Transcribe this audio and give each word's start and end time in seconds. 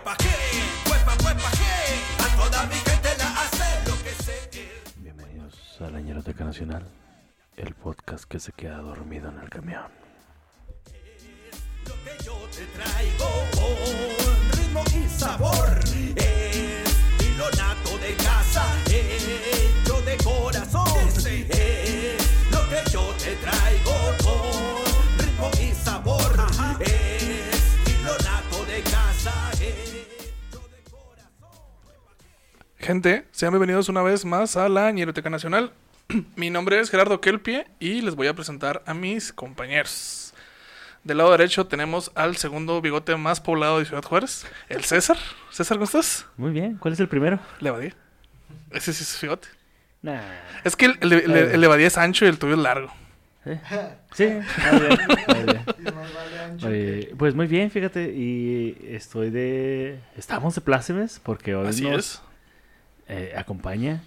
huepa 0.00 0.16
que, 0.16 0.90
huepa, 0.90 1.12
huepa 1.24 1.50
que, 1.50 2.24
a 2.24 2.36
toda 2.36 2.66
mi 2.66 2.74
gente 2.74 3.08
la 3.18 3.42
hace 3.42 3.90
lo 3.90 4.02
que 4.02 4.10
sé. 4.22 4.50
Bienvenidos 4.96 5.80
a 5.80 5.90
la 5.90 6.00
Ñeroteca 6.00 6.44
Nacional, 6.44 6.86
el 7.56 7.74
podcast 7.74 8.24
que 8.24 8.40
se 8.40 8.52
queda 8.52 8.78
dormido 8.78 9.28
en 9.28 9.38
el 9.38 9.48
camión. 9.50 9.90
Lo 11.86 11.94
que 12.04 12.24
yo 12.24 12.34
te 12.50 12.64
traigo 12.66 13.28
con 13.52 14.58
ritmo 14.58 14.82
y 14.96 15.08
sabor 15.08 15.84
Gente, 32.90 33.24
sean 33.30 33.52
bienvenidos 33.52 33.88
una 33.88 34.02
vez 34.02 34.24
más 34.24 34.56
a 34.56 34.68
la 34.68 34.90
Ñeroteca 34.90 35.30
Nacional. 35.30 35.70
Mi 36.34 36.50
nombre 36.50 36.80
es 36.80 36.90
Gerardo 36.90 37.20
Kelpie 37.20 37.68
y 37.78 38.00
les 38.02 38.16
voy 38.16 38.26
a 38.26 38.34
presentar 38.34 38.82
a 38.84 38.94
mis 38.94 39.32
compañeros. 39.32 40.34
Del 41.04 41.18
lado 41.18 41.30
derecho 41.30 41.68
tenemos 41.68 42.10
al 42.16 42.34
segundo 42.36 42.80
bigote 42.80 43.14
más 43.14 43.40
poblado 43.40 43.78
de 43.78 43.84
Ciudad 43.84 44.02
Juárez, 44.02 44.44
el 44.68 44.82
César. 44.82 45.16
César, 45.52 45.76
¿cómo 45.76 45.84
estás? 45.84 46.26
Muy 46.36 46.50
bien, 46.50 46.78
¿cuál 46.78 46.94
es 46.94 46.98
el 46.98 47.06
primero? 47.06 47.38
Levadía. 47.60 47.94
Ese 48.72 48.92
sí 48.92 49.04
es 49.04 49.08
su 49.10 49.24
bigote. 49.26 49.46
Nah. 50.02 50.18
Es 50.64 50.74
que 50.74 50.86
el, 50.86 50.98
el, 51.00 51.12
el- 51.12 51.30
el 51.36 51.60
Levadía 51.60 51.86
es 51.86 51.96
ancho 51.96 52.24
y 52.24 52.28
el 52.28 52.40
tuyo 52.40 52.54
es 52.54 52.58
largo. 52.60 52.92
¿Eh? 53.46 53.60
Sí. 54.14 54.26
Oye, 56.66 57.14
pues 57.16 57.36
muy 57.36 57.46
bien, 57.46 57.70
fíjate, 57.70 58.10
y 58.12 58.76
estoy 58.88 59.30
de... 59.30 60.00
Estamos 60.16 60.56
de 60.56 60.60
plácemes 60.60 61.20
porque 61.22 61.54
hoy 61.54 61.68
Así 61.68 61.88
nos 61.88 61.98
es. 62.16 62.22
Eh, 63.10 63.34
acompaña 63.36 64.00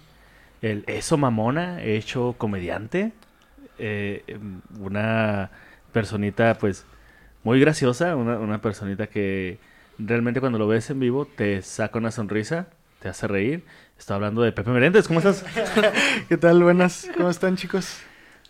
el 0.62 0.82
Eso 0.86 1.16
Mamona, 1.18 1.82
hecho 1.82 2.34
comediante, 2.38 3.12
eh, 3.78 4.24
em, 4.26 4.60
una 4.80 5.50
personita 5.92 6.54
pues 6.58 6.84
muy 7.42 7.60
graciosa, 7.60 8.16
una, 8.16 8.38
una 8.38 8.60
personita 8.62 9.06
que 9.06 9.58
realmente 9.98 10.40
cuando 10.40 10.58
lo 10.58 10.66
ves 10.66 10.88
en 10.90 10.98
vivo 11.00 11.26
te 11.26 11.60
saca 11.62 11.98
una 11.98 12.10
sonrisa, 12.10 12.66
te 13.00 13.08
hace 13.08 13.28
reír. 13.28 13.62
Estoy 13.98 14.14
hablando 14.16 14.42
de 14.42 14.52
Pepe 14.52 14.70
Meréndez, 14.70 15.06
¿cómo 15.06 15.20
estás? 15.20 15.44
¿Qué 16.28 16.36
tal? 16.36 16.62
Buenas. 16.62 17.08
¿Cómo 17.16 17.28
están, 17.30 17.56
chicos? 17.56 17.98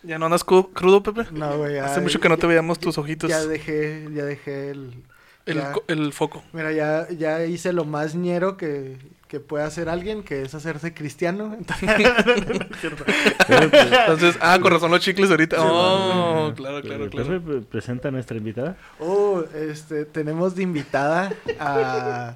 ¿Ya 0.01 0.17
no 0.17 0.25
andas 0.25 0.45
cru- 0.45 0.71
crudo, 0.73 1.03
Pepe? 1.03 1.25
No, 1.31 1.57
güey. 1.57 1.75
ya- 1.75 1.85
Hace 1.85 1.99
mucho 2.01 2.19
que 2.19 2.29
no 2.29 2.37
te 2.37 2.47
veíamos 2.47 2.79
tus 2.79 2.97
ojitos. 2.97 3.29
Ya 3.29 3.45
dejé, 3.45 4.07
ya 4.13 4.23
dejé 4.23 4.69
el... 4.71 5.03
El, 5.45 5.57
ya. 5.57 5.73
el 5.87 6.13
foco. 6.13 6.43
Mira, 6.53 6.71
ya, 6.71 7.07
ya 7.09 7.45
hice 7.45 7.73
lo 7.73 7.85
más 7.85 8.15
ñero 8.15 8.57
que, 8.57 8.97
que 9.27 9.39
puede 9.39 9.63
hacer 9.63 9.89
alguien, 9.89 10.23
que 10.23 10.43
es 10.43 10.53
hacerse 10.53 10.93
cristiano. 10.93 11.57
Entonces, 13.47 14.37
ah, 14.39 14.59
con 14.61 14.71
razón 14.71 14.91
los 14.91 14.99
chicles 14.99 15.31
ahorita. 15.31 15.57
Oh, 15.59 16.53
claro, 16.55 16.81
claro, 16.81 17.09
claro. 17.09 17.41
Presenta 17.63 18.09
a 18.09 18.11
nuestra 18.11 18.37
invitada. 18.37 18.77
Oh, 18.99 19.43
este, 19.53 20.05
tenemos 20.05 20.55
de 20.55 20.63
invitada 20.63 21.33
a 21.59 22.35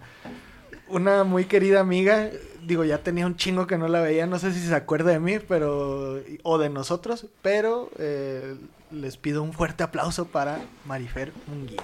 una 0.88 1.23
muy 1.23 1.45
querida 1.45 1.80
amiga. 1.80 2.30
Digo, 2.64 2.84
ya 2.84 2.98
tenía 3.00 3.26
un 3.26 3.36
chingo 3.36 3.67
que 3.67 3.78
no 3.78 3.88
la 3.88 4.02
veía, 4.02 4.26
no 4.26 4.40
sé 4.40 4.52
si 4.54 4.60
se 4.60 4.76
acuerda 4.76 5.12
de 5.12 5.20
mí, 5.20 5.40
pero... 5.40 6.20
O 6.44 6.58
de 6.58 6.70
nosotros, 6.70 7.28
pero 7.42 7.90
eh, 7.98 8.56
les 8.92 9.17
pido 9.17 9.44
un 9.44 9.54
fuerte 9.54 9.84
aplauso 9.84 10.26
para 10.26 10.60
Marifer 10.86 11.32
Munguía. 11.48 11.84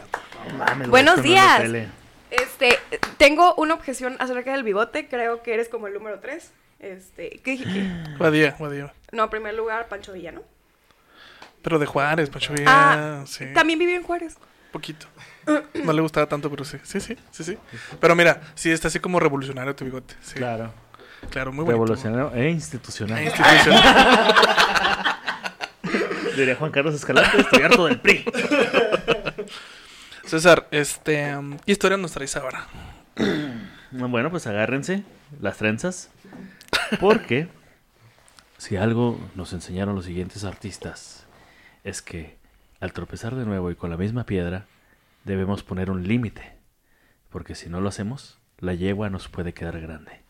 Buenos 0.89 1.22
días. 1.23 1.61
Este, 2.41 2.78
tengo 3.17 3.55
una 3.55 3.73
objeción 3.73 4.16
acerca 4.19 4.52
del 4.53 4.64
bigote. 4.64 5.08
Creo 5.08 5.41
que 5.44 5.53
eres 5.53 5.69
como 5.69 5.88
el 5.88 5.94
número 5.94 6.19
3. 6.19 6.52
Este, 6.80 7.39
¿qué 7.43 7.52
dije? 7.52 7.65
¿Qué? 7.65 7.87
Badía, 8.17 8.55
Badía. 8.60 8.93
No, 9.11 9.23
en 9.23 9.30
primer 9.30 9.54
lugar, 9.54 9.87
Pancho 9.87 10.14
Villa, 10.14 10.32
¿no? 10.32 10.42
Pero 11.61 11.80
de 11.80 11.86
Juárez, 11.86 12.30
Pacho 12.30 12.54
Villa, 12.54 12.65
Ah, 12.67 13.23
sí. 13.26 13.45
También 13.54 13.80
vivió 13.80 13.95
en 13.95 14.04
Juárez. 14.04 14.37
Poquito. 14.71 15.08
No 15.83 15.93
le 15.93 16.02
gustaba 16.02 16.27
tanto, 16.27 16.49
pero 16.49 16.65
sí. 16.65 16.77
Sí, 16.83 16.99
sí, 16.99 17.17
sí, 17.32 17.43
sí. 17.43 17.58
Pero 17.99 18.15
mira, 18.15 18.42
sí 18.55 18.71
está 18.71 18.87
así 18.89 18.99
como 18.99 19.20
revolucionario 19.20 19.76
tu 19.76 19.86
bigote. 19.86 20.15
Sí. 20.21 20.36
Claro, 20.36 20.71
Claro. 21.30 21.52
muy 21.52 21.64
bonito. 21.64 21.71
Revolucionario 21.71 22.31
e 22.36 22.49
institucional. 22.49 23.17
Ah, 23.17 23.23
institucional. 23.23 24.36
Diría 26.36 26.55
Juan 26.58 26.71
Carlos 26.71 26.93
Escalante, 26.95 27.39
estoy 27.39 27.61
harto 27.64 27.86
del 27.86 27.99
PRI. 28.02 28.26
César, 30.25 30.67
este, 30.71 31.37
um, 31.37 31.58
¿qué 31.59 31.71
historia 31.71 31.97
nos 31.97 32.11
traes 32.11 32.36
ahora? 32.36 32.67
Bueno, 33.91 34.30
pues 34.30 34.45
agárrense 34.45 35.03
las 35.39 35.55
trenzas. 35.55 36.09
Porque 36.99 37.47
si 38.58 38.75
algo 38.75 39.17
nos 39.36 39.53
enseñaron 39.53 39.95
los 39.95 40.03
siguientes 40.03 40.43
artistas 40.43 41.25
es 41.86 42.02
que 42.02 42.36
al 42.81 42.91
tropezar 42.91 43.36
de 43.36 43.45
nuevo 43.45 43.71
y 43.71 43.75
con 43.75 43.89
la 43.89 43.95
misma 43.95 44.25
piedra, 44.25 44.65
debemos 45.23 45.63
poner 45.63 45.89
un 45.89 46.05
límite. 46.05 46.57
Porque 47.30 47.55
si 47.55 47.69
no 47.69 47.80
lo 47.80 47.87
hacemos, 47.87 48.37
la 48.59 48.73
yegua 48.73 49.09
nos 49.09 49.30
puede 49.30 49.53
quedar 49.53 49.80
grande. 49.80 50.21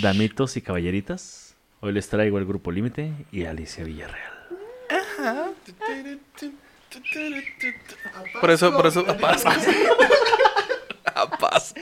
Damitos 0.00 0.56
y 0.56 0.62
caballeritas, 0.62 1.56
hoy 1.80 1.92
les 1.92 2.08
traigo 2.08 2.38
el 2.38 2.46
grupo 2.46 2.70
Límite 2.70 3.12
y 3.32 3.44
Alicia 3.44 3.82
Villarreal. 3.82 4.32
Por 8.40 8.50
eso, 8.50 8.72
por 8.76 8.86
eso, 8.86 9.00
a 9.08 9.16
Pasco. 9.16 9.50
A 11.14 11.28
Pasco. 11.38 11.80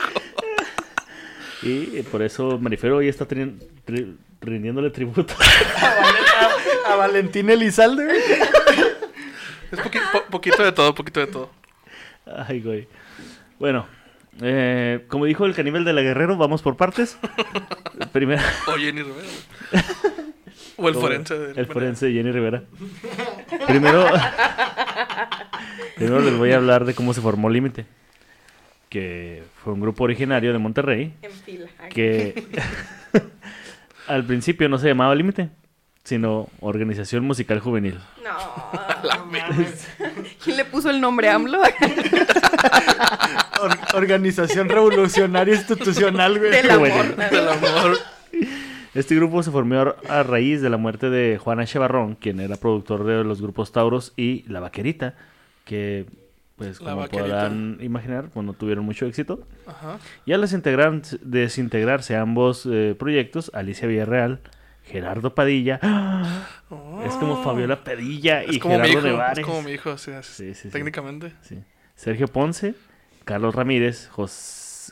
Y 1.63 1.99
eh, 1.99 2.05
por 2.11 2.23
eso 2.23 2.59
Marifero 2.59 2.97
hoy 2.97 3.09
está 3.09 3.27
tri- 3.29 4.17
rindiéndole 4.41 4.91
tributo. 4.91 5.35
A 6.87 6.97
Valentín 6.97 7.49
Elizalde. 7.51 8.19
Es 9.71 9.79
poqui- 9.79 10.01
po- 10.13 10.25
poquito 10.31 10.63
de 10.65 10.73
todo, 10.73 10.95
poquito 10.95 11.21
de 11.21 11.27
todo. 11.29 11.51
Ay, 12.27 12.61
güey. 12.61 12.89
Bueno, 13.59 13.87
eh, 14.41 15.05
como 15.09 15.27
dijo 15.27 15.45
el 15.47 15.55
caníbal 15.55 15.85
de 15.85 15.93
la 15.93 16.01
Guerrero, 16.03 16.37
vamos 16.37 16.63
por 16.63 16.77
partes. 16.77 17.19
Primero, 18.13 18.43
O 18.67 18.73
Jenny 18.73 19.03
Rivera. 19.03 19.29
O 20.81 20.89
el 20.89 20.95
forense. 20.95 21.39
de- 21.39 21.61
El 21.61 21.67
forense 21.67 22.07
de 22.07 22.13
Jenny 22.13 22.33
Rivera. 22.33 22.63
Primero, 23.67 24.07
primero 25.97 26.21
les 26.21 26.37
voy 26.37 26.53
a 26.53 26.57
hablar 26.57 26.85
de 26.85 26.95
cómo 26.95 27.15
se 27.15 27.21
formó 27.21 27.49
Límite. 27.51 27.87
Que 28.89 29.45
fue 29.63 29.73
un 29.73 29.81
grupo 29.81 30.05
originario 30.05 30.53
de 30.53 30.59
Monterrey. 30.59 31.15
En 31.23 31.31
fila. 31.31 31.67
Que 31.91 32.45
al 34.09 34.25
principio 34.25 34.69
no 34.69 34.79
se 34.79 34.89
llamaba 34.89 35.15
Límite, 35.15 35.49
sino 36.03 36.49
Organización 36.61 37.25
Musical 37.25 37.61
Juvenil. 37.61 38.01
No. 38.25 38.71
¿Quién 40.43 40.57
le 40.57 40.65
puso 40.65 40.91
el 40.91 41.01
nombre 41.01 41.29
AMLO? 41.29 41.61
Or- 43.63 43.79
Organización 43.95 44.69
Revolucionaria 44.69 45.55
Institucional, 45.55 46.39
güey. 46.39 46.51
Del 46.51 46.71
amor. 46.71 47.17
Del 47.17 47.49
amor. 47.49 47.99
Este 48.95 49.15
grupo 49.15 49.43
se 49.43 49.51
formó 49.51 49.95
a- 50.09 50.23
raíz 50.25 50.61
de 50.63 50.71
la 50.71 50.77
muerte 50.77 51.11
de 51.11 51.39
Juan 51.39 51.61
H. 51.61 51.79
Barrón, 51.79 52.17
quien 52.17 52.41
era 52.41 52.57
productor 52.57 53.05
de 53.05 53.23
los 53.25 53.41
grupos 53.41 53.71
Tauros 53.73 54.13
y 54.17 54.45
La 54.49 54.59
Vaquerita, 54.61 55.15
que, 55.65 56.07
pues, 56.57 56.81
La 56.81 56.91
como 56.91 57.03
Vaquerita. 57.03 57.25
podrán 57.25 57.79
imaginar, 57.81 58.29
pues 58.35 58.45
no 58.45 58.53
tuvieron 58.53 58.85
mucho 58.85 59.07
éxito. 59.07 59.47
Ajá. 59.67 59.99
Y 60.27 60.33
al 60.33 60.43
desintegrar- 60.43 61.19
desintegrarse 61.21 62.17
ambos 62.17 62.67
eh, 62.71 62.97
proyectos, 62.99 63.51
Alicia 63.55 63.87
Villarreal, 63.87 64.41
Gerardo 64.85 65.35
Padilla, 65.37 65.79
¡ah! 65.83 66.49
es 67.07 67.15
como 67.15 67.45
Fabiola 67.45 67.85
Padilla 67.85 68.43
Es 68.43 68.57
y 68.57 68.59
como 68.59 68.75
mi 68.77 68.81
Gerardo 68.89 68.99
hijo. 68.99 69.07
Nevares. 69.17 69.39
Es 69.39 69.47
como 69.47 69.63
mi 69.63 69.71
hijo, 69.71 69.97
sí, 69.99 70.11
Sí, 70.55 70.69
técnicamente. 70.71 71.33
Sergio 71.95 72.27
Ponce, 72.27 72.75
Carlos 73.25 73.55
Ramírez, 73.55 74.09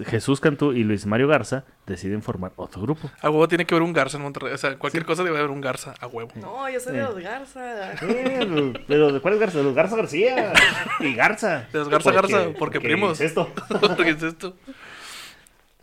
Jesús 0.04 0.40
Cantú 0.40 0.72
y 0.72 0.84
Luis 0.84 1.06
Mario 1.06 1.28
Garza 1.28 1.64
deciden 1.86 2.22
formar 2.22 2.52
otro 2.56 2.82
grupo. 2.82 3.10
A 3.20 3.30
huevo 3.30 3.48
tiene 3.48 3.64
que 3.64 3.74
haber 3.74 3.82
un 3.82 3.92
Garza 3.92 4.16
en 4.16 4.22
Monterrey. 4.22 4.52
O 4.52 4.58
sea, 4.58 4.76
cualquier 4.78 5.04
cosa 5.04 5.24
debe 5.24 5.38
haber 5.38 5.50
un 5.50 5.60
Garza 5.60 5.94
a 6.00 6.06
huevo. 6.06 6.30
No, 6.36 6.68
yo 6.68 6.80
soy 6.80 6.96
de 6.96 7.02
los 7.02 7.18
Garza. 7.18 7.92
Eh, 8.02 8.72
Pero 8.86 9.12
¿de 9.12 9.20
cuál 9.20 9.34
es 9.34 9.40
Garza? 9.40 9.58
De 9.58 9.64
los 9.64 9.74
Garza 9.74 9.96
García. 9.96 10.52
Y 11.00 11.14
Garza. 11.14 11.66
De 11.72 11.78
los 11.78 11.88
Garza 11.88 12.12
Garza, 12.12 12.46
porque 12.58 12.80
primos. 12.80 13.18
¿qué 13.18 13.24
es 13.24 13.30
esto? 13.30 13.50
¿Qué 13.96 14.10
es 14.10 14.22
esto? 14.22 14.56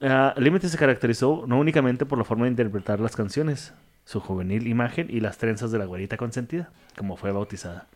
Ah, 0.01 0.33
Límite 0.37 0.69
se 0.69 0.77
caracterizó 0.77 1.45
no 1.47 1.57
únicamente 1.57 2.05
por 2.05 2.17
la 2.17 2.23
forma 2.23 2.45
de 2.45 2.51
interpretar 2.51 2.99
las 2.99 3.15
canciones, 3.15 3.73
su 4.03 4.19
juvenil 4.19 4.67
imagen 4.67 5.07
y 5.09 5.19
las 5.19 5.37
trenzas 5.37 5.71
de 5.71 5.79
la 5.79 5.85
güerita 5.85 6.17
consentida, 6.17 6.69
como 6.97 7.15
fue 7.17 7.31
bautizada. 7.31 7.87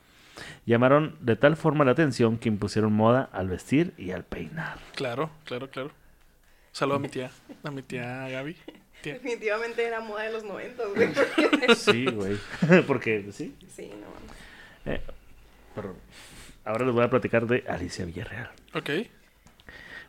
Llamaron 0.66 1.16
de 1.20 1.36
tal 1.36 1.58
forma 1.58 1.84
la 1.84 1.92
atención 1.92 2.38
que 2.38 2.50
impusieron 2.50 2.94
moda 2.94 3.30
al 3.34 3.50
vestir 3.50 3.94
y 3.98 4.12
al 4.12 4.24
peinar. 4.24 4.78
Claro, 4.96 5.30
claro, 5.44 5.70
claro. 5.70 5.92
Saludo 6.72 6.96
a 6.98 7.00
mi 7.00 7.10
tía, 7.10 7.32
a 7.64 7.72
mi 7.72 7.82
tía 7.82 8.28
Gaby. 8.30 8.56
Tía. 9.02 9.14
Definitivamente 9.14 9.84
era 9.86 10.00
moda 10.02 10.24
de 10.24 10.32
los 10.34 10.44
90, 10.44 10.84
güey. 10.88 11.10
porque- 11.14 11.76
Sí, 11.76 12.06
güey. 12.06 12.38
Porque, 12.88 13.26
sí. 13.32 13.56
Sí, 13.74 13.90
no 13.94 14.08
mames. 14.10 14.32
Eh, 14.86 15.02
pero 15.76 15.96
ahora 16.66 16.86
les 16.86 16.94
voy 16.94 17.04
a 17.06 17.10
platicar 17.10 17.48
de 17.48 17.64
Alicia 17.68 18.04
Villarreal. 18.06 18.50
Ok. 18.74 18.90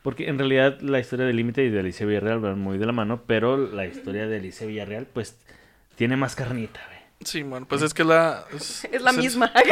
Porque 0.03 0.29
en 0.29 0.39
realidad 0.39 0.81
la 0.81 0.99
historia 0.99 1.25
de 1.27 1.33
Límite 1.33 1.63
y 1.65 1.71
de 1.71 1.81
Alicia 1.81 2.05
Villarreal 2.07 2.41
van 2.41 2.59
muy 2.59 2.79
de 2.79 2.87
la 2.87 2.93
mano, 2.93 3.23
pero 3.27 3.57
la 3.57 3.87
historia 3.87 4.27
de 4.27 4.37
Alicia 4.39 4.67
Villarreal, 4.67 5.07
pues, 5.07 5.37
tiene 5.95 6.17
más 6.17 6.35
carnita, 6.35 6.81
güey. 6.87 6.99
Sí, 7.23 7.43
bueno, 7.43 7.67
pues 7.69 7.83
es 7.83 7.93
que 7.95 8.03
la... 8.03 8.45
Es, 8.53 8.85
Es 8.91 9.03
la 9.03 9.11
es- 9.11 9.17
misma. 9.19 9.53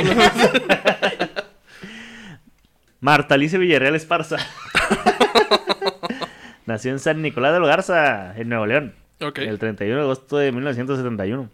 Marta 3.01 3.35
Alicia 3.35 3.59
Villarreal 3.59 3.95
Esparza. 3.95 4.37
Nació 6.69 6.91
en 6.93 6.99
San 6.99 7.23
Nicolás 7.23 7.55
de 7.55 7.61
los 7.61 7.69
Garza, 7.69 8.39
en 8.39 8.51
Nuevo 8.51 8.67
León, 8.67 8.95
Ok. 9.23 9.39
el 9.39 9.59
31 9.59 9.97
de 9.97 10.03
agosto 10.03 10.37
de 10.37 10.53
1971. 10.53 11.49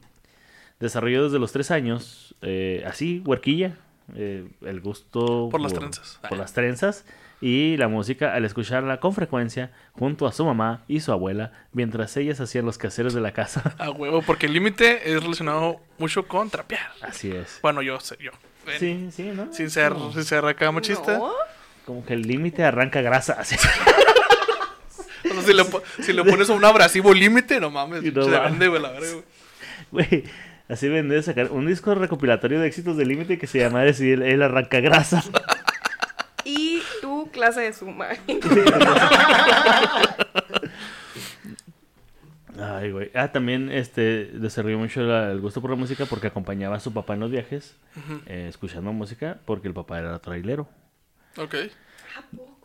Desarrolló 0.81 1.23
desde 1.25 1.39
los 1.39 1.53
tres 1.53 1.71
años, 1.71 2.35
eh, 2.43 2.83
así, 2.85 3.23
huerquilla, 3.25 3.77
eh, 4.17 4.45
el 4.63 4.81
gusto 4.81 5.49
Por 5.53 5.61
las 5.61 5.73
trenzas. 5.73 6.19
por 6.29 6.37
las 6.37 6.53
trenzas 6.53 7.05
y 7.41 7.77
la 7.77 7.87
música 7.87 8.35
al 8.35 8.45
escucharla 8.45 8.99
con 8.99 9.15
frecuencia 9.15 9.71
junto 9.93 10.27
a 10.27 10.33
su 10.33 10.45
mamá 10.45 10.83
y 10.89 10.99
su 10.99 11.13
abuela 11.13 11.53
mientras 11.73 12.17
ellas 12.17 12.41
hacían 12.41 12.67
los 12.67 12.77
quehaceres 12.77 13.15
de 13.15 13.21
la 13.21 13.31
casa. 13.33 13.73
A 13.79 13.91
huevo, 13.93 14.21
porque 14.23 14.47
el 14.47 14.53
límite 14.53 15.13
es 15.15 15.23
relacionado 15.23 15.81
mucho 15.99 16.27
con 16.27 16.51
trapear. 16.51 16.89
Así 17.03 17.31
es. 17.31 17.61
Bueno, 17.63 17.83
yo 17.83 18.01
sé, 18.01 18.17
yo. 18.21 18.33
Eh, 18.67 18.77
Sí, 18.81 19.09
sí, 19.13 19.31
¿no? 19.33 19.53
Sin 19.53 19.71
ser, 19.71 19.93
sin 20.13 20.25
ser 20.25 20.45
acá 20.45 20.73
machista. 20.73 21.19
No. 21.19 21.31
como 21.87 22.05
que 22.05 22.15
el 22.15 22.23
límite 22.23 22.65
arranca 22.65 23.01
grasa. 23.01 23.35
así. 23.39 23.55
Sea, 25.25 25.43
si 25.43 25.53
le, 25.53 25.65
si 26.03 26.13
le 26.13 26.25
pones 26.25 26.49
un 26.51 26.65
abrasivo 26.65 27.13
límite, 27.13 27.59
no 27.61 27.71
mames. 27.71 28.03
No 28.13 28.25
se 28.25 28.31
vende, 28.31 28.69
güey, 28.69 28.81
la 28.83 28.91
verga, 28.93 29.09
güey. 29.13 29.25
Güey, 29.91 30.25
así 30.69 30.89
vendé 30.89 31.17
de 31.17 31.23
sacar 31.23 31.51
un 31.51 31.67
disco 31.67 31.95
recopilatorio 31.95 32.61
de 32.61 32.67
éxitos 32.67 32.97
del 32.97 33.09
límite 33.09 33.39
que 33.39 33.47
se 33.47 33.59
llama 33.59 33.83
así 33.83 34.13
el, 34.13 34.23
el 34.23 34.43
arranca 34.43 34.81
grasa. 34.81 35.23
Y 36.45 36.83
tu 37.01 37.31
clase 37.31 37.61
de 37.63 37.73
suma. 37.73 38.09
Ay, 42.59 42.93
güey. 42.93 43.11
Ah, 43.15 43.33
también 43.33 43.71
este 43.71 44.27
desarrolló 44.27 44.79
mucho 44.79 45.01
la- 45.03 45.33
el 45.33 45.41
gusto 45.41 45.61
por 45.61 45.71
la 45.71 45.77
música 45.77 46.07
porque 46.07 46.29
acompañaba 46.29 46.77
a 46.77 46.81
su 46.81 46.93
papá 46.93 47.15
en 47.15 47.21
los 47.21 47.31
viajes, 47.31 47.77
eh, 48.27 48.47
escuchando 48.49 48.93
música, 48.93 49.39
porque 49.45 49.67
el 49.69 49.75
papá 49.75 49.99
era 49.99 50.19
trailero. 50.21 50.69
Ok. 51.37 51.55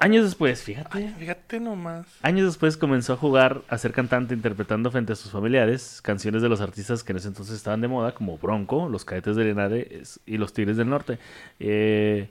Años 0.02 0.24
después, 0.24 0.64
fíjate. 0.64 1.14
Fíjate 1.20 1.60
nomás. 1.60 2.06
Años 2.22 2.46
después 2.46 2.78
comenzó 2.78 3.14
a 3.14 3.18
jugar, 3.18 3.64
a 3.68 3.78
ser 3.78 3.92
cantante, 3.92 4.34
interpretando 4.34 4.90
frente 4.92 5.12
a 5.12 5.16
sus 5.18 5.32
familiares 5.32 6.02
canciones 6.02 6.42
de 6.42 6.48
los 6.48 6.62
artistas 6.62 7.04
que 7.04 7.12
en 7.12 7.18
ese 7.18 7.28
entonces 7.28 7.56
estaban 7.56 7.82
de 7.82 7.90
moda, 7.90 8.14
como 8.14 8.38
Bronco, 8.38 8.88
Los 8.88 9.04
Cadetes 9.04 9.36
de 9.36 9.44
Linares 9.44 10.22
y 10.26 10.38
Los 10.38 10.54
Tigres 10.54 10.78
del 10.78 10.90
Norte. 10.90 11.20
Eh, 11.60 12.30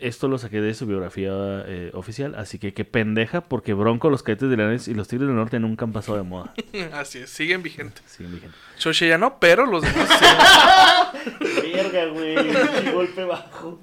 esto 0.00 0.28
lo 0.28 0.38
saqué 0.38 0.62
de 0.62 0.72
su 0.72 0.86
biografía 0.86 1.30
eh, 1.66 1.90
oficial, 1.92 2.34
así 2.34 2.58
que 2.58 2.72
qué 2.72 2.86
pendeja, 2.86 3.42
porque 3.42 3.74
Bronco, 3.74 4.08
Los 4.08 4.22
Cadetes 4.22 4.48
de 4.48 4.56
Linares 4.56 4.88
y 4.88 4.94
Los 4.94 5.08
Tigres 5.08 5.28
del 5.28 5.36
Norte 5.36 5.60
nunca 5.60 5.84
han 5.84 5.92
pasado 5.92 6.16
de 6.16 6.24
moda. 6.24 6.54
Así 6.94 7.18
es, 7.18 7.28
siguen 7.30 7.62
vigentes. 7.62 8.02
Siguen 8.06 8.32
vigentes. 8.32 8.58
Xoche 8.78 9.06
ya 9.06 9.18
no, 9.18 9.38
pero 9.38 9.66
los 9.66 9.82
demás 9.82 10.08
sí. 11.40 11.72
Verga, 11.74 12.06
güey, 12.06 12.92
golpe 12.94 13.24
bajo. 13.24 13.78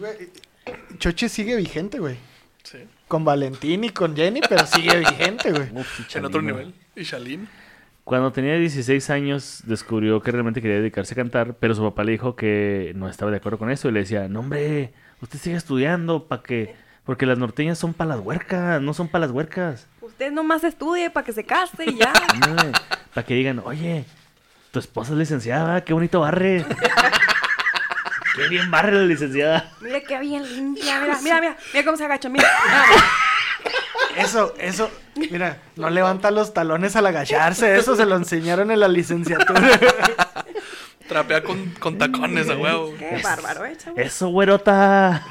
Güey, 0.00 0.30
Choche 0.98 1.28
sigue 1.28 1.56
vigente, 1.56 1.98
güey. 1.98 2.16
Sí. 2.62 2.78
Con 3.08 3.24
Valentín 3.24 3.84
y 3.84 3.90
con 3.90 4.16
Jenny, 4.16 4.40
pero 4.48 4.66
sigue 4.66 4.96
vigente, 4.98 5.52
güey. 5.52 5.68
En 6.14 6.24
otro 6.24 6.42
nivel. 6.42 6.74
Y 6.96 7.02
Shalin. 7.02 7.48
Cuando 8.04 8.32
tenía 8.32 8.56
16 8.56 9.08
años 9.10 9.62
descubrió 9.64 10.20
que 10.20 10.30
realmente 10.30 10.60
quería 10.60 10.76
dedicarse 10.76 11.14
a 11.14 11.16
cantar, 11.16 11.54
pero 11.54 11.74
su 11.74 11.82
papá 11.82 12.04
le 12.04 12.12
dijo 12.12 12.36
que 12.36 12.92
no 12.96 13.08
estaba 13.08 13.30
de 13.30 13.38
acuerdo 13.38 13.58
con 13.58 13.70
eso 13.70 13.88
y 13.88 13.92
le 13.92 14.00
decía, 14.00 14.28
no 14.28 14.40
hombre, 14.40 14.92
usted 15.22 15.38
sigue 15.38 15.56
estudiando 15.56 16.24
para 16.24 16.42
que... 16.42 16.74
Porque 17.04 17.26
las 17.26 17.38
norteñas 17.38 17.78
son 17.78 17.92
para 17.92 18.16
las 18.16 18.20
huercas, 18.20 18.80
no 18.80 18.94
son 18.94 19.08
para 19.08 19.26
las 19.26 19.34
huercas. 19.34 19.86
Usted 20.00 20.32
nomás 20.32 20.64
estudie 20.64 21.10
para 21.10 21.24
que 21.24 21.32
se 21.32 21.44
case 21.44 21.84
y 21.86 21.98
ya. 21.98 22.12
Para 23.14 23.26
que 23.26 23.34
digan, 23.34 23.60
oye, 23.64 24.04
tu 24.70 24.80
esposa 24.80 25.12
es 25.12 25.18
licenciada, 25.18 25.84
qué 25.84 25.92
bonito 25.92 26.20
barre. 26.20 26.64
qué 28.34 28.48
bien 28.48 28.70
barre 28.70 28.92
la 28.92 29.02
licenciada. 29.02 29.72
Mira 29.80 30.00
qué 30.00 30.18
bien 30.18 30.42
limpia. 30.42 31.00
Mira, 31.00 31.18
mira, 31.22 31.40
mira. 31.40 31.56
Mira 31.72 31.84
cómo 31.84 31.96
se 31.96 32.04
agacha. 32.04 32.28
Mira. 32.28 32.48
Eso, 34.16 34.54
eso, 34.58 34.90
mira, 35.16 35.58
no 35.76 35.90
levanta 35.90 36.30
los 36.30 36.54
talones 36.54 36.94
al 36.94 37.06
agacharse, 37.06 37.76
eso 37.76 37.96
se 37.96 38.06
lo 38.06 38.16
enseñaron 38.16 38.70
en 38.70 38.78
la 38.78 38.86
licenciatura. 38.88 39.60
Trapea 41.08 41.42
con, 41.42 41.70
con 41.80 41.98
tacones, 41.98 42.48
a 42.48 42.56
huevo. 42.56 42.94
Qué 42.98 43.20
bárbaro, 43.22 43.64
eh, 43.64 43.76
chavo. 43.76 43.96
Eso, 43.96 44.28
güerota. 44.28 45.22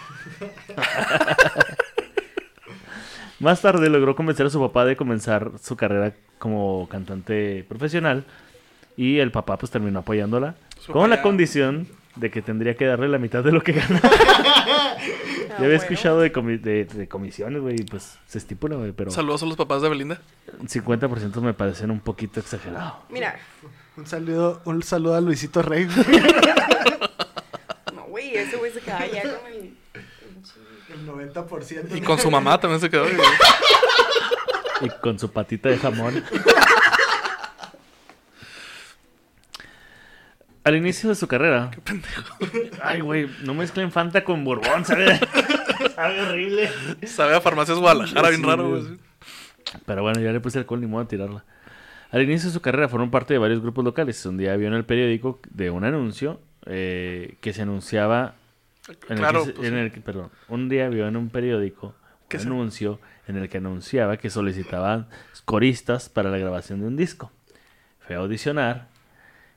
Más 3.40 3.62
tarde 3.62 3.90
logró 3.90 4.16
convencer 4.16 4.46
a 4.46 4.50
su 4.50 4.60
papá 4.60 4.86
de 4.86 4.96
comenzar 4.96 5.52
su 5.62 5.76
carrera 5.76 6.14
como 6.38 6.88
cantante 6.90 7.66
profesional 7.68 8.26
y 8.96 9.20
el 9.20 9.32
papá 9.32 9.58
pues 9.58 9.72
terminó 9.72 10.00
apoyándola 10.00 10.56
Su 10.80 10.92
con 10.92 11.10
la 11.10 11.22
condición 11.22 11.88
de 12.15 12.30
que 12.31 12.42
tendría 12.42 12.75
que 12.75 12.86
darle 12.86 13.07
la 13.07 13.18
mitad 13.18 13.44
de 13.44 13.51
lo 13.51 13.62
que 13.62 13.74
gana. 13.74 14.01
Ah, 15.56 15.60
Ya 15.60 15.65
había 15.65 15.77
bueno. 15.77 15.83
escuchado 15.83 16.19
de, 16.21 16.33
comi- 16.33 16.60
de- 16.60 16.86
de 16.86 17.07
comisiones, 17.07 17.62
güey, 17.62 17.75
y 17.80 17.83
pues 17.83 18.18
se 18.25 18.39
estipula, 18.39 18.75
güey, 18.75 18.92
pero 18.92 19.12
Saludos 19.12 19.44
a 19.44 19.45
los 19.45 19.56
papás 19.56 19.83
de 19.83 19.89
Belinda. 19.89 20.19
50% 20.65 21.42
me 21.42 21.54
parecen 21.54 21.92
un 21.92 22.00
poquito 22.00 22.39
exagerado. 22.39 23.04
Mira. 23.10 23.38
Un 23.95 24.07
saludo, 24.07 24.62
un 24.65 24.81
saludo 24.81 25.15
a 25.15 25.21
Luisito 25.21 25.62
Rey. 25.62 25.86
güey. 25.86 26.24
No, 27.94 28.06
güey, 28.06 28.36
ese 28.36 28.56
güey 28.57 28.71
se 28.71 28.80
queda 28.80 29.06
ya 29.06 29.21
con 29.24 29.51
el. 29.51 29.74
El 30.94 31.07
90%. 31.07 31.98
Y 31.98 32.01
con 32.01 32.18
su 32.19 32.31
mamá 32.31 32.60
también 32.60 32.80
se 32.81 32.89
quedó. 32.89 33.04
güey. 33.04 33.15
Y 34.81 34.89
con 35.01 35.19
su 35.19 35.31
patita 35.31 35.69
de 35.69 35.77
jamón. 35.77 36.24
Al 40.63 40.75
inicio 40.77 41.10
de 41.10 41.15
su 41.15 41.27
carrera. 41.27 41.69
Qué 41.71 41.81
pendejo. 41.81 42.38
Ay, 42.81 43.01
güey, 43.01 43.30
no 43.44 43.54
mezclen 43.54 43.92
Fanta 43.92 44.24
con 44.24 44.44
Borbón, 44.45 44.86
¿sabe? 44.86 45.19
Sabe 45.95 46.21
horrible. 46.21 46.69
Sabe 47.06 47.36
a 47.36 47.42
Farmacias 47.42 47.77
Guadalajara, 47.77 48.30
bien 48.30 48.42
Sí, 48.42 48.48
raro, 48.48 48.69
güey. 48.69 48.83
Pero 49.86 50.04
bueno, 50.04 50.21
ya 50.21 50.31
le 50.31 50.39
puse 50.39 50.60
alcohol 50.60 50.80
ni 50.80 50.88
modo 50.88 51.04
a 51.04 51.07
tirarla. 51.07 51.44
Al 52.12 52.21
inicio 52.21 52.48
de 52.50 52.54
su 52.54 52.62
carrera 52.62 52.88
formó 52.88 53.10
parte 53.12 53.33
de 53.33 53.39
varios 53.39 53.62
grupos 53.62 53.83
locales. 53.83 54.25
Un 54.25 54.38
día 54.38 54.56
vio 54.56 54.68
en 54.68 54.74
el 54.75 54.86
periódico 54.86 55.39
de 55.50 55.69
un 55.69 55.83
anuncio 55.83 56.39
eh, 56.65 57.36
que 57.42 57.51
se 57.54 57.63
anunciaba. 57.63 58.36
En 59.10 59.18
Claro, 59.18 59.42
el 59.42 59.48
que 59.48 59.54
pues, 59.54 59.68
en 59.68 59.74
sí. 59.74 59.80
el 59.80 59.92
que- 59.92 60.01
perdón, 60.01 60.30
un 60.48 60.69
día 60.69 60.88
vio 60.89 61.07
en 61.07 61.18
un 61.18 61.30
periódico 61.30 61.95
¿Qué 62.29 62.38
un 62.38 62.43
anuncio 62.43 63.00
en 63.27 63.38
el 63.38 63.50
que 63.50 63.58
anunciaba 63.58 64.17
que 64.17 64.29
solicitaban 64.29 65.08
coristas 65.46 66.10
para 66.10 66.29
la 66.29 66.38
grabación 66.38 66.79
de 66.82 66.88
un 66.88 66.96
disco. 66.96 67.32
Fue 68.05 68.15
a 68.15 68.20
audicionar 68.20 68.88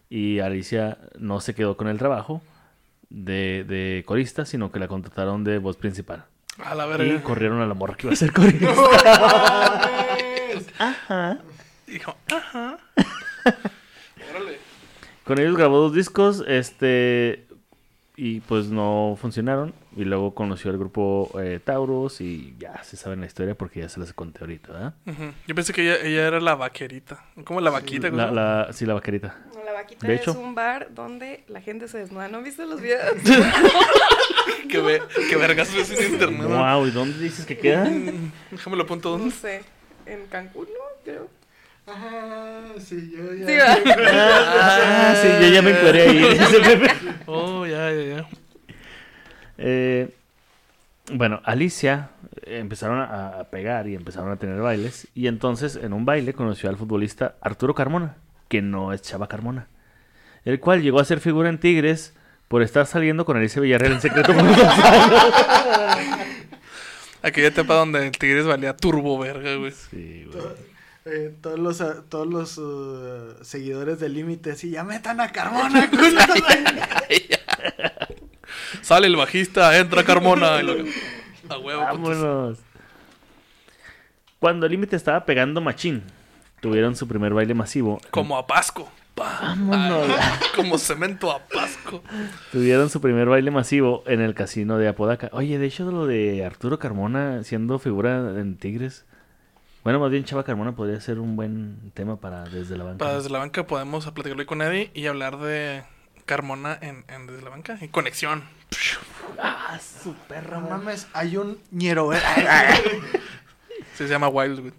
y 0.08 0.40
Alicia 0.40 0.98
no 1.18 1.40
se 1.40 1.54
quedó 1.54 1.76
con 1.76 1.88
el 1.88 1.98
trabajo 1.98 2.42
de, 3.10 3.64
de 3.64 4.02
corista, 4.06 4.44
sino 4.46 4.70
que 4.72 4.78
la 4.78 4.88
contrataron 4.88 5.44
de 5.44 5.58
voz 5.58 5.76
principal. 5.76 6.24
A 6.64 6.74
la 6.74 6.86
Y 6.86 6.88
verga. 6.88 7.22
corrieron 7.22 7.60
a 7.60 7.66
la 7.66 7.74
morra 7.74 7.96
que 7.96 8.06
iba 8.06 8.14
a 8.14 8.16
ser 8.16 8.32
corista. 8.34 8.68
Ajá. 10.78 11.38
Dijo, 11.86 12.16
ajá. 12.32 12.78
Órale. 14.30 14.58
Con 15.24 15.38
ellos 15.40 15.56
grabó 15.56 15.78
dos 15.78 15.94
discos, 15.94 16.44
este, 16.46 17.45
y 18.16 18.40
pues 18.40 18.66
no 18.66 19.16
funcionaron. 19.20 19.74
Y 19.96 20.04
luego 20.04 20.34
conoció 20.34 20.70
al 20.70 20.78
grupo 20.78 21.30
eh, 21.40 21.60
Taurus 21.62 22.20
y 22.20 22.54
ya 22.58 22.82
se 22.82 22.96
sabe 22.96 23.16
la 23.16 23.26
historia 23.26 23.54
porque 23.54 23.80
ya 23.80 23.88
se 23.88 24.00
las 24.00 24.12
conté 24.12 24.40
ahorita, 24.40 24.72
¿verdad? 24.72 24.94
Yo 25.46 25.54
pensé 25.54 25.72
que 25.72 25.82
ella, 25.82 26.00
ella 26.06 26.26
era 26.26 26.40
la 26.40 26.54
vaquerita. 26.54 27.24
Como 27.44 27.60
la 27.60 27.70
vaquita. 27.70 28.10
La, 28.10 28.24
¿cómo? 28.26 28.34
la, 28.34 28.68
sí, 28.72 28.86
la 28.86 28.94
vaquerita. 28.94 29.36
No, 29.54 29.64
la 29.64 29.72
vaquita 29.72 30.06
De 30.06 30.14
es 30.14 30.20
hecho. 30.22 30.32
un 30.38 30.54
bar 30.54 30.88
donde 30.94 31.44
la 31.48 31.60
gente 31.60 31.88
se 31.88 31.98
desnuda. 31.98 32.28
¿No 32.28 32.38
han 32.38 32.44
visto 32.44 32.64
los 32.66 32.80
videos? 32.80 33.16
Que, 34.68 34.80
ve, 34.80 35.00
que 35.28 35.36
vergas 35.36 35.72
ves 35.72 35.90
en 35.92 36.12
internet. 36.12 36.40
¿no? 36.48 36.58
Wow, 36.58 36.86
¿y 36.86 36.90
dónde 36.90 37.18
dices 37.20 37.46
que 37.46 37.56
queda? 37.56 37.88
Déjame 38.50 38.76
lo 38.76 38.82
apunto. 38.82 39.12
No 39.12 39.18
¿dónde? 39.18 39.34
sé. 39.34 39.62
En 40.06 40.26
Cancún, 40.26 40.64
¿no? 40.64 41.02
Creo. 41.04 41.28
Ajá, 41.86 42.74
sí, 42.80 43.12
yo 43.16 43.32
ya. 43.32 43.78
Ah, 44.12 45.14
sí, 45.22 45.28
yo 45.40 45.48
ya 45.52 45.62
me 45.62 45.70
encueré 45.70 46.08
ahí. 46.08 46.38
Oh, 47.26 47.64
ya, 47.64 47.92
ya, 47.92 48.02
ya. 48.02 48.28
Eh, 49.58 50.10
bueno, 51.12 51.40
Alicia 51.44 52.10
eh, 52.42 52.58
empezaron 52.58 53.00
a, 53.00 53.44
pegar 53.50 53.86
y 53.88 53.94
empezaron 53.94 54.32
a 54.32 54.36
tener 54.36 54.60
bailes. 54.60 55.06
Y 55.14 55.28
entonces 55.28 55.76
en 55.76 55.92
un 55.92 56.04
baile 56.04 56.32
conoció 56.32 56.68
al 56.68 56.76
futbolista 56.76 57.36
Arturo 57.40 57.74
Carmona, 57.74 58.16
que 58.48 58.62
no 58.62 58.92
es 58.92 59.02
Chava 59.02 59.28
Carmona, 59.28 59.68
el 60.44 60.58
cual 60.58 60.82
llegó 60.82 60.98
a 60.98 61.04
ser 61.04 61.20
figura 61.20 61.48
en 61.48 61.58
Tigres 61.58 62.14
por 62.48 62.62
estar 62.62 62.86
saliendo 62.86 63.24
con 63.24 63.36
Alicia 63.36 63.62
Villarreal 63.62 63.92
en 63.92 64.00
secreto 64.00 64.34
por 64.34 64.42
unos 64.42 64.58
años. 64.58 65.22
Aquella 67.22 67.48
etapa 67.48 67.74
donde 67.74 68.06
el 68.06 68.12
Tigres 68.12 68.46
valía 68.46 68.76
turbo 68.76 69.18
verga, 69.18 69.54
güey. 69.56 69.72
Sí, 69.72 70.28
güey. 70.32 70.75
Eh, 71.06 71.34
todos 71.40 71.58
los, 71.58 71.80
ah, 71.80 72.02
todos 72.08 72.26
los 72.26 72.58
uh, 72.58 73.36
seguidores 73.42 74.00
del 74.00 74.14
límite, 74.14 74.56
sí, 74.56 74.70
ya 74.70 74.82
metan 74.82 75.20
a 75.20 75.30
Carmona. 75.30 75.88
Sale 78.82 79.06
el 79.06 79.16
bajista, 79.16 79.76
entra 79.78 80.04
Carmona. 80.04 80.60
y 80.60 80.64
lo- 80.64 80.74
A 81.48 81.58
huevo. 81.58 81.80
putos. 81.90 82.18
Vámonos. 82.18 82.58
Cuando 84.40 84.66
el 84.66 84.72
límite 84.72 84.96
estaba 84.96 85.24
pegando 85.24 85.60
machín, 85.60 86.02
tuvieron 86.60 86.94
su 86.96 87.08
primer 87.08 87.32
baile 87.34 87.54
masivo. 87.54 88.00
Como 88.10 88.36
a 88.36 88.46
Pasco. 88.46 88.90
Pa. 89.14 89.38
Vámonos. 89.40 90.08
Ah, 90.18 90.40
como 90.54 90.76
cemento 90.78 91.30
a 91.32 91.38
Pasco. 91.46 92.02
Tuvieron 92.52 92.90
su 92.90 93.00
primer 93.00 93.28
baile 93.28 93.50
masivo 93.50 94.04
en 94.06 94.20
el 94.20 94.34
casino 94.34 94.76
de 94.76 94.88
Apodaca. 94.88 95.30
Oye, 95.32 95.58
de 95.58 95.66
hecho, 95.66 95.90
lo 95.90 96.06
de 96.06 96.44
Arturo 96.44 96.78
Carmona 96.78 97.42
siendo 97.44 97.78
figura 97.78 98.18
en 98.38 98.56
Tigres. 98.58 99.04
Bueno, 99.86 100.00
más 100.00 100.10
bien 100.10 100.24
Chava 100.24 100.42
Carmona 100.42 100.74
podría 100.74 100.98
ser 100.98 101.20
un 101.20 101.36
buen 101.36 101.92
tema 101.94 102.18
para 102.18 102.42
desde 102.42 102.76
la 102.76 102.82
banca. 102.82 102.98
Para 102.98 103.18
desde 103.18 103.30
la 103.30 103.38
banca 103.38 103.68
podemos 103.68 104.04
platicarlo 104.10 104.40
ahí 104.40 104.46
con 104.46 104.60
Eddie 104.60 104.90
y 104.94 105.06
hablar 105.06 105.38
de 105.38 105.84
Carmona 106.24 106.76
en, 106.80 107.04
en 107.06 107.28
desde 107.28 107.40
la 107.42 107.50
banca. 107.50 107.78
Y 107.80 107.86
conexión. 107.86 108.42
Ah, 109.38 109.78
su 109.78 110.12
perra, 110.14 110.58
mames, 110.58 111.06
hay 111.12 111.36
un 111.36 111.58
ñero. 111.70 112.12
eh. 112.12 112.18
Se 113.94 114.08
llama 114.08 114.26
Wildwood. 114.26 114.72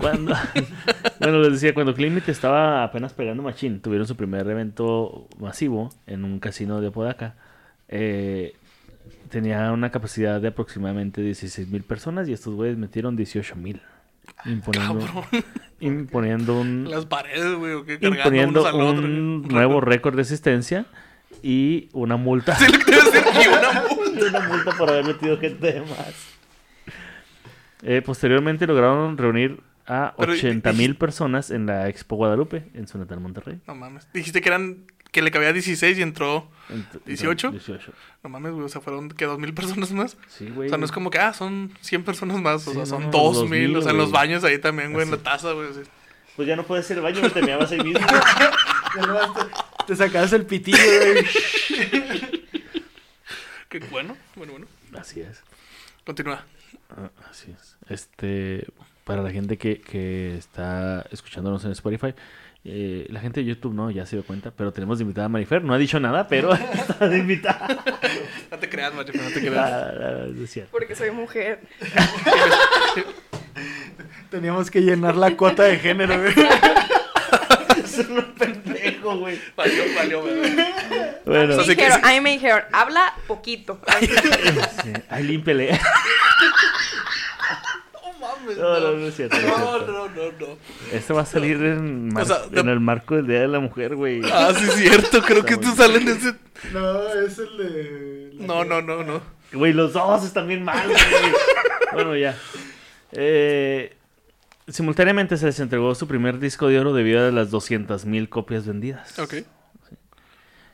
Cuando, 0.00 0.34
bueno, 1.20 1.38
les 1.38 1.52
decía, 1.52 1.72
cuando 1.72 1.94
Climate 1.94 2.32
estaba 2.32 2.82
apenas 2.82 3.12
pegando 3.12 3.44
machín, 3.44 3.80
tuvieron 3.80 4.08
su 4.08 4.16
primer 4.16 4.48
evento 4.48 5.28
masivo 5.38 5.90
en 6.08 6.24
un 6.24 6.40
casino 6.40 6.80
de 6.80 6.88
Apodaca. 6.88 7.36
Eh, 7.86 8.56
tenía 9.30 9.70
una 9.70 9.92
capacidad 9.92 10.40
de 10.40 10.48
aproximadamente 10.48 11.20
16 11.20 11.68
mil 11.68 11.84
personas 11.84 12.28
y 12.28 12.32
estos 12.32 12.56
güeyes 12.56 12.76
metieron 12.76 13.14
18 13.14 13.54
mil. 13.54 13.80
Imponiendo, 14.44 14.98
Cabrón. 15.06 15.24
imponiendo 15.80 16.60
un, 16.60 16.90
Las 16.90 17.06
paredes, 17.06 17.54
güey. 17.56 17.72
o 17.74 17.84
qué, 17.84 17.98
cargando 17.98 18.18
imponiendo 18.18 18.60
unos 18.60 18.74
al 18.74 18.80
otro, 18.80 19.02
un 19.04 19.42
güey. 19.42 19.52
nuevo 19.54 19.80
récord 19.80 20.16
de 20.16 20.22
asistencia 20.22 20.86
y 21.42 21.88
una 21.92 22.16
multa. 22.16 22.54
Sí, 22.56 22.66
lo 22.72 22.78
que 22.78 22.84
te 22.84 22.96
decir, 22.96 23.22
y 23.44 23.48
una 23.48 23.82
multa. 23.88 24.20
y 24.20 24.28
una 24.28 24.40
multa 24.48 24.70
por 24.78 24.90
haber 24.90 25.04
metido 25.04 25.38
gente 25.38 25.72
de 25.72 25.80
más. 25.82 26.14
Eh, 27.82 28.02
posteriormente 28.04 28.66
lograron 28.66 29.16
reunir 29.16 29.60
a 29.86 30.14
Pero, 30.18 30.34
y- 30.34 30.38
80 30.38 30.72
mil 30.72 30.96
personas 30.96 31.50
en 31.50 31.66
la 31.66 31.88
Expo 31.88 32.16
Guadalupe, 32.16 32.64
en 32.74 32.88
su 32.88 32.98
natal 32.98 33.20
Monterrey. 33.20 33.58
No 33.66 33.74
mames. 33.74 34.08
Dijiste 34.12 34.40
que 34.40 34.48
eran. 34.48 34.78
Que 35.10 35.22
le 35.22 35.30
cabía 35.30 35.52
16 35.52 35.98
y 35.98 36.02
entró. 36.02 36.48
Ent- 36.68 37.02
¿18? 37.06 37.50
18. 37.52 37.92
No 38.22 38.28
mames, 38.30 38.52
güey. 38.52 38.64
O 38.66 38.68
sea, 38.68 38.80
fueron 38.80 39.08
que 39.10 39.24
dos 39.24 39.38
mil 39.38 39.54
personas 39.54 39.90
más. 39.92 40.16
Sí, 40.28 40.48
güey. 40.50 40.68
O 40.68 40.70
sea, 40.70 40.78
no 40.78 40.84
es 40.84 40.92
como 40.92 41.10
que, 41.10 41.18
ah, 41.18 41.32
son 41.32 41.72
100 41.80 42.04
personas 42.04 42.40
más. 42.42 42.66
O 42.68 42.70
Sí, 42.72 42.76
sea, 42.76 42.86
son 42.86 43.04
no, 43.04 43.10
dos 43.10 43.36
2000, 43.36 43.68
mil. 43.68 43.76
O 43.76 43.82
sea, 43.82 43.92
en 43.92 43.98
los 43.98 44.10
baños 44.10 44.44
ahí 44.44 44.58
también, 44.58 44.92
güey, 44.92 45.04
en 45.04 45.10
la 45.12 45.16
taza, 45.18 45.52
güey. 45.52 45.70
así. 45.70 45.80
Pues 46.36 46.46
ya 46.46 46.54
no 46.56 46.62
puedes 46.64 46.88
ir 46.90 46.98
al 46.98 47.02
baño, 47.02 47.20
me 47.22 47.30
te 47.30 47.42
meabas 47.42 47.70
ahí 47.72 47.80
mismo. 47.80 48.00
Ya 48.96 49.06
nomás 49.06 49.34
te, 49.34 49.84
te 49.86 49.96
sacabas 49.96 50.32
el 50.32 50.46
pitillo, 50.46 50.78
güey. 50.78 51.24
Qué 53.68 53.80
bueno. 53.90 54.16
Bueno, 54.34 54.52
bueno. 54.52 54.66
Así 54.98 55.20
es. 55.20 55.42
Continúa. 56.06 56.44
Ah, 56.90 57.10
Así 57.30 57.50
es. 57.50 57.76
Este, 57.88 58.66
para 59.04 59.22
la 59.22 59.30
gente 59.30 59.58
que, 59.58 59.80
que 59.80 60.36
está 60.36 61.04
escuchándonos 61.10 61.64
en 61.66 61.72
Spotify, 61.72 62.14
eh, 62.64 63.06
la 63.08 63.20
gente 63.20 63.40
de 63.40 63.46
YouTube 63.46 63.74
no, 63.74 63.90
ya 63.90 64.04
se 64.04 64.16
dio 64.16 64.24
cuenta, 64.24 64.50
pero 64.50 64.72
tenemos 64.72 64.98
de 64.98 65.02
invitada 65.02 65.26
a 65.26 65.28
Marifer. 65.28 65.62
No 65.62 65.74
ha 65.74 65.78
dicho 65.78 66.00
nada, 66.00 66.28
pero 66.28 66.52
está 66.54 67.08
de 67.08 67.18
invitada. 67.18 67.82
No 68.50 68.58
te 68.58 68.68
creas, 68.68 68.94
macho, 68.94 69.12
no 69.14 69.30
te 69.30 69.40
creas. 69.40 69.56
Ah, 69.56 69.92
ah, 69.94 70.26
es 70.42 70.50
cierto. 70.50 70.70
Porque 70.72 70.94
soy 70.94 71.10
mujer. 71.10 71.60
Teníamos 74.30 74.70
que 74.70 74.82
llenar 74.82 75.16
la 75.16 75.36
cuota 75.36 75.64
de 75.64 75.78
género, 75.78 76.20
güey. 76.20 76.34
Es 77.78 78.06
un 78.06 78.22
pendejo, 78.34 79.18
güey. 79.18 79.40
Valió, 79.56 79.82
valió, 79.96 80.20
güey. 80.20 80.34
Bueno, 81.24 81.56
Me 81.56 81.76
que 81.76 81.86
a 81.86 82.12
mí 82.12 82.20
me 82.20 82.32
dijeron, 82.32 82.62
habla 82.72 83.14
poquito. 83.26 83.80
ahí 85.08 85.24
límpele. 85.24 85.78
No 88.56 88.68
mames. 88.68 88.82
No, 88.82 88.90
no, 88.92 88.96
no 88.98 89.06
es 89.06 89.16
cierto. 89.16 89.36
no 89.40 89.58
No, 89.58 89.78
no, 89.86 90.08
no, 90.08 90.32
no. 90.40 90.46
Esto 90.92 91.14
va 91.14 91.22
a 91.22 91.26
salir 91.26 91.56
en, 91.62 92.08
mar- 92.12 92.22
O 92.22 92.26
sea, 92.26 92.46
de- 92.46 92.60
en 92.60 92.68
el 92.68 92.80
marco 92.80 93.16
del 93.16 93.26
Día 93.26 93.40
de 93.40 93.48
la 93.48 93.60
Mujer, 93.60 93.94
güey. 93.96 94.20
Ah, 94.32 94.52
sí, 94.56 94.64
es 94.64 94.74
cierto. 94.74 95.22
Creo 95.22 95.44
que 95.44 95.56
muy 95.56 95.66
salen 95.76 96.04
de 96.04 96.12
ese. 96.12 96.34
No, 96.72 97.08
es 97.14 97.38
el 97.38 97.56
de. 97.58 98.30
la- 98.34 98.46
No, 98.46 98.64
no, 98.64 98.80
no, 98.82 99.02
no. 99.04 99.20
Güey, 99.52 99.72
los 99.72 99.92
dos 99.92 100.24
están 100.24 100.46
bien 100.48 100.62
mal, 100.64 100.86
güey. 100.86 100.98
bueno, 101.92 102.16
ya. 102.16 102.36
Eh, 103.12 103.96
simultáneamente 104.68 105.36
se 105.38 105.46
les 105.46 105.58
entregó 105.60 105.94
su 105.94 106.06
primer 106.06 106.38
disco 106.38 106.68
de 106.68 106.78
oro 106.78 106.92
debido 106.92 107.26
a 107.26 107.30
las 107.30 107.50
200.000 107.50 108.28
copias 108.28 108.66
vendidas. 108.66 109.18
Ok. 109.18 109.34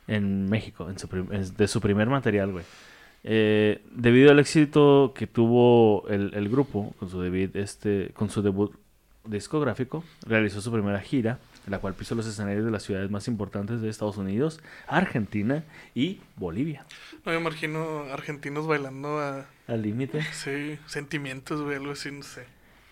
En 0.06 0.50
México, 0.50 0.90
en 0.90 0.98
su 0.98 1.08
de 1.08 1.68
su 1.68 1.80
primer 1.80 2.08
material, 2.08 2.52
güey. 2.52 2.64
Eh, 3.26 3.82
debido 3.90 4.30
al 4.30 4.38
éxito 4.38 5.14
que 5.16 5.26
tuvo 5.26 6.06
el, 6.08 6.32
el 6.34 6.48
grupo 6.50 6.94
con 6.98 7.08
su, 7.08 7.20
debut, 7.22 7.56
este, 7.56 8.10
con 8.14 8.28
su 8.28 8.42
debut 8.42 8.74
discográfico, 9.24 10.04
realizó 10.26 10.60
su 10.60 10.70
primera 10.70 11.00
gira, 11.00 11.38
la 11.66 11.78
cual 11.78 11.94
pisó 11.94 12.14
los 12.14 12.26
escenarios 12.26 12.66
de 12.66 12.70
las 12.70 12.82
ciudades 12.82 13.10
más 13.10 13.26
importantes 13.26 13.80
de 13.80 13.88
Estados 13.88 14.18
Unidos, 14.18 14.60
Argentina 14.86 15.64
y 15.94 16.20
Bolivia. 16.36 16.84
No 17.24 17.32
me 17.32 17.38
imagino 17.38 18.04
argentinos 18.12 18.66
bailando 18.66 19.18
a. 19.18 19.46
Al 19.66 19.82
límite. 19.82 20.22
Sí, 20.32 20.78
sentimientos, 20.86 21.62
güey, 21.62 21.76
algo 21.76 21.92
así, 21.92 22.12
no 22.12 22.22
sé. 22.22 22.44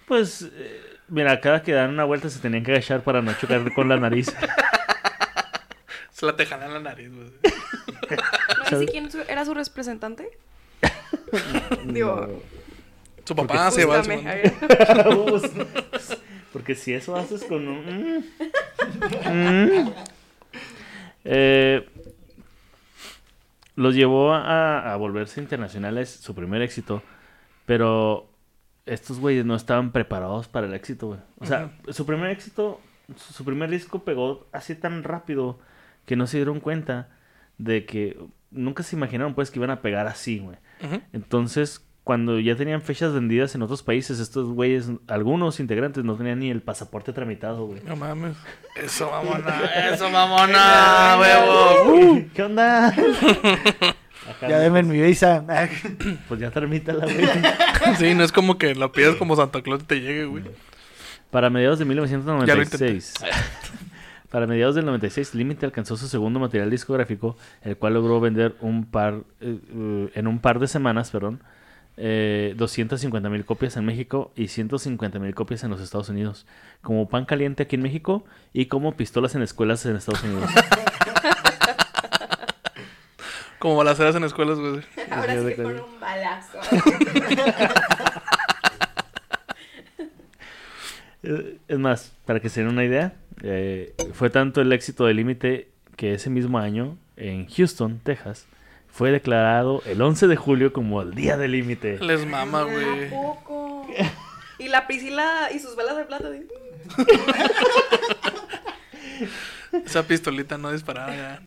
Pues, 0.06 0.50
eh, 0.54 0.80
mira, 1.08 1.38
cada 1.40 1.62
que 1.62 1.72
dan 1.72 1.90
una 1.90 2.04
vuelta 2.04 2.30
se 2.30 2.40
tenían 2.40 2.64
que 2.64 2.72
agachar 2.72 3.04
para 3.04 3.20
no 3.20 3.34
chocar 3.34 3.72
con 3.74 3.88
la 3.88 3.98
nariz. 3.98 4.34
Se 6.10 6.26
la 6.26 6.36
tejan 6.36 6.62
en 6.62 6.72
la 6.72 6.80
nariz, 6.80 7.10
güey. 7.12 7.30
¿No 8.70 8.78
sé 8.78 8.86
quién 8.86 9.10
su- 9.10 9.20
era 9.28 9.44
su 9.44 9.54
representante? 9.54 10.30
Digo, 11.86 12.42
Su 13.24 13.34
papá 13.36 13.70
se 13.70 13.84
va. 13.84 14.02
Porque 16.52 16.74
si 16.74 16.92
eso 16.92 17.16
haces 17.16 17.44
con 17.44 17.66
un... 17.66 18.26
mm, 19.24 19.30
mm, 19.32 19.92
eh, 21.24 21.88
los 23.74 23.94
llevó 23.94 24.34
a, 24.34 24.92
a 24.92 24.96
volverse 24.96 25.40
internacionales, 25.40 26.10
su 26.10 26.34
primer 26.34 26.60
éxito, 26.60 27.02
pero 27.64 28.28
estos 28.84 29.18
güeyes 29.18 29.46
no 29.46 29.54
estaban 29.56 29.92
preparados 29.92 30.46
para 30.48 30.66
el 30.66 30.74
éxito, 30.74 31.06
güey. 31.06 31.20
O 31.38 31.46
sea, 31.46 31.70
su 31.88 32.04
primer 32.04 32.30
éxito, 32.30 32.80
su, 33.16 33.32
su 33.32 33.44
primer 33.46 33.70
disco 33.70 34.00
pegó 34.04 34.46
así 34.52 34.74
tan 34.74 35.04
rápido 35.04 35.58
que 36.04 36.16
no 36.16 36.26
se 36.26 36.36
dieron 36.36 36.60
cuenta 36.60 37.08
de 37.58 37.86
que 37.86 38.16
nunca 38.50 38.82
se 38.82 38.96
imaginaron 38.96 39.34
pues 39.34 39.50
que 39.50 39.58
iban 39.58 39.70
a 39.70 39.80
pegar 39.82 40.06
así, 40.06 40.38
güey. 40.38 40.56
Entonces, 41.12 41.86
cuando 42.04 42.40
ya 42.40 42.56
tenían 42.56 42.82
fechas 42.82 43.12
vendidas 43.12 43.54
en 43.54 43.62
otros 43.62 43.82
países, 43.82 44.18
estos 44.18 44.48
güeyes, 44.48 44.90
algunos 45.06 45.60
integrantes 45.60 46.04
no 46.04 46.16
tenían 46.16 46.40
ni 46.40 46.50
el 46.50 46.60
pasaporte 46.60 47.12
tramitado, 47.12 47.66
güey. 47.66 47.80
No 47.86 47.94
mames. 47.94 48.36
Eso, 48.74 49.08
mamona. 49.10 49.60
Eso, 49.92 50.10
mamona, 50.10 51.16
huevo. 51.20 51.92
Uy, 51.92 52.30
¿Qué 52.34 52.42
onda? 52.42 52.88
Acá, 52.88 53.94
Ya 54.48 54.58
deme 54.58 54.82
mi 54.82 55.00
visa. 55.00 55.44
Pues 56.28 56.40
ya 56.40 56.50
tramítala, 56.50 57.04
güey. 57.04 57.96
Sí, 57.96 58.14
no 58.14 58.24
es 58.24 58.32
como 58.32 58.58
que 58.58 58.74
la 58.74 58.90
pidas 58.90 59.14
como 59.16 59.36
Santa 59.36 59.62
Claus 59.62 59.82
y 59.82 59.86
te 59.86 60.00
llegue, 60.00 60.24
güey. 60.24 60.44
Para 61.30 61.50
mediados 61.50 61.78
de 61.78 61.84
Ya 61.84 61.94
lo 61.94 62.02
1996. 62.02 63.14
Para 64.32 64.46
mediados 64.46 64.74
del 64.74 64.86
96, 64.86 65.34
Límite 65.34 65.66
alcanzó 65.66 65.98
su 65.98 66.08
segundo 66.08 66.40
material 66.40 66.70
discográfico, 66.70 67.36
el 67.60 67.76
cual 67.76 67.92
logró 67.92 68.18
vender 68.18 68.54
un 68.60 68.86
par 68.86 69.24
eh, 69.42 69.58
eh, 69.68 70.10
en 70.14 70.26
un 70.26 70.38
par 70.38 70.58
de 70.58 70.68
semanas, 70.68 71.10
perdón, 71.10 71.42
eh, 71.98 72.54
250 72.56 73.28
mil 73.28 73.44
copias 73.44 73.76
en 73.76 73.84
México 73.84 74.32
y 74.34 74.48
150 74.48 75.18
mil 75.18 75.34
copias 75.34 75.64
en 75.64 75.70
los 75.70 75.82
Estados 75.82 76.08
Unidos, 76.08 76.46
como 76.80 77.10
pan 77.10 77.26
caliente 77.26 77.64
aquí 77.64 77.76
en 77.76 77.82
México 77.82 78.24
y 78.54 78.66
como 78.66 78.96
pistolas 78.96 79.34
en 79.34 79.42
escuelas 79.42 79.84
en 79.84 79.96
Estados 79.96 80.24
Unidos. 80.24 80.50
Como 83.58 83.76
balaceras 83.76 84.16
en 84.16 84.24
escuelas, 84.24 84.58
güey. 84.58 84.80
Ahora 85.08 85.40
sí 85.40 85.54
con 85.54 85.66
un 85.66 86.00
balazo. 86.00 86.58
Eh, 91.22 91.58
Es 91.68 91.78
más, 91.78 92.12
para 92.26 92.40
que 92.40 92.48
se 92.48 92.60
den 92.60 92.70
una 92.70 92.82
idea, 92.82 93.12
eh, 93.42 93.94
fue 94.12 94.30
tanto 94.30 94.60
el 94.60 94.72
éxito 94.72 95.06
del 95.06 95.16
límite 95.16 95.68
que 95.96 96.14
ese 96.14 96.30
mismo 96.30 96.58
año, 96.58 96.96
en 97.16 97.46
Houston, 97.48 98.00
Texas, 98.02 98.46
fue 98.90 99.10
declarado 99.10 99.82
el 99.86 100.00
11 100.02 100.26
de 100.26 100.36
julio 100.36 100.72
como 100.72 101.00
el 101.02 101.14
Día 101.14 101.36
del 101.36 101.52
Límite. 101.52 101.98
Les 102.00 102.26
mama, 102.26 102.60
¿A 102.60 102.64
güey. 102.64 103.10
poco? 103.10 103.86
Y 104.58 104.68
la 104.68 104.86
Priscila 104.86 105.48
y 105.54 105.58
sus 105.58 105.74
balas 105.76 105.96
de 105.96 106.04
plata. 106.04 106.28
de- 106.30 106.46
Esa 109.86 110.02
pistolita 110.06 110.58
no 110.58 110.70
disparaba 110.72 111.14
ya. 111.14 111.42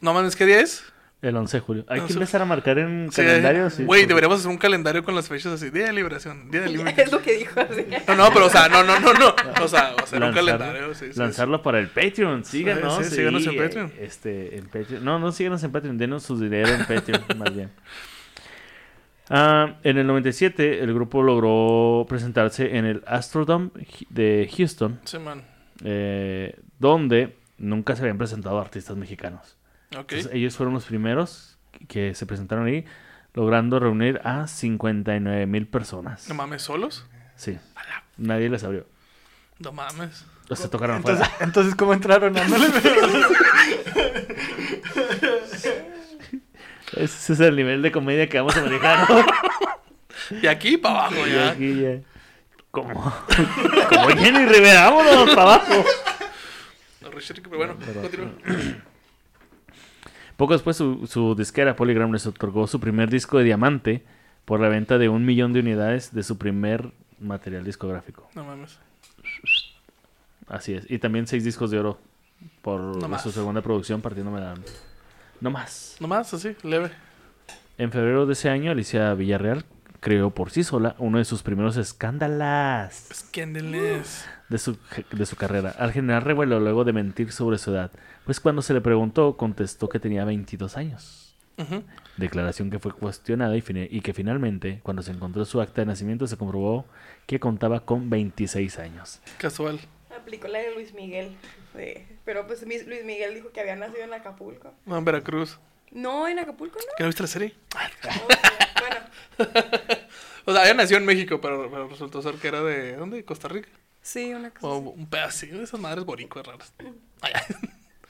No 0.00 0.12
mames, 0.12 0.36
¿qué 0.36 0.46
día 0.46 0.60
es? 0.60 0.84
El 1.22 1.36
11 1.36 1.58
de 1.58 1.60
julio. 1.60 1.84
Hay 1.88 2.00
No 2.00 2.06
que 2.06 2.14
empezar 2.14 2.40
a 2.40 2.46
marcar 2.46 2.78
en 2.78 3.08
Sí, 3.12 3.16
calendario. 3.22 3.68
sí, 3.68 3.84
Güey, 3.84 4.00
porque- 4.02 4.08
deberíamos 4.08 4.38
hacer 4.38 4.50
un 4.50 4.56
calendario 4.56 5.04
con 5.04 5.14
las 5.14 5.28
fechas 5.28 5.52
así. 5.52 5.68
Día 5.68 5.84
de 5.84 5.92
liberación, 5.92 6.50
día 6.50 6.62
de 6.62 6.68
límite. 6.72 7.02
Es 7.02 7.12
lo 7.12 7.20
que 7.20 7.36
dijo 7.36 7.60
así. 7.60 7.84
No, 8.08 8.14
no, 8.16 8.30
pero 8.32 8.46
o 8.46 8.48
sea, 8.48 8.68
no, 8.70 8.82
no, 8.84 8.98
no, 9.00 9.12
no. 9.12 9.34
O 9.62 9.68
sea, 9.68 9.94
hacer 10.02 10.18
un 10.22 10.30
lanzarlo- 10.32 10.34
calendario, 10.58 10.94
sí, 10.94 11.12
sí, 11.12 11.18
lanzarlo 11.18 11.62
para 11.62 11.78
el 11.78 11.88
Patreon. 11.88 12.44
Síganos. 12.46 12.96
sí, 13.06 13.16
síganos 13.16 13.46
en 13.46 13.56
Patreon. 13.56 13.86
eh, 13.98 14.04
Este, 14.06 14.56
en 14.56 14.64
Patreon. 14.68 15.04
No, 15.04 15.18
no 15.18 15.30
síganos 15.30 15.62
en 15.62 15.72
Patreon. 15.72 15.98
Denos 15.98 16.22
su 16.22 16.38
dinero 16.40 16.68
en 16.70 16.86
Patreon, 16.86 17.22
más 17.36 17.54
bien. 17.54 17.70
Ah, 19.28 19.76
en 19.84 19.98
el 19.98 20.06
97, 20.06 20.82
el 20.82 20.92
grupo 20.92 21.22
logró 21.22 22.04
presentarse 22.08 22.76
en 22.76 22.84
el 22.84 23.02
Astrodome 23.06 23.70
de 24.08 24.50
Houston, 24.56 24.98
Sí, 25.04 25.18
man. 25.18 25.42
eh, 25.84 26.56
donde 26.80 27.36
nunca 27.58 27.94
se 27.94 28.02
habían 28.02 28.18
presentado 28.18 28.58
artistas 28.58 28.96
mexicanos. 28.96 29.56
Entonces, 29.90 30.30
ellos 30.32 30.56
fueron 30.56 30.74
los 30.74 30.84
primeros 30.84 31.58
que 31.88 32.14
se 32.14 32.26
presentaron 32.26 32.66
ahí, 32.66 32.84
logrando 33.34 33.78
reunir 33.80 34.20
a 34.24 34.46
59 34.46 35.46
mil 35.46 35.66
personas. 35.66 36.28
No 36.28 36.34
mames, 36.34 36.62
¿solos? 36.62 37.06
Sí. 37.36 37.58
Nadie 38.16 38.48
les 38.48 38.62
abrió. 38.64 38.86
No 39.58 39.72
mames. 39.72 40.24
O 40.48 40.56
se 40.56 40.68
tocaron 40.68 40.96
Entonces, 40.96 41.24
afuera. 41.26 41.44
entonces 41.44 41.74
¿cómo 41.76 41.92
entraron? 41.94 42.34
Ese 46.96 47.32
es 47.32 47.40
el 47.40 47.54
nivel 47.56 47.82
de 47.82 47.92
comedia 47.92 48.28
que 48.28 48.38
vamos 48.38 48.56
a 48.56 48.62
manejar. 48.62 49.08
¿no? 49.08 49.24
Y 50.42 50.46
aquí 50.46 50.76
para 50.76 51.06
abajo 51.06 51.26
Y 51.26 51.32
ya. 51.32 51.50
aquí 51.50 51.80
ya. 51.80 52.00
Como, 52.70 52.94
como 53.88 54.08
Jenny 54.08 54.46
Rivera, 54.46 54.90
vámonos 54.90 55.34
para 55.34 55.54
abajo. 55.54 55.84
No, 57.00 57.10
Richard, 57.10 57.40
pero 57.42 57.56
bueno, 57.56 57.76
continúa. 58.00 58.30
Poco 60.40 60.54
después 60.54 60.74
su, 60.74 61.06
su 61.06 61.34
disquera 61.34 61.76
Polygram 61.76 62.10
les 62.14 62.26
otorgó 62.26 62.66
su 62.66 62.80
primer 62.80 63.10
disco 63.10 63.36
de 63.36 63.44
diamante 63.44 64.02
por 64.46 64.58
la 64.58 64.70
venta 64.70 64.96
de 64.96 65.10
un 65.10 65.26
millón 65.26 65.52
de 65.52 65.60
unidades 65.60 66.14
de 66.14 66.22
su 66.22 66.38
primer 66.38 66.92
material 67.18 67.62
discográfico. 67.62 68.26
No 68.34 68.44
mames. 68.44 68.78
Así 70.48 70.72
es. 70.72 70.90
Y 70.90 70.98
también 70.98 71.26
seis 71.26 71.44
discos 71.44 71.70
de 71.70 71.78
oro 71.78 71.98
por 72.62 72.80
No 72.80 73.06
más. 73.06 73.22
su 73.22 73.30
segunda 73.32 73.60
producción 73.60 74.00
partiéndome 74.00 74.40
la... 74.40 74.54
No 75.42 75.50
más. 75.50 75.98
Nomás 76.00 76.32
así, 76.32 76.56
leve. 76.62 76.90
En 77.76 77.92
febrero 77.92 78.24
de 78.24 78.32
ese 78.32 78.48
año, 78.48 78.70
Alicia 78.70 79.12
Villarreal 79.12 79.66
creó 80.00 80.30
por 80.30 80.50
sí 80.50 80.64
sola 80.64 80.96
uno 80.98 81.18
de 81.18 81.24
sus 81.24 81.42
primeros 81.42 81.76
escándalos 81.76 83.12
de 84.48 84.58
su, 84.58 84.76
de 85.12 85.26
su 85.26 85.36
carrera, 85.36 85.74
al 85.78 85.92
generar 85.92 86.24
revuelo 86.24 86.58
luego 86.58 86.84
de 86.84 86.92
mentir 86.92 87.32
sobre 87.32 87.58
su 87.58 87.70
edad. 87.70 87.90
Pues 88.24 88.40
cuando 88.40 88.62
se 88.62 88.74
le 88.74 88.80
preguntó, 88.80 89.36
contestó 89.36 89.88
que 89.88 90.00
tenía 90.00 90.24
22 90.24 90.76
años. 90.76 91.26
Declaración 92.16 92.70
que 92.70 92.78
fue 92.78 92.92
cuestionada 92.92 93.54
y, 93.54 93.62
y 93.90 94.00
que 94.00 94.14
finalmente, 94.14 94.80
cuando 94.82 95.02
se 95.02 95.12
encontró 95.12 95.44
su 95.44 95.60
acta 95.60 95.82
de 95.82 95.86
nacimiento, 95.86 96.26
se 96.26 96.38
comprobó 96.38 96.86
que 97.26 97.38
contaba 97.38 97.80
con 97.80 98.08
26 98.08 98.78
años. 98.78 99.20
Casual. 99.36 99.78
Aplicó 100.18 100.48
la 100.48 100.58
de 100.60 100.74
Luis 100.74 100.94
Miguel. 100.94 101.36
Pero 102.24 102.46
pues 102.46 102.66
Luis 102.66 103.04
Miguel 103.04 103.34
dijo 103.34 103.50
que 103.52 103.60
había 103.60 103.76
nacido 103.76 104.04
en 104.04 104.12
Acapulco. 104.14 104.72
No, 104.86 104.96
en 104.96 105.04
Veracruz. 105.04 105.58
No, 105.92 106.28
en 106.28 106.38
Acapulco, 106.38 106.78
¿Que 106.96 107.02
no 107.02 107.08
viste 107.08 107.22
la 107.22 107.26
serie? 107.28 107.54
¿no? 108.04 108.10
No, 108.10 108.26
bueno, 108.80 109.60
O 110.46 110.52
sea, 110.52 110.64
ella 110.64 110.74
nació 110.74 110.96
en 110.96 111.04
México, 111.04 111.40
pero, 111.40 111.70
pero 111.70 111.88
resultó 111.88 112.22
ser 112.22 112.34
que 112.36 112.48
era 112.48 112.62
de... 112.62 112.96
¿Dónde? 112.96 113.18
¿De 113.18 113.24
Costa 113.24 113.48
Rica? 113.48 113.68
sí, 114.02 114.32
una 114.32 114.50
cosa. 114.50 114.66
O 114.66 114.78
un 114.78 115.06
pedacito 115.08 115.58
de 115.58 115.64
esas 115.64 115.78
madres 115.80 116.04
boricuas 116.04 116.46
raras. 116.46 116.72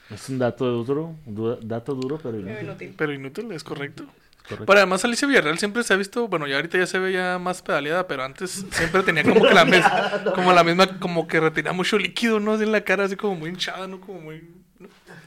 Es 0.09 0.29
un 0.29 0.39
dato 0.39 0.65
duro, 0.83 1.15
du- 1.25 1.57
dato 1.61 1.93
duro, 1.95 2.17
pero 2.17 2.37
Pero 2.37 2.49
inútil. 2.49 2.65
inútil. 2.67 2.93
pero 2.97 3.13
inútil, 3.13 3.51
es 3.51 3.63
correcto. 3.63 4.05
Correcto. 4.43 4.65
Pero 4.65 4.79
además 4.79 5.03
Alicia 5.05 5.27
Villarreal 5.27 5.59
siempre 5.59 5.83
se 5.83 5.93
ha 5.93 5.97
visto, 5.97 6.27
bueno, 6.27 6.47
ya 6.47 6.55
ahorita 6.57 6.77
ya 6.77 6.85
se 6.87 6.97
ve 6.99 7.11
ya 7.13 7.37
más 7.39 7.61
pedaleada, 7.61 8.07
pero 8.07 8.23
antes 8.23 8.65
siempre 8.71 9.03
tenía 9.03 9.23
como 9.23 9.41
que 9.41 9.53
la 9.53 9.65
misma, 9.65 10.23
como 10.35 10.51
la 10.53 10.63
misma, 10.63 10.99
como 10.99 11.27
que 11.27 11.39
retenía 11.39 11.71
mucho 11.73 11.97
líquido, 11.97 12.39
¿no? 12.39 12.53
Así 12.53 12.63
en 12.63 12.71
la 12.71 12.81
cara, 12.83 13.05
así 13.05 13.15
como 13.15 13.35
muy 13.35 13.49
hinchada, 13.51 13.87
¿no? 13.87 14.01
Como 14.01 14.19
muy... 14.19 14.43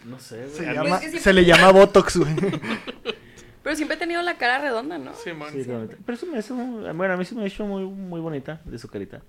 ¿no? 0.05 0.19
Sé, 0.19 0.49
Se, 0.51 0.63
güey. 0.65 0.75
llama- 0.75 1.01
que 1.01 1.11
sí- 1.11 1.19
se 1.19 1.33
le 1.33 1.45
llama 1.45 1.71
Botox, 1.73 2.17
güey. 2.17 2.35
Pero 3.63 3.77
siempre 3.77 3.97
he 3.97 3.99
tenido 3.99 4.21
la 4.23 4.37
cara 4.37 4.59
redonda, 4.59 4.99
¿no? 4.99 5.15
Sí, 5.15 5.33
man. 5.33 5.51
Sí. 5.53 5.65
Pero 5.67 6.17
eso 6.17 6.27
me 6.27 6.39
hace 6.39 6.53
muy- 6.53 6.91
bueno, 6.93 7.15
a 7.15 7.17
mí 7.17 7.25
se 7.25 7.35
me 7.35 7.45
ha 7.45 7.47
hecho 7.47 7.65
muy, 7.65 7.85
muy 7.85 8.21
bonita 8.21 8.61
de 8.65 8.79
su 8.79 8.89
carita. 8.89 9.23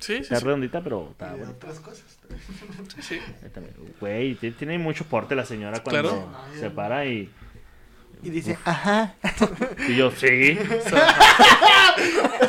Sí, 0.00 0.16
sí, 0.16 0.22
Está 0.22 0.36
sí. 0.36 0.44
redondita, 0.44 0.82
pero 0.82 1.08
está 1.12 1.26
Y 1.28 1.38
de 1.38 1.44
bonita. 1.44 1.56
otras 1.68 1.78
cosas. 1.80 2.04
sí, 2.96 3.02
sí. 3.02 3.20
También. 3.52 3.74
Güey, 4.00 4.34
ti- 4.34 4.50
tiene 4.52 4.78
mucho 4.78 5.04
porte 5.04 5.34
la 5.36 5.44
señora 5.44 5.80
cuando 5.84 6.02
Claro. 6.02 6.32
se 6.58 6.70
para 6.70 7.04
y, 7.06 7.30
Y 8.22 8.30
dice, 8.30 8.58
ajá. 8.64 9.14
y 9.88 9.94
yo, 9.96 10.10
sí. 10.10 10.58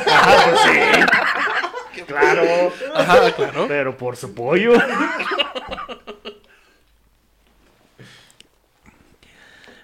Ajá, 0.04 0.44
pues 0.44 0.60
sí. 1.94 2.02
Claro. 2.06 2.42
Ajá, 2.94 3.32
claro. 3.32 3.66
Pero 3.68 3.96
por 3.96 4.16
su 4.16 4.34
pollo. 4.34 4.72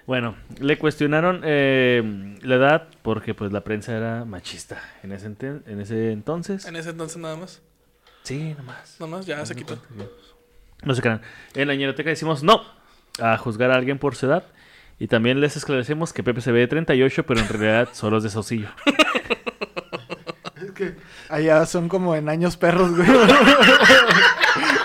Bueno, 0.09 0.35
le 0.59 0.79
cuestionaron 0.79 1.41
eh, 1.43 2.35
la 2.41 2.55
edad 2.55 2.87
porque 3.03 3.35
pues 3.35 3.51
la 3.51 3.61
prensa 3.63 3.95
era 3.95 4.25
machista 4.25 4.81
en 5.03 5.11
ese, 5.11 5.29
enten- 5.29 5.61
en 5.67 5.79
ese 5.79 6.11
entonces. 6.11 6.65
En 6.65 6.75
ese 6.75 6.89
entonces 6.89 7.17
nada 7.17 7.35
más. 7.35 7.61
Sí, 8.23 8.55
nomás. 8.57 8.95
Nomás 8.99 9.27
ya 9.27 9.45
se 9.45 9.55
quitó. 9.55 9.77
No 10.81 10.95
se 10.95 11.03
crean. 11.03 11.21
En 11.53 11.67
la 11.67 11.75
ñeroteca 11.75 12.09
decimos 12.09 12.41
no 12.41 12.63
a 13.21 13.37
juzgar 13.37 13.69
a 13.69 13.75
alguien 13.75 13.99
por 13.99 14.15
su 14.15 14.25
edad. 14.25 14.45
Y 14.97 15.05
también 15.05 15.41
les 15.41 15.55
esclarecemos 15.55 16.11
que 16.11 16.23
Pepe 16.23 16.41
se 16.41 16.51
ve 16.51 16.61
de 16.61 16.67
38, 16.67 17.23
pero 17.27 17.39
en 17.41 17.47
realidad 17.47 17.89
solo 17.93 18.17
es 18.17 18.23
de 18.23 18.31
Saucillo. 18.31 18.69
Es 20.55 20.71
que 20.71 20.95
allá 21.29 21.67
son 21.67 21.87
como 21.87 22.15
en 22.15 22.29
años 22.29 22.57
perros, 22.57 22.95
güey. 22.97 23.07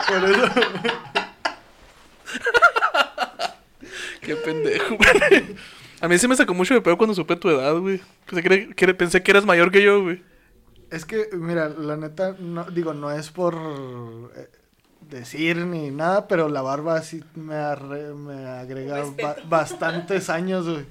Por 0.06 0.24
eso. 0.30 0.50
Qué 4.24 4.36
pendejo, 4.36 4.96
güey. 4.96 5.56
A 6.00 6.08
mí 6.08 6.18
se 6.18 6.28
me 6.28 6.36
sacó 6.36 6.54
mucho 6.54 6.74
de 6.74 6.80
pedo 6.80 6.96
cuando 6.98 7.14
supe 7.14 7.36
tu 7.36 7.48
edad, 7.48 7.74
güey. 7.78 8.00
Pensé 8.26 8.42
que, 8.42 8.74
que- 8.74 8.94
pensé 8.94 9.22
que 9.22 9.30
eras 9.30 9.44
mayor 9.46 9.70
que 9.70 9.82
yo, 9.82 10.02
güey. 10.02 10.22
Es 10.90 11.04
que, 11.04 11.28
mira, 11.32 11.68
la 11.68 11.96
neta, 11.96 12.36
no, 12.38 12.64
digo, 12.70 12.94
no 12.94 13.10
es 13.10 13.30
por 13.30 13.54
eh, 14.36 14.48
decir 15.00 15.56
ni 15.58 15.90
nada, 15.90 16.28
pero 16.28 16.48
la 16.48 16.62
barba 16.62 17.00
sí 17.02 17.22
me, 17.34 17.54
arre- 17.54 18.14
me 18.14 18.46
agrega 18.46 19.02
ba- 19.22 19.36
bastantes 19.48 20.28
años, 20.30 20.68
güey. 20.68 20.84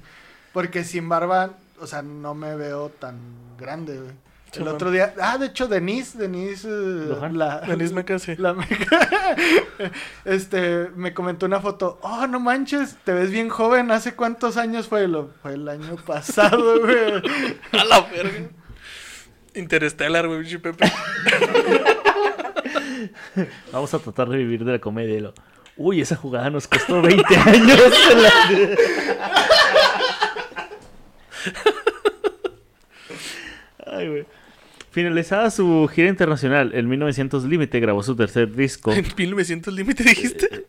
Porque 0.52 0.84
sin 0.84 1.08
barba, 1.08 1.54
o 1.80 1.86
sea, 1.86 2.02
no 2.02 2.34
me 2.34 2.54
veo 2.56 2.88
tan 2.90 3.18
grande, 3.58 3.98
güey. 3.98 4.12
El 4.56 4.68
otro 4.68 4.90
día, 4.90 5.14
ah, 5.20 5.38
de 5.38 5.46
hecho, 5.46 5.66
Denise, 5.68 6.18
Denise, 6.18 6.68
eh, 6.68 7.06
¿Lohan? 7.08 7.38
la, 7.38 7.60
Denise 7.60 7.94
la 8.38 8.54
meca- 8.54 9.32
este, 10.24 10.90
me 10.94 11.12
comentó 11.14 11.46
una 11.46 11.60
foto, 11.60 11.98
oh, 12.02 12.26
no 12.26 12.40
manches, 12.40 12.96
te 13.04 13.12
ves 13.12 13.30
bien 13.30 13.48
joven, 13.48 13.90
¿hace 13.90 14.14
cuántos 14.14 14.56
años 14.56 14.88
fue? 14.88 15.08
Lo, 15.08 15.30
fue 15.42 15.54
el 15.54 15.68
año 15.68 15.96
pasado, 16.06 16.80
güey. 16.80 17.22
A 17.72 17.84
la 17.84 18.00
verga. 18.02 18.48
Interstellar, 19.54 20.26
güey, 20.26 20.56
Pepe. 20.58 20.90
Vamos 23.72 23.92
a 23.94 23.98
tratar 23.98 24.28
de 24.28 24.36
vivir 24.38 24.64
de 24.64 24.72
la 24.72 24.78
comedia. 24.78 25.16
y 25.16 25.20
lo, 25.20 25.34
Uy, 25.76 26.00
esa 26.00 26.14
jugada 26.16 26.50
nos 26.50 26.68
costó 26.68 27.02
20 27.02 27.36
años. 27.36 27.80
Ay, 33.86 34.08
güey. 34.08 34.26
Finalizada 34.94 35.50
su 35.50 35.90
gira 35.92 36.08
internacional, 36.08 36.70
en 36.72 36.88
1900 36.88 37.42
Límite 37.44 37.80
grabó 37.80 38.00
su 38.04 38.14
tercer 38.14 38.54
disco. 38.54 38.92
En 38.92 39.04
1900 39.18 39.74
límite 39.74 40.04
dijiste. 40.04 40.66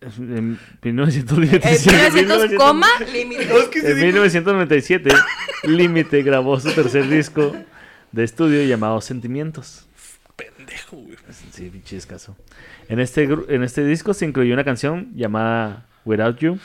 En 0.00 0.58
1900 0.82 1.38
Límite. 1.38 1.68
En 1.68 1.76
sí, 1.78 1.88
1900, 1.88 2.54
coma, 2.56 2.88
límite. 3.12 3.44
En 3.44 3.70
dije- 3.70 3.94
1997, 4.06 5.10
Límite 5.64 6.22
grabó 6.24 6.58
su 6.58 6.72
tercer 6.72 7.08
disco 7.08 7.54
de 8.10 8.24
estudio 8.24 8.64
llamado 8.64 9.00
Sentimientos. 9.00 9.86
Pendejo, 10.34 10.96
güey. 10.96 11.16
Sí, 11.52 11.70
pinche 11.70 11.96
escaso. 11.96 12.36
En 12.88 12.98
este, 12.98 13.22
en 13.22 13.62
este 13.62 13.84
disco 13.84 14.14
se 14.14 14.24
incluyó 14.24 14.52
una 14.52 14.64
canción 14.64 15.12
llamada 15.14 15.86
Without 16.04 16.38
You. 16.40 16.58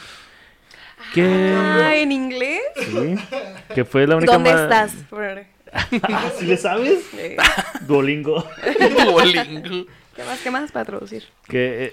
Que, 1.13 1.53
Ah, 1.55 1.95
¿en 1.97 2.11
inglés? 2.11 2.61
sí, 2.77 3.15
que 3.75 3.85
fue 3.85 4.07
la 4.07 4.15
única 4.15 4.33
¿Dónde 4.33 4.49
estás? 4.49 4.91
Por- 5.07 5.53
¿sí 6.39 6.45
le 6.45 6.57
sabes? 6.57 7.05
Duolingo. 7.81 8.47
Duolingo. 9.05 9.85
¿Qué 10.15 10.23
más? 10.23 10.39
¿Qué 10.39 10.51
más 10.51 10.71
para 10.71 10.85
traducir? 10.85 11.25
Que, 11.47 11.85
eh, 11.85 11.91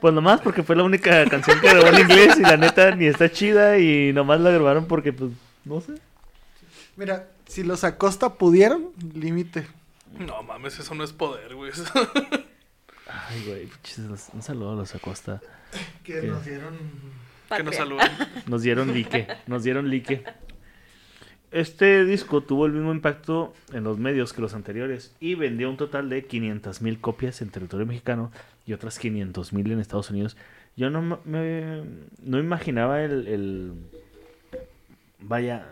pues 0.00 0.12
nomás 0.12 0.40
porque 0.40 0.64
fue 0.64 0.74
la 0.74 0.82
única 0.82 1.24
canción 1.26 1.60
que 1.60 1.68
grabó 1.68 1.86
en 1.86 2.00
inglés 2.00 2.36
y 2.38 2.42
la 2.42 2.56
neta 2.56 2.90
ni 2.96 3.06
está 3.06 3.30
chida 3.30 3.78
y 3.78 4.12
nomás 4.12 4.40
la 4.40 4.50
grabaron 4.50 4.86
porque, 4.86 5.12
pues, 5.12 5.30
no 5.64 5.80
sé. 5.80 5.92
Mira, 6.96 7.28
si 7.46 7.62
los 7.62 7.84
Acosta 7.84 8.34
pudieron, 8.34 8.90
límite. 9.14 9.66
No 10.18 10.42
mames, 10.42 10.78
eso 10.78 10.94
no 10.94 11.04
es 11.04 11.12
poder, 11.12 11.54
güey. 11.54 11.70
Ay, 13.06 13.44
güey, 13.46 13.68
un 14.32 14.42
saludo 14.42 14.72
a 14.72 14.76
los 14.76 14.94
Acosta. 14.94 15.40
Que 16.02 16.20
¿Qué? 16.20 16.26
nos 16.26 16.44
dieron. 16.44 16.76
que 17.54 17.62
nos 17.62 17.76
saluden. 17.76 18.10
Nos 18.46 18.62
dieron 18.62 18.92
like, 18.92 19.28
nos 19.46 19.62
dieron 19.62 19.88
like. 19.88 20.24
Este 21.54 22.04
disco 22.04 22.40
tuvo 22.42 22.66
el 22.66 22.72
mismo 22.72 22.92
impacto 22.92 23.54
en 23.72 23.84
los 23.84 23.96
medios 23.98 24.32
que 24.32 24.40
los 24.42 24.54
anteriores 24.54 25.14
y 25.20 25.36
vendió 25.36 25.70
un 25.70 25.76
total 25.76 26.08
de 26.08 26.24
500 26.26 26.82
mil 26.82 27.00
copias 27.00 27.40
en 27.42 27.50
territorio 27.50 27.86
mexicano 27.86 28.32
y 28.66 28.72
otras 28.72 28.98
500 28.98 29.52
mil 29.52 29.70
en 29.70 29.78
Estados 29.78 30.10
Unidos. 30.10 30.36
Yo 30.76 30.90
no 30.90 31.20
me 31.24 31.84
no 32.22 32.38
imaginaba 32.40 33.04
el, 33.04 33.28
el- 33.28 33.72
vaya 35.20 35.64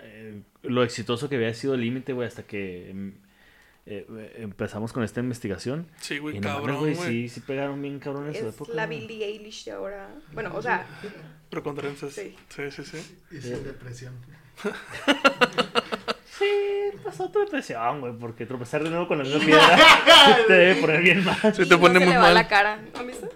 eh, 0.00 0.40
lo 0.62 0.82
exitoso 0.82 1.28
que 1.28 1.36
había 1.36 1.52
sido 1.54 1.74
el 1.74 1.80
límite, 1.82 2.12
güey, 2.14 2.26
hasta 2.26 2.42
que 2.44 2.90
em, 2.90 3.12
eh, 3.86 4.34
empezamos 4.38 4.92
con 4.92 5.02
esta 5.04 5.20
investigación. 5.20 5.86
Sí, 6.00 6.18
güey, 6.18 6.36
y 6.36 6.40
no 6.40 6.48
mames, 6.48 6.60
cabrón, 6.62 6.78
güey, 6.80 6.94
güey. 6.94 7.08
sí, 7.10 7.28
sí 7.28 7.40
pegaron 7.40 7.80
bien 7.82 7.98
cabrón 7.98 8.28
en 8.28 8.34
su 8.34 8.48
Es 8.48 8.54
época. 8.54 8.72
la. 8.74 8.86
Billie 8.86 9.24
Eilish 9.26 9.64
de 9.66 9.72
ahora. 9.72 10.08
Bueno, 10.32 10.52
o 10.54 10.62
sea, 10.62 10.86
Pero 11.50 11.62
con 11.62 11.76
trenzas. 11.76 12.12
Sí. 12.12 12.34
Sí, 12.48 12.62
sí, 12.70 12.84
sí. 12.84 13.18
Y 13.30 13.40
sin 13.40 13.62
depresión. 13.64 14.14
Sí, 16.38 16.96
pasó 17.02 17.28
tu 17.30 17.40
depresión, 17.40 18.00
güey, 18.00 18.12
porque 18.12 18.46
tropezar 18.46 18.84
de 18.84 18.90
nuevo 18.90 19.08
con 19.08 19.18
la 19.18 19.24
misma 19.24 19.40
piedra 19.44 19.76
te 20.46 20.52
debe 20.52 20.80
poner 20.80 21.02
bien 21.02 21.24
mal. 21.24 21.36
Y 21.42 21.50
te 21.52 21.66
no 21.66 21.80
pone 21.80 21.98
se 21.98 22.04
muy 22.04 22.12
le 22.14 22.16
va 22.16 22.22
mal. 22.26 22.34
la 22.34 22.46
cara. 22.46 22.78
¿Has 22.94 23.06
visto? 23.06 23.28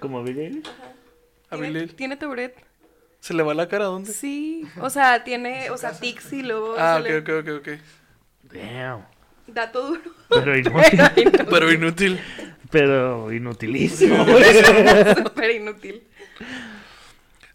Como 0.00 0.22
Billie 0.22 0.46
Eilish. 0.48 0.66
A 1.50 1.56
Tiene, 1.96 2.16
Tourette. 2.16 2.62
¿Se 3.20 3.32
le 3.32 3.42
va 3.42 3.54
la 3.54 3.68
cara 3.68 3.84
a 3.84 3.88
dónde? 3.88 4.12
Sí, 4.12 4.66
o 4.80 4.90
sea, 4.90 5.24
tiene, 5.24 5.70
o 5.70 5.78
sea, 5.78 5.92
tics 5.92 6.32
y 6.34 6.42
luego 6.42 6.74
Ah, 6.78 7.00
se 7.02 7.18
ok, 7.20 7.26
le 7.28 7.38
ok, 7.38 7.48
ok, 7.48 7.58
ok. 7.60 7.68
Damn. 8.52 9.06
dato 9.46 9.86
duro. 9.86 10.00
Pero 10.28 10.58
inútil. 10.58 11.00
Pero 11.48 11.72
inútil. 11.72 12.20
pero 12.70 13.32
inutilísimo, 13.32 14.24
güey. 14.26 14.44
Súper 15.14 15.50
inútil. 15.52 16.02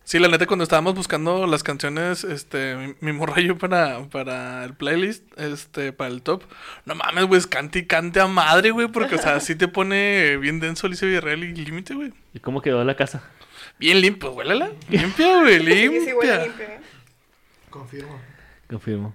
Sí, 0.08 0.20
la 0.20 0.30
neta, 0.30 0.46
cuando 0.46 0.64
estábamos 0.64 0.96
buscando 0.96 1.46
las 1.48 1.64
canciones, 1.64 2.24
este, 2.24 2.78
mi, 2.78 2.96
mi 3.02 3.12
morra 3.12 3.42
y 3.42 3.48
yo 3.48 3.58
para, 3.58 4.06
para 4.06 4.64
el 4.64 4.74
playlist, 4.74 5.26
este, 5.38 5.92
para 5.92 6.10
el 6.10 6.22
top, 6.22 6.44
no 6.86 6.96
mames, 6.96 7.26
güey, 7.26 7.38
es 7.38 7.46
cante 7.46 7.80
y 7.80 7.88
cante 7.88 8.22
a 8.22 8.28
madre, 8.28 8.72
güey, 8.72 8.88
porque, 8.88 9.16
o 9.16 9.18
sea, 9.18 9.42
sí 9.42 9.56
te 9.56 9.68
pone 9.68 10.38
bien 10.38 10.62
denso 10.62 10.88
Alicia 10.88 11.10
Villarreal 11.10 11.44
y 11.44 11.54
límite, 11.54 11.94
güey. 11.94 12.14
¿Y 12.34 12.40
cómo 12.40 12.62
quedó 12.62 12.86
la 12.86 12.96
casa? 12.96 13.22
Bien 13.80 14.00
limpio, 14.00 14.32
huélala. 14.32 14.72
Limpia, 14.88 15.42
güey, 15.42 15.60
Sí, 15.66 15.66
sí, 15.66 15.74
huele 15.74 16.08
limpia. 16.14 16.44
limpio. 16.46 16.66
¿eh? 16.68 16.80
Confirmo. 17.70 18.18
Confirmo. 18.70 19.14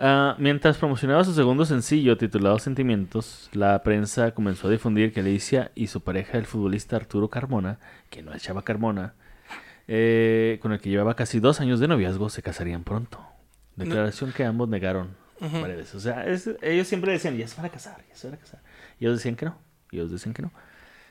Ah, 0.00 0.34
mientras 0.40 0.78
promocionaba 0.78 1.22
su 1.22 1.32
segundo 1.32 1.64
sencillo 1.64 2.18
titulado 2.18 2.58
Sentimientos, 2.58 3.48
la 3.52 3.80
prensa 3.84 4.32
comenzó 4.32 4.66
a 4.66 4.70
difundir 4.72 5.12
que 5.12 5.20
Alicia 5.20 5.70
y 5.76 5.86
su 5.86 6.00
pareja, 6.00 6.38
el 6.38 6.46
futbolista 6.46 6.96
Arturo 6.96 7.28
Carmona, 7.28 7.78
que 8.10 8.24
no 8.24 8.34
es 8.34 8.42
Chava 8.42 8.64
Carmona, 8.64 9.14
eh, 9.92 10.58
con 10.62 10.70
el 10.72 10.80
que 10.80 10.88
llevaba 10.88 11.16
casi 11.16 11.40
dos 11.40 11.60
años 11.60 11.80
de 11.80 11.88
noviazgo, 11.88 12.30
se 12.30 12.42
casarían 12.42 12.84
pronto. 12.84 13.18
Declaración 13.74 14.32
que 14.32 14.44
ambos 14.44 14.68
negaron 14.68 15.08
varias 15.40 15.78
veces. 15.78 15.94
O 15.96 16.00
sea, 16.00 16.26
es- 16.26 16.48
ellos 16.62 16.86
siempre 16.86 17.10
decían, 17.12 17.36
ya 17.36 17.48
se 17.48 17.56
van 17.56 17.66
a 17.66 17.70
casar, 17.70 17.96
ya 18.08 18.14
se 18.14 18.28
van 18.28 18.34
a 18.36 18.38
casar. 18.38 18.60
Y 19.00 19.04
ellos 19.06 19.18
decían 19.18 19.34
que 19.34 19.46
no. 19.46 19.56
Y 19.90 19.96
ellos 19.96 20.12
decían 20.12 20.32
que 20.32 20.42
no. 20.42 20.52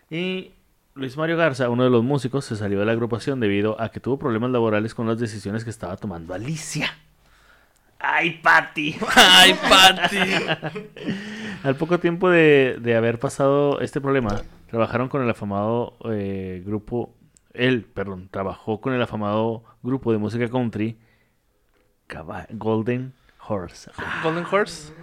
Y 0.09 0.53
Luis 0.95 1.17
Mario 1.17 1.35
Garza, 1.35 1.69
uno 1.69 1.83
de 1.83 1.89
los 1.89 2.03
músicos, 2.03 2.45
se 2.45 2.55
salió 2.55 2.79
de 2.79 2.85
la 2.85 2.91
agrupación 2.93 3.39
debido 3.41 3.79
a 3.81 3.89
que 3.89 3.99
tuvo 3.99 4.17
problemas 4.17 4.51
laborales 4.51 4.93
con 4.95 5.07
las 5.07 5.19
decisiones 5.19 5.63
que 5.65 5.69
estaba 5.71 5.97
tomando 5.97 6.33
Alicia. 6.33 6.89
¡Ay, 7.99 8.39
Patty! 8.41 8.95
Ay, 9.15 9.55
Pati. 9.69 10.17
Al 11.63 11.75
poco 11.75 11.99
tiempo 11.99 12.29
de, 12.29 12.77
de 12.79 12.95
haber 12.95 13.19
pasado 13.19 13.81
este 13.81 13.99
problema, 13.99 14.41
trabajaron 14.69 15.09
con 15.09 15.21
el 15.21 15.29
afamado 15.29 15.97
eh, 16.09 16.63
grupo. 16.65 17.13
Él, 17.53 17.85
perdón, 17.85 18.29
trabajó 18.29 18.79
con 18.81 18.93
el 18.93 19.01
afamado 19.01 19.63
grupo 19.81 20.11
de 20.11 20.17
música 20.17 20.47
country 20.49 20.97
Golden 22.51 23.13
Horse. 23.47 23.91
Ah, 23.97 24.21
Golden 24.23 24.45
Horse. 24.51 24.93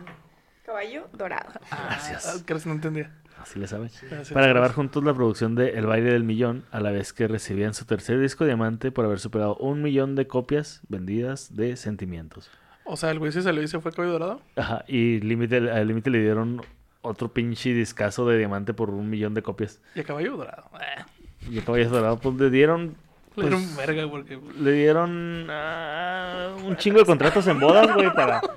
Caballo 0.64 1.08
dorado. 1.12 1.60
Ah, 1.70 1.86
gracias. 1.90 2.42
creo 2.44 2.60
que 2.60 2.68
no 2.68 2.74
entendía. 2.74 3.12
Así 3.40 3.58
le 3.58 3.66
saben. 3.66 3.90
Gracias. 4.02 4.32
Para 4.32 4.48
grabar 4.48 4.72
juntos 4.72 5.04
la 5.04 5.14
producción 5.14 5.54
de 5.54 5.70
El 5.70 5.86
baile 5.86 6.10
del 6.10 6.24
millón, 6.24 6.64
a 6.72 6.80
la 6.80 6.90
vez 6.90 7.12
que 7.12 7.28
recibían 7.28 7.74
su 7.74 7.84
tercer 7.84 8.18
disco 8.18 8.44
diamante 8.44 8.90
por 8.90 9.04
haber 9.04 9.20
superado 9.20 9.56
un 9.56 9.82
millón 9.82 10.14
de 10.16 10.26
copias 10.26 10.80
vendidas 10.88 11.54
de 11.54 11.76
Sentimientos. 11.76 12.50
O 12.84 12.96
sea, 12.96 13.10
el 13.10 13.18
güey 13.18 13.32
se 13.32 13.42
salió 13.42 13.62
y 13.62 13.68
se 13.68 13.80
fue 13.80 13.92
Caballo 13.92 14.12
Dorado. 14.12 14.40
Ajá, 14.56 14.84
y 14.88 15.20
límite, 15.20 15.56
al 15.56 15.86
límite 15.86 16.10
le 16.10 16.20
dieron 16.20 16.62
otro 17.02 17.32
pinche 17.32 17.72
discazo 17.72 18.26
de 18.28 18.38
diamante 18.38 18.74
por 18.74 18.90
un 18.90 19.08
millón 19.10 19.34
de 19.34 19.42
copias. 19.42 19.80
Y 19.94 20.00
a 20.00 20.04
Caballo 20.04 20.36
Dorado. 20.36 20.70
Eh, 20.80 21.04
Y 21.50 21.58
a 21.58 21.64
Caballos 21.64 21.90
Dorados, 21.90 22.18
pues 22.22 22.34
le 22.36 22.50
dieron. 22.50 22.88
le 22.88 22.94
Pues, 23.34 23.46
dieron 23.48 23.76
verga 23.76 24.10
porque... 24.10 24.38
le 24.58 24.72
dieron 24.72 25.46
ah, 25.50 26.48
un 26.64 26.76
chingo 26.76 26.98
de 26.98 27.04
contratos 27.04 27.46
en 27.46 27.60
bodas, 27.60 27.92
güey, 27.94 28.12
para. 28.12 28.40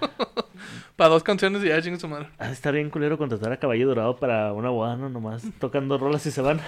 Para 0.95 1.11
dos 1.11 1.23
canciones 1.23 1.63
y 1.63 1.69
ya 1.69 1.81
chingue 1.81 1.97
su 1.97 2.09
madre. 2.09 2.27
De 2.37 2.51
estar 2.51 2.73
bien 2.73 2.89
culero 2.89 3.17
contratar 3.17 3.53
a 3.53 3.57
Caballo 3.57 3.87
Dorado 3.87 4.17
para 4.17 4.51
una 4.51 4.69
boda, 4.69 4.97
¿no? 4.97 5.07
Nomás 5.07 5.43
tocando 5.57 5.97
rolas 5.97 6.25
y 6.25 6.31
se 6.31 6.41
van. 6.41 6.59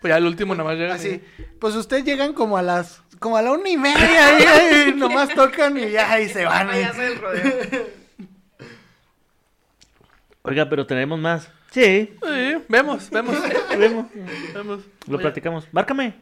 Pues 0.00 0.12
ya 0.12 0.18
el 0.18 0.26
último 0.26 0.54
nada 0.54 0.68
más 0.68 0.78
llega 0.78 0.94
Así, 0.94 1.20
pues 1.58 1.74
ustedes 1.74 2.04
llegan 2.04 2.32
como 2.32 2.56
a 2.56 2.62
las, 2.62 3.02
como 3.18 3.36
a 3.36 3.42
la 3.42 3.50
una 3.50 3.68
y 3.68 3.76
media 3.76 4.86
y, 4.86 4.90
y 4.90 4.94
nomás 4.94 5.30
tocan 5.34 5.76
y 5.78 5.90
ya 5.90 6.20
y 6.20 6.28
se 6.28 6.44
van. 6.44 6.68
Payaso 6.68 7.00
del 7.00 7.18
rodeo. 7.20 7.42
Oiga, 10.42 10.68
pero 10.68 10.86
tenemos 10.86 11.18
más. 11.18 11.50
Sí, 11.72 12.12
Sí, 12.22 12.54
vemos, 12.68 13.10
vemos. 13.10 13.36
vemos. 13.78 14.06
vemos. 14.54 14.80
Lo 15.08 15.14
Oye, 15.16 15.22
platicamos. 15.22 15.66
Márcame. 15.72 16.14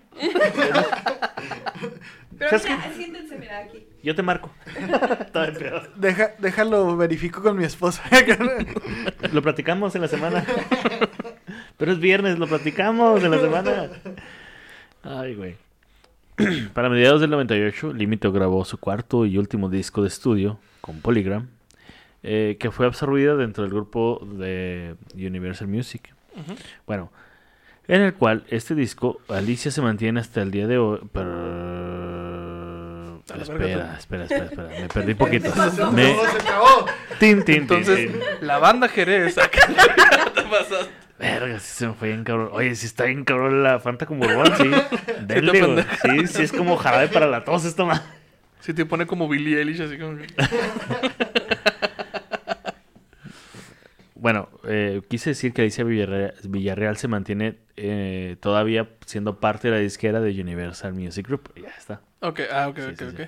Pero 2.39 2.51
¿Sabes 2.59 2.65
mira, 2.65 2.93
siéntense, 2.95 3.37
mira 3.37 3.59
aquí. 3.59 3.85
Yo 4.03 4.15
te 4.15 4.23
marco. 4.23 4.51
Está 5.21 5.47
bien 5.47 5.59
peor. 5.59 5.95
Deja, 5.97 6.31
déjalo, 6.39 6.97
verifico 6.97 7.43
con 7.43 7.57
mi 7.59 7.65
esposa. 7.65 8.03
Lo 9.33 9.43
platicamos 9.43 9.95
en 9.95 10.01
la 10.03 10.09
semana. 10.09 10.45
Pero 11.77 11.93
es 11.93 11.99
viernes, 11.99 12.39
lo 12.39 12.47
platicamos 12.47 13.23
en 13.25 13.31
la 13.31 13.39
semana. 13.41 13.91
Ay, 15.03 15.35
güey. 15.35 15.57
Para 16.75 16.89
mediados 16.89 17.21
del 17.21 17.31
98, 17.31 17.93
Límite 17.93 18.31
grabó 18.31 18.65
su 18.65 18.79
cuarto 18.79 19.27
y 19.27 19.37
último 19.39 19.69
disco 19.69 20.03
de 20.03 20.09
estudio 20.09 20.59
con 20.81 21.01
Polygram, 21.01 21.49
eh, 22.23 22.57
que 22.61 22.71
fue 22.71 22.87
absorbido 22.87 23.37
dentro 23.37 23.65
del 23.65 23.73
grupo 23.73 24.21
de 24.25 24.97
Universal 25.15 25.69
Music. 25.69 26.15
Bueno, 26.87 27.11
en 27.89 28.03
el 28.03 28.15
cual 28.15 28.45
este 28.49 28.75
disco, 28.75 29.21
Alicia 29.29 29.71
se 29.71 29.83
mantiene 29.83 30.21
hasta 30.21 30.43
el 30.43 30.51
día 30.51 30.67
de 30.67 30.79
hoy. 30.79 31.01
Pero... 31.13 31.91
Espera, 33.39 33.97
espera, 33.99 34.25
espera, 34.25 34.45
espera. 34.45 34.69
Me 34.81 34.89
perdí 34.95 35.15
poquito. 35.15 35.51
Todo 35.53 35.93
Me... 35.93 36.15
se 36.15 36.37
acabó. 36.39 36.87
Tin, 37.19 37.37
tin, 37.39 37.45
tin, 37.45 37.57
Entonces, 37.63 38.11
tin. 38.11 38.21
la 38.41 38.59
banda 38.59 38.89
Jerez. 38.89 39.39
acá. 39.39 39.61
te 40.35 40.43
pasaste. 40.43 40.91
Verga, 41.19 41.59
sí 41.61 41.75
se 41.75 41.87
me 41.87 41.95
fue 41.95 42.09
bien 42.09 42.25
cabrón. 42.25 42.49
Oye, 42.53 42.75
si 42.75 42.87
está 42.87 43.05
bien 43.05 43.25
cabrón 43.25 43.63
la 43.63 43.79
Fanta 43.79 44.07
como 44.07 44.25
Borbón, 44.25 44.57
sí. 44.57 44.71
Denle, 45.27 45.61
güey. 45.61 45.85
Sí, 46.03 46.27
sí, 46.27 46.43
es 46.43 46.53
como 46.53 46.77
jarabe 46.77 47.09
para 47.09 47.27
la 47.27 47.45
tos 47.45 47.65
esto 47.67 47.87
más. 47.87 48.03
Si 48.61 48.73
te 48.73 48.87
pone 48.87 49.07
como 49.07 49.29
Billie 49.29 49.59
Eilish, 49.59 49.83
así 49.83 49.99
como. 49.99 50.17
Bueno, 54.21 54.51
eh, 54.65 55.01
quise 55.09 55.31
decir 55.31 55.55
que 55.55 55.63
Alicia 55.63 55.83
Villarreal, 55.83 56.35
Villarreal 56.45 56.99
se 56.99 57.09
mantiene 57.09 57.57
eh, 57.77 58.37
todavía 58.41 58.87
siendo 59.07 59.41
parte 59.41 59.69
de 59.69 59.75
la 59.77 59.81
disquera 59.81 60.21
de 60.21 60.39
Universal 60.39 60.93
Music 60.93 61.27
Group. 61.27 61.51
Ya 61.57 61.71
está. 61.71 62.03
Ok, 62.21 62.41
ah, 62.53 62.69
ok, 62.69 62.77
Sí, 62.77 62.83
ok, 62.85 62.99
sí, 62.99 63.05
ok. 63.05 63.17
sí. 63.17 63.23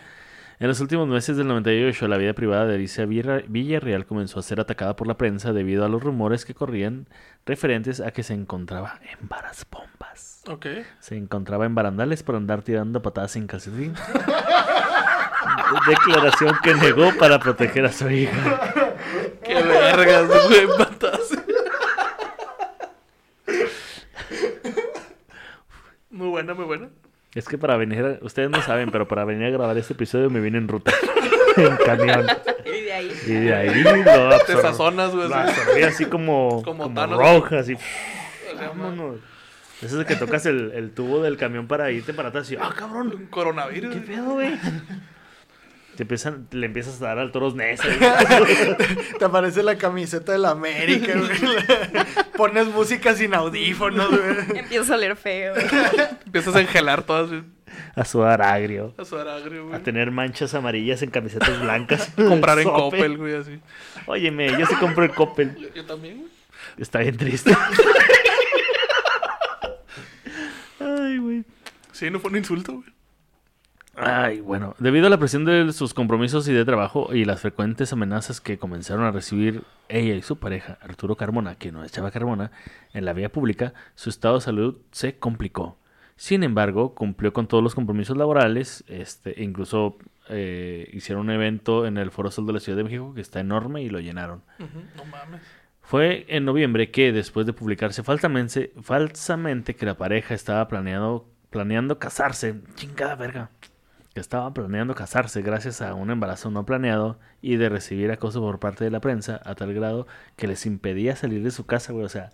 En 0.60 0.68
los 0.68 0.80
últimos 0.80 1.08
meses 1.08 1.38
del 1.38 1.48
98, 1.48 2.06
la 2.08 2.18
vida 2.18 2.34
privada 2.34 2.66
de 2.66 2.74
Alicia 2.74 3.06
Villarreal 3.06 4.04
comenzó 4.04 4.38
a 4.38 4.42
ser 4.42 4.60
atacada 4.60 4.94
por 4.94 5.06
la 5.06 5.16
prensa 5.16 5.54
debido 5.54 5.84
a 5.86 5.88
los 5.88 6.02
rumores 6.02 6.44
que 6.44 6.52
corrían 6.54 7.08
referentes 7.46 8.00
a 8.00 8.10
que 8.10 8.22
se 8.22 8.34
encontraba 8.34 9.00
en 9.10 9.28
varas 9.28 9.66
bombas. 9.70 10.44
Ok. 10.46 10.66
Se 11.00 11.16
encontraba 11.16 11.64
en 11.64 11.74
barandales 11.74 12.22
por 12.22 12.36
andar 12.36 12.60
tirando 12.62 13.00
patadas 13.00 13.32
sin 13.32 13.46
calcetín. 13.46 13.94
Declaración 15.88 16.54
que 16.62 16.74
negó 16.74 17.10
para 17.18 17.38
proteger 17.38 17.86
a 17.86 17.92
su 17.92 18.10
hija. 18.10 18.81
Vergas, 19.66 20.28
güey, 20.48 20.66
patas. 20.78 21.20
Muy 26.10 26.28
buena, 26.28 26.54
muy 26.54 26.64
buena. 26.64 26.88
Es 27.34 27.48
que 27.48 27.56
para 27.56 27.76
venir, 27.76 28.04
a- 28.04 28.24
ustedes 28.24 28.50
no 28.50 28.60
saben, 28.62 28.90
pero 28.90 29.08
para 29.08 29.24
venir 29.24 29.46
a 29.46 29.50
grabar 29.50 29.76
este 29.78 29.94
episodio 29.94 30.28
me 30.28 30.40
vine 30.40 30.58
en 30.58 30.68
ruta. 30.68 30.92
en 31.56 31.76
camión. 31.78 32.26
Y 32.66 32.80
de 32.82 32.92
ahí. 32.92 33.12
Y 33.26 33.32
de 33.32 33.54
ahí 33.54 33.82
lo 33.82 34.38
Te 34.46 34.56
sazonas, 34.60 35.14
güey. 35.14 35.28
lo 35.28 35.34
así. 35.86 36.04
como, 36.06 36.62
Como 36.62 36.84
como, 36.84 36.94
Thanos. 36.94 37.18
roja, 37.18 37.60
así. 37.60 37.74
O 37.74 38.58
sea, 38.58 38.68
Vámonos. 38.68 39.16
Eso 39.80 39.94
es 39.94 39.98
de 39.98 40.04
que 40.04 40.14
tocas 40.14 40.46
el, 40.46 40.70
el 40.76 40.92
tubo 40.92 41.22
del 41.22 41.36
camión 41.36 41.66
para 41.66 41.90
irte 41.90 42.12
para 42.14 42.28
atrás 42.28 42.48
y, 42.52 42.56
ah, 42.56 42.72
cabrón, 42.76 43.12
Un 43.16 43.26
coronavirus. 43.26 43.94
¿qué 43.94 44.00
pedo, 44.02 44.34
güey? 44.34 44.52
Te 45.96 46.04
empiezan, 46.04 46.48
le 46.52 46.66
empiezas 46.66 47.00
a 47.02 47.06
dar 47.08 47.18
al 47.18 47.32
toros 47.32 47.54
Ness. 47.54 47.80
ahí. 47.84 47.98
Te 49.18 49.24
aparece 49.26 49.62
la 49.62 49.76
camiseta 49.76 50.32
de 50.32 50.38
la 50.38 50.50
América, 50.50 51.12
güey. 51.18 51.30
Pones 52.36 52.66
música 52.68 53.14
sin 53.14 53.34
audífonos, 53.34 54.08
güey. 54.10 54.58
Empieza 54.60 54.94
a 54.94 54.96
oler 54.96 55.16
feo. 55.16 55.54
Empiezas 56.26 56.56
a 56.56 56.60
engelar 56.60 57.02
todas 57.02 57.30
a 57.94 58.04
sudar 58.04 58.42
agrio. 58.42 58.94
a 58.98 59.04
sudar 59.04 59.28
agrio, 59.28 59.62
A 59.64 59.68
güey. 59.68 59.82
tener 59.82 60.10
manchas 60.10 60.52
amarillas 60.54 61.02
en 61.02 61.10
camisetas 61.10 61.60
blancas. 61.60 62.10
Comprar 62.16 62.58
en. 62.58 62.64
Coppel, 62.68 63.16
güey, 63.18 63.34
así. 63.34 63.60
Óyeme, 64.06 64.48
yo 64.58 64.66
sí 64.66 64.74
compro 64.76 65.04
en 65.04 65.10
Coppel. 65.12 65.56
Yo, 65.56 65.68
yo 65.74 65.84
también, 65.84 66.18
güey. 66.18 66.30
Está 66.78 67.00
bien 67.00 67.16
triste. 67.18 67.54
Ay, 70.80 71.18
güey. 71.18 71.44
Sí, 71.92 72.10
no 72.10 72.18
fue 72.20 72.30
un 72.30 72.38
insulto, 72.38 72.72
güey. 72.74 72.88
Ay, 73.94 74.40
bueno, 74.40 74.74
debido 74.78 75.06
a 75.06 75.10
la 75.10 75.18
presión 75.18 75.44
de 75.44 75.70
sus 75.72 75.92
compromisos 75.92 76.48
y 76.48 76.52
de 76.52 76.64
trabajo 76.64 77.14
y 77.14 77.26
las 77.26 77.40
frecuentes 77.40 77.92
amenazas 77.92 78.40
que 78.40 78.58
comenzaron 78.58 79.04
a 79.04 79.10
recibir 79.10 79.64
ella 79.88 80.14
y 80.14 80.22
su 80.22 80.38
pareja, 80.38 80.78
Arturo 80.80 81.16
Carmona, 81.16 81.56
que 81.56 81.72
no 81.72 81.84
es 81.84 81.92
Chava 81.92 82.10
Carmona, 82.10 82.50
en 82.94 83.04
la 83.04 83.12
vía 83.12 83.30
pública, 83.30 83.74
su 83.94 84.08
estado 84.08 84.36
de 84.36 84.40
salud 84.40 84.78
se 84.92 85.18
complicó. 85.18 85.76
Sin 86.16 86.42
embargo, 86.42 86.94
cumplió 86.94 87.32
con 87.32 87.46
todos 87.48 87.62
los 87.62 87.74
compromisos 87.74 88.16
laborales, 88.16 88.84
este, 88.88 89.38
e 89.40 89.44
incluso 89.44 89.98
eh, 90.28 90.88
hicieron 90.92 91.24
un 91.24 91.30
evento 91.30 91.84
en 91.86 91.98
el 91.98 92.10
Foro 92.10 92.30
Sol 92.30 92.46
de 92.46 92.54
la 92.54 92.60
Ciudad 92.60 92.78
de 92.78 92.84
México 92.84 93.12
que 93.14 93.20
está 93.20 93.40
enorme 93.40 93.82
y 93.82 93.90
lo 93.90 94.00
llenaron. 94.00 94.42
No 94.58 95.04
mames. 95.04 95.42
Fue 95.82 96.24
en 96.28 96.44
noviembre 96.44 96.90
que, 96.90 97.12
después 97.12 97.44
de 97.44 97.52
publicarse 97.52 98.02
falsamente, 98.02 98.72
falsamente 98.80 99.74
que 99.74 99.84
la 99.84 99.96
pareja 99.96 100.32
estaba 100.32 100.66
planeando, 100.68 101.28
planeando 101.50 101.98
casarse, 101.98 102.54
chingada 102.76 103.16
verga, 103.16 103.50
que 104.14 104.20
estaba 104.20 104.52
planeando 104.52 104.94
casarse 104.94 105.40
gracias 105.42 105.80
a 105.80 105.94
un 105.94 106.10
embarazo 106.10 106.50
no 106.50 106.66
planeado 106.66 107.18
y 107.40 107.56
de 107.56 107.68
recibir 107.68 108.10
acoso 108.10 108.40
por 108.40 108.58
parte 108.60 108.84
de 108.84 108.90
la 108.90 109.00
prensa 109.00 109.40
a 109.44 109.54
tal 109.54 109.72
grado 109.72 110.06
que 110.36 110.46
les 110.46 110.66
impedía 110.66 111.16
salir 111.16 111.42
de 111.42 111.50
su 111.50 111.64
casa, 111.66 111.92
güey, 111.92 112.04
o 112.04 112.08
sea, 112.10 112.30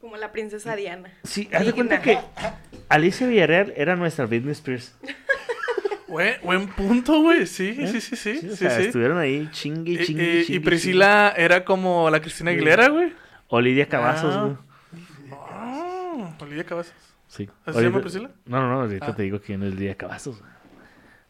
Como 0.00 0.16
la 0.16 0.32
princesa 0.32 0.74
Diana. 0.76 1.12
sí, 1.24 1.48
haz 1.52 1.66
de 1.66 1.72
cuenta 1.74 2.00
que 2.00 2.18
Alicia 2.88 3.26
Villarreal 3.26 3.74
era 3.76 3.96
nuestra 3.96 4.24
Britney 4.26 4.52
Spears. 4.52 4.94
Buen, 6.08 6.34
buen 6.42 6.66
punto, 6.68 7.20
güey. 7.22 7.46
Sí, 7.46 7.76
¿eh? 7.78 7.86
sí, 7.86 8.00
sí, 8.00 8.16
sí. 8.16 8.38
Sí, 8.38 8.46
o 8.48 8.50
sí, 8.50 8.56
sea, 8.56 8.70
sí. 8.78 8.82
estuvieron 8.86 9.16
ahí 9.18 9.48
chingue, 9.52 9.92
Y, 9.92 10.04
chingue, 10.04 10.24
y- 10.24 10.38
y 10.40 10.44
chingue, 10.44 10.60
Priscila 10.62 11.32
era 11.36 11.64
como 11.64 12.10
la 12.10 12.20
Cristina 12.20 12.50
Aguilera, 12.50 12.88
güey. 12.88 13.10
chingue. 13.10 13.20
O 13.46 13.60
Lidia 13.60 13.86
Cavazos, 13.86 14.34
Ah. 14.34 14.42
güey. 14.42 14.56
Ah, 15.32 16.34
Olivia 16.40 16.64
Cabezas. 16.64 17.09
Sí. 17.30 17.48
¿Así 17.64 17.78
se 17.78 17.84
llama 17.84 18.00
Priscila? 18.00 18.30
No, 18.44 18.60
no, 18.60 18.68
no, 18.68 18.80
ahorita 18.82 19.06
Ah. 19.06 19.14
te 19.14 19.22
digo 19.22 19.40
quién 19.40 19.62
es 19.62 19.74
Lidia 19.76 19.94
Cavazos. 19.94 20.42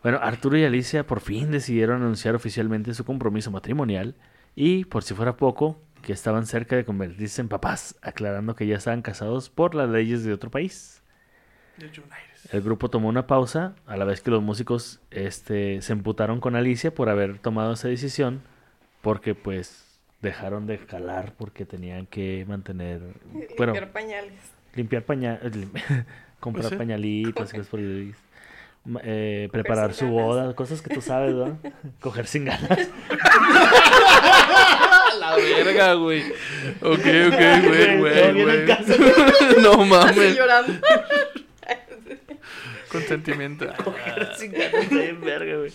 Bueno, 0.03 0.19
Arturo 0.23 0.57
y 0.57 0.65
Alicia 0.65 1.07
por 1.07 1.21
fin 1.21 1.51
decidieron 1.51 2.01
anunciar 2.01 2.35
oficialmente 2.35 2.95
su 2.95 3.05
compromiso 3.05 3.51
matrimonial 3.51 4.15
y, 4.57 4.87
por 4.87 5.03
si 5.03 5.13
fuera 5.13 5.37
poco, 5.37 5.79
que 6.01 6.15
estaban 6.15 6.47
cerca 6.47 6.75
de 6.75 6.87
convertirse 6.87 7.43
en 7.43 7.49
papás, 7.51 7.97
aclarando 8.01 8.57
que 8.57 8.67
ya 8.67 8.77
estaban 8.77 9.03
casados 9.03 9.51
por 9.51 9.75
las 9.75 9.91
leyes 9.91 10.25
de 10.25 10.33
otro 10.33 10.51
país. 10.51 11.03
De. 11.77 11.91
El 12.53 12.63
grupo 12.63 12.89
tomó 12.89 13.09
una 13.11 13.27
pausa, 13.27 13.75
a 13.87 13.99
la 13.99 14.07
vez 14.07 14.23
que 14.23 14.31
los 14.31 14.43
músicos 14.43 15.01
este, 15.11 15.83
se 15.83 15.93
emputaron 15.93 16.41
con 16.41 16.57
Alicia 16.57 16.95
por 16.95 17.11
haber 17.11 17.39
tomado 17.39 17.75
esa 17.75 17.89
decisión, 17.89 18.41
porque 19.03 19.35
pues 19.35 20.01
dejaron 20.23 20.67
de 20.67 20.79
jalar 20.79 21.35
porque 21.37 21.67
tenían 21.67 22.07
que 22.07 22.47
mantener, 22.49 23.01
bueno, 23.59 23.75
Limpiar 23.75 23.93
pañales. 23.93 24.41
Limpiar 24.75 25.03
pañales, 25.05 25.53
comprar 26.41 26.63
Pues 26.63 26.69
sí. 26.71 26.77
pañalitos, 26.77 27.31
y 27.31 27.33
cosas 27.55 27.67
por 27.69 27.81
el- 27.81 28.15
eh, 29.03 29.49
preparar 29.53 29.93
su 29.93 30.07
ganas. 30.07 30.23
boda, 30.23 30.55
cosas 30.55 30.81
que 30.81 30.95
tú 30.95 31.01
sabes, 31.03 31.35
¿no? 31.35 31.59
Coger 32.01 32.27
sin 32.27 32.47
ganas. 32.47 32.89
La 35.19 35.37
verga, 35.37 35.95
güey. 35.95 36.23
Ok, 36.81 36.99
ok, 36.99 37.01
Güey, 37.69 37.99
güey, 37.99 38.43
güey. 38.43 38.67
No 39.63 39.85
mames. 39.85 40.35
llorando. 40.37 40.73
Consentimiento. 42.91 43.67
Coger 43.85 44.35
sin 44.37 44.53
ganas, 44.53 44.75
está 44.75 44.95
bien 44.97 45.21
verga, 45.21 45.57
güey. 45.59 45.73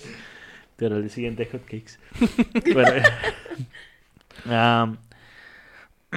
Pero 0.76 0.98
el 0.98 1.10
siguiente 1.10 1.46
hotcakes. 1.46 2.00
Bueno, 2.74 2.90
eh, 2.96 3.04
am, 4.54 4.98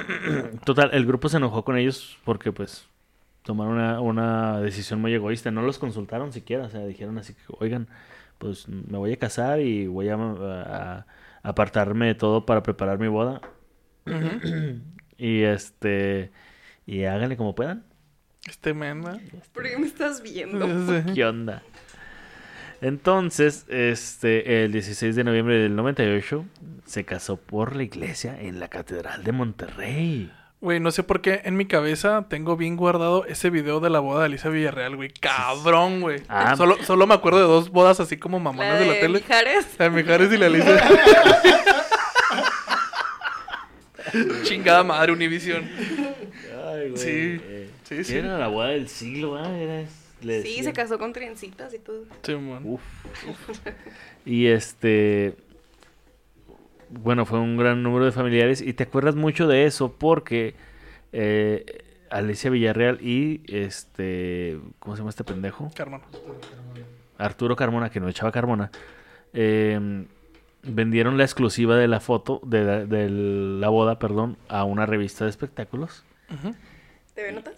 total, 0.64 0.90
el 0.92 1.06
grupo 1.06 1.28
se 1.28 1.37
enojó 1.38 1.64
con 1.64 1.76
ellos 1.76 2.18
porque 2.24 2.52
pues 2.52 2.87
tomaron 3.42 3.74
una, 3.74 4.00
una 4.00 4.61
decisión 4.61 5.00
muy 5.00 5.12
egoísta. 5.14 5.50
No 5.50 5.62
los 5.62 5.78
consultaron 5.78 6.32
siquiera. 6.32 6.64
O 6.64 6.70
sea, 6.70 6.84
dijeron 6.87 7.18
así 7.18 7.34
que, 7.34 7.40
oigan, 7.61 7.88
pues 8.38 8.68
me 8.68 8.98
voy 8.98 9.12
a 9.12 9.16
casar 9.18 9.61
y 9.61 9.87
voy 9.87 10.08
a, 10.08 10.14
a- 10.16 11.06
a 11.42 11.48
apartarme 11.48 12.06
de 12.06 12.14
todo 12.14 12.44
para 12.46 12.62
preparar 12.62 12.98
mi 12.98 13.08
boda. 13.08 13.40
y 15.18 15.42
este... 15.42 16.30
Y 16.87 17.04
háganle 17.04 17.37
como 17.37 17.54
puedan. 17.54 17.84
Este 18.46 18.72
men, 18.72 19.02
¿no? 19.02 19.18
¿Por 19.52 19.64
qué 19.64 19.76
me 19.78 19.87
estás 19.87 20.22
viendo? 20.22 20.66
¿Qué 21.14 21.24
onda? 21.24 21.62
Entonces, 22.81 23.67
este, 23.69 24.64
el 24.64 24.73
16 24.73 25.17
de 25.17 25.25
noviembre 25.25 25.57
del 25.59 25.75
98 25.75 26.45
se 26.87 27.05
casó 27.05 27.37
por 27.37 27.75
la 27.75 27.83
iglesia 27.83 28.38
en 28.41 28.61
la 28.61 28.69
Catedral 28.69 29.25
de 29.25 29.33
Monterrey. 29.33 30.33
Güey, 30.61 30.81
no 30.81 30.91
sé 30.91 31.03
por 31.05 31.21
qué 31.21 31.41
en 31.45 31.57
mi 31.57 31.67
cabeza 31.67 32.27
tengo 32.29 32.57
bien 32.57 32.77
guardado 32.77 33.25
ese 33.27 33.49
video 33.51 33.79
de 33.81 33.91
la 33.91 34.01
boda 34.01 34.21
de 34.21 34.27
Alicia 34.27 34.51
Villarreal, 34.51 34.97
güey. 34.97 35.11
Cabrón, 35.11 36.01
güey. 36.01 36.23
Ah. 36.29 36.57
Solo, 36.57 36.77
solo 36.85 37.07
me 37.07 37.14
acuerdo 37.14 37.38
de 37.38 37.45
dos 37.45 37.71
bodas 37.71 38.01
así 38.01 38.17
como 38.17 38.38
La 38.38 38.45
mamonas 38.45 38.79
de 38.81 38.87
la 38.87 38.93
de 38.95 39.01
tele. 39.01 39.19
Mijares. 39.21 39.67
La 39.79 39.85
de 39.88 39.91
Mijares 39.91 40.33
y 40.33 40.37
la 40.37 40.47
Alicia. 40.47 40.83
Chingada 44.45 44.83
madre, 44.83 45.12
Univision. 45.12 45.62
Ay, 45.62 46.91
güey. 46.91 46.97
Sí, 46.97 47.41
Eh, 47.45 47.71
sí, 47.85 48.05
sí. 48.05 48.17
Era 48.17 48.38
la 48.38 48.49
boda 48.49 48.69
del 48.69 48.88
siglo, 48.88 49.37
¿ah? 49.37 49.49
Era, 49.57 49.85
le 50.22 50.42
Sí, 50.42 50.62
se 50.62 50.72
casó 50.72 50.98
con 50.98 51.12
trencitas 51.12 51.72
y 51.74 51.78
todo. 51.78 52.04
Sí, 52.22 52.35
man. 52.35 52.62
Uf. 52.64 52.81
Y 54.24 54.46
este. 54.46 55.35
Bueno, 56.90 57.26
fue 57.26 57.38
un 57.38 57.57
gran 57.57 57.83
número 57.83 58.04
de 58.04 58.12
familiares. 58.12 58.61
Y 58.61 58.72
te 58.72 58.85
acuerdas 58.85 59.14
mucho 59.14 59.46
de 59.46 59.66
eso 59.66 59.92
porque 59.92 60.54
eh, 61.12 61.85
Alicia 62.11 62.50
Villarreal 62.50 63.00
y 63.02 63.42
este. 63.46 64.59
¿Cómo 64.78 64.96
se 64.96 65.00
llama 65.00 65.11
este 65.11 65.24
pendejo? 65.24 65.70
Carmen. 65.74 66.00
Arturo 67.18 67.57
Carmona, 67.57 67.90
que 67.90 68.00
no 68.00 68.09
echaba 68.09 68.33
Carmona. 68.33 68.70
eh, 69.33 70.04
vendieron 70.62 71.16
la 71.16 71.24
exclusiva 71.24 71.76
de 71.76 71.88
la 71.88 72.00
foto, 72.00 72.40
de 72.44 72.64
la, 72.64 72.85
de 72.85 73.09
la 73.09 73.68
boda, 73.68 73.98
perdón, 73.98 74.37
a 74.48 74.64
una 74.64 74.87
revista 74.87 75.24
de 75.24 75.31
espectáculos. 75.31 76.04
Ujú. 76.33 76.54
¿Te 77.14 77.22
ve 77.22 77.33
notas? 77.33 77.54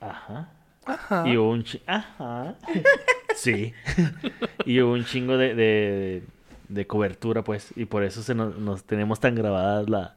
Ajá. 0.00 0.50
Ajá. 0.86 1.28
Y 1.28 1.36
hubo 1.36 1.50
un 1.50 1.64
chi- 1.64 1.82
Ajá. 1.86 2.54
sí. 3.34 3.72
y 4.64 4.80
hubo 4.80 4.92
un 4.92 5.04
chingo 5.04 5.36
de, 5.36 5.54
de, 5.54 6.22
de 6.68 6.86
cobertura, 6.86 7.42
pues. 7.44 7.72
Y 7.76 7.84
por 7.84 8.02
eso 8.04 8.22
se 8.22 8.34
nos, 8.34 8.56
nos 8.58 8.84
tenemos 8.84 9.20
tan 9.20 9.34
grabadas 9.34 9.88
la, 9.88 10.16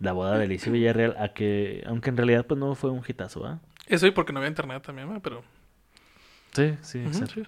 la 0.00 0.12
boda 0.12 0.38
de 0.38 0.44
Alicia 0.44 0.70
Villarreal. 0.72 1.16
A 1.18 1.28
que, 1.34 1.82
aunque 1.86 2.10
en 2.10 2.16
realidad 2.16 2.46
pues 2.46 2.58
no 2.58 2.74
fue 2.74 2.90
un 2.90 3.02
hitazo, 3.06 3.44
¿ah? 3.46 3.60
Eso 3.86 4.06
y 4.06 4.10
porque 4.10 4.32
no 4.32 4.38
había 4.38 4.48
internet 4.50 4.82
también, 4.84 5.12
¿no? 5.12 5.20
pero. 5.20 5.42
Sí, 6.52 6.74
sí, 6.82 7.04
sí. 7.12 7.42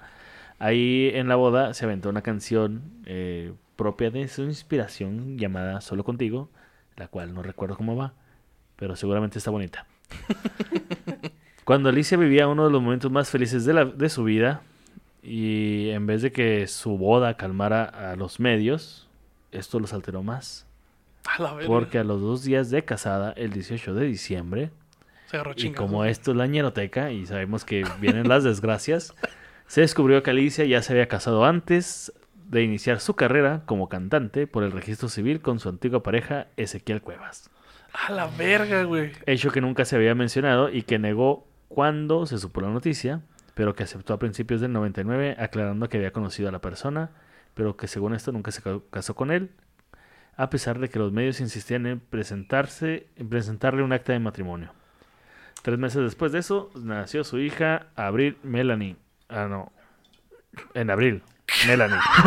Ahí 0.58 1.10
en 1.14 1.26
la 1.28 1.36
boda 1.36 1.72
se 1.72 1.84
aventó 1.86 2.10
una 2.10 2.20
canción 2.22 2.82
eh, 3.06 3.52
propia 3.76 4.10
de 4.10 4.28
su 4.28 4.42
inspiración 4.42 5.38
llamada 5.38 5.80
Solo 5.80 6.04
Contigo, 6.04 6.50
la 6.96 7.08
cual 7.08 7.32
no 7.32 7.42
recuerdo 7.42 7.76
cómo 7.76 7.96
va, 7.96 8.12
pero 8.76 8.94
seguramente 8.96 9.38
está 9.38 9.50
bonita. 9.50 9.86
Cuando 11.70 11.88
Alicia 11.88 12.18
vivía 12.18 12.48
uno 12.48 12.64
de 12.64 12.72
los 12.72 12.82
momentos 12.82 13.12
más 13.12 13.30
felices 13.30 13.64
de, 13.64 13.72
la, 13.72 13.84
de 13.84 14.08
su 14.08 14.24
vida 14.24 14.62
y 15.22 15.90
en 15.90 16.04
vez 16.04 16.20
de 16.20 16.32
que 16.32 16.66
su 16.66 16.98
boda 16.98 17.36
calmara 17.36 17.84
a 17.84 18.16
los 18.16 18.40
medios, 18.40 19.08
esto 19.52 19.78
los 19.78 19.92
alteró 19.92 20.24
más. 20.24 20.66
A 21.28 21.40
la 21.40 21.54
verga. 21.54 21.68
Porque 21.68 21.98
a 21.98 22.02
los 22.02 22.20
dos 22.20 22.42
días 22.42 22.70
de 22.70 22.84
casada, 22.84 23.30
el 23.36 23.52
18 23.52 23.94
de 23.94 24.04
diciembre, 24.04 24.70
Se 25.26 25.36
agarró 25.36 25.52
y 25.56 25.70
como 25.70 26.04
esto 26.04 26.32
es 26.32 26.36
la 26.36 26.48
ñeroteca 26.48 27.12
y 27.12 27.24
sabemos 27.24 27.64
que 27.64 27.84
vienen 28.00 28.28
las 28.28 28.42
desgracias, 28.42 29.14
se 29.68 29.82
descubrió 29.82 30.24
que 30.24 30.30
Alicia 30.32 30.64
ya 30.64 30.82
se 30.82 30.92
había 30.92 31.06
casado 31.06 31.44
antes 31.44 32.12
de 32.48 32.64
iniciar 32.64 32.98
su 32.98 33.14
carrera 33.14 33.62
como 33.66 33.88
cantante 33.88 34.48
por 34.48 34.64
el 34.64 34.72
registro 34.72 35.08
civil 35.08 35.40
con 35.40 35.60
su 35.60 35.68
antigua 35.68 36.02
pareja 36.02 36.48
Ezequiel 36.56 37.00
Cuevas. 37.00 37.48
A 37.92 38.10
la 38.10 38.26
verga, 38.26 38.82
güey. 38.82 39.12
Hecho 39.26 39.52
que 39.52 39.60
nunca 39.60 39.84
se 39.84 39.94
había 39.94 40.16
mencionado 40.16 40.68
y 40.68 40.82
que 40.82 40.98
negó 40.98 41.46
cuando 41.70 42.26
se 42.26 42.36
supo 42.36 42.60
la 42.60 42.68
noticia, 42.68 43.20
pero 43.54 43.74
que 43.74 43.84
aceptó 43.84 44.12
a 44.12 44.18
principios 44.18 44.60
del 44.60 44.72
99 44.72 45.36
aclarando 45.38 45.88
que 45.88 45.96
había 45.98 46.12
conocido 46.12 46.48
a 46.48 46.52
la 46.52 46.60
persona, 46.60 47.10
pero 47.54 47.76
que 47.76 47.86
según 47.88 48.12
esto 48.14 48.32
nunca 48.32 48.50
se 48.50 48.60
ca- 48.60 48.80
casó 48.90 49.14
con 49.14 49.30
él, 49.30 49.50
a 50.36 50.50
pesar 50.50 50.78
de 50.80 50.88
que 50.88 50.98
los 50.98 51.12
medios 51.12 51.40
insistían 51.40 51.86
en 51.86 52.00
presentarse, 52.00 53.06
en 53.16 53.28
presentarle 53.28 53.82
un 53.84 53.92
acta 53.92 54.12
de 54.12 54.18
matrimonio. 54.18 54.72
Tres 55.62 55.78
meses 55.78 56.02
después 56.02 56.32
de 56.32 56.40
eso, 56.40 56.70
nació 56.74 57.22
su 57.22 57.38
hija, 57.38 57.86
Abril 57.94 58.36
Melanie. 58.42 58.96
Ah, 59.28 59.46
no. 59.48 59.70
En 60.74 60.90
abril. 60.90 61.22
Melanie. 61.68 61.98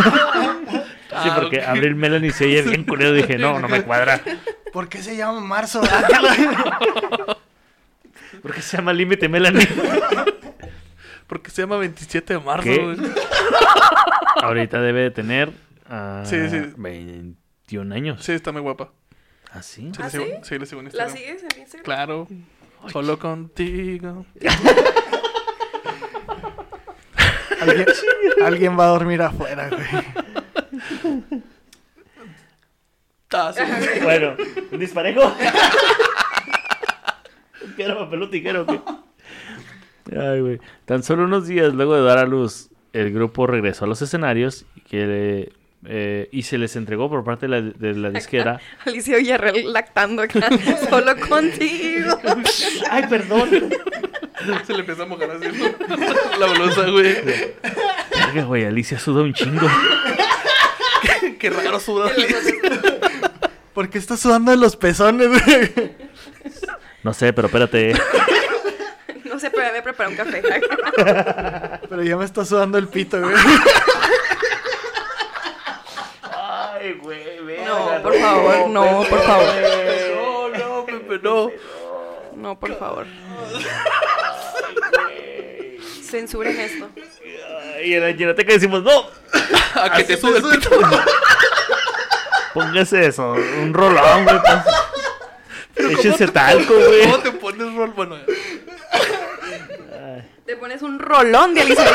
sí, 0.69 0.79
Ah, 1.11 1.35
porque 1.35 1.57
ok. 1.59 1.63
Abril 1.67 1.95
Melanie 1.95 2.31
se 2.31 2.45
oye 2.45 2.61
bien 2.61 2.83
culero. 2.85 3.11
Dije, 3.13 3.37
no, 3.37 3.59
no 3.59 3.67
me 3.67 3.81
cuadra. 3.83 4.21
¿Por 4.71 4.87
qué 4.87 5.01
se 5.01 5.17
llama 5.17 5.39
marzo? 5.41 5.81
Que 8.33 8.37
la- 8.37 8.41
¿Por 8.41 8.53
qué 8.53 8.61
se 8.61 8.77
llama 8.77 8.93
Límite 8.93 9.27
Melanie? 9.29 9.67
Porque 11.27 11.49
se 11.51 11.61
llama 11.61 11.77
27 11.77 12.33
de 12.33 12.39
marzo, 12.39 12.63
¿Qué? 12.63 12.77
güey. 12.77 12.97
Ahorita 14.43 14.81
debe 14.81 15.01
de 15.01 15.11
tener 15.11 15.51
ah, 15.89 16.23
Sí, 16.25 16.49
sí. 16.49 16.61
21 16.77 17.95
años. 17.95 18.23
Sí, 18.23 18.33
está 18.33 18.51
muy 18.51 18.61
guapa. 18.61 18.91
¿Ah, 19.51 19.61
sí? 19.63 19.91
Sí, 19.95 20.01
¿Ah, 20.01 20.05
le 20.05 20.09
sigo, 20.11 20.25
sí? 20.25 20.31
sí, 20.43 20.59
le 20.59 20.65
sigo 20.65 20.81
en 20.81 20.89
¿La 20.93 21.09
sigues 21.09 21.43
en 21.43 21.59
Instagram? 21.61 21.83
Claro. 21.83 22.27
Solo 22.91 23.17
contigo. 23.19 24.25
Alguien, 27.61 27.85
alguien 28.43 28.77
va 28.77 28.85
a 28.85 28.89
dormir 28.89 29.21
afuera, 29.21 29.69
güey. 29.69 29.85
Bueno, 34.03 34.35
¿un 34.71 34.79
disparejo? 34.79 35.33
¿Piedra, 37.75 37.97
papel 37.97 38.23
o 38.23 38.29
tijera 38.29 38.61
o 38.61 38.65
qué? 38.65 38.79
Ay, 40.17 40.41
güey. 40.41 40.59
Tan 40.85 41.03
solo 41.03 41.23
unos 41.23 41.47
días 41.47 41.73
luego 41.73 41.95
de 41.95 42.03
dar 42.03 42.17
a 42.17 42.25
luz, 42.25 42.69
el 42.91 43.11
grupo 43.13 43.47
regresó 43.47 43.85
a 43.85 43.87
los 43.87 44.01
escenarios 44.01 44.65
y, 44.75 44.81
que, 44.81 45.51
eh, 45.85 46.29
y 46.31 46.43
se 46.43 46.57
les 46.57 46.75
entregó 46.75 47.09
por 47.09 47.23
parte 47.23 47.47
de 47.47 47.49
la, 47.49 47.61
de 47.61 47.93
la 47.93 48.09
disquera. 48.11 48.59
Alicia 48.85 49.17
Villarreal 49.17 49.71
lactando 49.71 50.21
acá, 50.21 50.49
solo 50.89 51.15
contigo. 51.27 52.19
Ay, 52.89 53.03
perdón. 53.09 53.49
Se 54.65 54.73
le 54.73 54.79
empieza 54.79 55.03
a 55.03 55.05
mojar 55.05 55.31
así 55.31 55.45
la 56.39 56.47
blusa, 56.47 56.89
güey. 56.89 57.15
Verga, 58.11 58.43
güey, 58.45 58.65
Alicia 58.65 58.99
suda 58.99 59.21
un 59.21 59.33
chingo. 59.33 59.67
Qué 61.39 61.49
raro 61.49 61.79
suda. 61.79 62.11
¿Por 63.73 63.89
qué 63.89 63.97
estás 63.97 64.19
sudando 64.19 64.51
de 64.51 64.57
los 64.57 64.75
pezones, 64.75 65.29
güey? 65.29 66.02
No 67.03 67.13
sé, 67.13 67.33
pero 67.33 67.47
espérate. 67.47 67.93
No 69.25 69.39
sé, 69.39 69.49
pero 69.49 69.73
me 69.73 69.81
preparé 69.81 70.09
un 70.11 70.15
café. 70.15 70.43
Pero 71.89 72.03
ya 72.03 72.15
me 72.17 72.23
está 72.23 72.45
sudando 72.45 72.77
el 72.77 72.87
pito, 72.87 73.19
güey. 73.19 73.33
Ay, 76.21 76.93
güey, 77.01 77.65
No, 77.65 78.03
por 78.03 78.13
favor, 78.13 78.69
no, 78.69 79.03
por 79.09 79.19
favor. 79.23 79.47
No, 80.15 80.49
no, 80.49 80.85
Pepe, 80.85 81.19
no. 81.23 81.49
No, 82.35 82.59
por 82.59 82.77
favor. 82.77 83.07
Censuren 86.03 86.59
esto. 86.59 86.89
Y 87.83 87.95
en 87.95 88.27
la 88.27 88.35
que 88.35 88.43
decimos, 88.53 88.83
no, 88.83 89.07
A 89.81 89.93
que 89.93 90.03
te 90.03 90.15
sube 90.15 90.37
el 90.37 90.43
pito. 90.43 90.69
póngase 92.53 93.07
eso, 93.07 93.31
un 93.31 93.73
rolón, 93.73 94.25
güey. 94.25 94.37
Échese 95.75 96.27
talco, 96.27 96.73
güey. 96.73 97.03
¿Cómo 97.03 97.19
te 97.19 97.31
pones 97.31 97.73
rol? 97.73 97.93
Bueno, 97.95 98.17
Te 100.45 100.55
pones 100.57 100.81
un 100.81 100.99
rolón 100.99 101.53
de 101.53 101.61
Alicia 101.61 101.85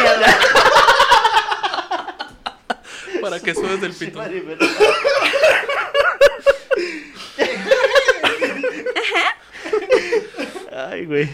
para 3.20 3.40
que 3.40 3.54
subes 3.54 3.80
del 3.80 3.92
pito. 3.92 4.20
Ay, 10.72 11.06
güey. 11.06 11.28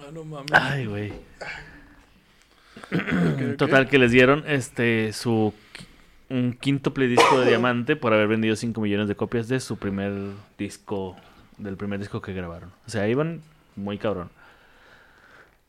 No, 0.00 0.10
no 0.12 0.24
mames. 0.24 0.50
Ay, 0.52 0.86
güey. 0.86 1.12
Total, 3.56 3.88
que 3.88 3.98
les 3.98 4.10
dieron 4.10 4.44
este 4.46 5.12
su 5.12 5.54
un 6.28 6.52
quíntuple 6.52 7.06
disco 7.08 7.40
de 7.40 7.48
diamante 7.48 7.96
por 7.96 8.12
haber 8.14 8.28
vendido 8.28 8.54
5 8.56 8.80
millones 8.80 9.08
de 9.08 9.16
copias 9.16 9.48
de 9.48 9.58
su 9.60 9.76
primer 9.78 10.12
disco, 10.56 11.16
del 11.62 11.76
primer 11.76 11.98
disco 11.98 12.20
que 12.20 12.32
grabaron. 12.32 12.70
O 12.86 12.90
sea, 12.90 13.08
iban 13.08 13.42
muy 13.76 13.98
cabrón. 13.98 14.30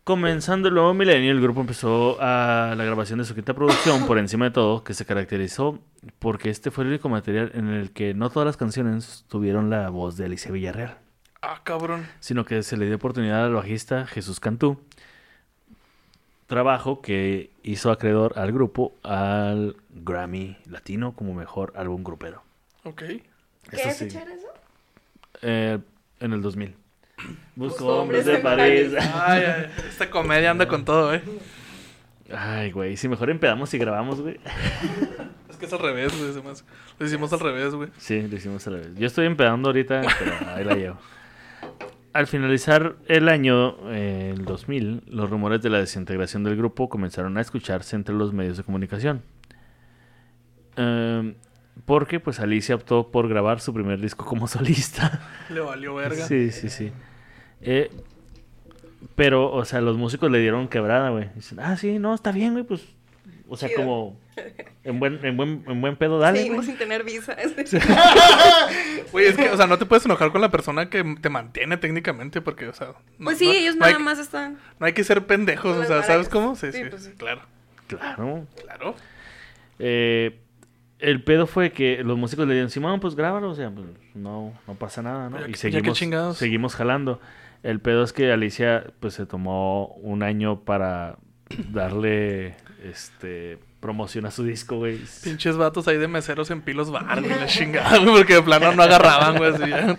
Comenzando 0.03 0.67
el 0.67 0.73
nuevo 0.73 0.93
milenio, 0.95 1.31
el 1.31 1.39
grupo 1.41 1.61
empezó 1.61 2.17
a 2.19 2.73
la 2.75 2.83
grabación 2.83 3.19
de 3.19 3.25
su 3.25 3.35
quinta 3.35 3.53
producción, 3.53 4.07
por 4.07 4.17
encima 4.17 4.45
de 4.45 4.51
todo, 4.51 4.83
que 4.83 4.95
se 4.95 5.05
caracterizó 5.05 5.79
porque 6.17 6.49
este 6.49 6.71
fue 6.71 6.83
el 6.85 6.89
único 6.89 7.07
material 7.07 7.51
en 7.53 7.67
el 7.67 7.91
que 7.91 8.15
no 8.15 8.31
todas 8.31 8.47
las 8.47 8.57
canciones 8.57 9.25
tuvieron 9.29 9.69
la 9.69 9.89
voz 9.89 10.17
de 10.17 10.25
Alicia 10.25 10.51
Villarreal 10.51 10.97
Ah, 11.43 11.61
cabrón. 11.63 12.07
sino 12.19 12.45
que 12.45 12.63
se 12.63 12.77
le 12.77 12.87
dio 12.87 12.95
oportunidad 12.95 13.45
al 13.45 13.53
bajista 13.53 14.07
Jesús 14.07 14.39
Cantú. 14.39 14.79
Trabajo 16.47 17.01
que 17.01 17.51
hizo 17.63 17.91
acreedor 17.91 18.37
al 18.37 18.51
grupo 18.51 18.93
al 19.03 19.77
Grammy 19.89 20.57
Latino 20.65 21.13
como 21.13 21.33
mejor 21.33 21.71
álbum 21.77 22.03
grupero. 22.03 22.43
Ok. 22.83 23.03
¿Qué 23.69 23.77
sí, 23.77 23.89
fecha 24.05 24.23
era 24.23 24.33
eso? 24.33 24.47
Eh, 25.41 25.79
en 26.19 26.33
el 26.33 26.41
2000. 26.41 26.75
Busco 27.55 27.85
hombres 27.85 28.25
hombres 28.25 28.25
de 28.25 28.37
París. 28.37 28.93
Ay, 29.13 29.43
ay, 29.43 29.71
esta 29.87 30.09
comedia 30.09 30.51
anda 30.51 30.67
con 30.67 30.85
todo, 30.85 31.13
eh. 31.13 31.21
Ay, 32.35 32.71
güey, 32.71 32.97
si 32.97 33.07
mejor 33.07 33.29
empedamos 33.29 33.73
y 33.73 33.77
grabamos, 33.77 34.21
güey. 34.21 34.39
Es 35.49 35.57
que 35.57 35.65
es 35.65 35.73
al 35.73 35.79
revés, 35.79 36.17
güey. 36.17 36.53
Lo 36.97 37.05
hicimos 37.05 37.33
al 37.33 37.39
revés, 37.39 37.75
güey. 37.75 37.89
Sí, 37.97 38.21
lo 38.21 38.35
hicimos 38.35 38.65
a 38.65 38.71
la 38.71 38.77
vez. 38.77 38.95
Yo 38.95 39.05
estoy 39.05 39.25
empedando 39.25 39.69
ahorita, 39.69 40.01
pero 40.17 40.51
ahí 40.55 40.63
la 40.63 40.75
llevo. 40.75 40.97
Al 42.13 42.27
finalizar 42.27 42.95
el 43.07 43.29
año, 43.29 43.75
eh, 43.89 44.33
el 44.33 44.45
2000, 44.45 45.03
los 45.07 45.29
rumores 45.29 45.61
de 45.61 45.69
la 45.69 45.79
desintegración 45.79 46.43
del 46.43 46.55
grupo 46.55 46.89
comenzaron 46.89 47.37
a 47.37 47.41
escucharse 47.41 47.95
entre 47.95 48.15
los 48.15 48.33
medios 48.33 48.57
de 48.57 48.63
comunicación. 48.63 49.21
Em, 50.77 51.35
porque 51.85 52.19
pues 52.19 52.39
Alicia 52.39 52.75
optó 52.75 53.09
por 53.11 53.27
grabar 53.27 53.59
su 53.59 53.73
primer 53.73 53.99
disco 53.99 54.25
como 54.25 54.47
solista. 54.49 55.21
Le 55.49 55.59
valió 55.59 55.95
verga. 55.95 56.25
Sí, 56.27 56.51
sí, 56.51 56.69
sí. 56.69 56.91
Eh, 57.61 57.89
pero, 59.15 59.51
o 59.51 59.65
sea, 59.65 59.81
los 59.81 59.97
músicos 59.97 60.29
le 60.31 60.39
dieron 60.39 60.67
quebrada, 60.67 61.09
güey. 61.09 61.29
Dicen, 61.35 61.59
ah, 61.59 61.75
sí, 61.77 61.99
no, 61.99 62.13
está 62.13 62.31
bien, 62.31 62.53
güey, 62.53 62.63
pues... 62.63 62.83
O 63.49 63.57
sea, 63.57 63.67
Chido. 63.67 63.81
como... 63.81 64.19
En 64.83 64.99
buen, 64.99 65.23
en 65.25 65.35
buen, 65.37 65.63
en 65.67 65.81
buen 65.81 65.95
pedo, 65.97 66.17
dale, 66.19 66.37
Seguimos 66.39 66.65
güey. 66.65 66.67
sin 66.69 66.77
tener 66.77 67.03
visa. 67.03 67.35
Güey, 69.11 69.27
es 69.27 69.35
que, 69.35 69.49
o 69.49 69.57
sea, 69.57 69.67
no 69.67 69.77
te 69.77 69.85
puedes 69.85 70.05
enojar 70.05 70.31
con 70.31 70.41
la 70.41 70.49
persona 70.49 70.89
que 70.89 71.03
te 71.21 71.29
mantiene 71.29 71.77
técnicamente, 71.77 72.41
porque, 72.41 72.67
o 72.67 72.73
sea. 72.73 72.87
no- 73.17 73.25
Pues 73.25 73.37
sí, 73.37 73.45
no- 73.47 73.51
ellos 73.53 73.75
no 73.75 73.85
hay- 73.85 73.91
nada 73.93 74.03
más 74.05 74.19
están. 74.19 74.57
No 74.79 74.85
hay 74.85 74.93
que 74.93 75.03
ser 75.03 75.25
pendejos, 75.27 75.77
o 75.77 75.83
sea, 75.83 76.01
¿sabes 76.03 76.29
cómo? 76.29 76.55
Sí, 76.55 76.71
Sí, 76.71 76.83
sí, 76.83 76.89
pues 76.89 77.03
sí. 77.03 77.11
claro, 77.17 77.41
Claro. 77.87 78.47
claro. 78.63 78.95
Eh, 79.79 80.39
el 81.01 81.23
pedo 81.23 81.47
fue 81.47 81.71
que 81.71 82.03
los 82.03 82.17
músicos 82.17 82.47
le 82.47 82.53
dieron, 82.53 82.69
Simón, 82.69 82.99
pues 82.99 83.15
grábalo, 83.15 83.49
o 83.49 83.55
sea, 83.55 83.69
pues 83.71 83.87
no, 84.13 84.53
no 84.67 84.75
pasa 84.75 85.01
nada, 85.01 85.29
¿no? 85.29 85.39
Ya 85.39 85.47
Y 85.47 85.55
seguimos, 85.55 86.37
seguimos 86.37 86.75
jalando. 86.75 87.19
El 87.63 87.79
pedo 87.79 88.03
es 88.03 88.13
que 88.13 88.31
Alicia, 88.31 88.85
pues 88.99 89.13
se 89.15 89.25
tomó 89.25 89.87
un 89.95 90.23
año 90.23 90.61
para 90.61 91.17
darle, 91.71 92.55
este, 92.83 93.59
promoción 93.79 94.25
a 94.25 94.31
su 94.31 94.43
disco, 94.43 94.77
güey. 94.77 94.99
Pinches 95.23 95.57
vatos 95.57 95.87
ahí 95.87 95.97
de 95.97 96.07
meseros 96.07 96.49
en 96.51 96.61
pilos 96.61 96.91
bar, 96.91 97.21
güey, 97.21 97.39
la 97.39 97.47
chingada, 97.47 97.97
güey, 97.97 98.17
porque 98.17 98.35
de 98.35 98.41
plano 98.43 98.71
no 98.73 98.83
agarraban, 98.83 99.37
güey, 99.37 99.53
así 99.53 99.69
ya. 99.69 99.97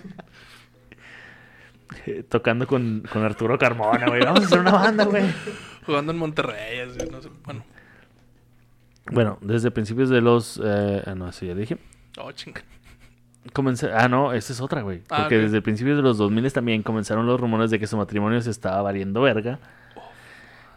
Eh, 2.06 2.22
Tocando 2.28 2.66
con, 2.66 3.02
con 3.12 3.22
Arturo 3.24 3.58
Carmona, 3.58 4.06
güey. 4.08 4.22
Vamos 4.22 4.42
a 4.42 4.46
hacer 4.46 4.60
una 4.60 4.72
banda, 4.72 5.04
güey. 5.04 5.24
Jugando 5.84 6.12
en 6.12 6.18
Monterrey, 6.18 6.80
así, 6.80 6.98
no 7.10 7.20
sé. 7.20 7.28
Bueno, 7.44 7.64
Bueno, 9.10 9.38
desde 9.40 9.70
principios 9.70 10.08
de 10.10 10.20
los... 10.20 10.60
eh, 10.62 11.02
ah, 11.06 11.14
no, 11.14 11.28
eso 11.28 11.44
ya 11.44 11.54
dije. 11.54 11.78
oh, 12.18 12.32
chinga. 12.32 12.62
Comencé- 13.52 13.90
ah, 13.92 14.08
no, 14.08 14.32
esta 14.32 14.52
es 14.52 14.60
otra, 14.60 14.82
güey. 14.82 15.02
Ah, 15.10 15.22
Porque 15.22 15.38
desde 15.38 15.60
principios 15.60 15.96
de 15.96 16.02
los 16.02 16.16
2000 16.18 16.52
también 16.52 16.82
comenzaron 16.84 17.26
los 17.26 17.40
rumores 17.40 17.70
de 17.72 17.78
que 17.80 17.86
su 17.88 17.96
matrimonio 17.96 18.40
se 18.40 18.50
estaba 18.50 18.80
valiendo 18.82 19.20
verga. 19.20 19.58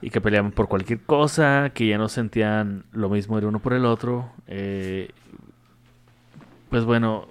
Y 0.02 0.10
que 0.10 0.20
peleaban 0.22 0.52
por 0.52 0.68
cualquier 0.68 1.00
cosa, 1.02 1.72
que 1.74 1.88
ya 1.88 1.98
no 1.98 2.10
sentían 2.10 2.84
lo 2.92 3.10
mismo 3.10 3.38
el 3.38 3.46
uno 3.46 3.60
por 3.60 3.74
el 3.74 3.86
otro. 3.86 4.32
eh, 4.48 5.10
pues 6.70 6.84
bueno, 6.84 7.28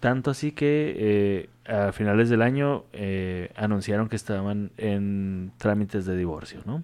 tanto 0.00 0.30
así 0.30 0.52
que 0.52 1.48
eh, 1.66 1.72
a 1.72 1.92
finales 1.92 2.28
del 2.30 2.42
año 2.42 2.84
eh, 2.92 3.52
anunciaron 3.56 4.08
que 4.08 4.16
estaban 4.16 4.70
en 4.78 5.52
trámites 5.58 6.06
de 6.06 6.16
divorcio, 6.16 6.60
¿no? 6.66 6.82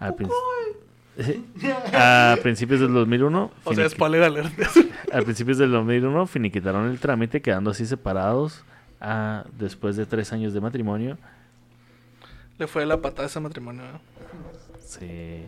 Al 0.00 0.14
a 1.94 2.36
principios 2.42 2.80
del 2.80 2.92
2001. 2.92 3.50
O 3.64 3.74
sea, 3.74 3.86
finiqui- 3.86 3.90
spoiler 3.90 4.22
alert. 4.22 4.52
a 5.12 5.22
principios 5.22 5.58
del 5.58 5.70
2001 5.72 6.26
finiquitaron 6.26 6.88
el 6.90 7.00
trámite, 7.00 7.42
quedando 7.42 7.70
así 7.70 7.86
separados 7.86 8.64
ah, 9.00 9.44
después 9.58 9.96
de 9.96 10.06
tres 10.06 10.32
años 10.32 10.52
de 10.54 10.60
matrimonio. 10.60 11.18
Le 12.58 12.66
fue 12.66 12.84
la 12.86 13.00
patada 13.00 13.24
a 13.24 13.26
ese 13.26 13.40
matrimonio, 13.40 13.82
¿no? 13.82 14.00
Sí. 14.80 15.42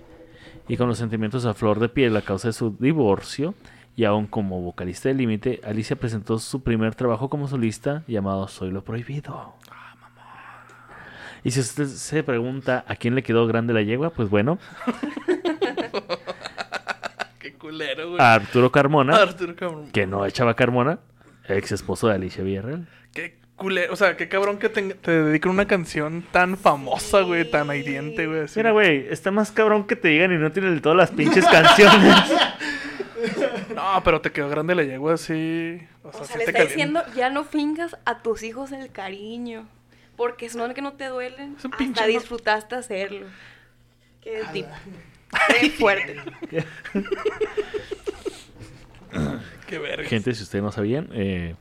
Y 0.68 0.76
con 0.76 0.88
los 0.88 0.98
sentimientos 0.98 1.44
a 1.44 1.54
flor 1.54 1.80
de 1.80 1.88
piel 1.88 2.16
a 2.16 2.22
causa 2.22 2.48
de 2.48 2.52
su 2.52 2.76
divorcio, 2.78 3.54
y 3.96 4.04
aún 4.04 4.26
como 4.26 4.60
vocalista 4.60 5.08
de 5.08 5.14
Límite, 5.14 5.60
Alicia 5.64 5.96
presentó 5.96 6.38
su 6.38 6.62
primer 6.62 6.94
trabajo 6.94 7.28
como 7.28 7.48
solista 7.48 8.04
llamado 8.06 8.46
Soy 8.46 8.70
lo 8.70 8.84
Prohibido. 8.84 9.54
Y 11.44 11.50
si 11.52 11.60
usted 11.60 11.86
se 11.86 12.22
pregunta 12.22 12.84
a 12.86 12.96
quién 12.96 13.14
le 13.14 13.22
quedó 13.22 13.46
grande 13.46 13.72
la 13.72 13.82
yegua, 13.82 14.10
pues 14.10 14.28
bueno, 14.28 14.58
Qué 17.38 17.54
culero, 17.54 18.10
güey. 18.10 18.20
a 18.20 18.34
Arturo 18.34 18.70
Carmona, 18.70 19.16
Arturo, 19.16 19.56
cabrón. 19.56 19.90
que 19.92 20.06
no 20.06 20.26
echaba 20.26 20.54
Carmona, 20.54 20.98
ex 21.48 21.72
esposo 21.72 22.08
de 22.08 22.14
Alicia 22.14 22.44
Villarreal. 22.44 22.86
Qué 23.14 23.38
culero. 23.56 23.92
O 23.92 23.96
sea, 23.96 24.16
qué 24.16 24.28
cabrón 24.28 24.58
que 24.58 24.68
te, 24.68 24.82
te 24.94 25.10
dedican 25.24 25.52
una 25.52 25.66
canción 25.66 26.22
tan 26.30 26.58
famosa, 26.58 27.22
güey, 27.22 27.50
tan 27.50 27.74
hiriente, 27.74 28.26
güey. 28.26 28.40
así. 28.40 28.58
Mira, 28.58 28.72
güey, 28.72 29.06
está 29.08 29.30
más 29.30 29.50
cabrón 29.52 29.86
que 29.86 29.96
te 29.96 30.08
digan 30.08 30.32
y 30.32 30.36
no 30.36 30.52
tienen 30.52 30.72
del 30.72 30.82
todo 30.82 30.94
las 30.94 31.10
pinches 31.10 31.46
canciones. 31.46 32.14
No, 33.74 34.02
pero 34.02 34.20
te 34.22 34.32
quedó 34.32 34.48
grande 34.48 34.74
la 34.74 34.82
yegua 34.82 35.14
así. 35.14 35.78
O 36.02 36.10
sea, 36.12 36.22
O 36.22 36.24
sea, 36.24 36.36
sí 36.36 36.38
le 36.38 36.44
está 36.44 36.62
diciendo, 36.64 37.02
ya 37.14 37.28
no 37.30 37.44
fingas 37.44 37.96
a 38.06 38.22
tus 38.22 38.42
hijos 38.42 38.72
el 38.72 38.90
cariño. 38.90 39.66
Porque 40.20 40.50
si 40.50 40.58
no 40.58 40.74
que 40.74 40.82
no 40.82 40.92
te 40.92 41.06
duelen, 41.06 41.54
Es 41.58 41.64
un 41.64 41.70
pinche 41.70 42.02
hasta 42.02 42.06
disfrutaste 42.12 42.74
hacerlo. 42.74 43.26
Qué 44.20 44.42
tipo. 44.52 44.68
Qué 45.58 45.70
fuerte. 45.70 46.16
Qué 49.66 49.78
verga. 49.78 50.06
Gente, 50.06 50.34
si 50.34 50.42
ustedes 50.42 50.62
no 50.62 50.72
sabían, 50.72 51.08
eh, 51.14 51.54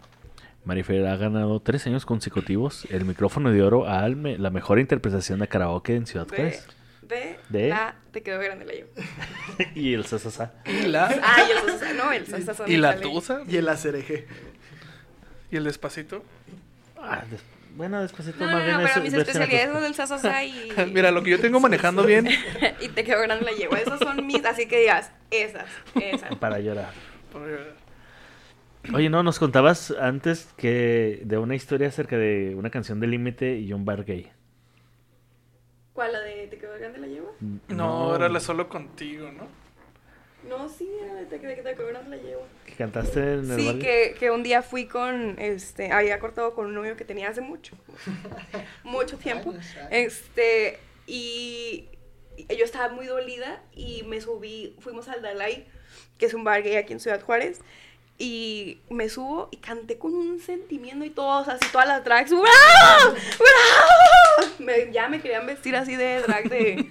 Marifer 0.66 1.06
ha 1.08 1.16
ganado 1.16 1.62
tres 1.62 1.88
años 1.88 2.06
consecutivos 2.06 2.86
el 2.90 3.06
micrófono 3.06 3.50
de 3.52 3.62
oro 3.64 3.88
a 3.88 4.08
me- 4.10 4.38
la 4.38 4.50
mejor 4.50 4.78
interpretación 4.80 5.40
de 5.40 5.48
karaoke 5.48 5.96
en 5.96 6.06
Ciudad 6.06 6.28
Juárez. 6.28 6.68
de, 7.02 7.40
De- 7.48 7.70
la... 7.70 7.96
Te 8.12 8.22
quedó 8.24 8.40
grande 8.40 8.66
la 8.66 8.74
llevo. 8.74 8.90
y 9.76 9.94
el 9.94 10.06
sasasa. 10.06 10.52
Y 10.66 10.88
la, 10.88 11.06
Ah, 11.24 11.38
y 11.48 11.52
el 11.52 11.60
sasa- 11.80 11.94
No, 11.94 12.12
el 12.12 12.28
sasa 12.28 12.64
y 12.68 12.76
la 12.76 13.00
tusa. 13.00 13.42
Y 13.48 13.56
el 13.56 13.70
acereje. 13.70 14.28
Y 15.50 15.56
el 15.56 15.64
despacito. 15.64 16.26
Ah, 17.02 17.24
des- 17.32 17.42
bueno, 17.80 18.02
después 18.02 18.26
de 18.26 18.34
No, 18.34 18.40
todo 18.40 18.48
no, 18.48 18.54
más 18.58 18.66
bien 18.66 18.78
no, 18.78 18.84
pero 18.84 19.02
mis 19.02 19.14
especialidades 19.14 19.72
son 19.72 19.86
el 19.86 19.96
sasasa 19.96 20.44
y... 20.44 20.70
Mira, 20.94 21.12
lo 21.12 21.24
que 21.24 21.30
yo 21.30 21.40
tengo 21.40 21.60
manejando 21.62 22.04
bien. 22.04 22.28
y 22.82 22.90
te 22.90 23.06
quedó 23.06 23.22
grande 23.22 23.46
la 23.46 23.54
llevo. 23.54 23.78
Esas 23.78 24.00
son 24.00 24.28
mis... 24.28 24.44
Así 24.44 24.68
que 24.68 24.80
digas, 24.82 25.14
esas, 25.32 25.70
esas. 25.96 26.36
Para 26.36 26.60
llorar. 26.60 26.92
Oye, 28.94 29.10
no, 29.10 29.24
nos 29.24 29.40
contabas 29.40 29.92
antes 29.92 30.54
que 30.58 31.22
de 31.24 31.38
una 31.38 31.56
historia 31.56 31.88
acerca 31.88 32.18
de 32.18 32.54
una 32.54 32.70
canción 32.70 33.00
de 33.00 33.08
Límite 33.08 33.60
y 33.60 33.72
un 33.72 33.86
bar 33.86 34.04
gay. 34.04 34.30
¿Cuál, 35.94 36.12
la 36.12 36.20
de 36.20 36.48
te 36.48 36.58
quedó 36.58 36.78
grande 36.78 37.00
la 37.00 37.08
llevo? 37.08 37.34
No, 37.70 38.14
era 38.14 38.28
la 38.28 38.42
solo 38.42 38.68
contigo, 38.68 39.32
¿no? 39.32 39.48
No, 40.50 40.68
sí, 40.68 40.86
era 41.02 41.14
de 41.14 41.26
te, 41.28 41.40
de 41.40 41.56
te 41.56 41.76
quedó 41.76 41.88
grande 41.88 42.18
la 42.18 42.22
llevo. 42.22 42.46
Cantaste 42.80 43.20
en 43.20 43.52
el 43.52 43.60
Sí, 43.60 43.78
que, 43.80 44.16
que 44.18 44.32
un 44.32 44.42
día 44.42 44.62
fui 44.64 44.86
con, 44.88 45.36
este, 45.38 45.92
había 45.92 46.18
cortado 46.20 46.54
con 46.56 46.66
un 46.66 46.74
novio 46.74 46.96
que 46.96 47.04
tenía 47.04 47.28
hace 47.30 47.42
mucho, 47.42 47.76
mucho 48.84 49.18
tiempo, 49.18 49.54
este, 49.92 50.80
y, 51.06 51.90
y 52.38 52.56
yo 52.56 52.64
estaba 52.64 52.88
muy 52.94 53.06
dolida 53.06 53.62
y 53.76 54.04
me 54.08 54.22
subí, 54.22 54.76
fuimos 54.80 55.10
al 55.10 55.22
Dalai, 55.22 55.68
que 56.18 56.26
es 56.28 56.34
un 56.34 56.46
bar 56.46 56.64
gay 56.64 56.78
aquí 56.78 56.94
en 56.94 57.02
Ciudad 57.02 57.22
Juárez, 57.22 57.60
y 58.18 58.80
me 58.90 59.10
subo 59.10 59.50
y 59.52 59.58
canté 59.58 59.98
con 59.98 60.14
un 60.14 60.40
sentimiento 60.40 61.04
y 61.04 61.10
todos, 61.10 61.50
así 61.50 61.66
todas 61.74 61.88
las 61.88 62.04
drags, 62.06 62.32
¡Bravo! 62.32 62.46
¡Bravo! 63.14 64.54
Me- 64.60 64.92
ya 64.94 65.10
me 65.10 65.22
querían 65.22 65.46
vestir 65.46 65.76
así 65.76 65.96
de 65.98 66.22
drag 66.22 66.50
de, 66.50 66.88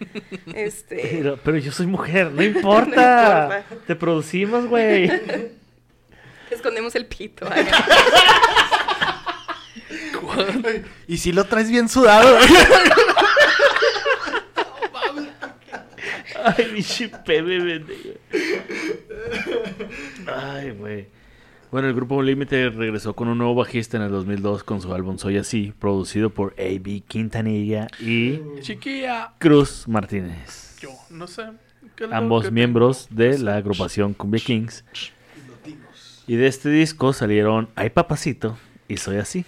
este... 0.55 0.97
Pero, 1.12 1.39
pero 1.43 1.57
yo 1.59 1.72
soy 1.72 1.86
mujer, 1.86 2.30
no 2.32 2.43
importa. 2.55 3.49
No 3.49 3.57
importa. 3.57 3.86
Te 3.86 3.97
producimos, 3.97 4.66
güey. 4.66 5.11
Escondemos 6.51 6.95
el 6.95 7.07
pito. 7.07 7.47
Y 11.09 11.17
si 11.19 11.33
lo 11.33 11.45
traes 11.45 11.69
bien 11.71 11.89
sudado. 11.89 12.39
Ay, 16.45 16.71
mi 16.73 16.83
chipé, 16.83 17.43
bebé. 17.43 17.85
Ay, 20.27 20.71
güey. 20.71 21.09
Bueno, 21.71 21.89
el 21.89 21.95
grupo 21.95 22.23
Límite 22.23 22.71
regresó 22.71 23.15
con 23.15 23.29
un 23.29 23.39
nuevo 23.39 23.55
bajista 23.55 23.97
en 23.99 24.05
el 24.05 24.11
2002 24.11 24.65
con 24.65 24.81
su 24.81 24.95
álbum 24.95 25.19
Soy 25.19 25.37
Así, 25.37 25.75
producido 25.79 26.31
por 26.31 26.55
A.B. 26.59 27.03
Quintanilla 27.07 27.89
y 28.01 28.41
Chiquilla. 28.61 29.33
Cruz 29.39 29.87
Martínez. 29.89 30.77
Yo, 30.81 30.91
no 31.11 31.27
sé. 31.27 31.45
¿Qué 31.97 32.05
es 32.05 32.11
lo 32.11 32.17
Ambos 32.17 32.51
miembros 32.53 33.09
tengo? 33.09 33.23
de 33.23 33.39
la 33.41 33.57
agrupación 33.57 34.15
Cumbia 34.15 34.41
Kings. 34.43 34.85
Y 36.29 36.37
de 36.37 36.47
este 36.47 36.68
disco 36.68 37.12
salieron 37.12 37.68
Ay 37.74 37.91
Papacito 37.91 38.57
y 38.87 38.99
Soy 38.99 39.16
Así. 39.16 39.45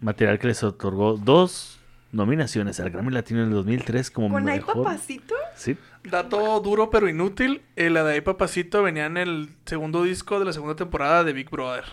Material 0.00 0.38
que 0.38 0.46
les 0.46 0.62
otorgó 0.62 1.16
dos 1.16 1.78
nominaciones 2.12 2.78
al 2.80 2.90
Grammy 2.90 3.10
Latino 3.12 3.40
en 3.42 3.48
el 3.48 3.54
2003 3.54 4.10
como 4.10 4.28
¿Con 4.30 4.44
mejor. 4.44 4.82
papacito? 4.84 5.34
Sí. 5.56 5.76
Dato 6.04 6.58
duro 6.60 6.90
pero 6.90 7.08
inútil. 7.08 7.62
eh, 7.76 7.90
la 7.90 8.04
de 8.04 8.14
ahí 8.14 8.20
Papacito 8.20 8.82
venía 8.82 9.06
en 9.06 9.16
el 9.16 9.48
segundo 9.66 10.02
disco 10.04 10.38
de 10.38 10.44
la 10.46 10.52
segunda 10.52 10.76
temporada 10.76 11.24
de 11.24 11.32
Big 11.32 11.50
Brother. 11.50 11.84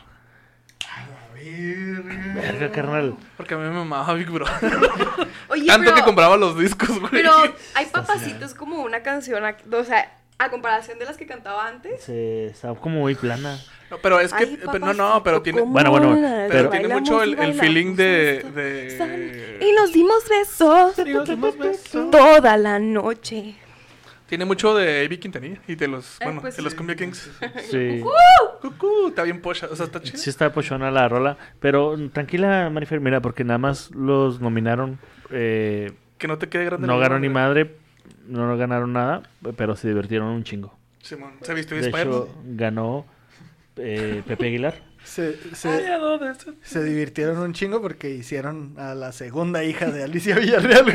Verga, 2.36 2.72
carnal. 2.72 3.16
Porque 3.38 3.54
a 3.54 3.58
mí 3.58 3.64
me 3.64 3.72
mamaba 3.72 4.14
Big 4.14 4.30
Brother. 4.30 4.74
Oye, 5.50 5.66
Tanto 5.68 5.86
pero, 5.86 5.96
que 5.96 6.04
compraba 6.04 6.38
los 6.38 6.58
discos, 6.58 7.00
güey. 7.00 7.12
pero 7.12 7.32
hay 7.76 7.86
papacito 7.88 8.46
es 8.46 8.54
como 8.54 8.82
una 8.84 9.02
canción, 9.02 9.44
o 9.72 9.84
sea, 9.84 10.18
a 10.38 10.50
comparación 10.50 11.00
de 11.00 11.06
las 11.06 11.18
que 11.18 11.26
cantaba 11.26 11.68
antes. 11.68 12.04
Se 12.04 12.48
está 12.48 12.74
como 12.76 13.00
muy 13.00 13.16
plana. 13.16 13.58
No, 13.92 13.98
pero 14.02 14.20
es 14.20 14.32
que. 14.34 14.44
Ay, 14.44 14.60
no, 14.80 14.94
no, 14.94 15.24
pero 15.24 15.42
tiene. 15.42 15.62
¿cómo 15.62 15.72
Bueno, 15.74 15.92
bueno, 15.92 16.14
pero 16.16 16.48
pero- 16.50 16.70
tiene 16.70 16.88
mucho 16.88 17.24
el, 17.24 17.54
feeling 17.56 17.96
de. 17.96 19.58
Y 19.62 19.72
nos 19.74 19.92
dimos 19.94 20.28
besos 20.30 20.98
Y 21.00 21.12
nos 21.12 21.28
dimos 21.28 21.58
besos. 21.58 22.12
toda 22.12 22.58
la 22.58 22.80
noche. 22.80 23.56
Tiene 24.28 24.46
mucho 24.46 24.76
de 24.76 25.06
A.B. 25.06 25.20
Quintanilla 25.20 25.60
y 25.68 25.74
de 25.74 25.88
los. 25.88 26.22
Eh, 26.22 26.26
bueno, 26.26 26.42
pues 26.42 26.56
de 26.56 26.62
los. 26.62 26.76
Cumbia 26.76 26.96
Kings. 26.96 27.32
Sí. 27.72 28.04
Cucú, 28.62 29.08
está 29.08 29.24
bien 29.24 29.42
pocha. 29.42 29.68
O 29.72 29.76
sea, 29.76 29.88
está 29.88 30.00
chido. 30.02 30.20
Sí 30.20 30.30
está 30.30 30.54
pochona 30.54 30.92
la 30.92 31.08
rola. 31.08 31.36
Pero 31.60 31.96
tranquila, 32.14 32.70
Marifer, 32.70 33.00
mira, 33.00 33.22
porque 33.22 33.44
nada 33.44 33.58
más 33.58 33.90
los 33.92 34.40
nominaron. 34.40 35.00
eh, 35.32 35.94
Que 36.20 36.28
no 36.28 36.38
te 36.38 36.48
quede 36.48 36.66
grande. 36.66 36.86
no 36.86 37.00
ganó 37.00 37.18
ni 37.18 37.30
madre. 37.30 37.76
No 38.28 38.56
ganaron 38.56 38.94
nada. 38.94 39.24
Pero 39.58 39.76
se 39.76 39.88
divirtieron 39.88 40.28
un 40.28 40.44
chingo. 40.44 40.78
Simón, 41.02 41.32
se 41.42 41.54
vistió 41.56 41.76
de 41.78 41.84
De 41.84 41.90
hecho, 41.90 42.30
ganó 42.44 43.06
eh, 43.80 44.22
Pepe 44.28 44.48
Aguilar. 44.48 44.76
Se, 45.04 45.34
divirtieron 46.84 47.38
un 47.40 47.54
chingo 47.54 47.82
porque 47.82 48.10
hicieron 48.12 48.76
a 48.78 48.94
la 48.94 49.12
segunda 49.12 49.64
hija 49.64 49.88
de 49.88 50.04
Alicia 50.04 50.36
Villarreal. 50.36 50.86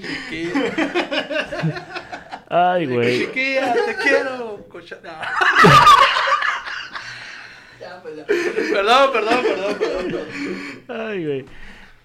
Chiquilla, 0.00 0.72
Ay, 2.48 2.86
güey. 2.86 3.18
chiquilla, 3.26 3.74
te 3.74 3.96
quiero. 4.02 4.64
Cocha- 4.68 4.98
no. 5.02 5.10
Ya, 7.80 8.00
pues 8.02 8.16
ya. 8.16 8.24
Perdón, 8.24 9.12
perdón, 9.12 9.42
perdón, 9.44 9.76
perdón. 9.78 10.04
perdón. 10.86 11.00
Ay, 11.08 11.24
güey. 11.26 11.44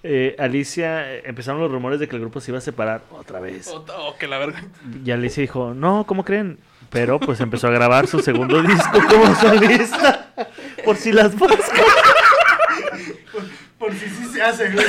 Eh, 0.02 0.36
Alicia, 0.40 1.14
eh, 1.14 1.24
empezaron 1.26 1.62
los 1.62 1.72
rumores 1.72 2.00
de 2.00 2.08
que 2.08 2.16
el 2.16 2.22
grupo 2.22 2.40
se 2.42 2.52
iba 2.52 2.58
a 2.58 2.62
separar 2.62 3.02
otra 3.12 3.40
vez. 3.40 3.68
O, 3.68 3.86
o 4.08 4.18
que 4.18 4.28
la 4.28 4.40
verga. 4.40 4.64
Y 5.06 5.12
Alicia 5.12 5.42
dijo, 5.42 5.74
no, 5.74 6.06
¿cómo 6.06 6.24
creen? 6.26 6.58
Pero 6.90 7.20
pues 7.20 7.40
empezó 7.40 7.68
a 7.68 7.72
grabar 7.72 8.08
su 8.08 8.20
segundo 8.20 8.62
disco 8.64 9.00
como 9.10 9.36
solista. 9.36 10.28
Por 10.84 10.96
si 10.96 11.12
las 11.12 11.36
moscas. 11.36 11.72
Por 13.78 13.94
si 13.94 14.10
sí 14.10 14.26
se 14.26 14.42
hace, 14.42 14.72
güey. 14.72 14.86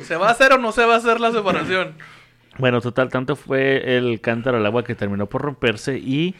¿Se 0.00 0.16
va 0.16 0.28
a 0.28 0.30
hacer 0.30 0.52
o 0.52 0.58
no 0.58 0.72
se 0.72 0.84
va 0.84 0.94
a 0.94 0.98
hacer 0.98 1.20
la 1.20 1.32
separación? 1.32 1.94
Bueno, 2.58 2.80
total, 2.80 3.08
tanto 3.08 3.36
fue 3.36 3.96
el 3.96 4.20
cántaro 4.20 4.56
al 4.56 4.66
agua 4.66 4.84
que 4.84 4.94
terminó 4.94 5.26
por 5.26 5.42
romperse 5.42 5.98
y 5.98 6.34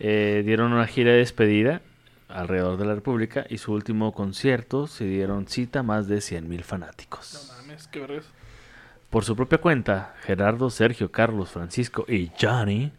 eh, 0.00 0.42
dieron 0.44 0.72
una 0.72 0.86
gira 0.86 1.12
de 1.12 1.18
despedida 1.18 1.80
alrededor 2.28 2.78
de 2.78 2.86
la 2.86 2.94
República 2.94 3.46
y 3.48 3.58
su 3.58 3.72
último 3.72 4.12
concierto 4.12 4.86
se 4.86 5.04
dieron 5.04 5.46
cita 5.46 5.80
a 5.80 5.82
más 5.82 6.08
de 6.08 6.16
100.000 6.16 6.62
fanáticos. 6.62 7.48
No 7.48 7.56
mames, 7.56 7.86
qué 7.88 8.00
vergas. 8.00 8.26
Por 9.10 9.24
su 9.24 9.36
propia 9.36 9.58
cuenta, 9.58 10.14
Gerardo, 10.22 10.70
Sergio, 10.70 11.12
Carlos, 11.12 11.50
Francisco 11.50 12.06
y 12.08 12.30
Johnny 12.40 12.92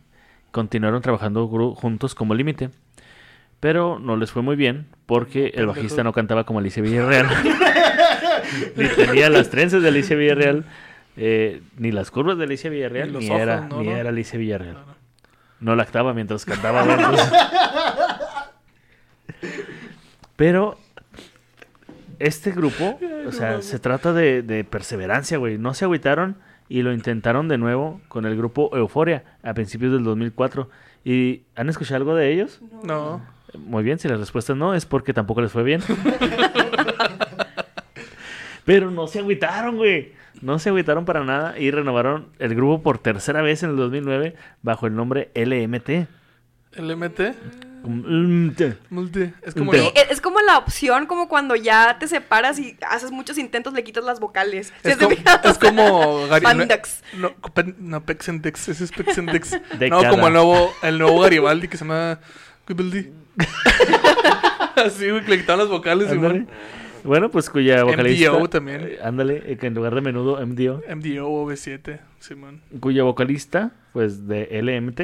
continuaron 0.54 1.02
trabajando 1.02 1.48
juntos 1.76 2.16
como 2.16 2.36
límite. 2.36 2.70
Pero 3.60 3.98
no 4.00 4.16
les 4.18 4.32
fue 4.32 4.42
muy 4.42 4.56
bien 4.56 4.88
porque 5.06 5.52
el 5.56 5.66
bajista 5.66 6.04
no 6.04 6.14
cantaba 6.14 6.46
como 6.46 6.60
Alicia 6.60 6.84
Villarreal. 6.84 7.28
ni 8.76 8.88
tenía 8.90 9.30
las 9.30 9.50
trenzas 9.50 9.82
de 9.82 9.88
Alicia 9.88 10.16
Villarreal, 10.16 10.66
eh, 11.18 11.62
ni 11.78 11.92
las 11.92 12.12
curvas 12.12 12.38
de 12.38 12.44
Alicia 12.44 12.70
Villarreal, 12.70 13.08
Ni 13.08 13.14
los 13.14 13.24
ni, 13.24 13.30
ojos, 13.30 13.42
era, 13.42 13.62
¿no? 13.62 13.82
ni 13.82 13.88
¿no? 13.88 13.96
era 13.96 14.10
Alicia 14.10 14.38
Villarreal. 14.38 14.76
No, 15.60 15.72
no. 15.72 15.76
Lactaba 15.76 16.14
mientras 16.14 16.46
cantaba. 16.46 16.86
Pero 20.36 20.78
este 22.20 22.52
grupo, 22.52 23.00
o 23.26 23.32
sea, 23.32 23.62
se 23.62 23.80
trata 23.80 24.14
de, 24.14 24.44
de 24.44 24.64
perseverancia, 24.66 25.38
güey. 25.38 25.58
No 25.58 25.74
se 25.74 25.86
agüitaron 25.86 26.38
y 26.74 26.82
lo 26.82 26.92
intentaron 26.92 27.48
de 27.48 27.60
nuevo 27.60 28.02
con 28.08 28.26
el 28.26 28.36
grupo 28.36 28.76
Euforia 28.76 29.24
a 29.44 29.54
principios 29.54 29.94
del 29.94 30.04
2004. 30.04 30.72
¿Y 31.06 31.44
han 31.56 31.70
escuchado 31.70 31.98
algo 31.98 32.16
de 32.16 32.34
ellos? 32.34 32.62
No. 32.84 33.22
Muy 33.56 33.84
bien, 33.84 34.00
si 34.00 34.08
la 34.08 34.18
respuesta 34.18 34.54
es 34.54 34.58
no, 34.58 34.74
es 34.74 34.88
porque 34.88 35.14
tampoco 35.14 35.42
les 35.42 35.52
fue 35.52 35.62
bien. 35.62 35.82
Pero 38.66 38.90
no 38.90 39.06
se 39.06 39.20
agüitaron, 39.20 39.78
güey. 39.78 40.14
No 40.42 40.58
se 40.58 40.70
agüitaron 40.70 41.06
para 41.06 41.24
nada 41.24 41.60
y 41.60 41.70
renovaron 41.70 42.30
el 42.40 42.56
grupo 42.56 42.82
por 42.82 42.98
tercera 42.98 43.44
vez 43.44 43.62
en 43.62 43.70
el 43.70 43.76
2009 43.76 44.36
bajo 44.64 44.88
el 44.88 44.96
nombre 44.96 45.30
LMT. 45.36 46.08
LMT. 46.76 47.73
Multi. 47.84 49.34
Es 49.42 49.54
como. 49.54 49.74
Sí, 49.74 49.92
es, 50.10 50.22
como 50.22 50.40
la 50.42 50.58
opción, 50.58 51.06
como 51.06 51.28
cuando 51.28 51.56
ya 51.56 51.98
te 52.00 52.08
separas 52.08 52.58
y 52.60 52.78
haces 52.90 53.12
muchos 53.12 53.38
intentos, 53.38 53.74
le 53.74 53.84
quitas 53.84 54.04
las 54.04 54.20
vocales. 54.20 54.68
¿Sí 54.84 54.90
Es 54.90 54.94
has 54.94 54.98
como, 55.00 55.16
fijado? 55.16 55.50
es 55.50 55.58
como 55.58 56.28
Gari- 56.30 56.44
Pandax. 56.44 57.04
No, 57.18 57.34
no, 57.80 58.06
Pexendex, 58.06 58.70
ese 58.70 58.84
es 58.86 58.92
Pexendex. 58.92 59.52
De 59.80 59.90
no, 59.90 60.00
cada. 60.00 60.12
como 60.12 60.28
el 60.28 60.34
nuevo, 60.34 60.72
el 60.84 60.98
nuevo 61.00 61.20
Garibaldi 61.22 61.68
que 61.68 61.78
se 61.78 61.84
llama 61.86 62.20
Garibaldi. 62.68 63.12
Así, 64.76 65.10
güey, 65.10 65.24
que 65.24 65.32
le 65.32 65.38
quitaban 65.40 65.60
las 65.60 65.70
vocales 65.70 66.08
y 66.10 66.14
Ándale. 66.14 66.34
bueno. 66.42 66.48
Bueno, 67.04 67.30
pues 67.30 67.50
cuya 67.50 67.84
vocalista... 67.84 68.32
MDO 68.32 68.50
también. 68.50 68.82
eh, 68.84 69.00
Ándale, 69.04 69.44
eh, 69.46 69.58
que 69.58 69.68
en 69.68 69.74
lugar 69.74 69.94
de 69.94 70.00
menudo, 70.00 70.38
MDO. 70.46 70.82
MDO 70.96 71.28
o 71.30 71.46
V7, 71.52 72.00
Simón. 72.20 72.62
Cuya 72.80 73.04
vocalista, 73.04 73.72
pues 73.92 74.26
de 74.28 74.48
LMT. 74.62 75.02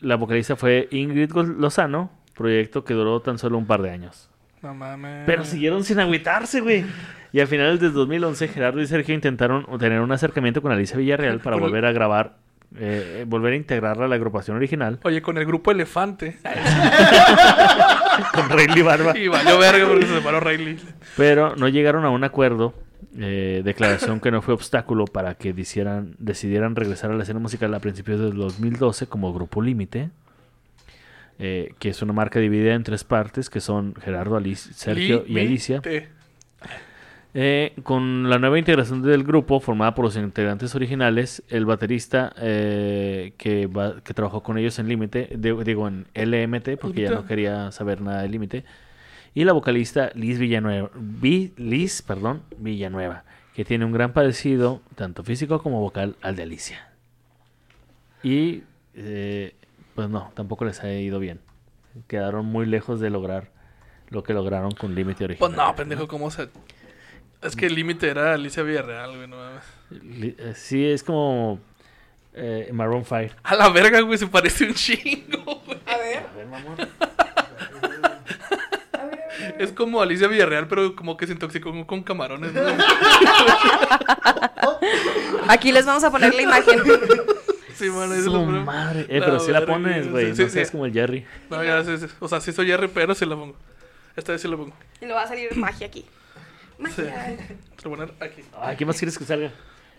La 0.00 0.16
vocalista 0.16 0.56
fue 0.56 0.88
Ingrid 0.90 1.32
Lozano, 1.32 2.10
proyecto 2.34 2.84
que 2.84 2.94
duró 2.94 3.20
tan 3.20 3.38
solo 3.38 3.58
un 3.58 3.66
par 3.66 3.82
de 3.82 3.90
años. 3.90 4.30
No 4.62 4.74
mames. 4.74 5.24
Pero 5.26 5.44
siguieron 5.44 5.84
sin 5.84 6.00
agüitarse, 6.00 6.60
güey. 6.60 6.84
Y 7.32 7.40
a 7.40 7.46
finales 7.46 7.80
de 7.80 7.90
2011, 7.90 8.48
Gerardo 8.48 8.80
y 8.80 8.86
Sergio 8.86 9.14
intentaron 9.14 9.66
tener 9.78 10.00
un 10.00 10.12
acercamiento 10.12 10.60
con 10.60 10.72
Alicia 10.72 10.96
Villarreal 10.96 11.40
para 11.40 11.56
volver 11.56 11.86
a 11.86 11.92
grabar, 11.92 12.36
eh, 12.76 13.24
volver 13.26 13.52
a 13.54 13.56
integrarla 13.56 14.04
a 14.04 14.08
la 14.08 14.16
agrupación 14.16 14.56
original 14.56 14.98
Oye, 15.02 15.22
con 15.22 15.38
el 15.38 15.46
grupo 15.46 15.70
Elefante. 15.70 16.38
con 18.34 18.48
Rayleigh 18.48 18.82
Barba. 18.82 19.16
Y 19.16 19.28
valió 19.28 19.58
verga 19.58 19.86
porque 19.86 20.06
se 20.06 20.16
separó 20.16 20.40
Rayleigh. 20.40 20.78
Pero 21.16 21.54
no 21.56 21.68
llegaron 21.68 22.04
a 22.04 22.10
un 22.10 22.24
acuerdo, 22.24 22.74
eh, 23.18 23.62
declaración 23.64 24.20
que 24.20 24.30
no 24.30 24.40
fue 24.42 24.54
obstáculo 24.54 25.04
para 25.06 25.34
que 25.34 25.52
decidieran, 25.52 26.14
decidieran 26.18 26.76
regresar 26.76 27.10
a 27.10 27.14
la 27.14 27.22
escena 27.24 27.40
musical 27.40 27.72
a 27.74 27.80
principios 27.80 28.20
del 28.20 28.34
2012 28.36 29.06
como 29.06 29.32
Grupo 29.32 29.60
Límite, 29.62 30.10
eh, 31.38 31.72
que 31.78 31.88
es 31.88 32.02
una 32.02 32.12
marca 32.12 32.38
dividida 32.38 32.74
en 32.74 32.84
tres 32.84 33.02
partes, 33.04 33.48
que 33.50 33.60
son 33.60 33.94
Gerardo, 33.96 34.36
Alicia, 34.36 34.72
Sergio 34.74 35.24
y 35.26 35.34
Alicia. 35.40 35.80
Eh, 37.32 37.74
con 37.84 38.28
la 38.28 38.40
nueva 38.40 38.58
integración 38.58 39.02
del 39.02 39.22
grupo, 39.22 39.60
formada 39.60 39.94
por 39.94 40.04
los 40.04 40.16
integrantes 40.16 40.74
originales, 40.74 41.44
el 41.48 41.64
baterista 41.64 42.32
eh, 42.38 43.34
que, 43.38 43.66
va- 43.68 44.00
que 44.02 44.12
trabajó 44.14 44.42
con 44.42 44.58
ellos 44.58 44.78
en 44.80 44.88
Límite, 44.88 45.30
digo 45.38 45.86
en 45.86 46.06
LMT, 46.14 46.76
porque 46.80 47.02
ya 47.02 47.10
no 47.10 47.26
quería 47.26 47.70
saber 47.70 48.00
nada 48.00 48.22
de 48.22 48.28
Límite, 48.28 48.64
y 49.34 49.44
la 49.44 49.52
vocalista 49.52 50.10
Liz 50.14 50.38
Villanueva, 50.38 50.90
Vi- 50.94 51.52
Liz, 51.56 52.02
perdón, 52.02 52.42
Villanueva, 52.58 53.24
que 53.54 53.64
tiene 53.64 53.84
un 53.84 53.92
gran 53.92 54.12
parecido, 54.12 54.80
tanto 54.94 55.22
físico 55.24 55.62
como 55.62 55.80
vocal, 55.80 56.16
al 56.22 56.36
de 56.36 56.42
Alicia. 56.44 56.88
Y, 58.22 58.62
eh, 58.94 59.54
pues 59.94 60.08
no, 60.08 60.30
tampoco 60.34 60.64
les 60.64 60.80
ha 60.82 60.92
ido 60.92 61.18
bien. 61.18 61.40
Quedaron 62.06 62.46
muy 62.46 62.66
lejos 62.66 63.00
de 63.00 63.10
lograr 63.10 63.50
lo 64.08 64.22
que 64.22 64.34
lograron 64.34 64.72
con 64.72 64.94
Límite 64.94 65.24
original. 65.24 65.48
Pues 65.50 65.56
no, 65.56 65.74
pendejo, 65.76 66.06
¿cómo 66.08 66.30
se...? 66.30 66.48
Es 67.42 67.56
que 67.56 67.66
el 67.66 67.74
límite 67.74 68.08
era 68.10 68.34
Alicia 68.34 68.62
Villarreal, 68.62 69.16
güey, 69.16 69.26
no 69.26 69.36
mames. 69.36 69.64
Eh, 69.90 70.52
Sí, 70.54 70.84
es 70.84 71.02
como 71.02 71.58
eh, 72.34 72.68
Maroon 72.72 73.04
5. 73.04 73.34
A 73.42 73.54
la 73.54 73.70
verga, 73.70 74.00
güey, 74.02 74.18
se 74.18 74.26
parece 74.26 74.64
un 74.66 74.74
chingo, 74.74 75.62
güey. 75.64 75.78
A 75.86 75.96
ver. 75.96 76.18
A 76.18 76.32
ver, 76.36 76.48
ver. 76.76 76.88
Es 79.60 79.72
como 79.72 80.00
Alicia 80.00 80.26
Villarreal, 80.26 80.66
pero 80.68 80.96
como 80.96 81.18
que 81.18 81.26
se 81.26 81.34
intoxicó 81.34 81.70
con, 81.70 81.84
con 81.84 82.02
camarones. 82.02 82.54
¿no? 82.54 82.62
Aquí 85.48 85.70
les 85.70 85.84
vamos 85.84 86.02
a 86.02 86.10
poner 86.10 86.32
la 86.34 86.40
imagen. 86.40 86.80
Sí, 87.74 87.90
man, 87.90 88.10
es 88.12 88.24
Su 88.24 88.30
lo 88.30 88.46
madre. 88.46 89.00
Eh, 89.02 89.20
pero 89.20 89.38
si 89.38 89.52
la 89.52 89.66
pones, 89.66 90.10
güey. 90.10 90.34
sí, 90.34 90.44
no 90.44 90.48
seas 90.48 90.70
como 90.70 90.86
el 90.86 90.94
Jerry. 90.94 91.26
No, 91.50 91.62
ya, 91.62 91.84
sí, 91.84 91.98
sí. 91.98 92.06
O 92.20 92.28
sea, 92.28 92.40
sí 92.40 92.54
soy 92.54 92.68
Jerry, 92.68 92.88
pero 92.88 93.14
sí 93.14 93.26
la 93.26 93.36
pongo. 93.36 93.54
Esta 94.16 94.32
vez 94.32 94.40
sí 94.40 94.48
la 94.48 94.56
pongo. 94.56 94.72
Y 94.98 95.04
le 95.04 95.12
va 95.12 95.24
a 95.24 95.28
salir 95.28 95.54
magia 95.54 95.88
aquí. 95.88 96.06
Magia. 96.78 97.36
Te 97.82 97.88
voy 97.88 98.00
a 98.00 98.06
poner 98.06 98.14
aquí. 98.18 98.42
Ay, 98.62 98.76
¿qué 98.76 98.86
más 98.86 98.96
quieres 98.96 99.18
que 99.18 99.24
salga? 99.26 99.50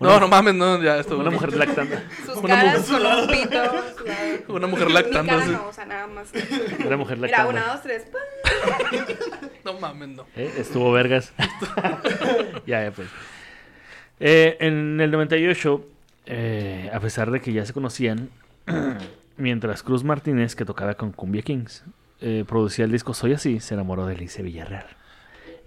No, 0.01 0.19
no 0.19 0.27
mames, 0.27 0.55
no, 0.55 0.81
ya 0.81 0.97
esto. 0.97 1.17
Una 1.17 1.29
mujer 1.29 1.55
lactando. 1.55 1.95
Sus 2.25 2.37
Una 2.37 2.55
caras 2.55 2.85
con 2.87 3.05
un 3.05 3.27
pito. 3.27 4.53
Una 4.53 4.67
mujer 4.67 4.87
Mi 4.87 4.93
cara 4.93 5.23
no, 5.45 5.67
o 5.67 5.73
sea, 5.73 5.85
nada 5.85 6.07
más. 6.07 6.31
Una 6.85 6.97
mujer 6.97 7.17
Mira, 7.17 7.37
lactando. 7.37 7.49
una, 7.51 7.73
dos, 7.73 7.81
tres. 7.83 8.07
No 9.63 9.73
mames, 9.79 10.09
no. 10.09 10.25
Eh, 10.35 10.51
Estuvo 10.57 10.91
vergas. 10.91 11.33
ya, 12.65 12.83
ya, 12.83 12.91
pues. 12.91 13.07
Eh, 14.19 14.57
en 14.59 14.99
el 14.99 15.11
98, 15.11 15.85
eh, 16.25 16.89
a 16.91 16.99
pesar 16.99 17.29
de 17.29 17.39
que 17.41 17.53
ya 17.53 17.63
se 17.65 17.73
conocían, 17.73 18.29
mientras 19.37 19.83
Cruz 19.83 20.03
Martínez, 20.03 20.55
que 20.55 20.65
tocaba 20.65 20.95
con 20.95 21.11
Cumbia 21.11 21.43
Kings, 21.43 21.83
eh, 22.21 22.43
producía 22.47 22.85
el 22.85 22.91
disco 22.91 23.13
Soy 23.13 23.33
Así, 23.33 23.59
se 23.59 23.75
enamoró 23.75 24.05
de 24.07 24.15
Alicia 24.15 24.43
Villarreal. 24.43 24.85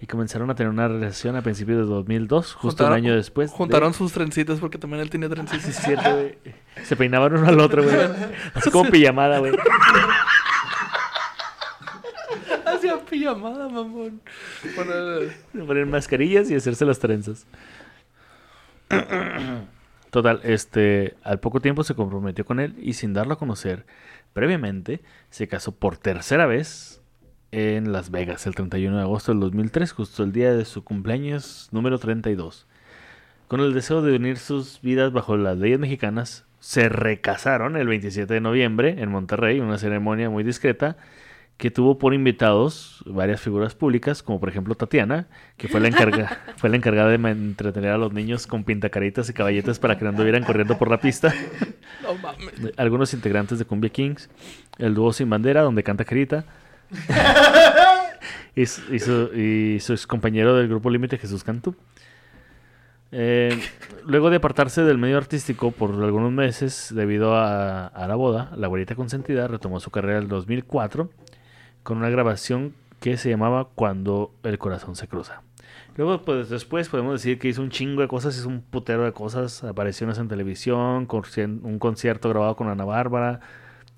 Y 0.05 0.07
comenzaron 0.07 0.51
a 0.51 0.55
tener 0.55 0.71
una 0.71 0.87
relación 0.87 1.35
a 1.35 1.41
principios 1.41 1.79
de 1.79 1.85
2002, 1.85 2.53
justo 2.53 2.85
un 2.85 2.93
año 2.93 3.15
después. 3.15 3.49
de- 3.49 3.57
Juntaron 3.57 3.91
sus 3.95 4.11
trencitas 4.13 4.59
porque 4.59 4.77
también 4.77 5.01
él 5.01 5.09
tenía 5.09 5.27
Sí, 5.29 5.33
trencitas. 5.33 5.67
es 5.67 5.75
cierto, 5.77 6.11
güey. 6.13 6.37
Se 6.83 6.95
peinaban 6.95 7.33
uno 7.35 7.47
al 7.47 7.59
otro, 7.59 7.81
güey. 7.81 7.95
Así 8.53 8.69
como 8.69 8.87
pijamada, 8.91 9.39
güey. 9.39 9.53
Hacía 12.67 12.99
pijamada, 13.03 13.67
mamón. 13.67 14.21
Poner 15.65 15.85
mascarillas 15.87 16.51
y 16.51 16.55
hacerse 16.55 16.85
las 16.85 16.99
trenzas. 16.99 17.47
Total, 20.11 20.39
este, 20.43 21.15
al 21.23 21.39
poco 21.39 21.61
tiempo 21.61 21.83
se 21.83 21.95
comprometió 21.95 22.45
con 22.45 22.59
él 22.59 22.75
y 22.77 22.93
sin 22.93 23.15
darlo 23.15 23.33
a 23.33 23.39
conocer 23.39 23.87
previamente, 24.33 25.01
se 25.31 25.47
casó 25.47 25.71
por 25.71 25.97
tercera 25.97 26.45
vez 26.45 26.94
en 27.51 27.91
Las 27.91 28.11
Vegas 28.11 28.45
el 28.47 28.55
31 28.55 28.97
de 28.97 29.01
agosto 29.03 29.31
del 29.31 29.39
2003, 29.41 29.91
justo 29.93 30.23
el 30.23 30.31
día 30.31 30.53
de 30.53 30.65
su 30.65 30.83
cumpleaños 30.83 31.69
número 31.71 31.97
32. 31.99 32.65
Con 33.47 33.59
el 33.61 33.73
deseo 33.73 34.01
de 34.01 34.15
unir 34.15 34.37
sus 34.37 34.81
vidas 34.81 35.11
bajo 35.13 35.37
las 35.37 35.57
leyes 35.57 35.79
mexicanas, 35.79 36.45
se 36.59 36.89
recasaron 36.89 37.77
el 37.77 37.87
27 37.87 38.33
de 38.33 38.41
noviembre 38.41 38.95
en 38.97 39.09
Monterrey, 39.11 39.59
una 39.59 39.77
ceremonia 39.77 40.29
muy 40.29 40.43
discreta 40.43 40.97
que 41.57 41.71
tuvo 41.71 41.97
por 41.97 42.13
invitados 42.13 43.01
varias 43.05 43.39
figuras 43.39 43.75
públicas, 43.75 44.21
como 44.21 44.41
por 44.41 44.49
ejemplo 44.49 44.75
Tatiana, 44.75 45.27
que 45.55 45.69
fue 45.69 45.79
la, 45.79 45.87
encarga- 45.89 46.37
fue 46.57 46.69
la 46.69 46.75
encargada 46.75 47.09
de 47.09 47.15
entretener 47.15 47.91
a 47.91 47.97
los 47.97 48.11
niños 48.11 48.45
con 48.45 48.65
pintacaritas 48.65 49.29
y 49.29 49.33
caballetas 49.33 49.79
para 49.79 49.97
que 49.97 50.03
no 50.03 50.09
anduvieran 50.09 50.43
corriendo 50.43 50.77
por 50.77 50.89
la 50.89 50.99
pista. 50.99 51.33
no 52.03 52.15
mames. 52.15 52.73
Algunos 52.75 53.13
integrantes 53.13 53.57
de 53.57 53.63
Cumbia 53.65 53.89
Kings, 53.89 54.29
el 54.79 54.95
dúo 54.95 55.13
Sin 55.13 55.29
Bandera, 55.29 55.61
donde 55.61 55.83
canta 55.83 56.03
Carita, 56.03 56.43
y, 58.55 58.65
su, 58.65 59.29
ex 59.33 60.07
compañero 60.07 60.55
del 60.55 60.67
grupo 60.67 60.89
Límite, 60.89 61.17
Jesús 61.17 61.43
Cantú. 61.43 61.75
Eh, 63.11 63.57
luego 64.05 64.29
de 64.29 64.37
apartarse 64.37 64.83
del 64.83 64.97
medio 64.97 65.17
artístico 65.17 65.71
por 65.71 65.91
algunos 65.91 66.31
meses 66.31 66.91
debido 66.93 67.35
a, 67.35 68.05
la 68.07 68.15
boda, 68.15 68.51
la 68.57 68.67
abuelita 68.67 68.95
consentida 68.95 69.47
retomó 69.47 69.79
su 69.79 69.89
carrera 69.89 70.17
en 70.17 70.23
el 70.23 70.29
2004 70.29 71.09
con 71.83 71.97
una 71.97 72.09
grabación 72.09 72.73
que 72.99 73.17
se 73.17 73.29
llamaba 73.29 73.69
Cuando 73.75 74.31
el 74.43 74.57
corazón 74.57 74.95
se 74.95 75.07
cruza. 75.07 75.43
Luego, 75.95 76.23
pues 76.23 76.49
después 76.49 76.89
podemos 76.89 77.13
decir 77.13 77.39
que 77.39 77.47
hizo 77.47 77.61
un 77.61 77.69
chingo 77.69 78.01
de 78.01 78.07
cosas, 78.07 78.37
hizo 78.37 78.49
un 78.49 78.61
putero 78.61 79.05
de 79.05 79.13
cosas, 79.13 79.63
apariciones 79.63 80.17
en 80.17 80.27
televisión, 80.27 81.07
un 81.09 81.79
concierto 81.79 82.29
grabado 82.29 82.55
con 82.57 82.67
Ana 82.67 82.83
Bárbara, 82.83 83.39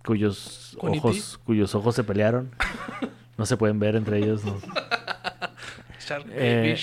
cuyos 0.08 0.76
¿Con 0.80 0.93
E 0.93 0.97
ojos, 0.97 1.39
cuyos 1.45 1.76
ojos 1.76 1.93
se 1.95 2.03
pelearon. 2.03 2.49
No 3.38 3.45
se 3.45 3.58
pueden 3.58 3.78
ver 3.80 3.95
entre 3.95 4.18
ellos. 4.18 4.43
¿no? 4.45 4.55
Eh. 6.32 6.76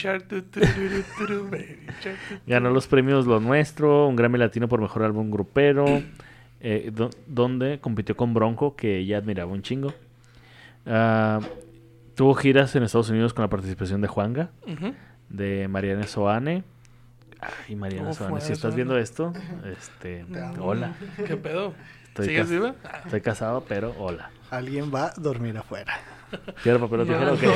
Ganó 2.47 2.70
los 2.70 2.87
premios 2.87 3.27
Lo 3.27 3.41
Nuestro, 3.41 4.07
un 4.07 4.16
Grammy 4.16 4.39
Latino 4.39 4.68
por 4.68 4.81
Mejor 4.81 5.03
Álbum 5.03 5.31
Grupero, 5.31 5.87
eh, 6.61 6.91
do- 6.95 7.11
donde 7.27 7.79
compitió 7.81 8.16
con 8.16 8.35
Bronco, 8.35 8.77
que 8.77 8.99
ella 8.99 9.18
admiraba 9.18 9.51
un 9.51 9.62
chingo. 9.62 9.95
Ah, 10.87 11.41
tuvo 12.14 12.35
giras 12.35 12.77
en 12.77 12.83
Estados 12.83 13.09
Unidos 13.09 13.33
con 13.33 13.43
la 13.43 13.49
participación 13.49 14.01
de 14.03 14.09
Juanga, 14.09 14.51
de 15.31 15.66
Mariana 15.68 16.07
Soane. 16.07 16.62
Ay, 17.68 17.77
Mariana 17.77 18.05
¿Cómo 18.11 18.14
Soane, 18.14 18.41
si 18.41 18.53
estás 18.53 18.75
viendo 18.75 18.97
esto, 18.99 19.33
este, 19.64 20.25
hola. 20.61 20.95
¿Qué 21.27 21.37
pedo? 21.37 21.75
Estoy, 22.15 22.27
¿Sigues 22.27 22.43
cas- 22.43 22.51
viva? 22.51 22.75
estoy 23.05 23.21
casado, 23.23 23.65
pero 23.69 23.93
hola. 23.99 24.31
Alguien 24.51 24.93
va 24.95 25.07
a 25.07 25.12
dormir 25.17 25.59
afuera. 25.59 25.99
¿Piedra, 26.62 26.79
papel 26.79 27.01
o 27.01 27.05
tijera 27.07 27.33
o 27.33 27.37
qué? 27.39 27.51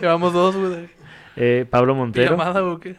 Llevamos 0.00 0.32
dos, 0.32 0.54
güey. 0.56 0.88
Eh, 1.34 1.66
Pablo 1.68 1.96
Montero. 1.96 2.36
¿Pijamada 2.36 2.62
o 2.64 2.78
qué? 2.78 2.94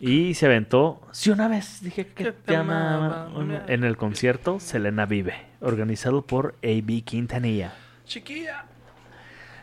Y 0.00 0.32
se 0.34 0.46
aventó, 0.46 1.02
sí, 1.12 1.30
una 1.30 1.48
vez 1.48 1.82
dije 1.82 2.06
que 2.06 2.32
te 2.32 2.56
amaba, 2.56 3.28
en 3.66 3.84
el 3.84 3.96
concierto 3.98 4.58
Selena 4.60 5.04
Vive, 5.06 5.34
organizado 5.60 6.22
por 6.22 6.54
A.B. 6.62 7.02
Quintanilla. 7.02 7.72
Chiquilla. 8.06 8.64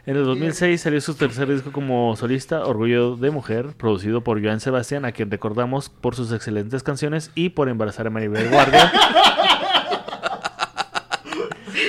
En 0.06 0.18
el 0.18 0.26
2006 0.26 0.82
salió 0.82 1.02
su 1.02 1.14
tercer 1.16 1.48
disco 1.48 1.72
como 1.72 2.16
solista, 2.16 2.66
Orgullo 2.66 3.16
de 3.16 3.32
Mujer, 3.32 3.70
producido 3.78 4.22
por 4.24 4.44
Joan 4.44 4.60
Sebastián, 4.60 5.06
a 5.06 5.14
quien 5.14 5.32
recordamos 5.32 5.90
por 5.90 6.16
sus 6.16 6.32
excelentes 6.32 6.84
canciones 6.84 7.32
y 7.36 7.50
por 7.50 7.70
embarazar 7.70 8.06
a 8.08 8.10
Maribel 8.12 8.50
Guardia. 8.50 8.92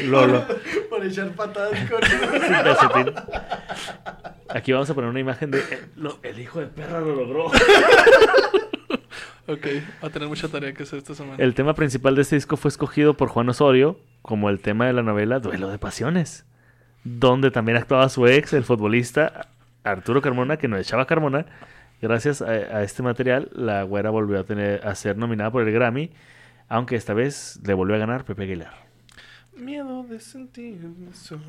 Lolo, 0.06 0.44
Por 0.90 1.04
echar 1.04 1.30
patadas 1.32 1.78
con... 1.90 2.00
calcetín. 2.40 3.14
Aquí 4.48 4.72
vamos 4.72 4.88
a 4.90 4.94
poner 4.94 5.10
una 5.10 5.20
imagen 5.20 5.50
de... 5.50 5.58
eh, 5.58 5.80
lo- 5.96 6.18
el 6.22 6.38
hijo 6.38 6.60
de 6.60 6.66
perra 6.66 7.00
lo 7.00 7.14
logró. 7.14 7.50
Ok, 9.46 9.66
va 10.02 10.08
a 10.08 10.10
tener 10.10 10.26
mucha 10.26 10.48
tarea 10.48 10.72
que 10.72 10.84
hacer 10.84 11.00
esta 11.00 11.14
semana. 11.14 11.36
El 11.38 11.52
tema 11.54 11.74
principal 11.74 12.14
de 12.14 12.22
este 12.22 12.34
disco 12.36 12.56
fue 12.56 12.70
escogido 12.70 13.12
por 13.14 13.28
Juan 13.28 13.46
Osorio 13.50 13.98
como 14.22 14.48
el 14.48 14.60
tema 14.60 14.86
de 14.86 14.94
la 14.94 15.02
novela 15.02 15.38
Duelo 15.38 15.68
de 15.68 15.78
Pasiones, 15.78 16.46
donde 17.04 17.50
también 17.50 17.76
actuaba 17.76 18.08
su 18.08 18.26
ex, 18.26 18.54
el 18.54 18.64
futbolista 18.64 19.48
Arturo 19.82 20.22
Carmona, 20.22 20.56
que 20.56 20.66
no 20.66 20.78
es 20.78 20.86
Chava 20.86 21.06
Carmona. 21.06 21.44
Gracias 22.00 22.40
a, 22.40 22.46
a 22.48 22.82
este 22.84 23.02
material, 23.02 23.50
la 23.52 23.82
güera 23.82 24.08
volvió 24.08 24.40
a, 24.40 24.44
tener, 24.44 24.86
a 24.86 24.94
ser 24.94 25.18
nominada 25.18 25.50
por 25.50 25.62
el 25.68 25.74
Grammy, 25.74 26.10
aunque 26.70 26.96
esta 26.96 27.12
vez 27.12 27.60
le 27.66 27.74
volvió 27.74 27.96
a 27.96 27.98
ganar 27.98 28.24
Pepe 28.24 28.44
Aguilar. 28.44 28.72
Miedo 29.56 30.02
de 30.04 30.20
sentirme 30.20 31.12
solo. 31.12 31.42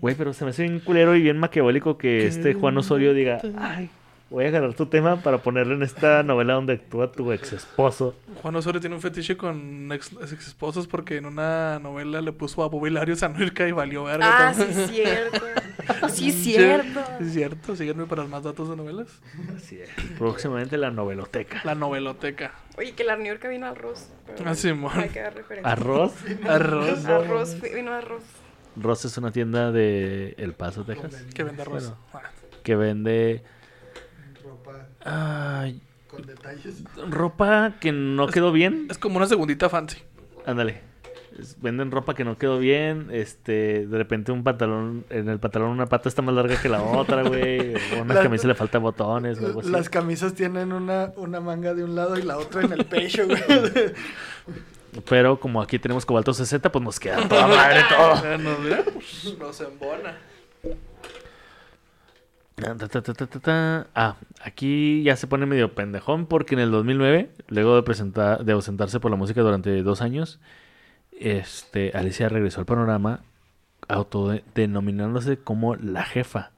Güey, 0.00 0.14
pero 0.14 0.32
se 0.32 0.44
me 0.44 0.50
hace 0.50 0.62
bien 0.62 0.80
culero 0.80 1.14
y 1.14 1.22
bien 1.22 1.38
maquiavélico 1.38 1.98
que 1.98 2.26
este 2.26 2.54
Juan 2.54 2.78
Osorio 2.78 3.12
diga, 3.14 3.40
ay, 3.58 3.90
voy 4.30 4.44
a 4.44 4.48
agarrar 4.48 4.74
tu 4.74 4.86
tema 4.86 5.16
para 5.16 5.38
ponerlo 5.38 5.74
en 5.74 5.82
esta 5.82 6.22
novela 6.22 6.54
donde 6.54 6.74
actúa 6.74 7.10
tu 7.10 7.32
ex 7.32 7.52
esposo. 7.52 8.14
Juan 8.40 8.54
Osorio 8.54 8.80
tiene 8.80 8.94
un 8.94 9.02
fetiche 9.02 9.36
con 9.36 9.90
ex, 9.92 10.12
ex 10.12 10.46
esposos 10.46 10.86
porque 10.86 11.16
en 11.16 11.26
una 11.26 11.80
novela 11.80 12.20
le 12.20 12.32
puso 12.32 12.62
a 12.62 12.68
Bobilario 12.68 13.16
Sanurca 13.16 13.66
y 13.66 13.72
valió 13.72 14.04
verga. 14.04 14.48
Ah, 14.48 14.54
sí, 14.54 14.62
también. 14.62 14.88
cierto. 14.88 16.08
Sí, 16.08 16.30
cierto. 16.30 17.00
Es 17.20 17.32
cierto, 17.32 17.76
síganme 17.76 18.06
para 18.06 18.24
más 18.24 18.44
datos 18.44 18.70
de 18.70 18.76
novelas. 18.76 19.20
Así 19.56 19.80
es. 19.80 19.90
Próximamente 20.16 20.78
la 20.78 20.90
noveloteca. 20.90 21.60
La 21.64 21.74
noveloteca. 21.74 22.52
Oye, 22.78 22.92
que 22.92 23.02
la 23.02 23.16
New 23.16 23.26
York 23.26 23.46
vino 23.48 23.66
arroz. 23.66 24.10
Ah, 24.44 24.54
Simón. 24.54 24.92
Hay 24.94 25.08
que 25.08 25.20
dar 25.20 25.34
referencia. 25.34 25.72
Arroz. 25.72 26.14
Arroz. 26.48 27.04
Arroz, 27.06 27.60
vino 27.60 27.92
arroz. 27.92 28.22
Ross 28.76 29.04
es 29.04 29.18
una 29.18 29.32
tienda 29.32 29.72
de 29.72 30.34
El 30.38 30.54
Paso, 30.54 30.84
Texas, 30.84 31.26
Que 31.34 31.42
vende 31.42 31.62
arroz. 31.62 31.92
Bueno. 32.12 32.28
Que 32.62 32.76
vende 32.76 33.42
ay, 35.04 35.80
con 36.08 36.22
detalles. 36.26 36.82
ropa 37.08 37.74
que 37.80 37.92
no 37.92 38.26
quedó 38.28 38.52
bien. 38.52 38.86
Es 38.90 38.98
como 38.98 39.16
una 39.16 39.26
segundita 39.26 39.68
fancy. 39.68 39.98
Ándale. 40.46 40.88
Venden 41.58 41.90
ropa 41.90 42.14
que 42.14 42.24
no 42.24 42.36
quedó 42.36 42.58
bien. 42.58 43.08
Este, 43.12 43.86
de 43.86 43.96
repente 43.98 44.30
un 44.32 44.42
pantalón, 44.44 45.04
en 45.10 45.28
el 45.28 45.38
pantalón 45.38 45.70
una 45.70 45.86
pata 45.86 46.08
está 46.08 46.20
más 46.22 46.34
larga 46.34 46.60
que 46.60 46.68
la 46.68 46.82
otra, 46.82 47.22
güey. 47.22 47.74
O 47.96 48.02
una 48.02 48.14
La- 48.14 48.22
camisa 48.22 48.46
le 48.48 48.54
faltan 48.54 48.82
botones 48.82 49.40
o 49.40 49.46
algo 49.46 49.60
así. 49.60 49.70
Las 49.70 49.88
camisas 49.88 50.34
tienen 50.34 50.72
una, 50.72 51.12
una 51.16 51.40
manga 51.40 51.72
de 51.72 51.84
un 51.84 51.94
lado 51.94 52.18
y 52.18 52.22
la 52.22 52.36
otra 52.36 52.62
en 52.62 52.72
el 52.72 52.84
pecho, 52.84 53.26
güey. 53.26 53.40
Pero 55.08 55.38
como 55.38 55.62
aquí 55.62 55.78
tenemos 55.78 56.04
cobalto 56.04 56.34
60, 56.34 56.70
pues 56.72 56.84
nos 56.84 56.98
queda 56.98 57.26
toda 57.28 57.46
madre 57.46 57.80
todo. 57.88 58.12
Ah, 58.14 58.82
pues, 58.92 59.36
Nos 59.38 59.60
embona. 59.60 60.16
Ah, 63.94 64.16
aquí 64.42 65.02
ya 65.02 65.16
se 65.16 65.26
pone 65.26 65.46
medio 65.46 65.74
pendejón 65.74 66.26
porque 66.26 66.54
en 66.54 66.60
el 66.60 66.70
2009, 66.70 67.30
luego 67.48 67.76
de 67.76 67.82
presentar, 67.82 68.44
de 68.44 68.52
ausentarse 68.52 69.00
por 69.00 69.10
la 69.10 69.16
música 69.16 69.40
durante 69.40 69.82
dos 69.82 70.02
años, 70.02 70.40
este, 71.18 71.92
Alicia 71.94 72.28
regresó 72.28 72.60
al 72.60 72.66
panorama 72.66 73.20
autodenominándose 73.88 75.38
como 75.38 75.76
la 75.76 76.04
jefa, 76.04 76.52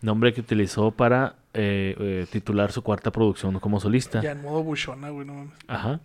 nombre 0.00 0.32
que 0.32 0.40
utilizó 0.40 0.90
para 0.90 1.36
eh, 1.54 1.94
eh, 1.98 2.26
titular 2.30 2.72
su 2.72 2.82
cuarta 2.82 3.10
producción 3.10 3.58
como 3.60 3.80
solista. 3.80 4.20
Ya 4.20 4.32
en 4.32 4.42
modo 4.42 4.62
buchona, 4.62 5.10
güey, 5.10 5.26
no 5.26 5.34
mames. 5.34 5.54
Ajá. 5.68 6.00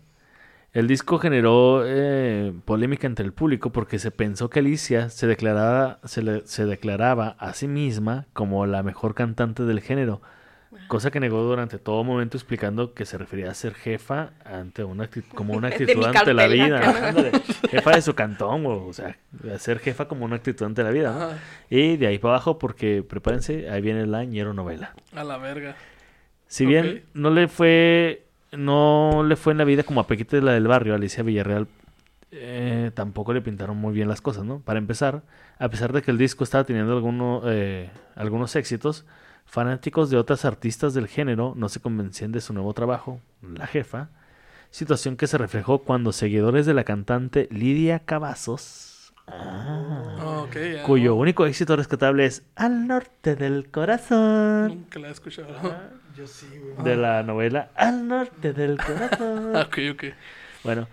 El 0.75 0.87
disco 0.87 1.17
generó 1.19 1.83
eh, 1.85 2.53
polémica 2.65 3.07
entre 3.07 3.25
el 3.25 3.31
público 3.33 3.71
porque 3.71 3.97
se 3.97 4.11
pensó 4.11 4.49
que 4.49 4.59
Alicia 4.59 5.09
se 5.09 5.25
declaraba, 5.25 5.99
se, 6.03 6.21
le- 6.21 6.45
se 6.45 6.65
declaraba 6.65 7.37
a 7.39 7.53
sí 7.53 7.67
misma 7.67 8.25
como 8.33 8.65
la 8.65 8.83
mejor 8.83 9.15
cantante 9.15 9.63
del 9.63 9.79
género, 9.79 10.21
cosa 10.89 11.11
que 11.11 11.21
negó 11.21 11.41
durante 11.43 11.79
todo 11.79 12.03
momento 12.03 12.35
explicando 12.35 12.93
que 12.93 13.05
se 13.05 13.17
refería 13.17 13.49
a 13.49 13.53
ser 13.53 13.73
jefa 13.73 14.31
ante 14.43 14.83
una 14.83 15.09
como 15.33 15.53
una 15.53 15.69
actitud 15.69 16.03
ante 16.03 16.33
la 16.33 16.47
vida. 16.47 16.81
jefa 17.71 17.91
de 17.95 18.01
su 18.01 18.13
cantón, 18.13 18.65
o, 18.65 18.85
o 18.87 18.91
sea, 18.93 19.15
a 19.53 19.57
ser 19.57 19.79
jefa 19.79 20.09
como 20.09 20.25
una 20.25 20.35
actitud 20.35 20.65
ante 20.65 20.83
la 20.83 20.91
vida. 20.91 21.39
Y 21.69 21.95
de 21.95 22.07
ahí 22.07 22.19
para 22.19 22.33
abajo 22.33 22.59
porque 22.59 23.01
prepárense, 23.01 23.69
ahí 23.69 23.81
viene 23.81 24.05
la 24.07 24.25
ñero 24.25 24.53
novela. 24.53 24.93
A 25.15 25.23
la 25.23 25.37
verga. 25.37 25.77
Si 26.47 26.65
bien 26.65 27.05
no 27.13 27.29
le 27.31 27.47
fue 27.47 28.24
no 28.51 29.23
le 29.27 29.35
fue 29.35 29.51
en 29.51 29.57
la 29.57 29.63
vida 29.63 29.83
como 29.83 30.01
a 30.01 30.07
Pequita 30.07 30.35
de 30.37 30.41
la 30.41 30.53
del 30.53 30.67
barrio, 30.67 30.95
Alicia 30.95 31.23
Villarreal, 31.23 31.67
eh, 32.31 32.91
tampoco 32.93 33.33
le 33.33 33.41
pintaron 33.41 33.77
muy 33.77 33.93
bien 33.93 34.07
las 34.07 34.21
cosas, 34.21 34.43
¿no? 34.43 34.59
Para 34.59 34.79
empezar, 34.79 35.23
a 35.57 35.69
pesar 35.69 35.93
de 35.93 36.01
que 36.01 36.11
el 36.11 36.17
disco 36.17 36.43
estaba 36.43 36.63
teniendo 36.63 36.93
alguno, 36.93 37.41
eh, 37.45 37.89
algunos 38.15 38.55
éxitos, 38.55 39.05
fanáticos 39.45 40.09
de 40.09 40.17
otras 40.17 40.43
artistas 40.43 40.93
del 40.93 41.07
género 41.07 41.53
no 41.55 41.69
se 41.69 41.79
convencían 41.79 42.31
de 42.31 42.41
su 42.41 42.53
nuevo 42.53 42.73
trabajo, 42.73 43.19
La 43.41 43.67
Jefa, 43.67 44.09
situación 44.71 45.15
que 45.15 45.27
se 45.27 45.37
reflejó 45.37 45.79
cuando 45.79 46.11
seguidores 46.11 46.65
de 46.65 46.73
la 46.73 46.83
cantante 46.83 47.47
Lidia 47.51 47.99
Cavazos, 47.99 48.91
Ah, 49.27 50.45
cuyo 50.85 51.15
único 51.15 51.47
éxito 51.47 51.75
rescatable 51.75 52.25
es 52.25 52.43
Al 52.55 52.87
norte 52.87 53.35
del 53.35 53.71
corazón, 53.71 54.67
Nunca 54.67 54.99
la 54.99 55.07
he 55.07 55.11
escuchado. 55.11 55.47
Yo 56.17 56.27
sí, 56.27 56.47
güey. 56.73 56.83
de 56.85 56.95
la 56.95 57.23
novela 57.23 57.69
Al 57.75 58.07
norte 58.07 58.53
del 58.53 58.77
corazón. 58.77 59.51
Ah, 59.55 59.61
ok, 59.67 59.77
ok. 59.93 60.03
Bueno, 60.63 60.87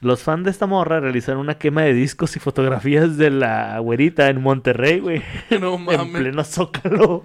los 0.00 0.22
fans 0.22 0.44
de 0.44 0.50
esta 0.50 0.66
morra 0.66 1.00
realizaron 1.00 1.40
una 1.40 1.56
quema 1.58 1.82
de 1.82 1.92
discos 1.94 2.36
y 2.36 2.40
fotografías 2.40 3.16
de 3.16 3.30
la 3.30 3.78
güerita 3.78 4.28
en 4.28 4.40
Monterrey, 4.42 5.00
güey. 5.00 5.22
No 5.60 5.74
En 5.76 5.84
mames. 5.84 6.20
pleno 6.22 6.44
zócalo. 6.44 7.24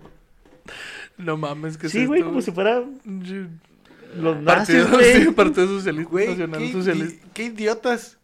No 1.18 1.36
mames, 1.38 1.78
que 1.78 1.90
Sí, 1.90 2.06
güey, 2.06 2.22
como 2.24 2.42
si 2.42 2.52
fuera 2.52 2.82
los 4.16 4.42
nazis, 4.42 4.84
Partido, 4.84 4.88
güey. 4.98 5.24
sí, 5.26 5.32
Partido 5.32 5.68
Socialista 5.68 6.10
Güey, 6.12 6.28
Nacional 6.30 6.60
qué, 6.62 6.72
Socialista. 6.72 7.28
qué 7.34 7.44
idiotas. 7.44 8.18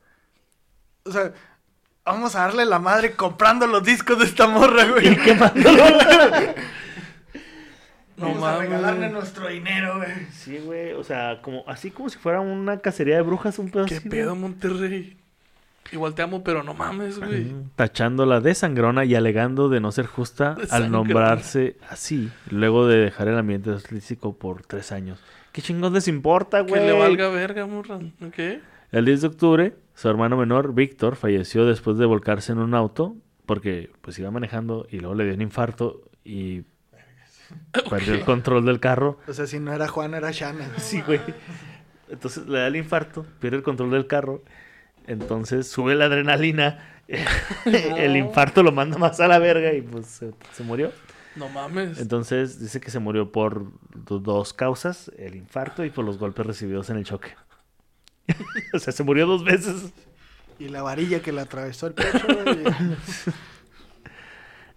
O 1.03 1.11
sea, 1.11 1.33
vamos 2.05 2.35
a 2.35 2.39
darle 2.41 2.65
la 2.65 2.79
madre 2.79 3.11
comprando 3.13 3.67
los 3.67 3.83
discos 3.83 4.17
de 4.19 4.25
esta 4.25 4.47
morra, 4.47 4.85
güey. 4.85 5.17
No 8.17 8.27
Vamos 8.27 8.43
a 8.43 8.51
mames. 8.53 8.59
regalarle 8.69 9.09
nuestro 9.09 9.47
dinero, 9.49 9.97
güey. 9.97 10.11
Sí, 10.31 10.57
güey, 10.59 10.93
o 10.93 11.03
sea, 11.03 11.41
como, 11.41 11.63
así 11.67 11.91
como 11.91 12.09
si 12.09 12.17
fuera 12.17 12.39
una 12.41 12.79
cacería 12.79 13.15
de 13.17 13.21
brujas, 13.23 13.59
un 13.59 13.69
pedo 13.69 13.85
¿Qué 13.85 13.95
así, 13.97 14.09
pedo, 14.09 14.29
güey. 14.31 14.41
Monterrey? 14.41 15.17
Igual 15.91 16.15
te 16.15 16.21
amo, 16.23 16.43
pero 16.43 16.63
no 16.63 16.73
mames, 16.73 17.19
güey. 17.19 17.53
Tachándola 17.75 18.39
de 18.41 18.55
sangrona 18.55 19.05
y 19.05 19.13
alegando 19.15 19.69
de 19.69 19.79
no 19.79 19.91
ser 19.91 20.07
justa 20.07 20.55
De 20.55 20.63
al 20.63 20.67
sangrona. 20.69 20.89
nombrarse 20.97 21.77
así, 21.89 22.31
luego 22.49 22.87
de 22.87 22.97
dejar 22.97 23.27
el 23.27 23.37
ambiente 23.37 23.69
artístico 23.69 24.35
por 24.37 24.63
tres 24.65 24.91
años. 24.91 25.19
¿Qué 25.51 25.61
chingos 25.61 25.91
les 25.91 26.07
importa, 26.07 26.65
Que 26.65 26.71
güey? 26.71 26.85
le 26.87 26.93
valga 26.93 27.29
verga, 27.29 27.65
morra. 27.67 27.97
¿Ok? 28.25 28.39
El 28.91 29.05
10 29.05 29.21
de 29.21 29.27
octubre, 29.27 29.75
su 29.93 30.09
hermano 30.09 30.37
menor, 30.37 30.73
Víctor, 30.73 31.15
falleció 31.17 31.65
después 31.65 31.97
de 31.97 32.05
volcarse 32.05 32.51
en 32.53 32.59
un 32.59 32.73
auto 32.73 33.15
porque 33.45 33.91
pues 34.01 34.17
iba 34.17 34.31
manejando 34.31 34.87
y 34.89 34.99
luego 34.99 35.15
le 35.15 35.25
dio 35.25 35.33
un 35.35 35.41
infarto 35.41 36.01
y 36.23 36.63
perdió 37.89 38.13
el 38.13 38.21
control 38.25 38.65
del 38.65 38.79
carro. 38.79 39.19
O 39.27 39.33
sea, 39.33 39.47
si 39.47 39.59
no 39.59 39.73
era 39.73 39.87
Juan, 39.87 40.13
era 40.13 40.31
Shanna. 40.31 40.69
Sí, 40.77 41.01
güey. 41.01 41.19
Entonces 42.09 42.45
le 42.47 42.59
da 42.59 42.67
el 42.67 42.75
infarto, 42.75 43.25
pierde 43.39 43.57
el 43.57 43.63
control 43.63 43.91
del 43.91 44.07
carro. 44.07 44.43
Entonces 45.07 45.67
sube 45.69 45.95
la 45.95 46.05
adrenalina. 46.05 46.91
el 47.65 48.15
infarto 48.17 48.63
lo 48.63 48.71
manda 48.71 48.97
más 48.97 49.19
a 49.19 49.27
la 49.27 49.37
verga 49.39 49.73
y 49.73 49.81
pues 49.81 50.07
se, 50.07 50.31
se 50.53 50.63
murió. 50.63 50.91
No 51.35 51.49
mames. 51.49 51.99
Entonces 51.99 52.59
dice 52.59 52.79
que 52.79 52.89
se 52.91 52.99
murió 52.99 53.31
por 53.31 53.71
do- 53.93 54.19
dos 54.19 54.53
causas, 54.53 55.11
el 55.17 55.35
infarto 55.35 55.83
y 55.83 55.89
por 55.89 56.05
los 56.05 56.17
golpes 56.17 56.45
recibidos 56.45 56.89
en 56.89 56.97
el 56.97 57.03
choque. 57.03 57.35
o 58.73 58.79
sea, 58.79 58.93
se 58.93 59.03
murió 59.03 59.27
dos 59.27 59.43
veces. 59.43 59.91
Y 60.57 60.69
la 60.69 60.81
varilla 60.81 61.21
que 61.21 61.31
le 61.33 61.41
atravesó 61.41 61.87
el 61.87 61.93
pecho, 61.93 62.25
güey. 62.25 62.63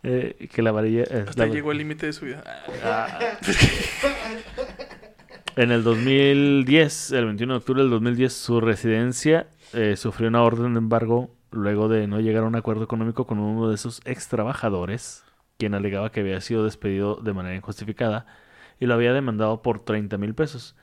Eh, 0.02 0.48
que 0.52 0.62
la 0.62 0.70
varilla... 0.72 1.02
eh, 1.04 1.24
Hasta 1.28 1.46
la- 1.46 1.52
llegó 1.52 1.72
el 1.72 1.78
límite 1.78 2.06
de 2.06 2.12
su 2.12 2.24
vida. 2.26 2.42
En 5.56 5.72
el 5.72 5.82
2010, 5.82 7.10
el 7.12 7.24
21 7.26 7.52
de 7.54 7.58
octubre 7.58 7.82
del 7.82 7.90
2010, 7.90 8.32
su 8.32 8.60
residencia 8.60 9.48
eh, 9.72 9.96
sufrió 9.96 10.28
una 10.28 10.42
orden 10.44 10.74
de 10.74 10.78
embargo 10.78 11.34
luego 11.50 11.88
de 11.88 12.06
no 12.06 12.20
llegar 12.20 12.44
a 12.44 12.46
un 12.46 12.54
acuerdo 12.54 12.84
económico 12.84 13.26
con 13.26 13.40
uno 13.40 13.68
de 13.68 13.76
sus 13.76 14.00
ex 14.04 14.28
trabajadores, 14.28 15.24
quien 15.58 15.74
alegaba 15.74 16.12
que 16.12 16.20
había 16.20 16.40
sido 16.40 16.62
despedido 16.64 17.16
de 17.16 17.32
manera 17.32 17.56
injustificada 17.56 18.26
y 18.78 18.86
lo 18.86 18.94
había 18.94 19.12
demandado 19.12 19.60
por 19.62 19.80
30 19.80 20.16
mil 20.16 20.32
pesos. 20.34 20.76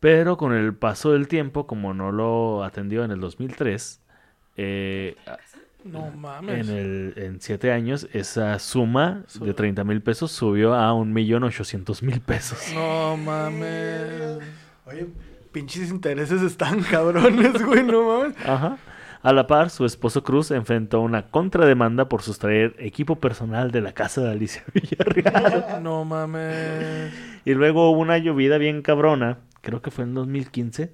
Pero 0.00 0.38
con 0.38 0.54
el 0.54 0.74
paso 0.74 1.12
del 1.12 1.28
tiempo, 1.28 1.66
como 1.66 1.92
no 1.92 2.10
lo 2.10 2.64
atendió 2.64 3.04
en 3.04 3.10
el 3.10 3.20
2003, 3.20 4.00
eh, 4.56 5.16
No 5.84 6.10
mames. 6.10 6.68
en, 6.68 6.74
el, 6.76 7.14
en 7.16 7.40
siete 7.40 7.70
años, 7.70 8.08
esa 8.12 8.58
suma 8.58 9.24
de 9.40 9.52
30 9.52 9.84
mil 9.84 10.00
pesos 10.02 10.32
subió 10.32 10.74
a 10.74 10.92
1.800.000 10.92 12.20
pesos. 12.20 12.58
No 12.74 13.16
mames. 13.16 14.38
Oye, 14.86 15.06
pinches 15.52 15.90
intereses 15.90 16.42
están 16.42 16.82
cabrones, 16.82 17.62
güey, 17.64 17.82
no 17.82 18.02
mames. 18.20 18.36
Ajá. 18.46 18.78
A 19.22 19.32
la 19.32 19.46
par, 19.46 19.70
su 19.70 19.86
esposo 19.86 20.22
Cruz 20.22 20.50
enfrentó 20.50 21.00
una 21.00 21.30
contrademanda 21.30 22.10
por 22.10 22.20
sustraer 22.20 22.74
equipo 22.78 23.16
personal 23.16 23.70
de 23.70 23.80
la 23.80 23.92
casa 23.92 24.20
de 24.22 24.30
Alicia 24.32 24.62
Villarreal. 24.74 25.82
No 25.82 26.04
mames. 26.04 27.12
y 27.44 27.54
luego 27.54 27.90
hubo 27.90 28.00
una 28.00 28.18
llovida 28.18 28.58
bien 28.58 28.82
cabrona, 28.82 29.38
creo 29.62 29.80
que 29.80 29.90
fue 29.90 30.04
en 30.04 30.14
2015. 30.14 30.92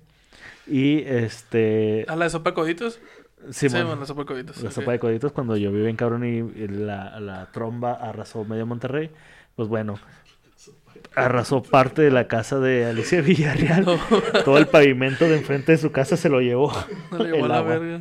Y 0.68 1.00
este. 1.00 2.04
¿A 2.08 2.14
la 2.14 2.26
de 2.26 2.30
sopa 2.30 2.50
de 2.50 2.54
coditos? 2.54 3.00
Sí, 3.50 3.68
Simón. 3.68 3.86
bueno, 3.86 4.00
la 4.00 4.06
sopa 4.06 4.20
de 4.22 4.26
coditos. 4.26 4.62
La 4.62 4.70
ok. 4.70 4.74
sopa 4.74 4.92
de 4.92 4.98
coditos 4.98 5.32
cuando 5.32 5.56
llovió 5.56 5.82
bien 5.84 5.96
cabrón 5.96 6.24
y 6.24 6.38
y 6.38 6.68
la, 6.68 7.18
la 7.20 7.50
tromba 7.52 7.92
arrasó 7.94 8.44
medio 8.44 8.66
Monterrey. 8.66 9.10
Pues 9.56 9.68
bueno, 9.68 9.98
arrasó 11.14 11.62
parte 11.62 12.02
de 12.02 12.10
la 12.10 12.28
casa 12.28 12.58
de 12.60 12.84
Alicia 12.86 13.20
Villarreal. 13.22 13.84
No, 13.84 13.98
Todo 14.44 14.58
el 14.58 14.66
pavimento 14.68 15.24
de 15.28 15.38
enfrente 15.38 15.72
de 15.72 15.78
su 15.78 15.90
casa 15.92 16.16
se 16.16 16.28
lo 16.28 16.40
llevó. 16.40 16.72
no 17.10 17.18
le 17.18 17.30
llevó 17.30 17.46
El 17.46 17.48
la 17.48 17.58
agua. 17.58 17.78
verga. 17.78 18.00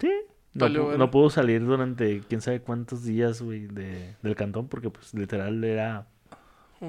Sí. 0.00 0.10
No, 0.54 0.68
no 0.68 1.10
pudo 1.10 1.30
salir 1.30 1.64
durante 1.64 2.20
quién 2.28 2.40
sabe 2.40 2.60
cuántos 2.60 3.04
días, 3.04 3.42
güey, 3.42 3.66
de, 3.68 4.16
del 4.22 4.34
cantón 4.34 4.66
porque 4.68 4.90
pues 4.90 5.14
literal 5.14 5.62
era... 5.62 6.06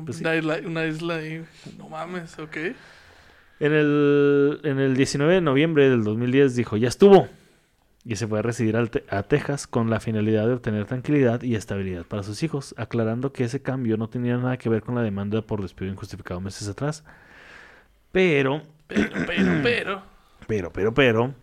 Pues 0.06 0.18
sí. 0.18 0.24
una, 0.24 0.36
isla, 0.36 0.60
una 0.66 0.86
isla 0.86 1.16
ahí. 1.18 1.46
No 1.78 1.90
mames, 1.90 2.38
ok. 2.40 2.58
En 3.60 3.74
el, 3.74 4.60
en 4.64 4.80
el 4.80 4.96
19 4.96 5.34
de 5.36 5.42
noviembre 5.42 5.90
del 5.90 6.04
2010 6.04 6.56
dijo, 6.56 6.78
ya 6.78 6.88
estuvo. 6.88 7.28
Y 8.06 8.16
se 8.16 8.26
fue 8.28 8.40
a 8.40 8.42
residir 8.42 8.78
al 8.78 8.90
Te- 8.90 9.04
a 9.10 9.24
Texas 9.24 9.68
con 9.68 9.90
la 9.90 10.00
finalidad 10.00 10.48
de 10.48 10.54
obtener 10.54 10.86
tranquilidad 10.86 11.42
y 11.44 11.56
estabilidad 11.56 12.06
para 12.06 12.24
sus 12.24 12.42
hijos, 12.44 12.74
aclarando 12.78 13.34
que 13.34 13.44
ese 13.44 13.62
cambio 13.62 13.98
no 13.98 14.08
tenía 14.10 14.38
nada 14.38 14.58
que 14.58 14.70
ver 14.70 14.82
con 14.82 14.96
la 14.96 15.02
demanda 15.02 15.42
por 15.42 15.62
despido 15.62 15.92
injustificado 15.92 16.40
meses 16.40 16.68
atrás. 16.70 17.04
Pero, 18.12 18.64
Pero, 18.88 19.10
pero, 19.28 19.60
pero. 19.64 20.02
pero, 20.48 20.72
pero, 20.72 20.94
pero, 20.94 21.34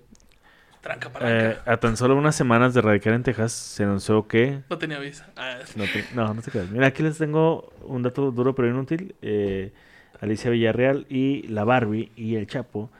Tranca 0.80 1.10
eh, 1.20 1.58
a 1.66 1.76
tan 1.78 1.96
solo 1.96 2.16
unas 2.16 2.34
semanas 2.36 2.72
de 2.72 2.80
radicar 2.80 3.12
en 3.12 3.22
Texas, 3.22 3.52
se 3.52 3.82
anunció 3.84 4.26
que... 4.26 4.60
No 4.70 4.78
tenía 4.78 4.98
visa. 4.98 5.28
Ah, 5.36 5.58
No, 5.76 5.84
te- 5.88 6.04
no, 6.14 6.32
no 6.32 6.40
te 6.42 6.50
creas. 6.50 6.68
Mira, 6.70 6.86
aquí 6.86 7.02
les 7.02 7.18
tengo 7.18 7.72
un 7.84 8.02
dato 8.02 8.30
duro 8.30 8.54
pero 8.54 8.68
inútil. 8.68 9.14
Eh, 9.20 9.72
Alicia 10.20 10.50
Villarreal 10.50 11.06
y 11.08 11.42
la 11.48 11.64
Barbie 11.64 12.10
y 12.16 12.36
el 12.36 12.46
Chapo 12.46 12.90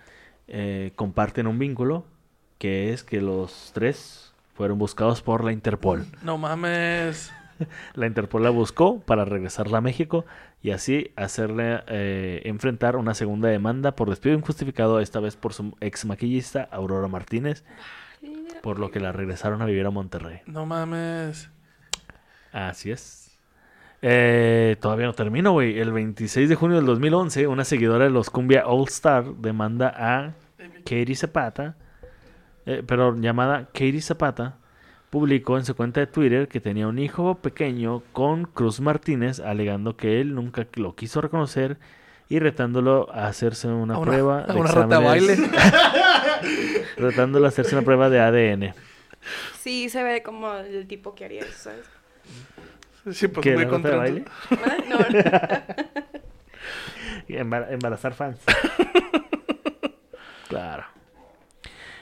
eh, 0.49 0.93
comparten 0.97 1.47
un 1.47 1.59
vínculo 1.59 2.05
que 2.59 2.93
es 2.93 3.03
que 3.03 3.21
los 3.21 3.71
tres 3.75 4.33
fueron 4.55 4.79
buscados 4.79 5.23
por 5.23 5.45
la 5.45 5.53
Interpol. 5.53 6.07
no 6.23 6.39
mames. 6.39 7.33
La 7.95 8.07
Interpol 8.07 8.43
la 8.43 8.51
buscó 8.51 9.01
para 9.01 9.25
regresarla 9.25 9.79
a 9.79 9.81
México 9.81 10.27
y 10.63 10.73
así 10.73 11.13
hacerle 11.17 11.81
eh, 11.87 12.43
enfrentar 12.45 12.97
una 12.97 13.15
segunda 13.15 13.49
demanda 13.49 13.97
por 13.97 14.11
despido 14.11 14.35
injustificado, 14.37 15.01
esta 15.01 15.21
vez 15.21 15.37
por 15.37 15.55
su 15.55 15.75
ex 15.81 16.05
maquillista 16.05 16.69
Aurora 16.71 17.09
Martínez, 17.09 17.65
por 18.63 18.79
lo 18.79 18.91
que 18.91 19.01
la 19.01 19.13
regresaron 19.13 19.63
a 19.63 19.65
vivir 19.65 19.87
a 19.87 19.91
Monterrey. 19.91 20.41
No 20.45 20.67
mames. 20.67 21.49
Así 22.53 22.91
es. 22.91 23.26
Eh, 24.03 24.77
todavía 24.81 25.07
no 25.07 25.15
termino, 25.15 25.53
güey. 25.53 25.79
El 25.79 25.93
26 25.93 26.49
de 26.49 26.55
junio 26.55 26.77
del 26.77 26.87
2011, 26.87 27.47
una 27.47 27.65
seguidora 27.65 28.05
de 28.05 28.11
los 28.11 28.31
Cumbia 28.31 28.67
All 28.67 28.87
Star 28.89 29.25
demanda 29.37 29.93
a 29.97 30.33
Katie 30.85 31.15
Zapata, 31.17 31.77
eh, 32.67 32.83
pero 32.87 33.17
llamada 33.17 33.67
Katie 33.73 34.01
Zapata, 34.03 34.57
publicó 35.11 35.57
en 35.57 35.65
su 35.65 35.75
cuenta 35.75 36.01
de 36.01 36.07
Twitter 36.09 36.47
que 36.49 36.61
tenía 36.61 36.87
un 36.89 36.99
hijo 36.99 37.37
pequeño 37.37 38.03
con 38.13 38.45
Cruz 38.45 38.81
Martínez, 38.81 39.41
alegando 39.41 39.97
que 39.97 40.21
él 40.21 40.35
nunca 40.35 40.67
lo 40.75 40.95
quiso 40.95 41.21
reconocer 41.21 41.79
y 42.29 42.39
retándolo 42.41 43.09
a 43.13 43.29
hacerse 43.29 43.69
una, 43.69 43.95
A 43.95 43.99
una- 43.99 44.11
prueba 44.11 44.41
a 44.49 44.53
de 44.53 44.61
una 44.61 44.71
rata 44.73 44.99
baile. 44.99 45.37
retándolo 46.97 47.47
a 47.47 47.49
hacerse 47.49 47.75
una 47.75 47.85
prueba 47.85 48.11
de 48.11 48.21
ADN. 48.21 48.75
Sí, 49.59 49.89
se 49.89 50.03
ve 50.03 50.23
como 50.23 50.53
el 50.55 50.87
tipo 50.87 51.15
que 51.15 51.25
haría 51.25 51.41
eso, 51.43 51.53
¿sabes? 51.71 51.87
Sí, 53.13 53.29
pues 53.29 53.43
¿Qué, 53.43 53.55
muy 53.55 53.65
de 53.83 53.97
baile? 53.97 54.25
embar- 57.29 57.67
embarazar 57.71 58.15
fans. 58.15 58.39
claro. 60.49 60.85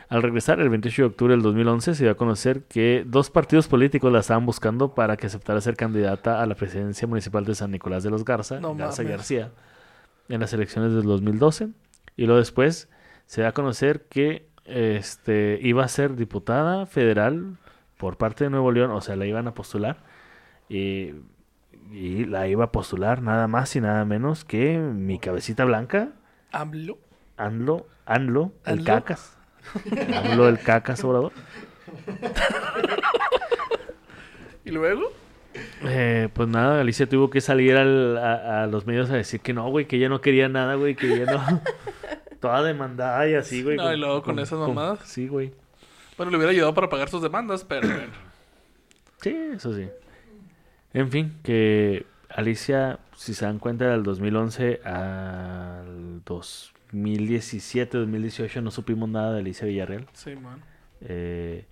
Al 0.09 0.23
regresar 0.23 0.61
el 0.61 0.69
28 0.69 1.03
de 1.03 1.07
octubre 1.07 1.33
del 1.33 1.43
2011 1.43 1.95
se 1.95 2.05
dio 2.05 2.13
a 2.13 2.17
conocer 2.17 2.63
que 2.65 3.05
dos 3.07 3.31
partidos 3.31 3.67
políticos 3.69 4.13
la 4.13 4.21
estaban 4.21 4.47
buscando 4.47 4.95
para 4.95 5.17
que 5.17 5.27
aceptara 5.27 5.61
ser 5.61 5.77
candidata 5.77 6.41
a 6.43 6.47
la 6.47 6.55
presidencia 6.55 7.09
municipal 7.09 7.45
de 7.45 7.55
San 7.55 7.71
Nicolás 7.71 8.03
de 8.05 8.11
los 8.11 8.25
Garza, 8.25 8.61
No 8.61 8.75
Garza 8.77 9.03
mames. 9.03 9.17
García, 9.17 9.51
en 10.29 10.41
las 10.41 10.53
elecciones 10.53 10.93
del 10.95 11.05
2012. 11.05 11.69
Y 12.17 12.27
luego 12.27 12.39
después 12.39 12.89
se 13.27 13.43
da 13.43 13.49
a 13.49 13.53
conocer 13.53 14.05
que 14.09 14.47
este, 14.67 15.59
iba 15.63 15.85
a 15.85 15.89
ser 15.89 16.15
diputada 16.17 16.87
federal 16.87 17.57
por 17.97 18.17
parte 18.19 18.45
de 18.45 18.51
Nuevo 18.51 18.71
León, 18.73 18.91
o 18.93 19.01
sea, 19.01 19.17
la 19.17 19.27
iban 19.27 19.49
a 19.49 19.55
postular. 19.55 19.99
Y, 20.69 21.15
y 21.93 22.25
la 22.25 22.47
iba 22.49 22.65
a 22.65 22.73
postular 22.73 23.23
nada 23.23 23.47
más 23.49 23.75
y 23.77 23.81
nada 23.81 24.05
menos 24.05 24.45
que 24.45 24.79
mi 24.79 25.19
cabecita 25.19 25.65
blanca, 25.65 26.11
AMLO. 26.53 26.99
Anlo, 27.37 27.87
Anlo, 28.07 28.53
el 28.65 28.73
¿Anlo? 28.79 28.85
cacas. 28.85 29.37
Anlo, 30.25 30.49
el 30.49 30.59
cacas, 30.61 31.03
obrador. 31.05 31.33
¿Y 34.65 34.71
luego? 34.71 35.13
Eh, 35.83 36.29
pues 36.33 36.49
nada, 36.49 36.81
Alicia 36.81 37.09
tuvo 37.09 37.31
que 37.31 37.41
salir 37.41 37.77
al- 37.77 38.17
a, 38.19 38.63
a 38.63 38.67
los 38.67 38.87
medios 38.87 39.11
a 39.11 39.15
decir 39.15 39.41
que 39.41 39.53
no, 39.53 39.69
güey, 39.69 39.87
que 39.87 39.97
ella 39.97 40.09
no 40.09 40.21
quería 40.21 40.49
nada, 40.49 40.75
güey, 40.75 40.95
que 40.97 41.13
ella 41.13 41.33
no. 41.33 41.61
Toda 42.41 42.63
demandada 42.63 43.27
y 43.29 43.35
así, 43.35 43.63
güey. 43.63 43.77
No, 43.77 43.93
y 43.93 43.97
luego 43.97 44.23
con 44.23 44.39
esas 44.39 44.59
mamadas. 44.59 45.01
Sí, 45.05 45.29
güey. 45.29 45.53
Bueno, 46.17 46.31
le 46.31 46.37
hubiera 46.39 46.51
ayudado 46.53 46.75
para 46.75 46.89
pagar 46.89 47.09
sus 47.09 47.23
demandas, 47.23 47.65
pero 47.65 47.87
bueno. 47.89 48.13
Sí, 49.21 49.35
eso 49.55 49.75
sí. 49.75 49.89
En 50.95 51.11
fin, 51.11 51.35
que 51.43 52.07
Alicia, 52.31 53.01
si 53.17 53.35
se 53.35 53.45
dan 53.45 53.59
cuenta, 53.59 53.89
del 53.89 54.05
2011 54.05 54.81
al 54.85 56.23
2017, 56.25 57.99
2018 57.99 58.63
no 58.63 58.71
supimos 58.71 59.09
nada 59.09 59.33
de 59.33 59.41
Alicia 59.41 59.67
Villarreal. 59.67 60.07
Sí, 60.13 60.37
man. 60.37 60.63
Eh, 61.01 61.67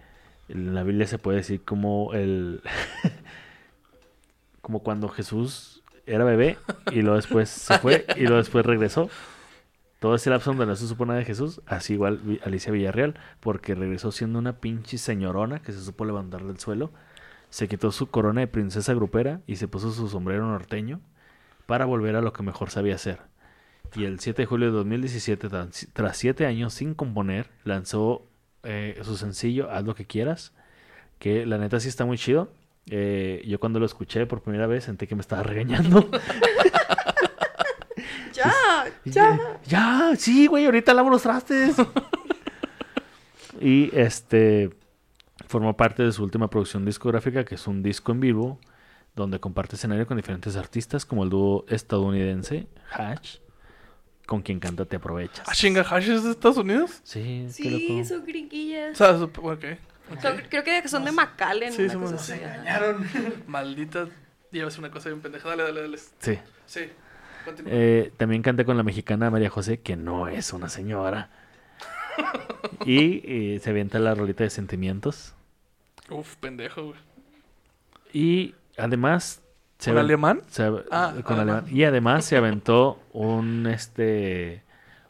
en 0.48 0.74
la 0.74 0.82
Biblia 0.82 1.06
se 1.06 1.18
puede 1.18 1.38
decir 1.38 1.62
como 1.62 2.12
el... 2.14 2.62
como 4.60 4.80
cuando 4.80 5.08
Jesús 5.08 5.82
era 6.04 6.24
bebé 6.24 6.58
y 6.90 7.02
luego 7.02 7.16
después 7.16 7.48
se 7.48 7.78
fue 7.78 8.04
y 8.16 8.22
luego 8.22 8.38
después 8.38 8.66
regresó. 8.66 9.08
Todo 10.00 10.16
ese 10.16 10.30
lapso 10.30 10.50
donde 10.50 10.66
no 10.66 10.74
se 10.74 10.88
supo 10.88 11.06
nada 11.06 11.20
de 11.20 11.24
Jesús, 11.24 11.60
así 11.66 11.92
igual 11.92 12.40
Alicia 12.44 12.72
Villarreal, 12.72 13.14
porque 13.38 13.76
regresó 13.76 14.10
siendo 14.10 14.40
una 14.40 14.54
pinche 14.54 14.98
señorona 14.98 15.62
que 15.62 15.70
se 15.70 15.80
supo 15.80 16.04
levantar 16.04 16.42
del 16.42 16.58
suelo, 16.58 16.90
se 17.52 17.68
quitó 17.68 17.92
su 17.92 18.06
corona 18.08 18.40
de 18.40 18.46
princesa 18.46 18.94
grupera 18.94 19.42
y 19.46 19.56
se 19.56 19.68
puso 19.68 19.92
su 19.92 20.08
sombrero 20.08 20.46
norteño 20.46 21.00
para 21.66 21.84
volver 21.84 22.16
a 22.16 22.22
lo 22.22 22.32
que 22.32 22.42
mejor 22.42 22.70
sabía 22.70 22.94
hacer. 22.94 23.20
Y 23.94 24.04
el 24.04 24.20
7 24.20 24.40
de 24.42 24.46
julio 24.46 24.68
de 24.68 24.72
2017, 24.72 25.50
tan- 25.50 25.70
tras 25.92 26.16
siete 26.16 26.46
años 26.46 26.72
sin 26.72 26.94
componer, 26.94 27.50
lanzó 27.64 28.24
eh, 28.62 28.98
su 29.02 29.18
sencillo 29.18 29.70
Haz 29.70 29.84
lo 29.84 29.94
que 29.94 30.06
quieras, 30.06 30.54
que 31.18 31.44
la 31.44 31.58
neta 31.58 31.78
sí 31.78 31.88
está 31.88 32.06
muy 32.06 32.16
chido. 32.16 32.50
Eh, 32.86 33.44
yo 33.46 33.60
cuando 33.60 33.80
lo 33.80 33.84
escuché 33.86 34.24
por 34.24 34.40
primera 34.40 34.66
vez 34.66 34.84
sentí 34.84 35.06
que 35.06 35.14
me 35.14 35.20
estaba 35.20 35.42
regañando. 35.42 36.08
ya, 38.32 38.52
ya. 39.04 39.38
Ya, 39.66 40.12
sí, 40.16 40.46
güey, 40.46 40.64
ahorita 40.64 40.94
lavo 40.94 41.10
los 41.10 41.22
trastes. 41.22 41.76
y 43.60 43.90
este 43.96 44.70
formó 45.52 45.76
parte 45.76 46.02
de 46.02 46.10
su 46.12 46.24
última 46.24 46.48
producción 46.48 46.84
discográfica, 46.84 47.44
que 47.44 47.54
es 47.56 47.66
un 47.66 47.82
disco 47.82 48.10
en 48.12 48.20
vivo, 48.20 48.58
donde 49.14 49.38
comparte 49.38 49.76
escenario 49.76 50.06
con 50.06 50.16
diferentes 50.16 50.56
artistas, 50.56 51.04
como 51.06 51.22
el 51.24 51.30
dúo 51.30 51.64
estadounidense 51.68 52.66
Hatch, 52.90 53.36
con 54.26 54.40
quien 54.42 54.58
canta 54.58 54.86
Te 54.86 54.96
Aprovechas. 54.96 55.46
¿Ah, 55.46 55.52
chinga, 55.54 55.82
Hash 55.82 56.08
es 56.08 56.24
de 56.24 56.30
Estados 56.30 56.56
Unidos? 56.56 57.00
Sí, 57.04 57.46
Sí, 57.50 58.04
son 58.04 58.22
O 58.22 58.24
gringuillas. 58.24 58.96
sea, 58.96 59.16
sup- 59.18 59.38
ok. 59.38 59.78
Son- 60.20 60.42
creo 60.48 60.64
que 60.64 60.88
son 60.88 61.04
de 61.04 61.12
McAllen. 61.12 61.72
Sí, 61.72 61.88
somos- 61.90 62.12
cosa 62.12 62.34
así. 62.34 62.42
engañaron. 62.42 63.06
Maldita. 63.46 64.08
Llevas 64.50 64.78
una 64.78 64.90
cosa 64.90 65.08
bien 65.10 65.20
pendeja. 65.20 65.48
Dale, 65.50 65.62
dale, 65.62 65.80
dale. 65.82 65.98
Sí. 66.18 66.38
Sí. 66.66 66.80
Continúa. 67.44 67.72
Eh, 67.74 68.12
también 68.16 68.42
canté 68.42 68.64
con 68.64 68.76
la 68.76 68.82
mexicana 68.82 69.30
María 69.30 69.50
José, 69.50 69.80
que 69.80 69.96
no 69.96 70.28
es 70.28 70.52
una 70.52 70.68
señora. 70.68 71.30
y 72.86 73.22
eh, 73.54 73.60
se 73.62 73.70
avienta 73.70 73.98
la 73.98 74.14
rolita 74.14 74.44
de 74.44 74.50
sentimientos. 74.50 75.34
Uf, 76.12 76.36
pendejo, 76.36 76.82
güey. 76.86 76.98
Y 78.12 78.54
además... 78.76 79.40
se 79.78 79.90
¿Con 79.90 79.98
alemán? 79.98 80.42
se 80.48 80.64
Ah, 80.90 81.14
con 81.24 81.38
alemán. 81.38 81.56
alemán. 81.64 81.64
Y 81.70 81.84
además 81.84 82.24
se 82.24 82.36
aventó 82.36 83.00
un 83.12 83.66
este 83.66 84.62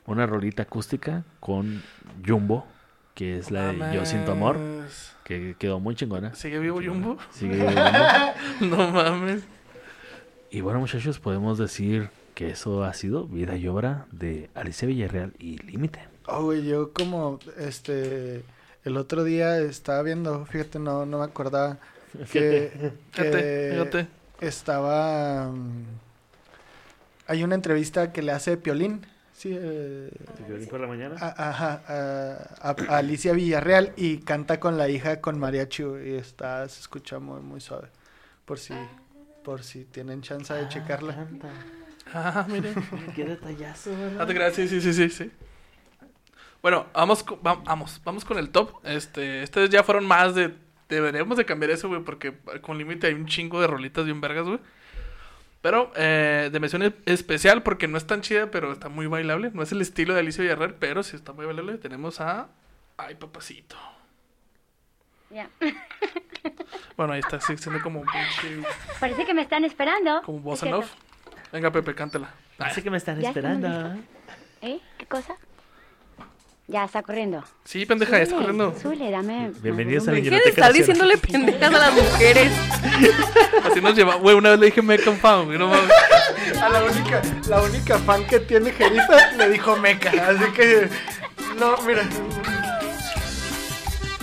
una 0.07 0.27
rolita 0.27 0.65
acústica 0.65 1.25
con 1.41 1.83
Jumbo, 2.27 2.67
que 3.15 3.39
es 3.39 3.51
la 3.51 3.73
de 3.73 3.95
Yo 3.95 4.05
Siento 4.05 4.33
Amor, 4.33 4.59
que 5.25 5.55
quedó 5.59 5.79
muy 5.81 5.95
chingona. 5.95 6.35
¿Sigue 6.35 6.59
vivo 6.59 6.81
Jumbo? 6.85 7.19
Sigue 7.31 7.59
Jumbo. 7.59 7.81
no 8.77 8.91
mames. 8.91 9.45
Y 10.51 10.61
bueno, 10.61 10.81
muchachos, 10.81 11.19
podemos 11.19 11.57
decir 11.59 12.11
que 12.35 12.51
eso 12.51 12.85
ha 12.85 12.93
sido 12.95 13.27
vida 13.27 13.57
y 13.57 13.69
obra 13.69 14.07
de 14.11 14.51
Alicia 14.55 14.89
Villarreal 14.89 15.33
y 15.39 15.59
Límite. 15.59 16.01
Oh, 16.27 16.45
güey, 16.45 16.65
yo 16.67 16.93
como, 16.93 17.39
este, 17.59 18.43
el 18.85 18.97
otro 18.97 19.25
día 19.25 19.59
estaba 19.59 20.03
viendo, 20.03 20.45
fíjate, 20.47 20.79
no, 20.79 21.07
no 21.07 21.19
me 21.19 21.25
acordaba, 21.25 21.79
que, 22.33 22.71
Fíjate, 23.13 23.13
que 23.13 23.71
fíjate. 23.71 24.07
estaba, 24.41 25.49
mm, 25.51 25.85
hay 27.27 27.45
una 27.45 27.55
entrevista 27.55 28.13
que 28.13 28.23
le 28.23 28.33
hace 28.33 28.57
Piolín 28.57 29.03
Sí, 29.35 29.51
eh, 29.53 30.11
¿De 30.39 30.45
violín 30.47 30.69
por 30.69 30.79
la 30.81 30.87
mañana? 30.87 31.17
a- 31.19 31.49
ajá, 31.49 31.83
a, 31.89 32.71
a- 32.71 32.95
a 32.95 32.99
Alicia 32.99 33.33
Villarreal 33.33 33.93
y 33.97 34.19
canta 34.19 34.61
con 34.61 34.79
la 34.79 34.89
hija 34.89 35.21
con 35.21 35.39
mariachi 35.39 35.83
y 35.83 36.15
está, 36.15 36.69
se 36.69 36.81
escucha 36.81 37.19
muy, 37.19 37.41
muy 37.41 37.61
suave. 37.61 37.89
Por 38.45 38.59
si, 38.59 38.75
por 39.45 39.63
si 39.65 39.85
tienen 39.85 40.21
chance 40.23 40.53
de 40.55 40.69
checarla. 40.69 41.15
Canta. 41.15 41.49
Ah, 42.15 42.47
miren. 42.49 42.75
Qué 43.17 43.25
detallazo, 43.25 43.91
¿verdad? 43.91 44.27
te 44.27 44.35
creas, 44.35 44.55
sí, 44.55 44.69
sí, 44.69 44.81
sí, 44.81 44.93
sí, 44.93 45.09
sí. 45.09 45.31
Bueno, 46.63 46.87
vamos, 46.95 47.25
vamos, 47.43 48.01
vamos 48.05 48.25
con 48.25 48.39
el 48.39 48.51
top. 48.51 48.71
Este, 48.85 49.43
estos 49.43 49.69
ya 49.69 49.83
fueron 49.83 50.07
más 50.07 50.35
de. 50.35 50.55
Deberíamos 50.89 51.37
de 51.37 51.45
cambiar 51.45 51.71
eso, 51.71 51.89
güey, 51.89 52.03
porque 52.03 52.35
con 52.61 52.79
límite 52.79 53.07
hay 53.09 53.15
un 53.15 53.27
chingo 53.27 53.61
de 53.61 53.67
rolitas 53.67 54.05
bien 54.05 54.21
vergas, 54.21 54.47
güey. 54.47 54.59
Pero 55.61 55.93
eh, 55.97 56.51
de 56.53 56.61
mención 56.61 56.95
especial 57.07 57.63
porque 57.63 57.89
no 57.89 57.97
es 57.97 58.07
tan 58.07 58.21
chida, 58.21 58.51
pero 58.51 58.73
está 58.73 58.89
muy 58.89 59.07
bailable. 59.07 59.51
No 59.55 59.63
es 59.63 59.73
el 59.73 59.81
estilo 59.81 60.13
de 60.15 60.21
Alicia 60.21 60.43
Villarreal, 60.43 60.75
pero 60.75 61.03
sí 61.03 61.17
está 61.17 61.33
muy 61.33 61.47
bailable. 61.47 61.79
Tenemos 61.79 62.21
a. 62.21 62.49
Ay, 62.97 63.15
papacito. 63.17 63.77
Ya. 65.31 65.49
Bueno, 66.97 67.15
ahí 67.15 67.21
está, 67.21 67.41
sí, 67.41 67.57
siendo 67.57 67.81
como 67.83 68.01
un 68.01 68.07
pinche. 68.07 68.69
Parece 69.01 69.25
que 69.25 69.33
me 69.33 69.43
están 69.43 69.65
esperando. 69.65 70.21
Como 70.23 70.39
¿Es 70.39 70.45
bossa 70.45 70.67
cierto? 70.67 70.83
nova. 70.83 70.93
Venga, 71.53 71.71
Pepe, 71.71 71.95
cántala. 71.95 72.35
Parece 72.59 72.83
que 72.83 72.91
me 72.91 72.99
están 72.99 73.21
¿Ya 73.21 73.31
estamos 73.31 73.53
esperando. 73.53 73.95
listos? 73.95 74.37
¿Eh? 74.61 74.81
¿Qué 74.99 75.07
cosa? 75.07 75.37
Ya 76.69 76.85
está 76.85 77.03
corriendo. 77.03 77.43
Sí, 77.65 77.85
pendeja, 77.87 78.19
ya 78.19 78.23
está 78.23 78.37
corriendo. 78.37 78.75
súbele, 78.81 79.11
dame. 79.11 79.51
Bienvenidos 79.63 80.07
a 80.07 80.13
la 80.13 80.21
de 80.21 80.39
estar 80.47 80.73
diciéndole 80.73 81.19
pendejas 81.19 81.75
a 81.75 81.79
las 81.79 81.93
mujeres. 81.93 82.53
Así 83.65 83.81
nos 83.81 83.97
lleva. 83.97 84.15
Güey, 84.15 84.37
una 84.37 84.51
vez 84.51 84.61
le 84.61 84.67
dije 84.67 84.81
Mecan 84.81 85.17
Fan, 85.17 85.47
güey, 85.47 85.59
no 85.59 85.69
mames. 85.69 85.91
A 86.61 86.69
la 86.69 86.85
única, 86.85 87.21
la 87.49 87.63
única 87.63 87.99
fan 87.99 88.25
que 88.27 88.39
tiene 88.41 88.71
Jerita 88.71 89.33
le 89.37 89.51
dijo 89.51 89.77
meca, 89.77 90.11
así 90.29 90.45
que 90.53 90.89
no, 91.59 91.77
mira, 91.83 92.03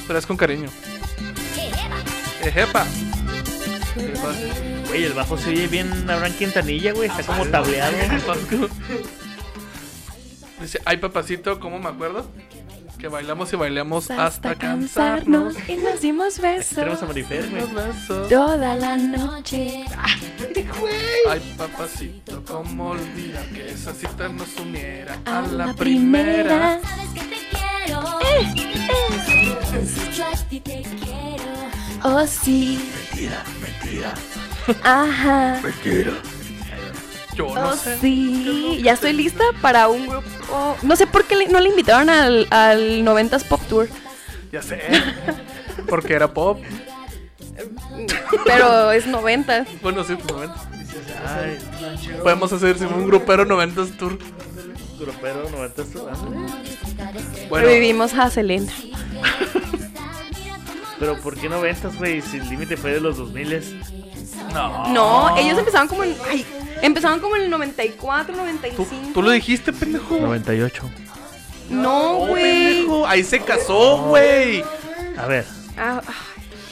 Pero 0.07 0.19
es 0.19 0.25
con 0.25 0.37
cariño. 0.37 0.69
Ejepa. 2.41 2.85
Güey, 4.87 5.03
el 5.03 5.13
bajo 5.13 5.37
se 5.37 5.49
oye 5.49 5.67
bien 5.67 5.91
Abraham 6.09 6.33
Quintanilla, 6.33 6.93
güey. 6.93 7.09
Está 7.09 7.23
como 7.23 7.45
tableado. 7.45 7.91
Dice, 10.61 10.79
ay 10.85 10.97
papacito, 10.97 11.59
¿cómo 11.59 11.79
me 11.79 11.87
acuerdo? 11.89 12.25
Que 12.97 13.07
bailamos 13.07 13.51
y 13.53 13.55
bailamos 13.55 14.11
hasta, 14.11 14.55
cansarnos. 14.55 15.55
y 15.69 15.77
nos 15.77 16.01
dimos 16.01 16.35
Tenemos 16.35 16.77
a 16.77 16.81
besos 16.81 17.07
Marifer, 17.07 17.49
güey. 17.49 17.61
Los 17.61 17.73
besos. 17.73 18.27
toda 18.29 18.75
la 18.75 18.97
noche. 18.97 19.85
Ay 21.29 21.55
papacito, 21.57 22.43
¿cómo 22.45 22.89
olvidar 22.89 23.45
que 23.49 23.69
esa 23.71 23.93
cita 23.93 24.27
nos 24.27 24.53
uniera 24.57 25.17
a, 25.25 25.39
A 25.39 25.41
la, 25.43 25.67
la 25.67 25.73
primera? 25.73 26.79
primera. 26.79 26.81
Sabes 26.81 27.09
que 27.13 27.21
te 27.21 27.37
quiero. 27.51 28.01
Yo 30.17 30.25
a 30.25 30.35
ti 30.49 30.59
te 30.59 30.81
quiero. 30.81 31.53
Oh, 32.03 32.25
sí. 32.27 32.79
Mentira, 33.11 33.43
mentira. 33.61 34.13
Ajá. 34.83 35.61
Yo 37.39 37.55
no 37.55 37.69
Oh, 37.69 37.73
sé. 37.75 37.97
sí. 37.99 38.79
Ya 38.83 38.93
estoy 38.93 39.13
lista 39.13 39.43
para 39.61 39.87
un 39.87 40.07
grupo. 40.07 40.27
No 40.81 40.95
sé 40.95 41.07
por 41.07 41.25
qué 41.25 41.47
no 41.49 41.59
le 41.59 41.69
invitaron 41.69 42.09
al, 42.09 42.47
al 42.51 43.03
90s 43.05 43.43
Pop 43.45 43.61
Tour. 43.69 43.87
Ya 44.51 44.61
sé. 44.61 44.81
Porque 45.87 46.13
era 46.13 46.33
pop. 46.33 46.59
Pero 48.45 48.91
es 48.91 49.07
90. 49.07 49.65
Bueno, 49.81 50.03
sí, 50.03 50.15
pues 50.15 50.31
90. 50.31 50.55
Ay, 51.27 51.57
Podemos 52.23 52.51
hacer 52.53 52.77
sí, 52.77 52.85
un 52.85 53.05
grupero 53.05 53.45
90s 53.45 53.97
tour. 53.97 54.17
grupero 54.99 55.49
90 55.49 55.83
Bueno, 57.49 57.65
Revivimos 57.67 58.13
a 58.15 58.29
Selena. 58.29 58.71
Pero 60.99 61.17
¿por 61.21 61.37
qué 61.37 61.47
90, 61.49 61.89
güey? 61.97 62.21
Si 62.21 62.37
el 62.37 62.49
límite 62.49 62.75
fue 62.75 62.91
de 62.93 62.99
los 63.01 63.17
2000 63.17 63.53
no. 64.53 64.87
No, 64.93 65.37
ellos 65.37 65.57
empezaron 65.57 65.87
como 65.87 66.03
en. 66.03 66.15
Ay, 66.29 66.45
empezaron 66.81 67.19
como 67.19 67.35
en 67.35 67.43
el 67.43 67.49
94, 67.49 68.33
¿Tú, 68.33 68.39
95. 68.39 68.93
tú 69.13 69.21
lo 69.21 69.31
dijiste, 69.31 69.73
pendejo. 69.73 70.17
98. 70.19 70.89
No, 71.69 72.17
Oh, 72.21 72.27
güey. 72.27 72.43
pendejo. 72.43 73.07
Ahí 73.07 73.23
se 73.23 73.39
casó, 73.41 73.97
güey. 74.07 74.63
A 75.17 75.25
ver, 75.27 75.45
Ah, 75.77 76.01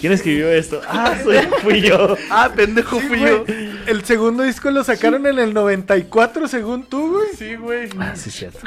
¿quién 0.01 0.11
escribió 0.11 0.49
esto? 0.49 0.81
Ah, 0.87 1.15
soy, 1.23 1.37
fui 1.61 1.81
yo. 1.81 2.15
Ah, 2.29 2.49
pendejo 2.55 2.99
fui 2.99 3.19
yo. 3.19 3.45
el 3.85 4.03
segundo 4.05 4.43
disco 4.43 4.69
lo 4.71 4.83
sacaron 4.83 5.25
en 5.27 5.39
el 5.39 5.53
94 5.53 6.47
según 6.47 6.83
tú, 6.85 7.11
güey. 7.13 7.27
Sí, 7.37 7.55
güey. 7.55 7.89
Ah, 7.99 8.13
sí, 8.15 8.31
cierto. 8.31 8.59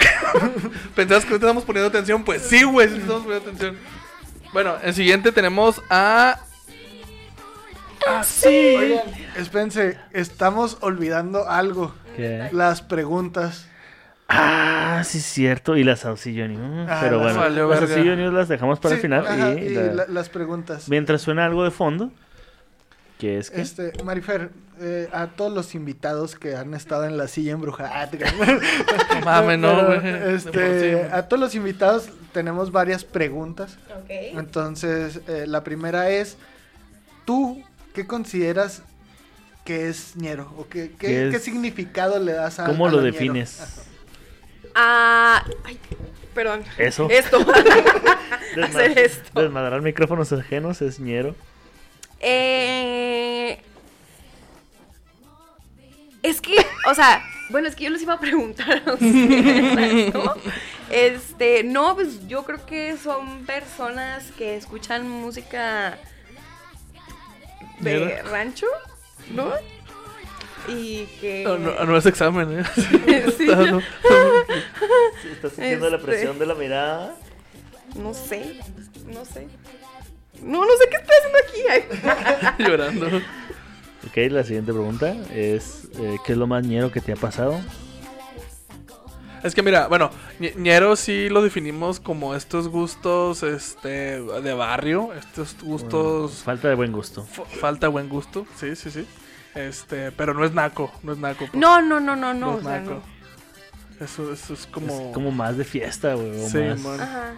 ¿Pensabas 0.94 1.24
que 1.24 1.30
no 1.32 1.38
te 1.38 1.44
estamos 1.46 1.64
poniendo 1.64 1.88
atención? 1.88 2.24
Pues 2.24 2.42
sí, 2.42 2.62
güey, 2.62 2.88
sí 2.88 2.94
te 2.94 3.00
estamos 3.00 3.22
poniendo 3.24 3.48
atención. 3.48 3.76
Bueno, 4.52 4.74
el 4.82 4.94
siguiente 4.94 5.30
tenemos 5.32 5.80
a. 5.90 6.38
Ah, 8.08 8.22
sí. 8.24 8.48
Oigan, 8.76 9.04
espérense, 9.36 9.98
estamos 10.12 10.78
olvidando 10.80 11.48
algo. 11.48 11.94
¿Qué? 12.16 12.48
Las 12.52 12.82
preguntas. 12.82 13.66
Ah, 14.28 15.02
sí, 15.04 15.20
cierto. 15.20 15.76
Y 15.76 15.84
las 15.84 16.00
Saucillo 16.00 16.46
News. 16.48 16.86
Ah, 16.88 16.98
Pero 17.02 17.16
las 17.16 17.24
bueno, 17.24 17.40
valió 17.40 17.68
las. 17.68 17.78
Saucillo 17.80 18.16
News 18.16 18.32
las 18.32 18.48
dejamos 18.48 18.78
para 18.80 18.94
el 18.94 19.00
final. 19.00 19.26
ajá, 19.26 19.54
y 19.54 19.58
y 19.66 19.68
la- 19.74 19.82
la- 19.94 20.06
las 20.08 20.28
preguntas. 20.28 20.88
Mientras 20.88 21.20
suena 21.22 21.44
algo 21.44 21.64
de 21.64 21.70
fondo, 21.70 22.10
que 23.18 23.38
es 23.38 23.50
que... 23.50 23.60
Este, 23.60 23.92
Marifer, 24.04 24.50
eh, 24.80 25.08
a 25.12 25.26
todos 25.26 25.52
los 25.52 25.74
invitados 25.74 26.36
que 26.36 26.54
han 26.56 26.72
estado 26.74 27.04
en 27.04 27.16
la 27.18 27.28
silla 27.28 27.52
embrujada. 27.52 27.90
Ah, 29.26 29.42
creas. 29.42 29.58
No 29.58 29.86
güey. 29.86 30.34
Este, 30.34 31.08
a 31.12 31.28
todos 31.28 31.40
los 31.40 31.54
invitados 31.54 32.08
tenemos 32.32 32.72
varias 32.72 33.04
preguntas. 33.04 33.76
ok. 33.90 34.06
Entonces, 34.38 35.20
eh, 35.28 35.44
la 35.46 35.62
primera 35.64 36.08
es, 36.08 36.36
¿tú 37.24 37.62
qué 37.94 38.06
consideras 38.06 38.82
que 39.64 39.88
es 39.88 40.16
ñero? 40.16 40.52
¿O 40.56 40.68
qué, 40.68 40.90
qué, 40.98 41.06
¿Qué 41.06 41.26
es? 41.28 41.34
qué 41.34 41.38
significado 41.40 42.18
le 42.18 42.32
das 42.32 42.58
a 42.58 42.66
¿Cómo 42.66 42.86
a 42.86 42.90
lo 42.90 43.02
defines? 43.02 43.86
Ah, 44.74 45.44
ay, 45.64 45.78
perdón. 46.34 46.64
Eso. 46.78 47.08
Esto. 47.10 47.38
Hacer 48.62 48.98
esto. 48.98 49.40
Desmadrar 49.40 49.82
micrófonos 49.82 50.32
ajenos 50.32 50.80
es 50.82 51.00
ñero. 51.00 51.34
Eh, 52.20 53.60
es 56.22 56.40
que, 56.40 56.54
o 56.88 56.94
sea, 56.94 57.22
bueno, 57.50 57.68
es 57.68 57.74
que 57.74 57.84
yo 57.84 57.90
les 57.90 58.02
iba 58.02 58.14
a 58.14 58.20
preguntar 58.20 58.82
a 58.86 58.92
ustedes, 58.92 60.14
¿no? 60.14 60.34
Este, 60.90 61.62
no, 61.64 61.94
pues 61.94 62.26
yo 62.26 62.44
creo 62.44 62.66
que 62.66 62.96
son 62.96 63.44
personas 63.46 64.30
que 64.36 64.56
escuchan 64.56 65.08
música 65.08 65.98
de 67.80 68.22
rancho, 68.22 68.66
¿no? 69.34 69.52
Y 70.68 71.06
que... 71.20 71.42
No, 71.44 71.58
no, 71.58 71.84
no 71.84 71.96
es 71.96 72.06
examen, 72.06 72.60
¿eh? 72.60 72.64
Sí. 73.36 73.46
No, 73.50 73.66
no. 73.66 73.78
¿Estás 75.32 75.52
sintiendo 75.52 75.88
la 75.90 75.96
Este. 75.96 76.06
presión 76.08 76.38
de 76.38 76.46
la 76.46 76.54
mirada? 76.54 77.16
No 77.96 78.14
sé, 78.14 78.60
no 79.06 79.24
sé. 79.24 79.48
No, 80.42 80.64
no 80.64 80.70
sé 80.78 80.88
qué 80.90 80.96
estoy 80.96 81.16
haciendo 81.18 81.86
aquí. 81.88 82.62
Llorando. 82.70 83.06
Ok, 84.06 84.16
la 84.30 84.44
siguiente 84.44 84.72
pregunta 84.72 85.14
es, 85.34 85.88
eh, 85.98 86.16
¿qué 86.24 86.32
es 86.32 86.38
lo 86.38 86.46
más 86.46 86.64
ñero 86.64 86.90
que 86.92 87.00
te 87.00 87.12
ha 87.12 87.16
pasado? 87.16 87.60
Es 89.42 89.54
que 89.54 89.62
mira, 89.62 89.88
bueno, 89.88 90.10
ñe- 90.38 90.54
ñero 90.56 90.96
sí 90.96 91.28
lo 91.28 91.40
definimos 91.42 91.98
como 92.00 92.34
estos 92.34 92.68
gustos 92.68 93.42
este 93.42 94.20
de 94.22 94.52
barrio, 94.54 95.12
estos 95.14 95.56
gustos 95.62 96.42
Falta 96.44 96.68
de 96.68 96.74
buen 96.74 96.92
gusto. 96.92 97.24
fa- 97.24 97.44
falta 97.44 97.88
buen 97.88 98.08
gusto, 98.08 98.46
sí, 98.56 98.76
sí, 98.76 98.90
sí. 98.90 99.06
Este, 99.54 100.12
pero 100.12 100.34
no 100.34 100.44
es 100.44 100.52
naco, 100.52 100.92
no 101.02 101.12
es 101.12 101.18
naco. 101.18 101.46
pues. 101.50 101.54
No, 101.54 101.80
no, 101.82 101.98
no, 102.00 102.14
no, 102.16 102.32
no. 102.34 102.40
No 102.46 102.52
o 102.54 102.58
es 102.58 102.64
sea, 102.64 102.80
naco. 102.80 102.90
no. 103.98 104.04
Eso, 104.04 104.32
eso 104.32 104.54
es 104.54 104.66
como 104.66 105.08
Es 105.08 105.14
como 105.14 105.30
más 105.30 105.56
de 105.56 105.64
fiesta, 105.64 106.14
güey. 106.14 106.48
Sí, 106.48 106.58
más- 106.58 106.80
man. 106.80 107.00
Ajá. 107.00 107.32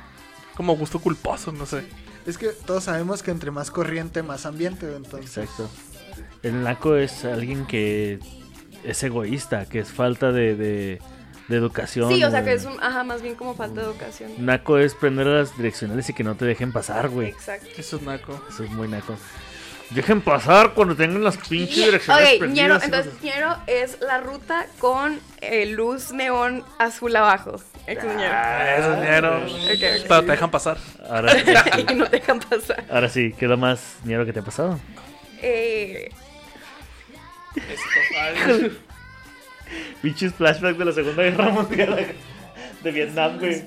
como 0.56 0.76
gusto 0.76 1.00
culposo, 1.00 1.50
no 1.52 1.66
sé. 1.66 1.84
Es 2.26 2.36
que 2.38 2.48
todos 2.48 2.84
sabemos 2.84 3.22
que 3.22 3.30
entre 3.30 3.50
más 3.50 3.70
corriente, 3.70 4.22
más 4.22 4.44
ambiente. 4.46 4.94
Entonces, 4.94 5.36
Exacto. 5.38 5.68
El 6.42 6.62
naco 6.62 6.94
es 6.96 7.24
alguien 7.24 7.66
que 7.66 8.18
es 8.84 9.02
egoísta, 9.02 9.64
que 9.66 9.78
es 9.80 9.90
falta 9.90 10.30
de, 10.32 10.54
de, 10.54 10.98
de 11.48 11.56
educación. 11.56 12.12
Sí, 12.12 12.22
o 12.24 12.30
sea 12.30 12.44
que 12.44 12.52
es 12.52 12.64
un, 12.64 12.82
ajá, 12.82 13.04
más 13.04 13.22
bien 13.22 13.34
como 13.34 13.54
falta 13.54 13.80
de 13.80 13.86
educación. 13.86 14.32
Naco 14.38 14.78
es 14.78 14.94
prender 14.94 15.26
las 15.26 15.56
direccionales 15.56 16.08
y 16.08 16.14
que 16.14 16.24
no 16.24 16.34
te 16.36 16.44
dejen 16.44 16.72
pasar, 16.72 17.08
güey. 17.08 17.28
Exacto. 17.28 17.68
Eso 17.76 17.96
es 17.96 18.02
naco. 18.02 18.44
Eso 18.48 18.64
es 18.64 18.70
muy 18.70 18.88
naco. 18.88 19.16
Dejen 19.90 20.22
pasar 20.22 20.72
cuando 20.72 20.96
tengan 20.96 21.22
las 21.22 21.36
pinches 21.36 21.84
direccionales 21.84 22.40
Ok, 22.40 22.48
ñero, 22.48 22.78
entonces 22.82 23.12
ñero 23.22 23.56
es 23.66 24.00
la 24.00 24.20
ruta 24.20 24.66
con 24.78 25.20
eh, 25.42 25.66
luz 25.66 26.12
neón 26.12 26.64
azul 26.78 27.14
abajo. 27.14 27.56
Eso 27.86 28.08
es 28.08 28.16
ñero. 28.16 28.32
Ah, 28.32 28.76
eso 28.78 28.92
es 28.94 29.00
ñero. 29.00 29.40
Pero 30.08 30.20
te 30.22 30.30
dejan 30.30 30.50
pasar. 30.50 30.78
Ahora, 31.10 31.32
y 31.90 31.94
no 31.94 32.06
te 32.06 32.18
dejan 32.20 32.40
pasar. 32.40 32.84
ahora 32.90 33.08
sí, 33.10 33.34
¿qué 33.38 33.44
es 33.44 33.50
lo 33.50 33.58
más 33.58 33.96
ñero 34.04 34.24
que 34.24 34.32
te 34.32 34.40
ha 34.40 34.42
pasado? 34.42 34.80
Eh, 35.42 36.10
Pinches 40.00 40.34
flashbacks 40.34 40.78
de 40.78 40.84
la 40.84 40.92
Segunda 40.92 41.22
Guerra 41.22 41.48
Mundial 41.50 42.14
de 42.82 42.90
Vietnam, 42.90 43.38
güey. 43.38 43.62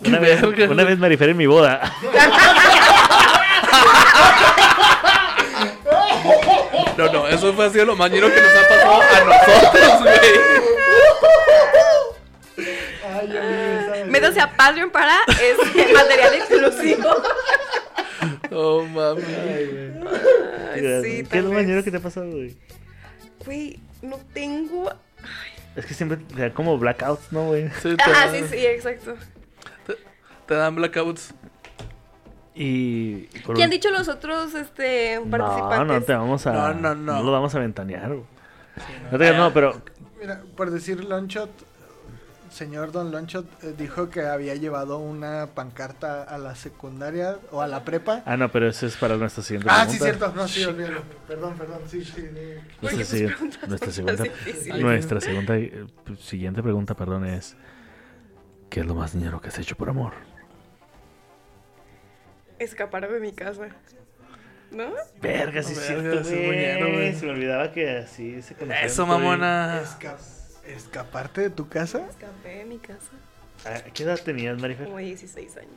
Una 0.00 0.18
vez, 0.20 0.42
una 0.42 0.84
vez 0.84 0.98
Marifer 0.98 1.30
en 1.30 1.36
mi 1.36 1.46
boda. 1.46 1.92
No, 6.96 7.12
no, 7.12 7.28
eso 7.28 7.52
fue 7.54 7.66
así 7.66 7.78
lo 7.84 7.94
más 7.94 8.10
ñero 8.10 8.28
que 8.28 8.40
nos 8.40 8.50
ha 8.50 8.68
pasado 8.68 9.02
a 9.02 9.24
nosotros, 9.24 10.02
güey. 10.02 10.14
Ay. 13.04 14.04
Métanse 14.06 14.40
a 14.40 14.50
Patreon 14.50 14.90
para 14.90 15.16
este 15.40 15.92
material 15.92 16.34
exclusivo. 16.34 17.08
No 18.50 18.84
mames. 18.84 19.24
Ay, 20.74 21.02
sí, 21.02 21.24
¿Qué 21.30 21.38
es 21.38 21.44
lo 21.44 21.50
vez. 21.50 21.84
que 21.84 21.90
te 21.90 21.96
ha 21.96 22.00
pasado, 22.00 22.30
güey? 22.30 22.56
Güey, 23.44 23.80
no 24.02 24.18
tengo. 24.32 24.90
Es 25.76 25.86
que 25.86 25.94
siempre 25.94 26.18
te 26.18 26.40
da 26.40 26.52
como 26.52 26.78
blackouts, 26.78 27.32
¿no, 27.32 27.46
güey? 27.46 27.68
Sí, 27.82 27.96
te, 27.96 28.02
Ah, 28.04 28.28
sí, 28.32 28.44
sí, 28.50 28.66
exacto. 28.66 29.14
te 30.46 30.54
dan 30.54 30.74
blackouts. 30.74 31.34
Y... 32.54 33.26
por 33.44 33.54
¿Qué 33.54 33.62
han 33.62 33.70
dicho 33.70 33.88
los 33.90 34.08
otros 34.08 34.52
este, 34.54 35.20
No, 35.24 35.30
participantes? 35.30 35.86
no 35.86 36.02
te 36.02 36.12
vamos 36.12 36.46
a... 36.48 36.52
No, 36.52 36.74
no, 36.74 36.94
no. 36.96 37.12
No 37.14 37.22
lo 37.22 37.30
vamos 37.30 37.54
a 37.54 37.60
ventanear, 37.60 38.08
güey. 38.08 38.26
No, 39.12 39.18
te 39.18 39.32
no, 39.32 39.52
pero... 39.52 39.80
Mira, 40.20 40.42
por 40.56 40.72
decir 40.72 41.04
Lonchot, 41.04 41.50
señor 42.50 42.92
Don 42.92 43.10
Lonchot 43.10 43.46
eh, 43.64 43.74
dijo 43.76 44.10
que 44.10 44.22
había 44.26 44.54
llevado 44.54 44.98
una 44.98 45.48
pancarta 45.54 46.22
a 46.22 46.38
la 46.38 46.54
secundaria 46.54 47.38
o 47.50 47.62
a 47.62 47.66
la 47.66 47.84
prepa. 47.84 48.22
Ah, 48.26 48.36
no, 48.36 48.50
pero 48.50 48.68
eso 48.68 48.86
es 48.86 48.96
para 48.96 49.16
nuestra 49.16 49.42
siguiente 49.42 49.68
Ah, 49.70 49.86
sí, 49.88 49.98
pregunta. 49.98 50.26
cierto. 50.26 50.40
No, 50.40 50.48
sí, 50.48 50.64
olvídalo. 50.64 51.02
Perdón, 51.26 51.54
perdón. 51.56 51.80
Sí, 51.86 52.04
sí. 52.04 52.12
sí. 52.12 52.28
Nuestra, 52.82 53.16
preguntas 53.28 53.68
nuestra 53.68 53.92
segunda, 53.92 54.24
nuestra 54.78 55.20
segunda, 55.20 55.56
eh, 55.56 55.86
siguiente 56.18 56.62
pregunta, 56.62 56.94
perdón, 56.94 57.24
es... 57.26 57.56
¿Qué 58.70 58.80
es 58.80 58.86
lo 58.86 58.94
más 58.94 59.12
dinero 59.14 59.40
que 59.40 59.48
has 59.48 59.58
hecho 59.58 59.76
por 59.76 59.88
amor? 59.88 60.12
Escapar 62.58 63.10
de 63.10 63.20
mi 63.20 63.32
casa. 63.32 63.68
¿No? 64.70 64.90
Verga, 65.22 65.62
sí 65.62 65.72
No, 65.74 65.80
es 65.80 65.88
verga, 65.88 66.02
cierto, 66.02 66.24
sí 66.24 66.34
es 66.34 66.86
güey. 66.92 67.14
Se 67.14 67.24
me 67.26 67.32
olvidaba 67.32 67.72
que 67.72 67.98
así 67.98 68.42
se 68.42 68.54
conocían, 68.54 68.84
Eso, 68.84 69.06
mamona. 69.06 69.80
¿Escaparte 70.68 71.40
de 71.40 71.50
tu 71.50 71.68
casa? 71.68 72.06
Escapé 72.08 72.58
de 72.58 72.64
mi 72.66 72.78
casa. 72.78 73.10
Ah, 73.64 73.80
¿Qué 73.94 74.02
edad 74.02 74.20
tenías, 74.22 74.60
Marifer? 74.60 74.86
Como 74.86 74.98
16 74.98 75.56
años. 75.56 75.72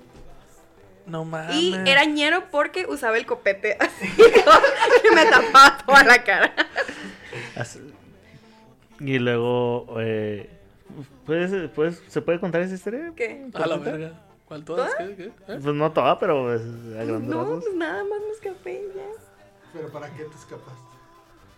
No 1.05 1.25
mames. 1.25 1.55
Y 1.55 1.73
era 1.73 2.05
ñero 2.05 2.51
porque 2.51 2.85
usaba 2.85 3.17
el 3.17 3.25
copete 3.25 3.77
así. 3.79 4.07
que 4.17 5.11
me 5.15 5.25
tapaba 5.25 5.77
toda 5.85 6.03
la 6.03 6.23
cara. 6.23 6.53
Y 8.99 9.17
luego, 9.17 9.87
eh, 9.99 10.49
¿puedes, 11.25 11.69
puedes, 11.71 12.03
¿se 12.07 12.21
puede 12.21 12.39
contar 12.39 12.61
esa 12.61 12.75
historia? 12.75 13.13
¿Qué? 13.15 13.47
A 13.53 13.65
la 13.65 13.77
verga. 13.77 14.11
¿Cuál 14.45 14.65
todas? 14.65 14.93
¿Qué? 14.95 15.15
¿Qué? 15.15 15.23
¿Eh? 15.23 15.31
Pues 15.63 15.73
no 15.73 15.91
toda, 15.91 16.19
pero 16.19 16.43
pues, 16.43 16.61
a 16.61 17.03
grandes 17.05 17.29
No, 17.29 17.59
pues 17.61 17.73
nada 17.73 18.03
más 18.03 18.19
me 18.19 18.31
escapé 18.31 18.83
ya. 18.93 19.07
¿Pero 19.73 19.89
para 19.89 20.09
qué 20.09 20.25
te 20.25 20.35
escapaste? 20.35 20.90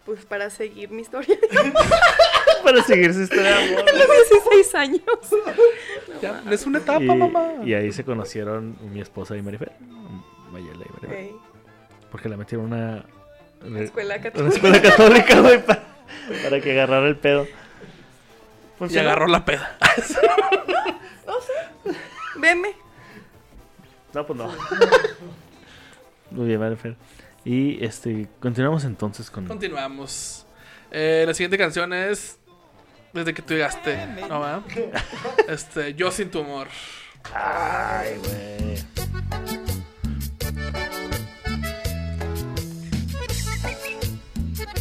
Pues 0.06 0.26
para 0.26 0.49
seguir 0.49 0.89
mi 0.89 1.01
historia. 1.01 1.38
Para 2.64 2.82
seguir 2.84 3.14
su 3.14 3.22
historia 3.24 3.58
de 3.58 3.64
amor. 3.74 3.89
A 3.89 3.93
los 3.93 4.08
16 4.32 4.76
años. 4.76 5.01
Ya, 6.22 6.41
es 6.49 6.66
una 6.66 6.80
etapa, 6.80 7.04
Y, 7.04 7.08
mamá. 7.08 7.51
y 7.66 7.74
ahí 7.74 7.91
se 7.91 8.06
conocieron 8.06 8.78
mi 8.93 9.01
esposa 9.01 9.36
y 9.36 9.41
Marifer. 9.41 9.74
Mayela 10.51 10.86
y 10.86 10.93
Marifer. 10.93 11.32
Porque 12.10 12.30
la 12.30 12.38
metieron 12.38 12.68
una, 12.68 13.04
la 13.62 13.82
escuela 13.82 14.16
una 14.16 14.24
católica. 14.24 14.56
escuela 14.56 14.82
católica, 14.82 15.41
güey, 15.41 15.62
para 15.66 16.62
que 16.62 16.72
agarrara 16.72 17.08
el 17.08 17.18
pedo. 17.18 17.45
Y 18.89 18.97
agarró 18.97 19.28
la 19.28 19.43
peda. 19.43 19.78
Veme. 22.36 22.74
No, 24.14 24.26
pues 24.26 24.39
no. 24.39 24.51
Muy 26.32 26.47
bien, 26.47 26.60
Marifer. 26.60 26.95
Y 27.46 27.84
este, 27.84 28.30
continuamos 28.39 28.86
entonces 28.86 29.30
con. 29.30 29.48
Continuamos. 29.48 30.46
Eh, 30.91 31.24
la 31.26 31.34
siguiente 31.34 31.58
canción 31.58 31.91
es 31.91 32.38
Desde 33.14 33.34
que 33.34 33.41
tú 33.41 33.54
llegaste, 33.56 33.98
¿no 34.30 34.39
va? 34.39 34.64
Este, 35.48 35.94
Yo 35.96 36.12
sin 36.12 36.30
tu 36.30 36.41
amor. 36.41 36.68
Ay, 37.34 38.18
güey. 38.20 38.84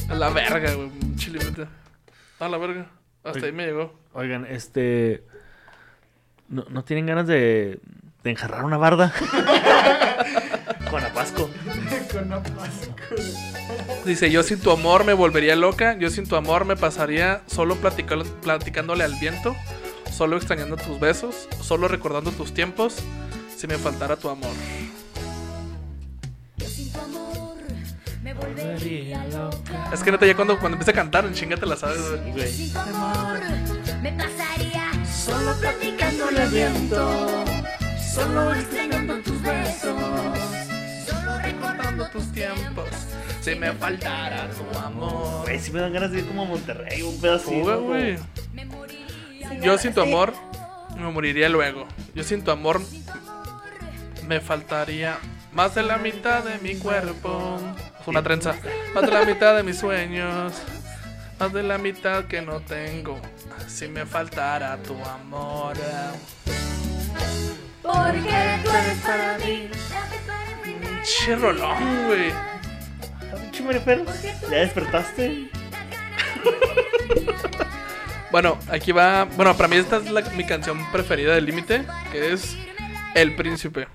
A 0.08 0.14
la 0.14 0.30
verga, 0.30 0.74
güey. 0.74 0.90
Chilimete. 1.16 1.66
A 2.38 2.48
la 2.48 2.58
verga. 2.58 2.86
Hasta 3.24 3.46
ahí 3.46 3.52
me 3.52 3.66
llegó. 3.66 3.94
Oigan, 4.12 4.46
este. 4.46 5.24
¿No, 6.48 6.64
no 6.68 6.84
tienen 6.84 7.06
ganas 7.06 7.26
de, 7.26 7.80
de 8.22 8.30
enjarrar 8.30 8.64
una 8.64 8.76
barda? 8.76 9.12
con 10.93 11.03
Apasco. 11.03 11.51
Con 12.12 12.32
Apasco. 12.32 12.95
Dice, 14.05 14.30
yo 14.30 14.43
sin 14.43 14.61
tu 14.61 14.70
amor 14.70 15.05
me 15.05 15.14
volvería 15.14 15.57
loca, 15.57 15.97
yo 15.99 16.11
sin 16.11 16.28
tu 16.28 16.36
amor 16.36 16.66
me 16.66 16.76
pasaría 16.76 17.43
solo 17.47 17.76
platicando, 17.76 18.26
platicándole 18.43 19.03
al 19.03 19.14
viento, 19.14 19.57
solo 20.12 20.36
extrañando 20.36 20.76
tus 20.76 21.01
besos, 21.01 21.49
solo 21.62 21.88
recordando 21.88 22.30
tus 22.30 22.53
tiempos, 22.53 22.97
si 23.57 23.66
me 23.66 23.78
faltara 23.78 24.16
tu 24.16 24.28
amor. 24.28 24.51
Yo 26.59 26.68
sin 26.68 26.93
tu 26.93 27.01
amor 27.01 27.57
me 28.22 28.34
volvería 28.34 29.24
loca. 29.28 29.90
Es 29.95 30.03
que 30.03 30.12
neta, 30.12 30.26
ya 30.26 30.36
cuando, 30.36 30.59
cuando 30.61 30.76
empieza 30.76 30.90
a 30.90 30.95
cantar, 30.95 31.24
en 31.24 31.32
chinga 31.32 31.57
te 31.57 31.64
la 31.64 31.76
sabes, 31.76 32.03
güey. 32.32 32.36
Yo 32.36 32.53
sin 32.53 32.70
tu 32.70 32.78
amor 32.78 33.40
me 34.03 34.12
pasaría 34.12 34.90
solo 35.07 35.55
platicándole 35.59 36.43
al 36.43 36.51
viento, 36.51 37.45
solo 38.14 38.55
extrañando 38.55 39.14
tus 39.20 39.40
besos, 39.40 40.51
tus 42.12 42.30
tiempos, 42.32 42.88
si 43.40 43.54
me 43.54 43.72
faltara 43.72 44.48
tu 44.50 44.78
amor. 44.78 45.42
Güey, 45.44 45.58
si 45.58 45.72
me 45.72 45.80
dan 45.80 45.92
ganas 45.92 46.12
de 46.12 46.18
ir 46.18 46.26
como 46.26 46.42
a 46.42 46.44
Monterrey, 46.46 47.02
un 47.02 47.20
pedazo. 47.20 47.50
Fuga, 47.50 47.76
güey. 47.76 48.18
Yo 49.62 49.78
sin 49.78 49.94
tu 49.94 50.00
amor 50.00 50.32
me 50.96 51.10
moriría 51.10 51.48
luego. 51.48 51.86
Yo 52.14 52.22
sin 52.24 52.44
tu 52.44 52.50
amor 52.50 52.80
me 54.26 54.40
faltaría 54.40 55.18
más 55.52 55.74
de 55.74 55.82
la 55.82 55.98
mitad 55.98 56.44
de 56.44 56.58
mi 56.58 56.76
cuerpo. 56.76 57.58
Es 58.00 58.08
una 58.08 58.22
trenza. 58.22 58.54
Más 58.94 59.04
de 59.04 59.12
la 59.12 59.24
mitad 59.24 59.56
de 59.56 59.62
mis 59.62 59.78
sueños. 59.78 60.52
Más 61.38 61.52
de 61.52 61.62
la 61.62 61.78
mitad 61.78 62.24
que 62.24 62.42
no 62.42 62.60
tengo. 62.60 63.20
Si 63.68 63.88
me 63.88 64.06
faltara 64.06 64.76
tu 64.82 64.94
amor. 65.04 65.76
Porque 67.82 68.60
tú 68.64 68.70
eres 68.70 68.98
para 69.04 69.38
mí. 69.38 69.68
Che 71.04 71.36
rolón, 71.36 72.06
güey. 72.06 72.32
¿Ya 74.50 74.56
despertaste? 74.58 75.50
Bueno, 78.30 78.58
aquí 78.70 78.92
va. 78.92 79.24
Bueno, 79.36 79.54
para 79.54 79.68
mí 79.68 79.76
esta 79.76 79.98
es 79.98 80.10
la- 80.10 80.22
mi 80.22 80.46
canción 80.46 80.90
preferida 80.90 81.34
del 81.34 81.44
límite. 81.44 81.84
Que 82.10 82.32
es 82.32 82.56
El 83.14 83.36
Príncipe. 83.36 83.86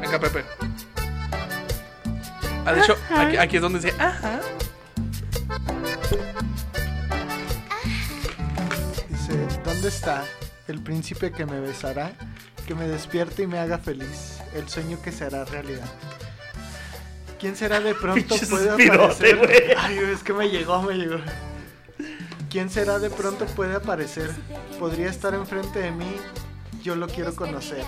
Venga, 0.00 0.20
Pepe. 0.20 0.44
Ah, 2.64 2.72
de 2.72 2.80
hecho, 2.80 2.96
aquí, 3.16 3.36
aquí 3.38 3.56
es 3.56 3.62
donde 3.62 3.80
dice, 3.80 3.92
ajá. 4.00 4.38
Dice, 9.08 9.32
¿dónde 9.64 9.88
está 9.88 10.22
el 10.68 10.82
príncipe 10.82 11.32
que 11.32 11.46
me 11.46 11.60
besará, 11.60 12.12
que 12.66 12.74
me 12.74 12.86
despierte 12.88 13.42
y 13.42 13.46
me 13.46 13.58
haga 13.58 13.78
feliz? 13.78 14.38
El 14.54 14.68
sueño 14.68 15.00
que 15.02 15.12
será 15.12 15.44
realidad. 15.44 15.90
¿Quién 17.40 17.56
será 17.56 17.80
de 17.80 17.94
pronto 18.00 18.36
puede 18.48 18.70
aparecer? 18.70 19.76
Ay, 19.78 19.98
es 19.98 20.22
que 20.22 20.32
me 20.32 20.48
llegó, 20.48 20.82
me 20.82 20.94
llegó. 20.94 21.18
¿Quién 22.50 22.70
será 22.70 22.98
de 22.98 23.10
pronto 23.10 23.46
puede 23.46 23.74
aparecer? 23.74 24.30
Podría 24.78 25.08
estar 25.08 25.34
enfrente 25.34 25.78
de 25.78 25.90
mí, 25.90 26.16
yo 26.82 26.96
lo 26.96 27.08
quiero 27.08 27.34
conocer. 27.34 27.84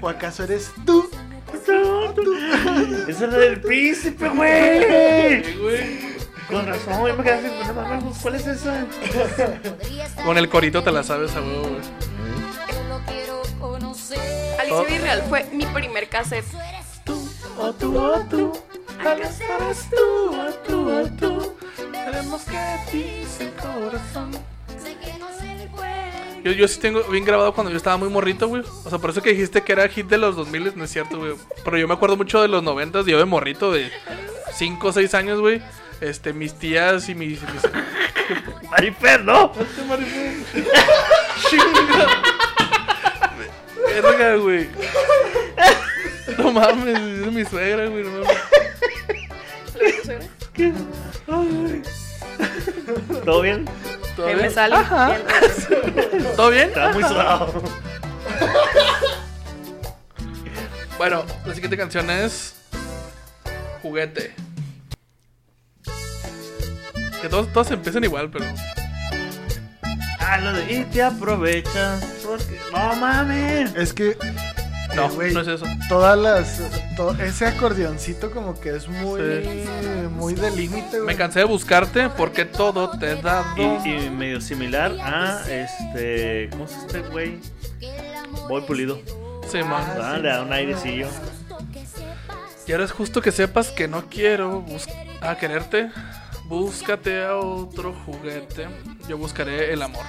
¿O 0.00 0.08
acaso 0.08 0.44
eres 0.44 0.70
tú? 0.84 1.10
Esa 3.08 3.24
es 3.26 3.32
la 3.32 3.38
del 3.38 3.60
príncipe, 3.60 4.28
güey. 4.28 6.15
Con 6.50 6.66
razón, 6.66 7.00
güey, 7.00 7.16
me 7.16 7.24
quedé 7.24 7.34
así, 7.34 7.68
no 7.68 7.74
mames, 7.74 8.18
¿cuál 8.22 8.34
es 8.36 8.46
esa? 8.46 8.86
Con 10.24 10.38
el 10.38 10.48
corito 10.48 10.82
te 10.82 10.92
la 10.92 11.02
sabes 11.02 11.34
a 11.34 11.40
huevo, 11.40 11.62
güey. 11.62 11.80
Yo. 13.18 14.16
Alicia 14.58 14.82
Villarreal 14.84 15.22
fue 15.28 15.44
mi 15.52 15.66
primer 15.66 16.08
cassette. 16.08 16.44
O 17.58 17.72
tú, 17.72 17.98
o 17.98 18.20
tú. 18.28 18.52
¿Acaso 19.00 19.42
eres 19.60 19.88
tú, 19.90 19.96
o 20.34 20.52
tú, 20.66 20.90
o 20.90 21.06
tú. 21.16 21.56
Veremos 21.90 22.42
qué 22.44 22.96
dice 22.96 23.44
el 23.44 23.52
corazón. 23.52 24.32
Sé 24.82 24.96
que 24.96 25.18
no 25.18 25.28
se 25.38 25.68
puede. 25.68 26.42
Yo, 26.42 26.52
yo 26.52 26.68
sí 26.68 26.80
tengo 26.80 27.02
bien 27.04 27.24
grabado 27.24 27.54
cuando 27.54 27.70
yo 27.70 27.76
estaba 27.76 27.96
muy 27.96 28.08
morrito, 28.08 28.48
güey. 28.48 28.62
O 28.84 28.90
sea, 28.90 28.98
por 28.98 29.10
eso 29.10 29.22
que 29.22 29.30
dijiste 29.30 29.62
que 29.62 29.72
era 29.72 29.88
hit 29.88 30.06
de 30.06 30.18
los 30.18 30.36
2000, 30.36 30.72
no 30.76 30.84
es 30.84 30.90
cierto, 30.90 31.18
güey. 31.18 31.34
Pero 31.64 31.78
yo 31.78 31.88
me 31.88 31.94
acuerdo 31.94 32.16
mucho 32.16 32.40
de 32.40 32.48
los 32.48 32.62
90, 32.62 33.02
yo 33.02 33.18
de 33.18 33.24
morrito, 33.24 33.72
de 33.72 33.90
5 34.54 34.88
o 34.88 34.92
6 34.92 35.14
años, 35.14 35.40
güey. 35.40 35.62
Este, 36.00 36.32
mis 36.32 36.54
tías 36.54 37.08
y 37.08 37.14
mis... 37.14 37.40
mis... 37.42 37.62
Marifer, 38.70 39.24
¿no? 39.24 39.52
Chinga. 41.48 42.06
Verga, 43.86 44.36
güey. 44.36 44.68
No 46.38 46.52
mames, 46.52 46.98
es 46.98 47.32
mi 47.32 47.44
suegra, 47.44 47.86
güey. 47.86 48.04
No 48.04 48.10
mames. 48.10 48.36
¿Todo 53.24 53.42
bien? 53.42 53.64
¿Todo 54.16 54.26
bien? 54.26 54.38
me 54.38 54.50
sale 54.50 54.74
Ajá. 54.74 55.16
¿Todo 56.36 56.50
bien? 56.50 56.68
Está 56.68 56.92
muy 56.92 57.02
sudado. 57.02 57.62
Bueno, 60.98 61.24
la 61.44 61.54
siguiente 61.54 61.76
canción 61.76 62.10
es 62.10 62.54
Juguete. 63.82 64.34
Que 67.26 67.30
todos, 67.30 67.52
todos 67.52 67.70
empiezan 67.72 68.04
igual, 68.04 68.30
pero. 68.30 68.44
Ah, 70.20 70.38
lo 70.38 70.52
de 70.52 70.72
y 70.72 70.84
te 70.84 71.02
aprovechas. 71.02 72.04
Porque... 72.24 72.56
No 72.72 72.94
mames. 72.94 73.74
Es 73.74 73.92
que 73.92 74.16
No, 74.94 75.06
Eh, 75.06 75.10
güey. 75.14 75.34
no 75.34 75.40
es 75.40 75.48
eso. 75.48 75.66
todas 75.88 76.16
las. 76.16 76.60
to- 76.96 77.16
ese 77.20 77.46
acordeoncito 77.46 78.30
como 78.30 78.58
que 78.60 78.76
es 78.76 78.86
muy. 78.88 79.20
Muy 80.10 80.34
de 80.34 80.50
límite, 80.52 80.98
güey. 81.00 81.06
Me 81.06 81.16
cansé 81.16 81.40
de 81.40 81.44
buscarte 81.46 82.08
porque 82.10 82.44
todo 82.44 82.96
te 82.98 83.10
he 83.12 83.16
dado. 83.22 83.44
Y, 83.84 83.88
y 84.06 84.10
medio 84.10 84.40
similar 84.40 84.92
a 85.02 85.42
este. 85.50 86.48
¿Cómo 86.52 86.66
es 86.66 86.72
este 86.72 87.00
güey? 87.00 87.40
Voy 88.48 88.62
pulido. 88.62 89.00
Sí, 89.50 89.58
man. 89.64 89.82
Ah, 90.00 90.16
le 90.16 90.28
da 90.28 90.42
un 90.42 90.52
airecillo. 90.52 91.08
Y 92.68 92.72
ahora 92.72 92.84
es 92.84 92.92
justo 92.92 93.20
que 93.20 93.32
sepas 93.32 93.68
que 93.70 93.86
no 93.88 94.08
quiero 94.08 94.64
a 95.20 95.36
quererte. 95.36 95.90
Búscate 96.48 97.24
a 97.24 97.36
otro 97.36 97.92
juguete. 97.92 98.68
Yo 99.08 99.18
buscaré 99.18 99.72
el 99.72 99.82
amor. 99.82 100.04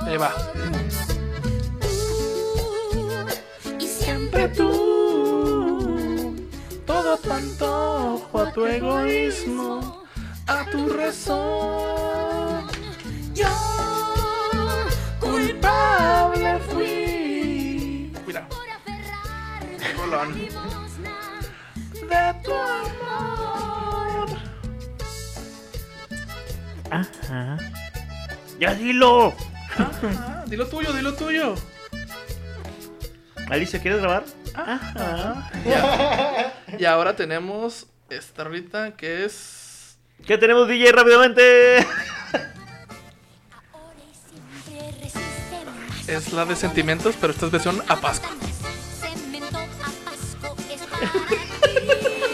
Ahí 0.00 0.16
va. 0.16 0.32
Y 3.78 3.86
siempre 3.86 4.48
tú. 4.48 6.34
Todo 6.86 7.18
tanto 7.18 8.30
a 8.32 8.52
tu 8.52 8.64
egoísmo, 8.64 10.04
a 10.46 10.64
tu 10.70 10.88
razón. 10.88 12.66
Yo. 13.34 13.48
Culpable 15.20 16.58
fui. 16.70 18.10
Mira, 18.26 18.48
de 19.76 19.88
de 22.08 22.34
tu 22.42 22.52
amor. 22.52 23.01
Ajá. 26.92 27.56
¡Ya 28.60 28.74
dilo! 28.74 29.34
Dilo 30.46 30.66
tuyo, 30.66 30.92
dilo 30.92 31.14
tuyo. 31.14 31.54
Alicia, 33.48 33.80
¿quieres 33.80 34.00
grabar? 34.00 34.24
Ya. 35.64 36.52
Y 36.78 36.84
ahora 36.84 37.16
tenemos 37.16 37.86
esta 38.10 38.42
ahorita 38.42 38.96
que 38.96 39.24
es. 39.24 39.96
¿Qué 40.26 40.36
tenemos, 40.36 40.68
DJ, 40.68 40.92
rápidamente? 40.92 41.78
Es 46.06 46.32
la 46.32 46.44
de 46.44 46.56
sentimientos, 46.56 47.14
pero 47.18 47.32
esta 47.32 47.46
es 47.46 47.52
versión 47.52 47.82
a 47.88 47.96
Pasco. 47.96 48.28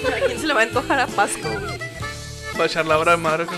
¿A 0.08 0.26
quién 0.26 0.40
se 0.40 0.46
le 0.46 0.54
va 0.54 0.60
a 0.60 0.64
antojar 0.64 1.00
a 1.00 1.06
Pasco? 1.06 1.48
Va 2.58 2.64
a 2.64 2.66
echar 2.66 2.86
la 2.86 2.98
obra 2.98 3.12
de 3.12 3.18
madre. 3.18 3.44
¿no? 3.44 3.52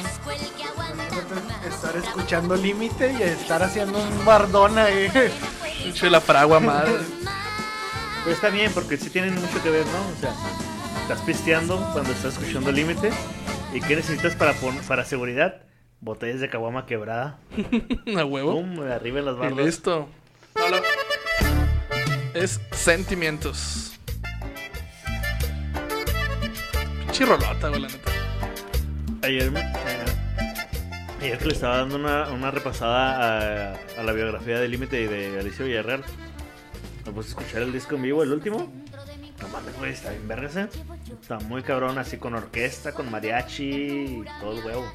Estar 1.91 2.05
escuchando 2.05 2.55
límite 2.55 3.13
y 3.19 3.23
estar 3.23 3.61
haciendo 3.65 3.99
un 3.99 4.25
bardón 4.25 4.79
ahí. 4.79 5.09
Pinche 5.83 6.09
la 6.09 6.21
fragua 6.21 6.61
madre. 6.61 6.93
Pues 8.23 8.37
está 8.37 8.49
bien, 8.49 8.71
porque 8.73 8.97
sí 8.97 9.11
tienen 9.11 9.35
mucho 9.35 9.61
que 9.61 9.71
ver, 9.71 9.85
¿no? 9.87 9.99
O 10.17 10.21
sea, 10.21 10.33
estás 11.03 11.21
pisteando 11.23 11.79
cuando 11.93 12.13
estás 12.13 12.35
escuchando 12.39 12.71
límite. 12.71 13.11
¿Y 13.75 13.81
qué 13.81 13.97
necesitas 13.97 14.37
para, 14.37 14.55
para 14.87 15.05
seguridad? 15.05 15.63
Botellas 16.01 16.41
de 16.41 16.49
caguama 16.49 16.87
quebrada. 16.87 17.39
A 18.17 18.25
huevo. 18.25 18.53
Pum, 18.53 18.81
arriba 18.83 19.19
en 19.19 19.25
las 19.25 19.35
Y 19.35 19.39
barras. 19.39 19.59
listo. 19.67 20.09
No, 20.57 20.69
lo- 20.69 20.83
Es 22.35 22.61
sentimientos. 22.71 23.99
Pinche 27.01 27.25
rolota, 27.27 27.69
güey, 27.69 27.81
la 27.81 27.89
neta. 27.89 28.11
Ayer, 29.23 29.51
me- 29.51 29.61
ayer 31.21 31.39
que 31.39 31.47
le 31.47 31.53
estaba 31.53 31.79
dando 31.79 31.97
una, 31.97 32.29
una 32.31 32.51
repasada 32.51 33.73
a, 33.73 33.77
a 33.99 34.03
la 34.03 34.13
biografía 34.13 34.59
de 34.59 34.69
Límite 34.69 35.01
y 35.03 35.07
de 35.07 35.39
Alicia 35.41 35.65
Villarreal, 35.65 36.03
me 37.07 37.13
puse 37.13 37.29
a 37.29 37.31
escuchar 37.31 37.63
el 37.63 37.73
disco 37.73 37.95
en 37.97 38.03
vivo, 38.03 38.23
el 38.23 38.33
último. 38.33 38.71
No 39.41 39.49
mames, 39.49 39.77
güey, 39.79 39.93
está 39.93 40.11
bien 40.11 40.29
vergas. 40.29 40.57
Está 41.21 41.39
muy 41.41 41.63
cabrón, 41.63 41.99
así 41.99 42.19
con 42.19 42.35
orquesta, 42.35 42.93
con 42.93 43.11
mariachi 43.11 43.65
y 43.65 44.25
todo 44.41 44.59
el 44.59 44.65
huevo. 44.65 44.93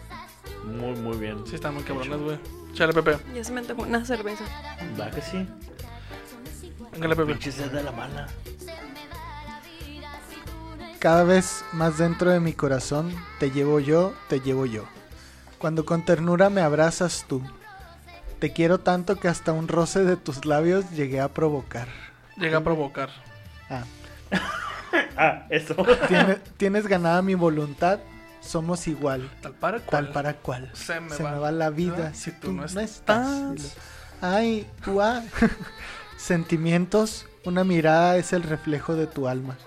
Muy, 0.66 0.96
muy 1.00 1.18
bien. 1.18 1.46
Sí, 1.48 1.56
están 1.56 1.74
muy 1.74 1.84
cabrones, 1.84 2.20
güey. 2.20 2.40
Chale, 2.74 2.94
Pepe. 2.94 3.18
Ya 3.34 3.44
se 3.44 3.52
me 3.52 3.62
antojó 3.62 3.84
una 3.84 4.06
cerveza. 4.06 4.44
Va 5.00 5.10
que 5.10 5.22
sí. 5.22 5.48
Véngale, 6.92 7.16
Pepe. 7.16 7.32
Pinche 7.34 7.52
sed 7.52 7.72
de 7.72 7.84
la 7.84 7.92
mala. 7.92 8.28
Cada 11.00 11.24
vez 11.24 11.64
más 11.74 11.98
dentro 11.98 12.32
de 12.32 12.40
mi 12.40 12.54
corazón 12.54 13.14
te 13.40 13.52
llevo 13.52 13.80
yo, 13.80 14.14
te 14.28 14.40
llevo 14.40 14.66
yo. 14.66 14.86
Cuando 15.66 15.84
con 15.84 16.06
ternura 16.06 16.52
me 16.52 16.62
abrazas 16.62 17.26
tú. 17.28 17.42
Te 18.38 18.54
quiero 18.54 18.82
tanto 18.82 19.16
que 19.16 19.28
hasta 19.28 19.52
un 19.52 19.68
roce 19.68 20.04
de 20.04 20.16
tus 20.16 20.46
labios 20.46 20.92
llegué 20.92 21.20
a 21.20 21.30
provocar. 21.30 21.88
Llega 22.38 22.60
a 22.60 22.64
provocar. 22.64 23.10
Ah, 23.68 23.84
Ah, 25.18 25.48
eso. 25.50 25.74
tiene- 26.08 26.36
tienes 26.58 26.86
ganada 26.86 27.24
mi 27.24 27.34
voluntad, 27.34 27.98
somos 28.42 28.88
igual, 28.88 29.28
Tal 29.42 29.54
para 29.54 29.80
cual. 29.80 29.90
tal 30.06 30.14
para 30.14 30.34
cual. 30.36 30.70
Se 30.76 31.00
me 31.00 31.10
Se 31.16 31.24
va. 31.24 31.32
me 31.32 31.40
va 31.40 31.52
la 31.52 31.72
vida 31.72 32.10
Ah, 32.12 32.14
si 32.14 32.30
tú 32.32 32.52
no 32.52 32.64
estás. 32.64 32.92
estás. 32.92 33.76
Ay, 34.22 34.68
ua. 34.86 35.24
Sentimientos, 36.18 37.26
una 37.44 37.64
mirada 37.64 38.18
es 38.18 38.34
el 38.34 38.44
reflejo 38.44 38.94
de 38.96 39.08
tu 39.08 39.28
alma. 39.28 39.58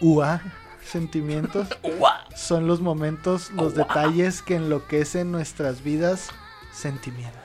Ua. 0.00 0.40
Sentimientos 0.84 1.68
son 2.36 2.66
los 2.66 2.80
momentos, 2.80 3.50
los 3.52 3.74
detalles 3.74 4.42
que 4.42 4.56
enloquecen 4.56 5.30
nuestras 5.32 5.82
vidas. 5.84 6.28
Sentimientos. 6.72 7.38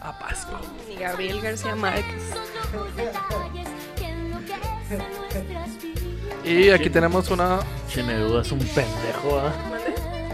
A 0.00 0.18
Pasco. 0.18 0.58
Ni 0.88 0.96
Gabriel 0.96 1.40
García 1.40 1.74
Márquez. 1.76 2.32
Y 6.44 6.70
aquí 6.70 6.90
tenemos 6.90 7.30
una. 7.30 7.60
Che, 7.88 8.02
Neruda 8.02 8.42
es 8.42 8.50
un 8.52 8.58
pendejo, 8.60 9.38
¿ah? 9.40 9.52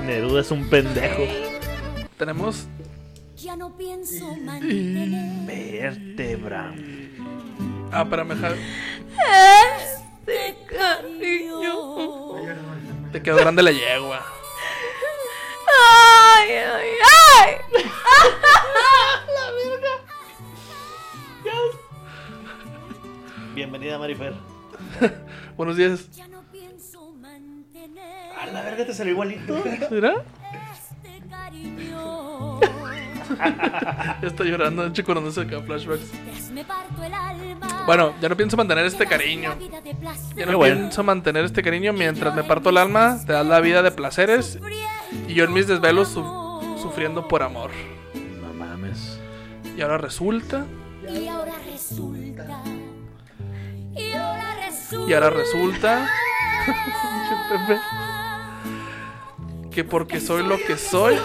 Neruda 0.05 0.41
es 0.41 0.51
un 0.51 0.69
pendejo. 0.69 1.23
Tenemos. 2.17 2.67
Ya 3.37 3.57
no 3.57 3.77
pienso 3.77 4.35
mantener 4.37 5.47
Vértebra. 5.47 6.75
Ah, 7.93 8.03
espérame, 8.03 8.35
ja- 8.41 8.55
Este 8.55 9.96
cariño. 10.77 12.37
Te 13.13 13.23
quedó 13.23 13.37
grande 13.37 13.63
la 13.63 13.73
yegua. 13.73 14.21
Ay, 16.39 16.51
ay, 16.53 16.89
ay. 17.03 17.55
Bienvenida, 23.55 23.99
Marifer. 23.99 24.35
Buenos 25.57 25.77
días. 25.77 26.11
Ya 26.11 26.29
no 26.29 26.43
pienso 26.53 27.13
mantener 27.13 28.33
A 28.39 28.47
la 28.47 28.63
verga 28.63 28.85
te 28.85 28.93
salió 28.93 29.13
igualito. 29.15 29.63
¿Mira? 29.91 30.25
este 30.73 31.27
cariño. 31.29 32.61
Está 34.23 34.45
llorando, 34.45 34.93
chico, 34.93 35.13
cuando 35.13 35.31
se 35.31 35.41
acá 35.43 35.61
flashbacks. 35.61 36.11
Tras 36.11 36.51
me 36.51 36.65
parto 36.65 37.03
el 37.03 37.13
alma. 37.15 37.85
Bueno, 37.87 38.15
ya 38.21 38.29
no 38.29 38.37
pienso 38.37 38.57
mantener 38.57 38.87
este 38.87 39.07
cariño. 39.07 39.55
Ya 40.37 40.47
no 40.47 40.57
bueno. 40.59 40.77
pienso 40.77 41.03
mantener 41.05 41.45
este 41.45 41.63
cariño 41.63 41.93
mientras 41.93 42.35
me 42.35 42.45
parto 42.45 42.71
el 42.71 42.77
alma. 42.79 43.19
Te 43.27 43.33
das 43.33 43.47
la 43.47 43.61
vida 43.61 43.83
de 43.83 43.91
placeres. 43.91 44.59
Y 45.29 45.35
yo 45.35 45.45
en 45.45 45.53
mis 45.53 45.67
desvelos 45.67 46.09
su- 46.09 46.79
sufriendo 46.81 47.27
por 47.29 47.43
amor. 47.43 47.71
No 48.43 48.53
mames. 48.55 49.19
Y 49.77 49.81
ahora 49.83 49.99
resulta. 49.99 50.67
Y 51.09 51.29
ahora 51.29 51.53
resulta. 51.71 52.47
Y 53.95 54.13
ahora 54.13 54.57
resulta. 54.67 55.11
Y 55.11 55.13
ahora 55.15 55.31
resulta. 55.31 56.11
Que 59.71 59.85
porque 59.85 60.21
soy 60.21 60.43
lo 60.43 60.57
que 60.57 60.79
soy. 60.79 61.17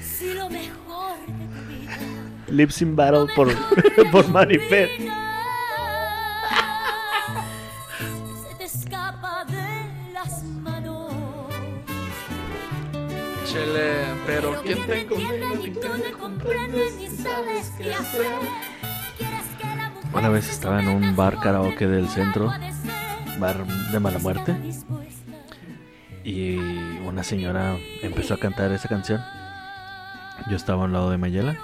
Si 0.00 0.34
lo 0.34 0.48
mejor 0.50 1.16
de 1.26 1.32
tu 1.32 1.68
vida 1.68 1.98
Lip 2.48 2.70
Sync 2.70 2.94
Battle 2.94 3.26
por, 3.34 3.48
por 4.12 4.28
Manifest. 4.28 4.92
se 8.48 8.54
te 8.58 8.64
escapa 8.64 9.44
de 9.44 10.12
las 10.12 10.42
manos. 10.44 11.12
Chele, 13.44 13.92
pero 14.26 14.60
¿quién 14.62 14.86
te 14.86 15.00
entiende 15.00 16.10
tú 16.10 16.18
comprendes 16.18 16.94
ni 16.96 17.08
sabes 17.08 17.72
qué 17.78 17.94
hacer? 17.94 18.26
Una 20.12 20.28
vez 20.30 20.48
estaba 20.48 20.80
en 20.80 20.88
un 20.88 21.16
bar 21.16 21.38
karaoke 21.38 21.86
del 21.86 22.08
centro, 22.08 22.52
bar 23.38 23.66
de 23.66 24.00
mala 24.00 24.18
muerte, 24.18 24.56
y 26.28 26.56
una 27.06 27.24
señora 27.24 27.76
empezó 28.02 28.34
a 28.34 28.38
cantar 28.38 28.70
esa 28.72 28.88
canción. 28.88 29.20
Yo 30.50 30.56
estaba 30.56 30.84
al 30.84 30.92
lado 30.92 31.10
de 31.10 31.18
Mayela 31.18 31.56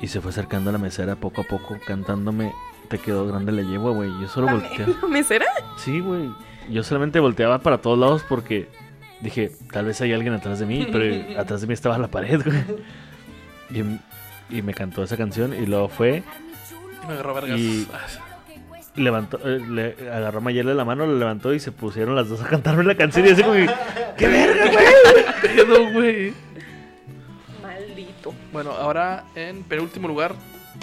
y 0.00 0.06
se 0.08 0.20
fue 0.20 0.30
acercando 0.30 0.70
a 0.70 0.72
la 0.72 0.78
mesera 0.78 1.16
poco 1.16 1.40
a 1.40 1.44
poco, 1.44 1.76
cantándome 1.86 2.52
Te 2.88 2.98
quedó 2.98 3.26
grande 3.26 3.52
la 3.52 3.62
yegua, 3.62 3.90
güey. 3.92 4.10
Yo 4.20 4.28
solo 4.28 4.46
¿La, 4.46 4.52
volteé. 4.54 4.86
me- 4.86 4.94
la 5.02 5.08
mesera? 5.08 5.46
Sí, 5.76 6.00
güey. 6.00 6.30
Yo 6.70 6.82
solamente 6.84 7.18
volteaba 7.20 7.58
para 7.58 7.78
todos 7.78 7.98
lados 7.98 8.22
porque 8.28 8.68
dije, 9.20 9.50
tal 9.72 9.86
vez 9.86 10.00
hay 10.00 10.12
alguien 10.12 10.34
atrás 10.34 10.58
de 10.60 10.66
mí, 10.66 10.86
pero 10.90 11.04
atrás 11.40 11.60
de 11.60 11.66
mí 11.66 11.74
estaba 11.74 11.98
la 11.98 12.08
pared, 12.08 12.40
güey. 12.44 12.64
Y, 14.50 14.56
y 14.58 14.62
me 14.62 14.72
cantó 14.72 15.02
esa 15.02 15.16
canción 15.16 15.52
y 15.52 15.66
luego 15.66 15.88
fue, 15.88 16.22
Y 17.02 17.06
me 17.06 17.12
agarró 17.14 17.34
vergas. 17.34 17.58
Y- 17.58 17.86
levantó, 18.98 19.38
eh, 19.44 19.60
le 19.68 19.96
agarró 20.10 20.38
a 20.38 20.40
Mayela 20.40 20.74
la 20.74 20.84
mano, 20.84 21.06
lo 21.06 21.18
levantó 21.18 21.52
y 21.54 21.60
se 21.60 21.72
pusieron 21.72 22.14
las 22.16 22.28
dos 22.28 22.40
a 22.42 22.46
cantarme 22.48 22.84
la 22.84 22.94
canción 22.96 23.26
y 23.26 23.30
así 23.30 23.42
como, 23.42 23.54
que, 23.54 23.70
¡qué 24.16 24.26
verga, 24.28 24.70
güey! 25.72 25.92
güey. 25.92 26.32
Maldito. 27.62 28.34
Bueno, 28.52 28.72
ahora 28.72 29.24
en 29.34 29.62
penúltimo 29.64 30.08
lugar 30.08 30.34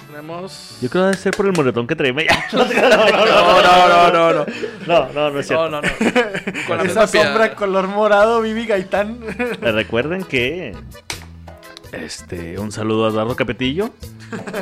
tenemos. 0.07 0.77
Yo 0.81 0.89
creo 0.89 1.03
que 1.03 1.07
debe 1.07 1.17
ser 1.17 1.33
por 1.35 1.45
el 1.45 1.53
moretón 1.53 1.87
que 1.87 1.95
trae 1.95 2.13
Mayela. 2.13 2.45
No, 2.53 2.65
No, 2.65 3.61
no, 3.61 3.87
no, 3.87 4.11
no, 4.11 4.33
no. 4.33 4.45
no, 4.87 5.13
no, 5.13 5.29
no 5.31 5.39
es 5.39 5.47
cierto. 5.47 5.69
No, 5.69 5.81
no, 5.81 5.87
no. 5.87 6.67
Con 6.67 6.77
la 6.77 6.83
Esa 6.83 7.07
sombra 7.07 7.55
color 7.55 7.87
morado, 7.87 8.41
Vivi 8.41 8.65
Gaitán. 8.65 9.19
Eh, 9.39 9.71
Recuerden 9.71 10.23
que 10.23 10.75
este 11.91 12.59
un 12.59 12.71
saludo 12.71 13.05
a 13.05 13.09
Eduardo 13.09 13.35
Capetillo 13.35 13.91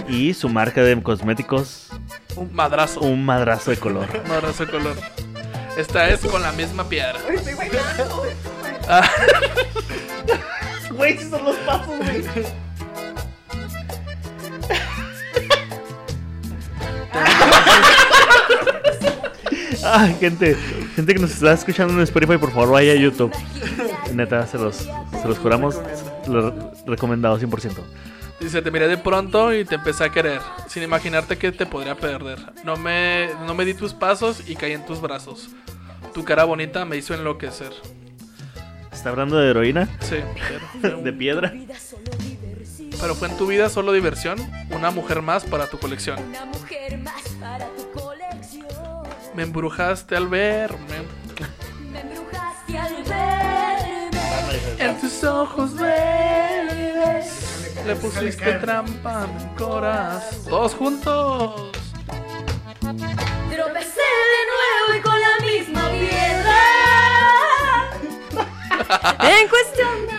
y 0.10 0.34
su 0.34 0.50
marca 0.50 0.82
de 0.84 1.02
cosméticos 1.02 1.90
Un 2.36 2.54
madrazo. 2.54 3.00
un 3.02 3.26
madrazo 3.26 3.72
de 3.72 3.78
color. 3.78 4.08
Un 4.24 4.30
madrazo 4.30 4.66
de 4.66 4.72
color. 4.72 4.95
Esta 5.78 6.10
es 6.10 6.20
con 6.22 6.41
la 6.41 6.52
misma 6.52 6.88
piedra. 6.88 7.16
Ay, 7.28 7.36
estoy 7.38 7.54
bailando. 7.56 8.24
Ah, 8.88 9.10
Güey, 10.91 11.18
son 11.18 11.44
los 11.44 11.56
pasos, 11.58 11.98
güey. 11.98 12.24
Ah, 19.86 20.08
gente, 20.20 20.56
gente 20.95 21.14
que 21.14 21.20
nos 21.20 21.32
está 21.32 21.54
escuchando 21.54 21.94
en 21.94 22.02
Spotify, 22.02 22.38
por 22.38 22.52
favor 22.52 22.72
vaya 22.72 22.94
a 22.94 22.95
YouTube. 22.95 23.32
Neta, 24.14 24.48
se 24.48 24.58
los, 24.58 24.76
se 24.78 25.28
los 25.28 25.38
juramos, 25.40 25.80
lo 26.28 26.72
recomendado 26.86 27.38
100%. 27.40 27.72
Dice, 28.44 28.61
te 28.61 28.72
miré 28.72 28.90
de 28.90 28.98
pronto 28.98 29.53
y 29.53 29.64
te 29.64 29.76
empecé 29.76 30.03
a 30.03 30.10
querer, 30.10 30.41
sin 30.68 30.84
imaginarte 30.84 31.38
que 31.38 31.53
te 31.53 31.65
podría 31.65 31.95
perder. 31.95 32.40
No 32.65 32.76
me, 32.76 33.30
no 33.48 33.56
me 33.56 33.64
di 33.64 33.74
tus 33.74 33.94
pasos 33.94 34.44
y 34.45 34.57
caí 34.57 34.74
en 34.74 34.86
tus 34.86 34.99
brazos. 34.99 35.49
Tu 36.14 36.26
cara 36.26 36.44
bonita 36.44 36.84
me 36.84 36.98
hizo 36.98 37.14
enloquecer. 37.14 37.72
¿Está 38.91 39.11
hablando 39.11 39.38
de 39.38 39.49
heroína? 39.49 39.88
Sí, 40.02 40.18
pero, 40.82 40.98
¿De 41.02 41.14
piedra? 41.14 41.53
pero 42.99 43.15
fue 43.15 43.30
en 43.30 43.38
tu 43.38 43.48
vida 43.48 43.70
solo 43.70 43.94
diversión, 43.94 44.38
una 44.72 44.91
mujer 44.91 45.22
más 45.22 45.45
para 45.45 45.68
tu 45.68 45.80
colección. 45.80 46.20
Una 46.22 46.44
mujer 46.44 46.98
más 46.98 47.24
para 47.40 47.65
tu 47.70 47.91
colección. 47.91 48.68
Me 49.34 49.44
embrujaste 49.44 50.18
al 50.18 50.28
verme. 50.28 51.03
Me 51.94 52.02
embrujaste 52.02 52.78
al 52.78 53.03
verme. 53.03 54.20
En 54.80 54.99
tus 54.99 55.24
ojos 55.24 55.76
verdes 55.76 57.43
le 57.86 57.95
pusiste 57.95 58.54
trampa 58.54 59.24
a 59.24 59.28
mi 59.28 59.56
corazón. 59.56 60.45
Todos 60.50 60.74
juntos. 60.76 61.72
Tropecé 62.80 64.08
de 64.34 64.41
nuevo 64.52 64.88
y 64.98 65.02
con 65.02 65.20
la 65.20 65.36
misma 65.45 65.90
piedra. 65.90 66.60
En 69.40 69.48
cuestión 69.48 70.08
de 70.08 70.14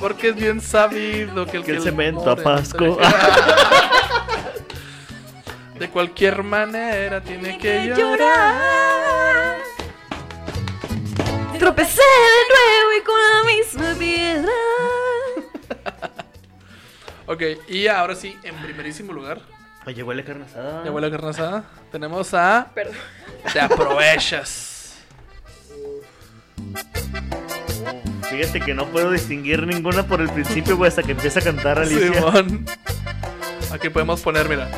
Porque 0.00 0.28
es 0.30 0.36
bien 0.36 0.60
sabido 0.60 1.46
que 1.46 1.58
el 1.58 1.64
Que 1.64 1.70
el 1.72 1.76
le 1.78 1.82
cemento 1.82 2.30
apasco. 2.30 2.84
entre- 2.84 3.06
De 5.78 5.88
cualquier 5.90 6.42
manera 6.42 7.20
tiene 7.20 7.56
que 7.58 7.94
llorar. 7.96 9.58
Tropecé 11.58 12.00
de 12.00 12.42
nuevo 12.54 12.92
y 12.98 13.04
con 13.04 13.20
la 13.20 13.42
misma 13.52 13.98
piedra. 13.98 14.52
Ok, 17.30 17.42
y 17.68 17.86
ahora 17.88 18.14
sí, 18.14 18.38
en 18.42 18.54
primerísimo 18.56 19.12
lugar, 19.12 19.40
Oye, 19.84 20.02
huele 20.02 20.24
carne 20.24 20.46
asada. 20.46 20.82
ya 20.82 20.90
huele 20.90 21.10
carne 21.10 21.28
asada, 21.28 21.64
tenemos 21.92 22.32
a 22.32 22.70
Perdón. 22.74 22.96
Te 23.52 23.60
aprovechas. 23.60 24.96
Fíjate 28.30 28.60
que 28.60 28.72
no 28.72 28.86
puedo 28.86 29.10
distinguir 29.10 29.66
ninguna 29.66 30.06
por 30.06 30.22
el 30.22 30.30
principio, 30.30 30.78
güey, 30.78 30.88
hasta 30.88 31.02
que 31.02 31.12
empieza 31.12 31.40
a 31.40 31.42
cantar 31.42 31.78
Alicia. 31.78 32.14
Simón. 32.14 32.64
Aquí 33.72 33.90
podemos 33.90 34.22
poner, 34.22 34.48
mira. 34.48 34.68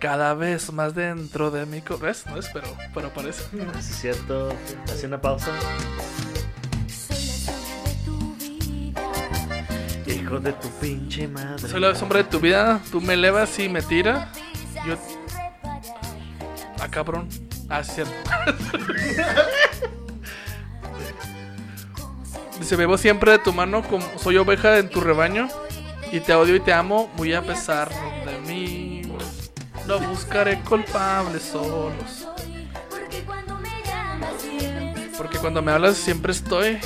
Cada 0.00 0.32
vez 0.34 0.72
más 0.72 0.94
dentro 0.94 1.50
de 1.50 1.66
mi... 1.66 1.82
co- 1.82 1.98
¿Ves? 1.98 2.24
No 2.26 2.38
es, 2.38 2.48
pero, 2.52 2.66
pero 2.94 3.10
parece. 3.12 3.42
Es 3.78 3.84
cierto. 3.84 4.48
Hace 4.90 5.06
una 5.06 5.20
pausa. 5.20 5.50
Soy 6.88 7.16
la 7.26 7.28
sombra 7.28 7.84
de 7.84 7.94
tu 8.06 8.34
vida. 8.38 9.02
Hijo 10.06 10.40
de 10.40 10.52
tu 10.54 10.68
pinche 10.80 11.28
madre. 11.28 11.68
Soy 11.68 11.80
la 11.80 11.94
sombra 11.94 12.18
de 12.18 12.24
tu 12.24 12.40
vida, 12.40 12.80
tú 12.90 13.00
me 13.02 13.12
elevas 13.14 13.58
y 13.58 13.68
me 13.68 13.82
tiras. 13.82 14.26
Yo... 14.86 14.96
Ah, 16.80 16.88
cabrón. 16.90 17.28
Ah, 17.68 17.84
sí, 17.84 17.92
cierto. 17.96 18.14
Dice, 22.58 22.76
bebo 22.76 22.96
siempre 22.98 23.32
de 23.32 23.38
tu 23.38 23.52
mano 23.52 23.82
como 23.82 24.04
soy 24.18 24.36
oveja 24.38 24.78
en 24.78 24.88
tu 24.90 25.00
rebaño 25.00 25.48
y 26.12 26.20
te 26.20 26.34
odio 26.34 26.56
y 26.56 26.60
te 26.60 26.72
amo 26.72 27.10
muy 27.16 27.32
a 27.34 27.42
pesar. 27.42 27.90
No 29.90 29.98
buscaré 29.98 30.60
culpables 30.60 31.42
solos. 31.42 32.24
Porque 35.18 35.36
cuando 35.38 35.60
me 35.62 35.72
hablas 35.72 35.96
siempre 35.96 36.30
estoy 36.30 36.78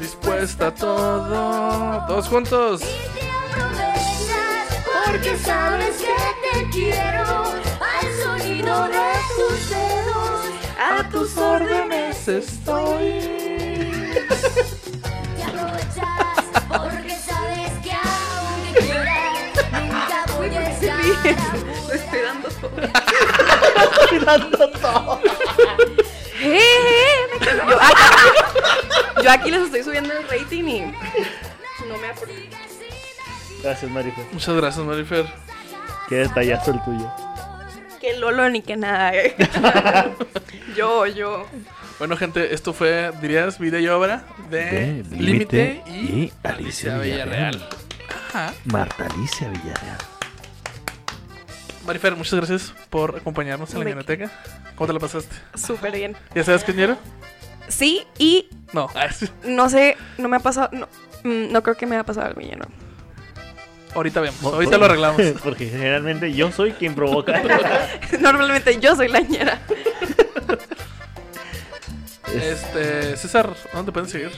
dispuesta 0.00 0.68
a 0.68 0.74
todo. 0.74 2.06
Todos 2.06 2.28
juntos. 2.28 2.80
te 2.80 3.28
aprovechas. 3.28 4.84
Porque 5.04 5.36
sabes 5.36 5.96
que 5.98 6.14
te 6.50 6.70
quiero. 6.70 7.44
Al 7.78 8.24
sonido 8.24 8.84
de 8.84 9.12
tus 9.36 9.68
dedos. 9.68 10.40
A 10.80 11.06
tus 11.10 11.36
órdenes 11.36 12.26
estoy. 12.26 13.20
Lo 21.88 21.94
estoy 21.94 22.20
dando 24.20 24.68
todo. 24.70 25.20
Eh, 26.40 26.58
eh, 26.58 27.26
me 27.32 27.38
quedo- 27.46 27.68
yo, 27.70 27.80
acá- 27.80 29.22
yo 29.22 29.30
aquí 29.30 29.50
les 29.50 29.62
estoy 29.62 29.82
subiendo 29.82 30.12
el 30.12 30.28
rating 30.28 30.64
y 30.64 30.80
no 31.88 31.96
me 32.00 32.08
acuerdo. 32.08 32.34
Gracias, 33.62 33.90
Marifer. 33.90 34.24
Muchas 34.32 34.54
gracias, 34.54 34.84
Marifer. 34.86 35.26
Qué 36.08 36.16
detallazo 36.16 36.70
el 36.72 36.84
tuyo. 36.84 37.10
Que 38.00 38.16
Lolo 38.18 38.48
ni 38.50 38.62
que 38.62 38.76
nada. 38.76 39.12
eh. 39.14 39.34
yo, 40.76 41.06
yo. 41.06 41.46
Bueno, 41.98 42.16
gente, 42.16 42.54
esto 42.54 42.72
fue, 42.74 43.10
dirías, 43.22 43.58
vida 43.58 43.80
y 43.80 43.88
obra 43.88 44.24
de, 44.50 44.64
De 45.02 45.16
Límite 45.16 45.82
Límite 45.82 45.82
y, 45.86 45.90
y 45.90 46.32
Alicia 46.44 46.94
Alicia 46.96 46.98
Villarreal. 46.98 47.54
Villarreal. 47.56 47.68
Ajá. 48.28 48.54
Marta 48.66 49.06
Alicia 49.06 49.48
Villarreal. 49.48 49.98
Marifer, 51.86 52.16
muchas 52.16 52.34
gracias 52.34 52.74
por 52.90 53.16
acompañarnos 53.16 53.72
en 53.72 53.78
la 53.80 53.84
biblioteca. 53.84 54.30
¿Cómo 54.74 54.86
te 54.88 54.92
la 54.92 54.98
pasaste? 55.00 55.34
Súper 55.54 55.92
bien. 55.92 56.16
¿Ya 56.34 56.44
sabes 56.44 56.64
qué 56.64 56.72
dinero? 56.72 56.96
Sí, 57.68 58.04
y 58.18 58.48
No. 58.72 58.88
No 59.44 59.68
sé, 59.68 59.96
no 60.18 60.28
me 60.28 60.36
ha 60.36 60.40
pasado. 60.40 60.70
No, 60.72 60.88
mm, 61.24 61.52
no 61.52 61.62
creo 61.62 61.76
que 61.76 61.86
me 61.86 61.96
ha 61.96 62.04
pasado 62.04 62.26
algo 62.26 62.40
ya, 62.40 62.56
no. 62.56 62.66
Ahorita 63.94 64.20
vemos. 64.20 64.42
Ahorita 64.42 64.76
lo 64.78 64.84
arreglamos. 64.84 65.22
Porque 65.44 65.68
generalmente 65.68 66.32
yo 66.32 66.52
soy 66.52 66.72
quien 66.72 66.94
provoca. 66.94 67.40
Normalmente 68.20 68.78
yo 68.78 68.94
soy 68.94 69.08
la 69.08 69.20
ñera. 69.20 69.60
Este, 72.34 73.16
César, 73.16 73.54
¿dónde 73.72 73.92
pueden 73.92 74.10
seguir? 74.10 74.30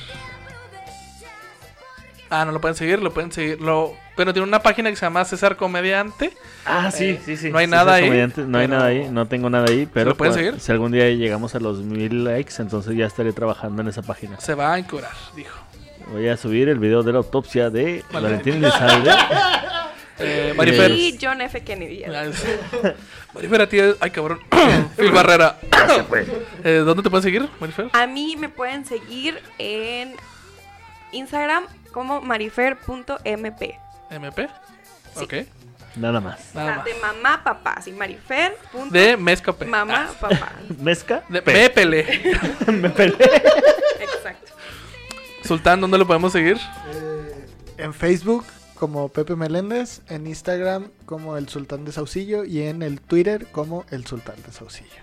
Ah, 2.30 2.44
no 2.44 2.52
lo 2.52 2.60
pueden 2.60 2.74
seguir, 2.76 3.00
lo 3.00 3.12
pueden 3.12 3.32
seguir. 3.32 3.60
Lo... 3.60 3.94
Pero 4.16 4.32
tiene 4.32 4.46
una 4.48 4.60
página 4.60 4.90
que 4.90 4.96
se 4.96 5.06
llama 5.06 5.24
César 5.24 5.56
Comediante. 5.56 6.32
Ah, 6.66 6.90
sí, 6.90 7.10
Eh, 7.10 7.20
sí, 7.24 7.36
sí. 7.36 7.50
no 7.50 7.58
hay 7.58 7.66
nada 7.66 7.94
ahí, 7.94 8.04
comediante, 8.04 8.42
No 8.42 8.58
hay 8.58 8.68
nada 8.68 8.86
ahí, 8.86 9.08
no 9.10 9.26
tengo 9.26 9.48
nada 9.48 9.66
ahí, 9.68 9.88
pero 9.92 10.10
lo 10.10 10.16
pueden 10.16 10.34
cua- 10.34 10.36
seguir? 10.38 10.60
si 10.60 10.72
algún 10.72 10.92
día 10.92 11.08
llegamos 11.10 11.54
a 11.54 11.60
los 11.60 11.78
mil 11.78 12.24
likes, 12.24 12.54
entonces 12.58 12.96
ya 12.96 13.06
estaré 13.06 13.32
trabajando 13.32 13.80
en 13.82 13.88
esa 13.88 14.02
página. 14.02 14.38
Se 14.40 14.54
va 14.54 14.74
a 14.74 14.78
encurar, 14.78 15.12
dijo. 15.36 15.56
Voy 16.12 16.26
a 16.28 16.36
subir 16.36 16.68
el 16.68 16.78
video 16.78 17.02
de 17.02 17.12
la 17.12 17.18
autopsia 17.18 17.70
de 17.70 18.02
Vale. 18.12 18.28
Valentín 18.28 18.54
Elizalde. 18.56 19.10
Eh, 20.20 20.52
Marifer. 20.56 20.90
Y 20.90 21.16
John 21.22 21.40
F. 21.42 21.60
Kennedy. 21.62 22.02
Ah, 22.02 22.24
Marifer, 23.34 23.60
a 23.62 23.68
ti. 23.68 23.78
Ay, 24.00 24.10
cabrón. 24.10 24.40
Phil 24.96 25.12
Barrera. 25.12 25.56
Eh, 26.64 26.82
¿Dónde 26.84 27.04
te 27.04 27.08
pueden 27.10 27.22
seguir, 27.22 27.48
Marifer? 27.60 27.88
A 27.92 28.04
mí 28.08 28.34
me 28.36 28.48
pueden 28.48 28.84
seguir 28.84 29.40
en 29.58 30.14
Instagram 31.12 31.64
como 31.98 32.20
marifer.mp. 32.20 33.78
MP. 34.10 34.48
Sí. 35.16 35.24
Ok. 35.24 35.34
Nada 35.96 36.20
más. 36.20 36.54
Nada 36.54 36.84
de 36.84 36.94
mamá, 36.94 37.42
papá. 37.42 37.80
Sí, 37.82 37.92
marifer. 37.92 38.56
punto 38.70 38.92
De 38.94 39.16
Mezcape. 39.16 39.64
Mamá, 39.66 40.10
papá. 40.20 40.52
¿Mezca? 40.80 41.24
De 41.28 41.42
Pe- 41.42 41.52
Mépele. 41.52 42.36
Me 42.68 42.90
peleé. 42.90 43.16
Exacto. 44.00 44.52
Sultán, 45.44 45.80
¿dónde 45.80 45.98
lo 45.98 46.06
podemos 46.06 46.32
seguir? 46.32 46.56
Eh, 46.92 47.46
en 47.78 47.92
Facebook 47.94 48.44
como 48.76 49.08
Pepe 49.08 49.34
Meléndez, 49.34 50.02
en 50.08 50.26
Instagram 50.28 50.88
como 51.04 51.36
el 51.36 51.48
Sultán 51.48 51.84
de 51.84 51.90
Saucillo 51.90 52.44
y 52.44 52.62
en 52.62 52.82
el 52.82 53.00
Twitter 53.00 53.46
como 53.50 53.84
el 53.90 54.06
Sultán 54.06 54.36
de 54.46 54.52
Saucillo. 54.52 55.02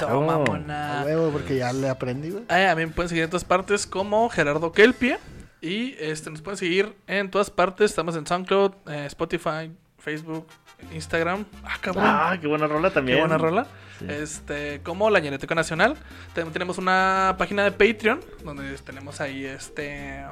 A 0.00 0.06
mamona. 0.14 1.02
huevo, 1.04 1.30
porque 1.30 1.56
ya 1.56 1.72
le 1.72 1.88
aprendí, 1.88 2.30
güey. 2.30 2.44
Ah, 2.48 2.72
a 2.72 2.74
mí 2.74 2.84
me 2.84 2.92
pueden 2.92 3.08
seguir 3.08 3.24
en 3.24 3.30
todas 3.30 3.44
partes 3.44 3.86
como 3.86 4.28
Gerardo 4.28 4.72
Kelpie. 4.72 5.18
Y 5.62 5.94
este, 6.00 6.28
nos 6.28 6.42
pueden 6.42 6.58
seguir 6.58 6.92
en 7.06 7.30
todas 7.30 7.48
partes. 7.50 7.90
Estamos 7.92 8.16
en 8.16 8.26
SoundCloud, 8.26 8.72
eh, 8.88 9.04
Spotify, 9.06 9.70
Facebook, 9.98 10.46
Instagram. 10.92 11.44
Ah, 11.64 11.76
cabrón. 11.80 12.04
Ah, 12.06 12.36
qué 12.40 12.48
buena 12.48 12.66
rola 12.66 12.90
también. 12.90 13.18
Qué 13.18 13.22
buena 13.22 13.38
rola. 13.38 13.66
Sí. 14.00 14.06
Este, 14.08 14.80
como 14.82 15.08
la 15.08 15.20
Ñereteca 15.20 15.54
Nacional. 15.54 15.96
También 16.34 16.52
tenemos 16.52 16.78
una 16.78 17.36
página 17.38 17.62
de 17.62 17.70
Patreon 17.70 18.20
donde 18.44 18.76
tenemos 18.78 19.20
ahí 19.20 19.44
este 19.44 20.24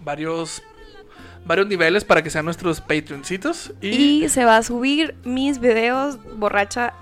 varios 0.00 0.62
varios 1.44 1.66
niveles 1.66 2.04
para 2.04 2.22
que 2.22 2.30
sean 2.30 2.46
nuestros 2.46 2.80
Patreoncitos. 2.80 3.72
Y, 3.82 4.24
Y 4.24 4.28
se 4.30 4.46
va 4.46 4.56
a 4.56 4.62
subir 4.62 5.14
mis 5.24 5.58
videos 5.58 6.18
borracha 6.38 6.94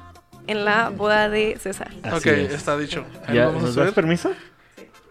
en 0.49 0.65
la 0.65 0.89
boda 0.89 1.29
de 1.29 1.57
César. 1.61 1.93
Así 2.03 2.29
ok, 2.29 2.37
es. 2.37 2.53
está 2.55 2.77
dicho. 2.77 3.05
¿Ya 3.29 3.45
lo 3.45 3.47
vamos 3.49 3.63
a 3.63 3.67
¿Nos 3.67 3.75
das 3.77 3.85
subir. 3.85 3.95
permiso? 3.95 4.33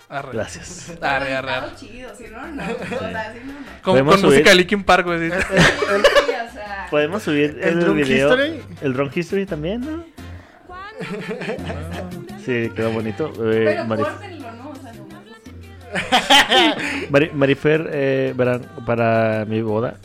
Arre. 0.09 0.29
Gracias. 0.33 0.97
Arre, 1.01 1.35
arre, 1.35 1.51
arre. 1.51 1.75
chido, 1.75 2.09
si 2.15 2.23
no, 2.27 2.47
no. 2.47 2.63
O 2.63 2.65
sea, 2.65 3.33
si 3.33 3.39
no, 3.45 3.53
no. 3.53 3.59
Con, 3.83 3.93
Podemos 3.93 4.15
con 4.15 4.25
música 4.25 4.43
subir- 4.45 4.49
de 4.49 4.55
Linkin 4.55 4.83
Park, 4.83 5.05
güey. 5.05 5.29
Sí, 5.29 5.35
o 5.37 6.51
sea. 6.53 6.87
Podemos 6.89 7.21
subir 7.23 7.59
¿El 7.61 7.69
el, 7.69 7.79
Drunk 7.81 7.95
video. 7.97 8.29
History? 8.29 8.61
El 8.81 8.93
Drunk 8.93 9.15
History 9.17 9.45
también, 9.45 9.81
¿no? 9.81 10.03
Sí, 12.43 12.69
quedó 12.75 12.91
bonito. 12.91 13.27
Eh, 13.37 13.63
Pero 13.65 13.83
¿no? 13.85 13.95
O 14.71 14.75
sea, 14.75 14.93
nomás. 14.93 15.19
Mari- 17.11 17.31
Marifer, 17.33 17.89
eh, 17.91 18.33
verán, 18.35 18.61
para 18.85 19.45
mi 19.47 19.61
boda, 19.61 19.95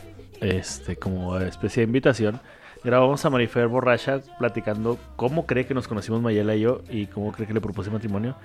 este, 0.41 0.95
como 0.97 1.37
especie 1.39 1.81
de 1.81 1.87
invitación, 1.87 2.39
grabamos 2.83 3.23
a 3.25 3.29
Marifer 3.29 3.67
borracha 3.67 4.19
platicando 4.39 4.97
cómo 5.15 5.45
cree 5.45 5.65
que 5.65 5.73
nos 5.73 5.87
conocimos 5.87 6.21
Mayela 6.21 6.55
y 6.55 6.61
yo 6.61 6.81
y 6.89 7.07
cómo 7.07 7.31
cree 7.31 7.47
que 7.47 7.53
le 7.53 7.61
propuse 7.61 7.89
matrimonio. 7.89 8.35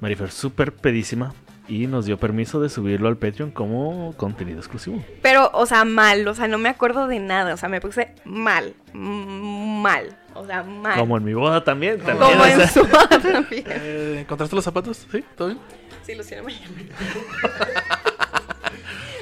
Marifer 0.00 0.30
súper 0.30 0.72
pedísima 0.72 1.34
y 1.68 1.86
nos 1.86 2.06
dio 2.06 2.18
permiso 2.18 2.60
de 2.60 2.70
subirlo 2.70 3.08
al 3.08 3.18
Patreon 3.18 3.50
como 3.50 4.14
contenido 4.16 4.58
exclusivo. 4.58 5.04
Pero, 5.22 5.50
o 5.52 5.66
sea, 5.66 5.84
mal. 5.84 6.26
O 6.26 6.34
sea, 6.34 6.48
no 6.48 6.58
me 6.58 6.70
acuerdo 6.70 7.06
de 7.06 7.20
nada. 7.20 7.54
O 7.54 7.56
sea, 7.56 7.68
me 7.68 7.80
puse 7.80 8.14
mal. 8.24 8.74
Mal. 8.94 10.16
O 10.34 10.46
sea, 10.46 10.62
mal. 10.62 10.98
Como 10.98 11.16
en 11.18 11.24
mi 11.24 11.34
boda 11.34 11.62
también. 11.62 11.98
también 11.98 12.30
Como 12.30 12.42
o 12.42 12.46
en 12.46 12.56
sea, 12.56 12.68
su 12.68 12.84
boda 12.84 13.08
también. 13.08 13.64
Eh, 13.68 14.18
¿Encontraste 14.20 14.56
los 14.56 14.64
zapatos? 14.64 15.06
¿Sí? 15.10 15.22
¿Todo 15.36 15.48
bien? 15.48 15.58
Sí, 16.04 16.14
los 16.14 16.26
tiene 16.26 16.42
mañana. 16.42 16.66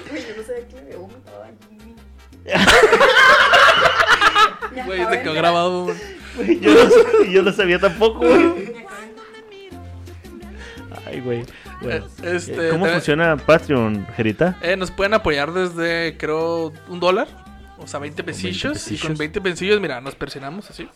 Güey, 0.09 0.23
yo 0.29 0.37
no 0.37 0.43
sé 0.45 0.67
qué 0.71 0.81
me 0.83 0.95
vomitaba 0.97 1.47
aquí. 1.47 1.95
Güey, 4.87 5.05
de 5.05 5.23
quedó 5.23 5.35
grabado. 5.35 5.89
yo, 6.61 6.75
no, 6.75 7.25
yo 7.25 7.43
no 7.43 7.53
sabía 7.53 7.81
tampoco, 7.81 8.19
güey. 8.21 8.86
Ay, 11.07 11.21
güey. 11.21 11.45
Bueno, 11.81 12.07
Eh, 12.23 12.35
este, 12.37 12.71
¿Cómo 12.71 12.87
funciona 12.87 13.37
Patreon, 13.37 14.07
Jerita? 14.17 14.59
Eh, 14.61 14.77
nos 14.77 14.91
pueden 14.91 15.15
apoyar 15.15 15.53
desde, 15.53 16.17
creo, 16.19 16.73
un 16.89 17.01
dólar. 17.01 17.29
O 17.79 17.87
sea, 17.87 18.01
20 18.01 18.25
pesillos. 18.25 18.63
Y 18.63 18.65
con 18.65 18.73
pesillos. 18.73 19.19
20 19.19 19.41
pesillos, 19.41 19.81
mira, 19.81 20.01
nos 20.01 20.15
presionamos 20.15 20.69
así. 20.71 20.89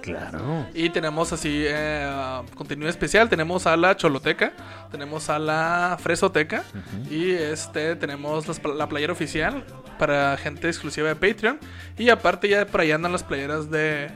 Claro. 0.00 0.66
Y 0.74 0.90
tenemos 0.90 1.32
así 1.32 1.64
eh, 1.66 2.40
contenido 2.54 2.88
especial. 2.88 3.28
Tenemos 3.28 3.66
a 3.66 3.76
la 3.76 3.96
Choloteca. 3.96 4.52
Tenemos 4.90 5.28
a 5.28 5.38
la 5.38 5.98
Fresoteca. 6.00 6.64
Y 7.10 7.30
este 7.32 7.94
tenemos 7.96 8.48
las 8.48 8.60
la 8.64 8.88
playera 8.88 9.12
oficial 9.12 9.64
para 9.98 10.36
gente 10.36 10.68
exclusiva 10.68 11.08
de 11.08 11.16
Patreon. 11.16 11.58
Y 11.98 12.08
aparte 12.08 12.48
ya 12.48 12.66
por 12.66 12.80
ahí 12.80 12.90
andan 12.92 13.12
las 13.12 13.22
playeras 13.22 13.70
de... 13.70 14.10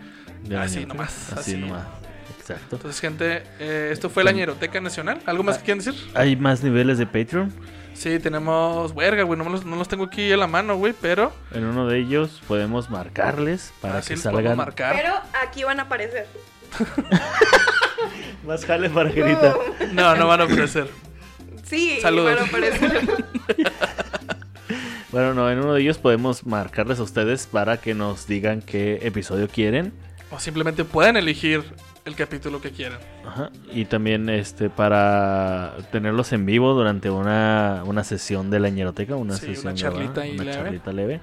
De 0.44 0.57
así 0.57 0.86
nomás. 0.86 1.32
Así 1.32 1.53
así. 1.53 1.57
nomás. 1.57 2.01
Exacto. 2.43 2.74
Entonces, 2.74 3.01
gente, 3.01 3.44
eh, 3.60 3.90
esto 3.93 4.10
fue 4.10 4.24
la 4.24 4.32
Ñeroteca 4.32 4.81
Nacional. 4.81 5.20
¿Algo 5.27 5.44
más 5.44 5.59
que 5.59 5.64
quieran 5.64 5.78
decir? 5.78 5.94
¿Hay 6.14 6.35
más 6.35 6.60
niveles 6.64 6.98
de 6.98 7.06
Patreon? 7.06 7.52
Sí, 7.94 8.19
tenemos... 8.19 8.93
Verga, 8.97 9.23
güey, 9.23 9.39
no, 9.39 9.48
los, 9.48 9.64
no 9.64 9.77
los 9.77 9.86
tengo 9.86 10.05
aquí 10.05 10.32
a 10.32 10.36
la 10.36 10.48
mano, 10.48 10.77
güey, 10.77 10.93
pero... 11.01 11.32
En 11.52 11.64
uno 11.64 11.86
de 11.86 12.01
ellos 12.01 12.43
podemos 12.48 12.90
marcarles 12.90 13.73
para 13.81 13.98
así 13.98 14.14
que 14.14 14.16
salgan 14.20 14.56
marcar. 14.56 14.97
Pero 14.97 15.14
aquí 15.40 15.62
van 15.62 15.78
a 15.78 15.85
aparecer. 15.85 16.27
más 18.47 18.64
jale 18.64 18.90
para. 18.90 19.10
No, 19.93 20.16
no 20.16 20.27
van 20.27 20.40
a 20.40 20.44
ofrecer. 20.44 20.89
Sí, 21.62 21.98
Saludos. 22.01 22.35
van 22.35 22.44
a 22.44 22.48
aparecer. 22.48 23.24
Bueno, 25.12 25.35
no, 25.35 25.51
en 25.51 25.59
uno 25.59 25.74
de 25.74 25.82
ellos 25.82 25.98
podemos 25.98 26.47
marcarles 26.47 26.98
a 26.98 27.02
ustedes 27.02 27.47
para 27.47 27.77
que 27.77 27.93
nos 27.93 28.27
digan 28.27 28.62
qué 28.62 28.98
episodio 29.02 29.47
quieren. 29.47 29.93
O 30.31 30.40
simplemente 30.40 30.86
pueden 30.86 31.19
elegir 31.19 31.62
el 32.04 32.16
capítulo 32.16 32.60
que 32.60 32.70
quieran. 32.72 32.98
Ajá. 33.24 33.50
Y 33.72 33.84
también 33.84 34.28
este 34.28 34.70
para 34.70 35.76
tenerlos 35.92 36.32
en 36.32 36.44
vivo 36.46 36.74
durante 36.74 37.10
una, 37.10 37.82
una 37.86 38.02
sesión 38.04 38.50
de 38.50 38.58
la 38.60 38.68
ñeroteca, 38.70 39.14
una 39.16 39.34
Sí, 39.36 39.46
sesión 39.46 39.72
una 39.72 39.74
charlita 39.74 40.24
grabada, 40.24 40.32
una 40.34 40.44
leve. 40.44 40.52
charlita 40.54 40.92
leve. 40.92 41.20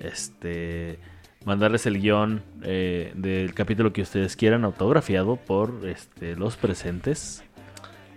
Este 0.00 0.98
mandarles 1.44 1.84
el 1.86 2.00
guion 2.00 2.42
eh, 2.62 3.12
del 3.14 3.52
capítulo 3.54 3.92
que 3.92 4.00
ustedes 4.02 4.34
quieran 4.36 4.64
autografiado 4.64 5.36
por 5.36 5.86
este 5.86 6.36
los 6.36 6.56
presentes. 6.56 7.42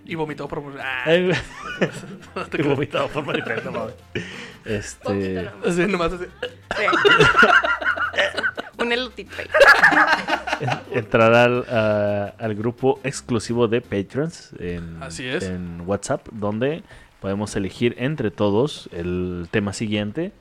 Y 0.05 0.15
vomitó 0.15 0.47
por... 0.47 0.63
Ah, 0.79 1.03
creo. 2.49 2.69
vomitado 2.69 3.09
por 3.09 3.25
Maripel, 3.25 3.61
no 3.65 3.71
mames. 3.73 3.95
Este. 4.65 5.49
Así, 5.65 5.85
nomás 5.87 6.13
así. 6.13 6.25
Un 8.79 8.91
elotito 8.91 9.31
ahí. 9.39 9.47
entrar 10.91 11.33
al, 11.33 11.65
a- 11.69 12.33
al 12.39 12.55
grupo 12.55 12.99
exclusivo 13.03 13.67
de 13.67 13.81
Patrons 13.81 14.51
en, 14.59 15.01
Así 15.01 15.25
es. 15.27 15.43
en 15.43 15.81
WhatsApp, 15.85 16.27
donde 16.31 16.83
podemos 17.21 17.55
elegir 17.55 17.95
entre 17.97 18.31
todos 18.31 18.89
el 18.93 19.47
tema 19.51 19.73
siguiente 19.73 20.31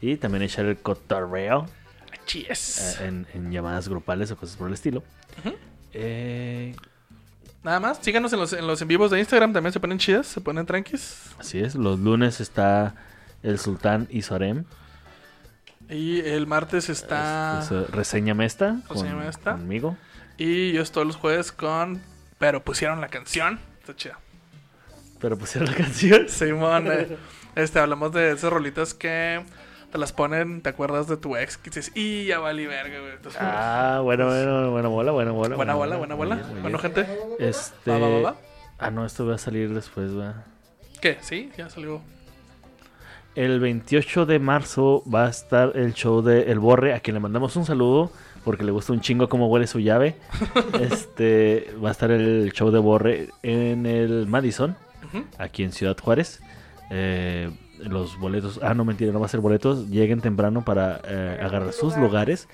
y 0.00 0.16
también 0.16 0.42
echar 0.42 0.64
el 0.66 0.76
cotorreo 0.76 1.66
Yes. 2.32 2.98
eh, 3.00 3.06
en, 3.06 3.26
en 3.34 3.52
llamadas 3.52 3.88
grupales 3.88 4.30
o 4.30 4.36
cosas 4.36 4.56
por 4.56 4.68
el 4.68 4.74
estilo. 4.74 5.02
Eh, 5.92 6.74
Nada 7.62 7.80
más, 7.80 7.98
síganos 8.02 8.30
en 8.34 8.40
los, 8.40 8.52
en 8.52 8.66
los 8.66 8.82
en 8.82 8.88
vivos 8.88 9.10
de 9.10 9.18
Instagram, 9.18 9.54
también 9.54 9.72
se 9.72 9.80
ponen 9.80 9.96
chidas, 9.98 10.26
se 10.26 10.40
ponen 10.42 10.66
tranquis. 10.66 11.30
así 11.38 11.58
es, 11.60 11.74
los 11.74 11.98
lunes 11.98 12.40
está 12.40 12.94
el 13.42 13.58
Sultán 13.58 14.06
y 14.10 14.20
Sorem. 14.20 14.64
Y 15.90 16.20
el 16.20 16.46
martes 16.46 16.88
está... 16.88 17.60
Es- 17.60 17.66
es, 17.70 17.72
eh, 17.72 17.86
reséñame 17.90 18.46
esta, 18.46 18.76
con- 18.88 18.96
Reséñame 18.96 19.28
esta. 19.28 19.52
conmigo. 19.52 19.96
Y 20.38 20.72
yo 20.72 20.82
estoy 20.82 21.04
los 21.06 21.16
jueves 21.16 21.52
con... 21.52 22.00
Pero 22.38 22.62
pusieron 22.64 23.00
la 23.00 23.08
canción. 23.08 23.60
Está 23.80 23.94
chida. 23.94 24.18
Pero 25.20 25.38
pusieron 25.38 25.70
la 25.70 25.76
canción. 25.76 26.28
Simón, 26.28 26.88
eh, 26.90 27.16
este, 27.54 27.78
hablamos 27.78 28.12
de 28.12 28.32
esas 28.32 28.52
rolitas 28.52 28.94
que 28.94 29.44
te 29.92 29.98
las 29.98 30.12
ponen, 30.12 30.60
¿te 30.60 30.70
acuerdas 30.70 31.06
de 31.06 31.16
tu 31.16 31.36
ex? 31.36 31.56
Que 31.56 31.70
dices, 31.70 31.92
y 31.94 32.24
ya 32.26 32.40
valí 32.40 32.66
verga, 32.66 32.98
güey. 33.00 33.12
Entonces, 33.12 33.40
Ah, 33.42 34.00
bueno, 34.02 34.26
bueno, 34.26 34.70
buena 34.72 34.88
bola, 34.88 35.12
buena 35.12 35.30
bola. 35.30 35.56
buena 35.56 35.74
bola, 35.74 35.96
buena 35.96 36.14
bola. 36.16 36.36
Bueno, 36.36 36.62
bien. 36.68 36.78
gente, 36.80 37.06
Este. 37.38 37.90
Va, 37.90 37.98
va, 37.98 38.08
va, 38.08 38.20
va. 38.20 38.36
Ah, 38.78 38.90
no, 38.90 39.06
esto 39.06 39.24
va 39.24 39.36
a 39.36 39.38
salir 39.38 39.72
después, 39.72 40.18
va. 40.18 40.44
¿qué? 41.00 41.18
Sí, 41.20 41.52
ya 41.56 41.70
salió. 41.70 42.02
El 43.34 43.58
28 43.58 44.26
de 44.26 44.38
marzo 44.38 45.02
va 45.12 45.26
a 45.26 45.30
estar 45.30 45.72
el 45.76 45.92
show 45.94 46.22
de 46.22 46.52
El 46.52 46.60
Borre, 46.60 46.94
a 46.94 47.00
quien 47.00 47.14
le 47.14 47.20
mandamos 47.20 47.56
un 47.56 47.64
saludo 47.64 48.10
porque 48.44 48.62
le 48.62 48.70
gusta 48.72 48.92
un 48.92 49.00
chingo 49.00 49.28
cómo 49.28 49.48
huele 49.48 49.66
su 49.66 49.80
llave. 49.80 50.16
Este 50.80 51.74
va 51.82 51.88
a 51.88 51.92
estar 51.92 52.10
el 52.10 52.52
show 52.52 52.70
de 52.70 52.78
Borre 52.78 53.28
en 53.42 53.86
el 53.86 54.26
Madison, 54.28 54.76
aquí 55.38 55.64
en 55.64 55.72
Ciudad 55.72 55.96
Juárez. 56.00 56.40
Eh, 56.90 57.50
los 57.78 58.18
boletos, 58.20 58.60
ah, 58.62 58.74
no 58.74 58.84
mentira, 58.84 59.12
no 59.12 59.18
va 59.20 59.26
a 59.26 59.30
ser 59.30 59.40
boletos. 59.40 59.88
Lleguen 59.88 60.20
temprano 60.20 60.64
para 60.64 61.00
eh, 61.04 61.40
agarrar 61.42 61.72
sus 61.72 61.94
lugar. 61.94 62.02
lugares. 62.02 62.48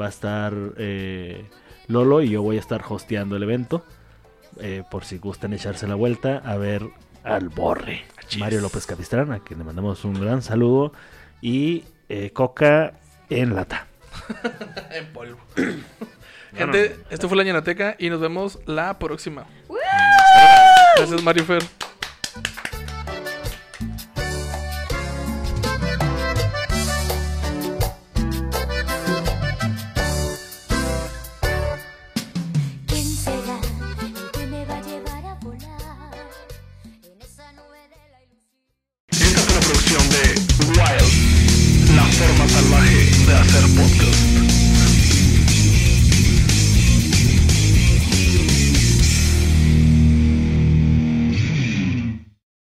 Va 0.00 0.06
a 0.06 0.08
estar 0.08 0.54
eh, 0.78 1.44
Lolo 1.88 2.22
y 2.22 2.30
yo 2.30 2.40
voy 2.42 2.56
a 2.56 2.60
estar 2.60 2.82
hosteando 2.88 3.36
el 3.36 3.42
evento. 3.42 3.84
eh, 4.60 4.82
por 4.90 5.04
si 5.04 5.18
gustan 5.18 5.52
echarse 5.52 5.86
la 5.86 5.94
vuelta 5.94 6.38
a 6.44 6.56
ver 6.56 6.82
al 7.24 7.48
Borre. 7.50 8.02
Mario 8.38 8.60
López 8.60 8.86
Capistrán, 8.86 9.32
a 9.32 9.40
quien 9.40 9.58
le 9.58 9.64
mandamos 9.64 10.04
un 10.04 10.14
gran 10.14 10.42
saludo. 10.42 10.92
Y 11.40 11.84
eh, 12.08 12.30
Coca 12.32 12.94
en 13.30 13.54
lata. 13.54 13.86
En 14.90 15.06
polvo. 15.12 15.38
Gente, 16.54 16.98
esto 17.08 17.28
fue 17.28 17.38
la 17.38 17.44
Ñeroteca 17.44 17.96
y 17.98 18.10
nos 18.10 18.20
vemos 18.20 18.58
la 18.66 18.98
próxima. 18.98 19.46
Gracias, 20.96 21.22
Mario 21.22 21.44
Fer. 21.44 21.62